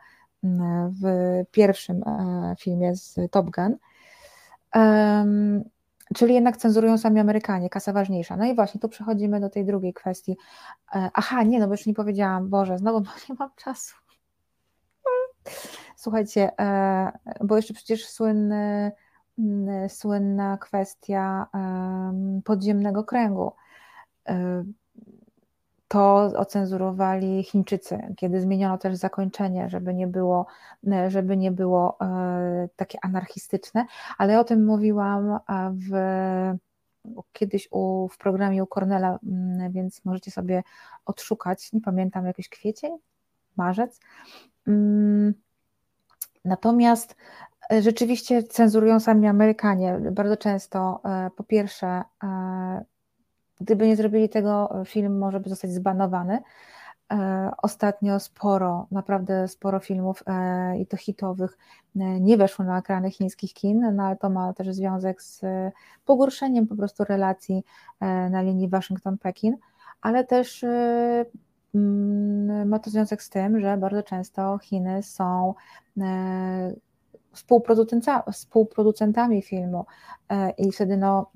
w 1.01 1.03
pierwszym 1.51 2.03
filmie 2.59 2.95
z 2.95 3.15
Top 3.31 3.49
Gun. 3.49 3.77
Czyli 6.15 6.33
jednak 6.33 6.57
cenzurują 6.57 6.97
sami 6.97 7.19
Amerykanie, 7.19 7.69
kasa 7.69 7.93
ważniejsza. 7.93 8.37
No 8.37 8.45
i 8.45 8.55
właśnie 8.55 8.81
tu 8.81 8.89
przechodzimy 8.89 9.39
do 9.39 9.49
tej 9.49 9.65
drugiej 9.65 9.93
kwestii. 9.93 10.37
Aha, 10.91 11.43
nie, 11.43 11.59
no 11.59 11.67
bo 11.67 11.73
już 11.73 11.85
nie 11.85 11.93
powiedziałam, 11.93 12.49
Boże, 12.49 12.77
znowu 12.77 12.99
nie 13.29 13.35
mam 13.39 13.49
czasu. 13.55 13.95
Słuchajcie, 15.95 16.51
e, 16.59 17.11
bo 17.43 17.55
jeszcze 17.55 17.73
przecież 17.73 18.09
słynny, 18.09 18.91
słynna 19.87 20.57
kwestia 20.57 21.47
podziemnego 22.45 23.03
kręgu. 23.03 23.51
E, 25.89 25.93
to 25.93 26.15
ocenzurowali 26.37 27.43
Chińczycy, 27.43 28.15
kiedy 28.17 28.41
zmieniono 28.41 28.77
też 28.77 28.95
zakończenie, 28.95 29.69
żeby 29.69 29.93
nie 29.93 30.07
było, 30.07 30.45
żeby 31.07 31.37
nie 31.37 31.51
było 31.51 31.97
e, 32.01 32.69
takie 32.75 32.97
anarchistyczne, 33.01 33.85
ale 34.17 34.39
o 34.39 34.43
tym 34.43 34.65
mówiłam 34.65 35.39
w, 35.73 35.93
kiedyś 37.33 37.67
u, 37.71 38.07
w 38.07 38.17
programie 38.17 38.63
u 38.63 38.67
Cornela, 38.67 39.19
mm, 39.23 39.71
więc 39.71 40.05
możecie 40.05 40.31
sobie 40.31 40.63
odszukać, 41.05 41.73
nie 41.73 41.81
pamiętam, 41.81 42.25
jakiś 42.25 42.49
kwiecień, 42.49 42.97
marzec. 43.57 43.99
Mm, 44.67 45.33
natomiast 46.45 47.15
e, 47.71 47.81
rzeczywiście 47.81 48.43
cenzurują 48.43 48.99
sami 48.99 49.27
Amerykanie. 49.27 49.99
Bardzo 50.11 50.37
często, 50.37 51.01
e, 51.05 51.29
po 51.35 51.43
pierwsze, 51.43 52.03
e, 52.23 52.85
gdyby 53.59 53.87
nie 53.87 53.95
zrobili 53.95 54.29
tego, 54.29 54.73
film 54.85 55.17
może 55.17 55.39
by 55.39 55.49
zostać 55.49 55.71
zbanowany. 55.71 56.39
Ostatnio 57.61 58.19
sporo, 58.19 58.87
naprawdę 58.91 59.47
sporo 59.47 59.79
filmów 59.79 60.23
i 60.79 60.87
to 60.87 60.97
hitowych 60.97 61.57
nie 61.95 62.37
weszło 62.37 62.65
na 62.65 62.79
ekrany 62.79 63.11
chińskich 63.11 63.53
kin, 63.53 63.95
no 63.95 64.03
ale 64.03 64.15
to 64.15 64.29
ma 64.29 64.53
też 64.53 64.67
związek 64.75 65.21
z 65.21 65.41
pogorszeniem 66.05 66.67
po 66.67 66.75
prostu 66.75 67.03
relacji 67.03 67.63
na 68.29 68.41
linii 68.41 68.69
Waszyngton-Pekin, 68.69 69.53
ale 70.01 70.23
też 70.23 70.65
Mm, 71.75 72.69
ma 72.69 72.79
to 72.79 72.89
związek 72.89 73.23
z 73.23 73.29
tym, 73.29 73.59
że 73.59 73.77
bardzo 73.77 74.03
często 74.03 74.57
Chiny 74.57 75.03
są 75.03 75.53
e, 76.01 76.73
współproducentami 78.31 79.41
filmu 79.41 79.85
e, 80.29 80.49
i 80.49 80.71
wtedy 80.71 80.97
no 80.97 81.31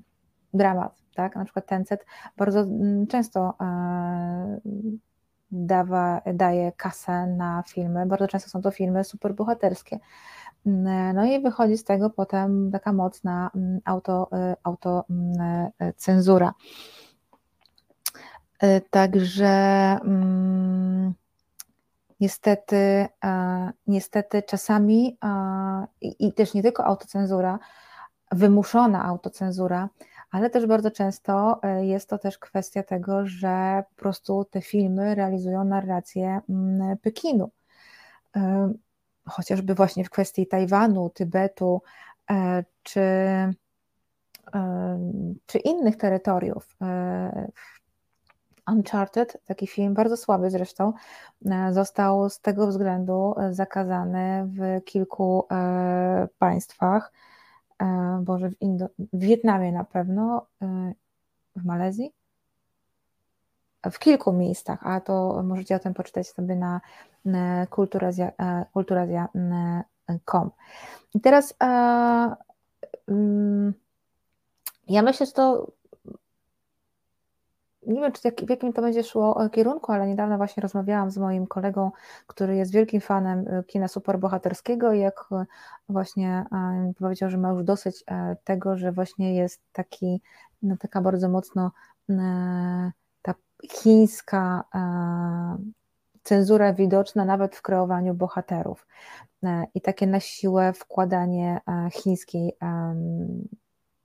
dramat, 0.54 1.03
tak, 1.14 1.36
na 1.36 1.44
przykład 1.44 1.66
Tencent 1.66 2.06
bardzo 2.36 2.60
mm, 2.60 3.06
często 3.06 3.54
e, 3.60 4.60
dawa, 5.50 6.20
daje 6.34 6.72
kasę 6.72 7.26
na 7.26 7.62
filmy, 7.68 8.06
bardzo 8.06 8.28
często 8.28 8.50
są 8.50 8.62
to 8.62 8.70
filmy 8.70 9.04
superbohaterskie. 9.04 9.98
Mm, 10.66 11.16
no 11.16 11.24
i 11.24 11.42
wychodzi 11.42 11.76
z 11.76 11.84
tego 11.84 12.10
potem 12.10 12.70
taka 12.72 12.92
mocna 12.92 13.50
auto, 13.84 14.30
auto 14.62 15.04
cenzura. 15.96 16.54
E, 18.58 18.80
także 18.80 19.46
mm, 20.04 21.14
niestety, 22.20 23.06
niestety 23.86 24.42
czasami 24.42 25.18
i 26.00 26.32
też 26.32 26.54
nie 26.54 26.62
tylko 26.62 26.84
autocenzura, 26.84 27.58
wymuszona 28.32 29.04
autocenzura, 29.04 29.88
ale 30.34 30.50
też 30.50 30.66
bardzo 30.66 30.90
często 30.90 31.60
e, 31.62 31.86
jest 31.86 32.08
to 32.08 32.18
też 32.18 32.38
kwestia 32.38 32.82
tego, 32.82 33.26
że 33.26 33.84
po 33.88 33.94
prostu 33.94 34.44
te 34.44 34.60
filmy 34.60 35.14
realizują 35.14 35.64
narrację 35.64 36.40
mm, 36.48 36.98
Pekinu. 36.98 37.50
E, 38.36 38.72
chociażby 39.26 39.74
właśnie 39.74 40.04
w 40.04 40.10
kwestii 40.10 40.46
Tajwanu, 40.46 41.10
Tybetu 41.10 41.82
czy, 42.82 43.00
czy 45.46 45.58
innych 45.58 45.96
terytoriów. 45.96 46.76
Uncharted, 48.66 49.36
taki 49.44 49.66
film, 49.66 49.94
bardzo 49.94 50.16
słaby 50.16 50.50
zresztą, 50.50 50.92
e, 51.46 51.72
został 51.72 52.30
z 52.30 52.40
tego 52.40 52.66
względu 52.66 53.34
e, 53.38 53.54
zakazany 53.54 54.46
w 54.46 54.84
kilku 54.84 55.46
e, 55.50 56.28
państwach. 56.38 57.12
Boże, 58.20 58.50
w, 58.50 58.62
Indo 58.62 58.88
w 58.98 59.18
Wietnamie 59.18 59.72
na 59.72 59.84
pewno, 59.84 60.46
w 61.56 61.64
Malezji, 61.64 62.12
w 63.92 63.98
kilku 63.98 64.32
miejscach, 64.32 64.86
a 64.86 65.00
to 65.00 65.42
możecie 65.42 65.76
o 65.76 65.78
tym 65.78 65.94
poczytać 65.94 66.28
sobie 66.28 66.56
na 66.56 66.80
kulturazja.com. 68.72 70.50
I 71.14 71.20
teraz 71.20 71.54
mm, 73.08 73.74
ja 74.88 75.02
myślę, 75.02 75.26
że 75.26 75.32
to 75.32 75.72
nie 77.86 78.00
wiem, 78.00 78.12
czy 78.12 78.20
jak, 78.24 78.40
w 78.40 78.50
jakim 78.50 78.72
to 78.72 78.82
będzie 78.82 79.04
szło 79.04 79.48
kierunku, 79.48 79.92
ale 79.92 80.06
niedawno 80.06 80.36
właśnie 80.36 80.60
rozmawiałam 80.60 81.10
z 81.10 81.18
moim 81.18 81.46
kolegą, 81.46 81.90
który 82.26 82.56
jest 82.56 82.72
wielkim 82.72 83.00
fanem 83.00 83.44
e, 83.48 83.64
kina 83.64 83.88
superbohaterskiego 83.88 84.92
i 84.92 85.00
jak 85.00 85.24
e, 85.32 85.44
właśnie 85.88 86.44
e, 86.52 86.92
powiedział, 86.98 87.30
że 87.30 87.38
ma 87.38 87.50
już 87.50 87.64
dosyć 87.64 88.04
tego, 88.44 88.76
że 88.76 88.92
właśnie 88.92 89.34
jest 89.34 89.62
taki, 89.72 90.22
no, 90.62 90.76
taka 90.76 91.00
bardzo 91.00 91.28
mocno 91.28 91.70
ta 93.22 93.34
chińska 93.70 94.64
cenzura 96.22 96.72
widoczna 96.72 97.24
nawet 97.24 97.56
w 97.56 97.62
kreowaniu 97.62 98.14
bohaterów 98.14 98.86
i 99.74 99.80
takie 99.80 100.06
na 100.06 100.20
siłę 100.20 100.72
wkładanie 100.72 101.60
chińskiej 101.92 102.56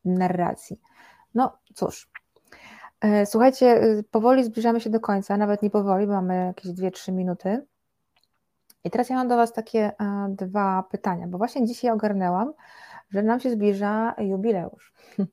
narracji. 0.05 0.79
No 1.35 1.57
cóż, 1.73 2.09
słuchajcie, 3.25 3.83
y, 3.83 4.03
powoli 4.11 4.43
zbliżamy 4.43 4.81
się 4.81 4.89
do 4.89 4.99
końca, 4.99 5.37
nawet 5.37 5.61
nie 5.61 5.69
powoli, 5.69 6.07
bo 6.07 6.13
mamy 6.13 6.45
jakieś 6.45 6.71
2-3 6.71 7.11
minuty. 7.11 7.65
I 8.83 8.89
teraz 8.89 9.09
ja 9.09 9.15
mam 9.15 9.27
do 9.27 9.35
Was 9.35 9.53
takie 9.53 9.79
e, 9.79 9.95
dwa 10.29 10.83
pytania, 10.91 11.27
bo 11.27 11.37
właśnie 11.37 11.65
dzisiaj 11.65 11.91
ogarnęłam, 11.91 12.53
że 13.09 13.23
nam 13.23 13.39
się 13.39 13.51
zbliża 13.51 14.15
jubileusz. 14.17 14.93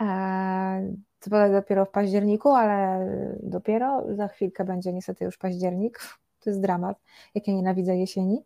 E, 0.00 0.94
co 1.20 1.30
prawda 1.30 1.60
dopiero 1.60 1.84
w 1.84 1.90
październiku, 1.90 2.50
ale 2.50 3.06
dopiero 3.42 4.04
za 4.16 4.28
chwilkę 4.28 4.64
będzie 4.64 4.92
niestety 4.92 5.24
już 5.24 5.38
październik. 5.38 5.98
To 6.40 6.50
jest 6.50 6.60
dramat, 6.60 6.98
jak 7.34 7.48
ja 7.48 7.54
nienawidzę 7.54 7.96
jesieni. 7.96 8.44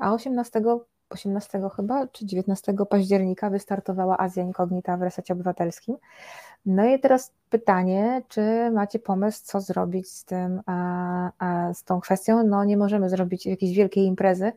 A 0.00 0.12
18 0.12 0.62
18 1.10 1.60
chyba, 1.76 2.06
czy 2.06 2.26
19 2.26 2.74
października 2.90 3.50
wystartowała 3.50 4.18
Azja 4.18 4.42
Inkognita 4.42 4.96
w 4.96 5.02
resecie 5.02 5.34
obywatelskim. 5.34 5.96
No 6.66 6.84
i 6.84 7.00
teraz 7.00 7.32
pytanie, 7.50 8.22
czy 8.28 8.70
macie 8.70 8.98
pomysł, 8.98 9.40
co 9.44 9.60
zrobić 9.60 10.10
z 10.10 10.24
tym, 10.24 10.62
z 11.72 11.84
tą 11.84 12.00
kwestią? 12.00 12.42
No 12.44 12.64
nie 12.64 12.76
możemy 12.76 13.10
zrobić 13.10 13.46
jakiejś 13.46 13.76
wielkiej 13.76 14.04
imprezy, 14.04 14.52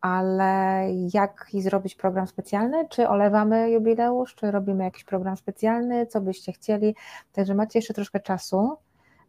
ale 0.00 0.86
jaki 1.14 1.62
zrobić 1.62 1.94
program 1.94 2.26
specjalny? 2.26 2.88
Czy 2.88 3.08
olewamy 3.08 3.70
jubileusz, 3.70 4.34
czy 4.34 4.50
robimy 4.50 4.84
jakiś 4.84 5.04
program 5.04 5.36
specjalny? 5.36 6.06
Co 6.06 6.20
byście 6.20 6.52
chcieli? 6.52 6.94
Także 7.32 7.54
macie 7.54 7.78
jeszcze 7.78 7.94
troszkę 7.94 8.20
czasu. 8.20 8.76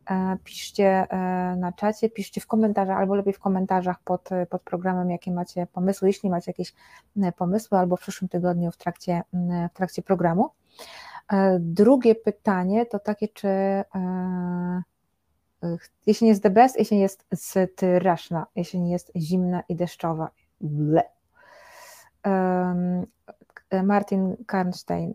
E, 0.09 0.37
piszcie 0.43 0.87
e, 0.87 1.55
na 1.55 1.71
czacie, 1.71 2.09
piszcie 2.09 2.41
w 2.41 2.47
komentarzach, 2.47 2.97
albo 2.97 3.15
lepiej 3.15 3.33
w 3.33 3.39
komentarzach 3.39 3.99
pod, 4.03 4.29
pod 4.49 4.61
programem, 4.61 5.09
jakie 5.11 5.31
macie 5.31 5.67
pomysły, 5.67 6.07
jeśli 6.07 6.29
macie 6.29 6.51
jakieś 6.51 6.73
e, 7.21 7.31
pomysły, 7.31 7.77
albo 7.77 7.97
w 7.97 8.01
przyszłym 8.01 8.29
tygodniu 8.29 8.71
w 8.71 8.77
trakcie, 8.77 9.21
w 9.73 9.73
trakcie 9.73 10.01
programu. 10.01 10.49
Drugie 11.59 12.15
pytanie 12.15 12.85
to 12.85 12.99
takie, 12.99 13.27
czy 13.27 13.47
jeśli 16.05 16.27
jest 16.27 16.43
the 16.43 16.49
best, 16.49 16.79
jeśli 16.79 16.99
jest 16.99 17.25
straszna, 17.35 18.45
jeśli 18.55 18.89
jest 18.89 19.11
zimna 19.15 19.63
i 19.69 19.75
deszczowa. 19.75 20.29
Ble. 20.61 21.03
Martin 23.83 24.35
Karnstein. 24.45 25.13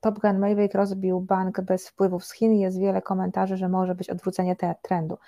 Top 0.00 0.18
Gun 0.18 0.38
Mavic 0.38 0.74
rozbił 0.74 1.20
bank 1.20 1.60
bez 1.60 1.88
wpływów 1.88 2.24
z 2.24 2.32
Chin. 2.32 2.52
Jest 2.52 2.80
wiele 2.80 3.02
komentarzy, 3.02 3.56
że 3.56 3.68
może 3.68 3.94
być 3.94 4.10
odwrócenie 4.10 4.56
trendu. 4.82 5.18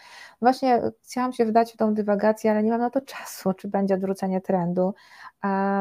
Właśnie 0.42 0.82
chciałam 1.02 1.32
się 1.32 1.44
wdać 1.46 1.72
w 1.72 1.76
tą 1.76 1.94
dywagację, 1.94 2.50
ale 2.50 2.62
nie 2.62 2.70
mam 2.70 2.80
na 2.80 2.90
to 2.90 3.00
czasu, 3.00 3.52
czy 3.52 3.68
będzie 3.68 3.94
odwrócenie 3.94 4.40
trendu. 4.40 4.94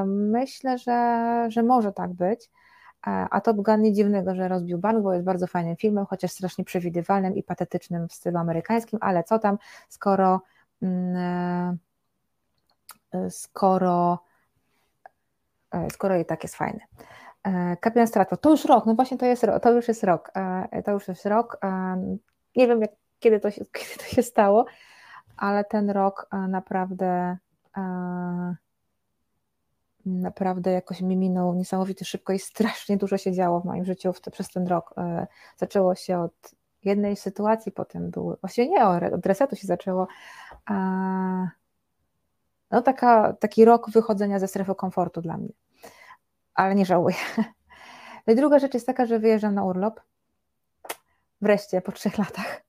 Myślę, 0.05 0.77
że, 0.77 1.45
że 1.49 1.63
może 1.63 1.93
tak 1.93 2.13
być. 2.13 2.49
A 3.01 3.41
Top 3.41 3.57
Gun 3.57 3.81
nie 3.81 3.93
dziwnego, 3.93 4.35
że 4.35 4.47
rozbił 4.47 4.77
bank, 4.77 5.03
bo 5.03 5.13
jest 5.13 5.25
bardzo 5.25 5.47
fajnym 5.47 5.75
filmem, 5.75 6.05
chociaż 6.05 6.31
strasznie 6.31 6.63
przewidywalnym 6.63 7.35
i 7.35 7.43
patetycznym 7.43 8.07
w 8.07 8.13
stylu 8.13 8.37
amerykańskim, 8.37 8.99
ale 9.01 9.23
co 9.23 9.39
tam, 9.39 9.57
skoro 9.89 10.41
mm, 10.81 11.77
skoro 13.29 14.19
E, 14.19 14.26
skoro 15.89 16.17
i 16.17 16.25
tak 16.25 16.43
jest 16.43 16.55
fajny. 16.55 16.79
E, 17.43 17.77
Kapitan 17.77 18.07
Stratford, 18.07 18.41
to 18.41 18.49
już 18.49 18.65
rok, 18.65 18.85
no 18.85 18.95
właśnie 18.95 19.17
to, 19.17 19.25
jest, 19.25 19.45
to 19.61 19.71
już 19.71 19.87
jest 19.87 20.03
rok, 20.03 20.31
e, 20.71 20.83
to 20.83 20.91
już 20.91 21.07
jest 21.07 21.25
rok, 21.25 21.59
nie 22.55 22.67
wiem 22.67 22.81
jak, 22.81 22.91
kiedy, 23.19 23.39
to 23.39 23.51
się, 23.51 23.65
kiedy 23.77 23.97
to 23.97 24.03
się 24.03 24.23
stało, 24.23 24.65
ale 25.37 25.63
ten 25.63 25.89
rok 25.89 26.27
naprawdę 26.47 27.37
naprawdę 30.05 30.71
jakoś 30.71 31.01
mi 31.01 31.17
minął 31.17 31.53
niesamowicie 31.53 32.05
szybko 32.05 32.33
i 32.33 32.39
strasznie 32.39 32.97
dużo 32.97 33.17
się 33.17 33.31
działo 33.31 33.59
w 33.59 33.65
moim 33.65 33.85
życiu 33.85 34.13
przez 34.31 34.49
ten 34.49 34.67
rok. 34.67 34.93
Zaczęło 35.57 35.95
się 35.95 36.19
od 36.19 36.51
jednej 36.83 37.15
sytuacji, 37.15 37.71
potem 37.71 38.09
były, 38.09 38.37
właściwie 38.41 38.67
nie, 38.67 38.85
od 39.13 39.25
resetu 39.25 39.55
się 39.55 39.67
zaczęło, 39.67 40.07
no 42.71 42.81
taka, 42.81 43.33
taki 43.33 43.65
rok 43.65 43.89
wychodzenia 43.89 44.39
ze 44.39 44.47
strefy 44.47 44.75
komfortu 44.75 45.21
dla 45.21 45.37
mnie, 45.37 45.49
ale 46.57 46.75
nie 46.75 46.85
żałuję. 46.85 47.15
I 48.27 48.35
druga 48.39 48.59
rzecz 48.59 48.73
jest 48.73 48.87
taka, 48.87 49.05
że 49.05 49.19
wyjeżdżam 49.19 49.55
na 49.55 49.63
urlop, 49.63 50.01
wreszcie 51.41 51.81
po 51.81 51.91
trzech 51.91 52.17
latach, 52.17 52.61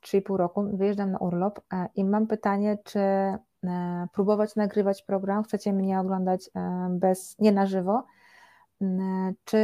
trzy 0.00 0.16
i 0.16 0.22
pół 0.22 0.36
roku, 0.36 0.76
wyjeżdżam 0.76 1.10
na 1.10 1.18
urlop 1.18 1.60
e, 1.72 1.88
i 1.94 2.04
mam 2.04 2.26
pytanie, 2.26 2.78
czy 2.84 2.98
e, 2.98 3.38
próbować 4.12 4.56
nagrywać 4.56 5.02
program, 5.02 5.44
chcecie 5.44 5.72
mnie 5.72 6.00
oglądać 6.00 6.50
e, 6.54 6.88
bez, 6.90 7.38
nie 7.38 7.52
na 7.52 7.66
żywo, 7.66 8.04
czy 9.44 9.58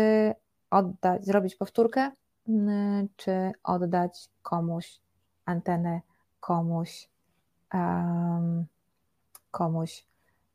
oddać, 0.71 1.25
zrobić 1.25 1.57
powtórkę, 1.57 2.11
czy 3.17 3.53
oddać 3.63 4.29
komuś 4.43 5.01
antenę, 5.45 6.01
komuś 6.41 7.09
um, 7.75 8.67
komuś 9.51 10.07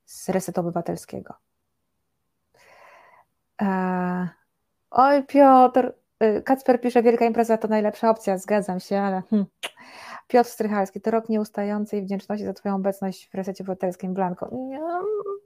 z 0.06 0.30
Resetu 0.30 0.62
Obywatelskiego. 0.62 1.47
E, 3.62 4.30
oj, 4.92 5.24
Piotr, 5.24 5.94
y, 6.24 6.42
Kacper 6.42 6.82
pisze, 6.82 7.04
wielka 7.04 7.26
impreza 7.26 7.58
to 7.58 7.68
najlepsza 7.68 8.10
opcja, 8.10 8.38
zgadzam 8.38 8.80
się, 8.80 9.00
ale 9.00 9.24
hmm. 9.30 9.48
Piotr 10.28 10.50
Strychalski, 10.50 11.02
to 11.02 11.12
rok 11.12 11.30
nieustającej 11.30 12.02
wdzięczności 12.02 12.46
za 12.46 12.54
Twoją 12.54 12.76
obecność 12.76 13.30
w 13.30 13.36
Resecie 13.36 13.64
Obywatelskim 13.64 14.14
Blanko. 14.14 14.50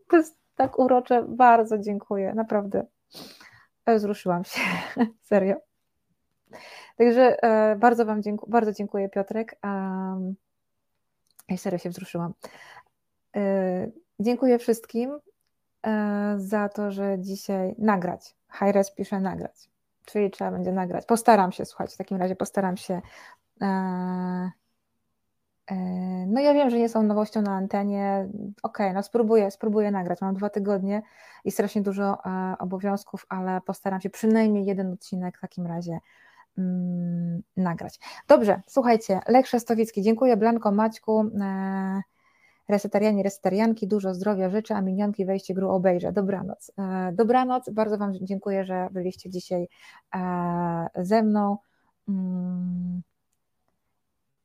To 0.08 0.18
jest 0.18 0.38
tak 0.56 0.80
urocze, 0.80 1.26
bardzo 1.28 1.78
dziękuję, 1.78 2.34
naprawdę. 2.34 2.86
Wzruszyłam 3.88 4.44
się, 4.44 4.62
serio. 5.30 5.56
Także 6.98 7.44
e, 7.44 7.76
bardzo 7.76 8.06
Wam 8.06 8.24
dziękuję, 8.24 8.52
bardzo 8.52 8.72
dziękuję 8.72 9.10
Piotrek. 9.10 9.56
Um, 9.64 10.36
serio 11.58 11.78
się 11.78 11.90
wzruszyłam. 11.90 12.34
E, 13.36 13.92
dziękuję 14.20 14.60
wszystkim 14.60 15.12
e, 15.12 15.20
za 16.38 16.70
to, 16.70 16.92
że 16.92 17.20
dzisiaj 17.20 17.76
nagrać. 17.78 18.36
Hajres 18.48 18.92
pisze 18.92 19.20
nagrać, 19.20 19.70
czyli 20.06 20.32
trzeba 20.32 20.52
będzie 20.52 20.72
nagrać. 20.72 21.06
Postaram 21.06 21.52
się, 21.52 21.66
słuchać, 21.66 21.94
w 21.94 21.98
takim 21.98 22.18
razie 22.18 22.36
postaram 22.36 22.78
się. 22.78 23.02
E, 23.62 24.52
no 26.28 26.42
ja 26.42 26.54
wiem, 26.54 26.70
że 26.70 26.78
nie 26.78 26.90
są 26.90 27.04
nowością 27.04 27.42
na 27.42 27.52
antenie. 27.52 28.30
Okej, 28.64 28.64
okay, 28.64 28.94
no 28.94 29.04
spróbuję, 29.04 29.52
spróbuję 29.52 29.92
nagrać. 29.92 30.22
Mam 30.22 30.36
dwa 30.36 30.50
tygodnie 30.50 31.02
i 31.46 31.52
strasznie 31.52 31.82
dużo 31.82 32.18
obowiązków, 32.60 33.26
ale 33.30 33.62
postaram 33.62 34.02
się 34.02 34.10
przynajmniej 34.10 34.66
jeden 34.66 34.94
odcinek 34.94 35.38
w 35.38 35.42
takim 35.42 35.68
razie 35.68 36.00
mm, 36.58 37.42
nagrać. 37.58 38.00
Dobrze, 38.28 38.62
słuchajcie, 38.68 39.20
Lech 39.28 39.48
Szestowicki, 39.48 40.02
dziękuję 40.02 40.38
Blanko, 40.38 40.72
Maćku. 40.72 41.32
Resetarianie, 42.72 43.24
resetarianki, 43.24 43.88
dużo 43.88 44.14
zdrowia 44.14 44.50
życzę, 44.50 44.76
a 44.76 44.82
minionki 44.82 45.26
wejście 45.26 45.54
gru 45.54 45.70
obejrzę. 45.70 46.12
Dobranoc. 46.12 46.72
E, 46.78 47.12
dobranoc, 47.14 47.70
bardzo 47.70 47.98
Wam 47.98 48.14
dziękuję, 48.22 48.66
że 48.66 48.88
byliście 48.92 49.30
dzisiaj 49.30 49.68
e, 50.16 50.88
ze 50.96 51.24
mną. 51.24 51.58
Mm. 52.10 53.02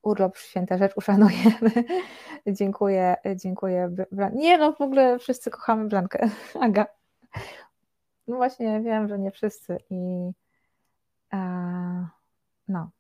Urlop 0.03 0.37
święta 0.37 0.79
rzecz 0.79 0.97
uszanujemy. 0.97 1.71
dziękuję, 2.47 3.17
dziękuję. 3.37 3.91
Nie 4.33 4.59
no, 4.59 4.73
w 4.73 4.81
ogóle 4.81 5.19
wszyscy 5.19 5.51
kochamy 5.51 5.89
Blankę. 5.89 6.31
Aga. 6.61 6.87
No 8.29 8.37
właśnie, 8.37 8.81
wiem, 8.81 9.09
że 9.09 9.19
nie 9.19 9.31
wszyscy 9.31 9.79
i 9.91 10.31
e, 11.33 11.39
no, 12.69 12.91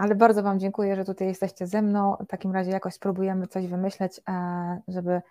ale 0.00 0.14
bardzo 0.14 0.42
Wam 0.42 0.58
dziękuję, 0.60 0.96
że 0.96 1.04
tutaj 1.04 1.28
jesteście 1.28 1.66
ze 1.66 1.82
mną. 1.82 2.16
W 2.20 2.26
takim 2.26 2.52
razie 2.52 2.70
jakoś 2.70 2.94
spróbujemy 2.94 3.46
coś 3.46 3.66
wymyśleć, 3.66 4.20
e, 4.28 4.80
żeby 4.88 5.22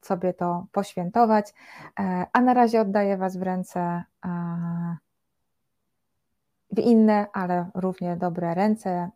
sobie 0.00 0.34
to 0.34 0.66
poświętować. 0.72 1.54
E, 2.00 2.26
a 2.32 2.40
na 2.40 2.54
razie 2.54 2.80
oddaję 2.80 3.16
Was 3.16 3.36
w 3.36 3.42
ręce 3.42 3.80
e, 4.24 4.28
w 6.70 6.78
inne, 6.78 7.26
ale 7.32 7.70
równie 7.74 8.16
dobre 8.16 8.54
ręce, 8.54 9.10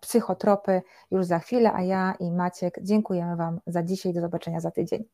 psychotropy 0.00 0.82
już 1.10 1.26
za 1.26 1.38
chwilę, 1.38 1.72
a 1.72 1.82
ja 1.82 2.14
i 2.20 2.30
Maciek 2.30 2.78
dziękujemy 2.82 3.36
Wam 3.36 3.60
za 3.66 3.82
dzisiaj. 3.82 4.12
Do 4.12 4.20
zobaczenia 4.20 4.60
za 4.60 4.70
tydzień. 4.70 5.04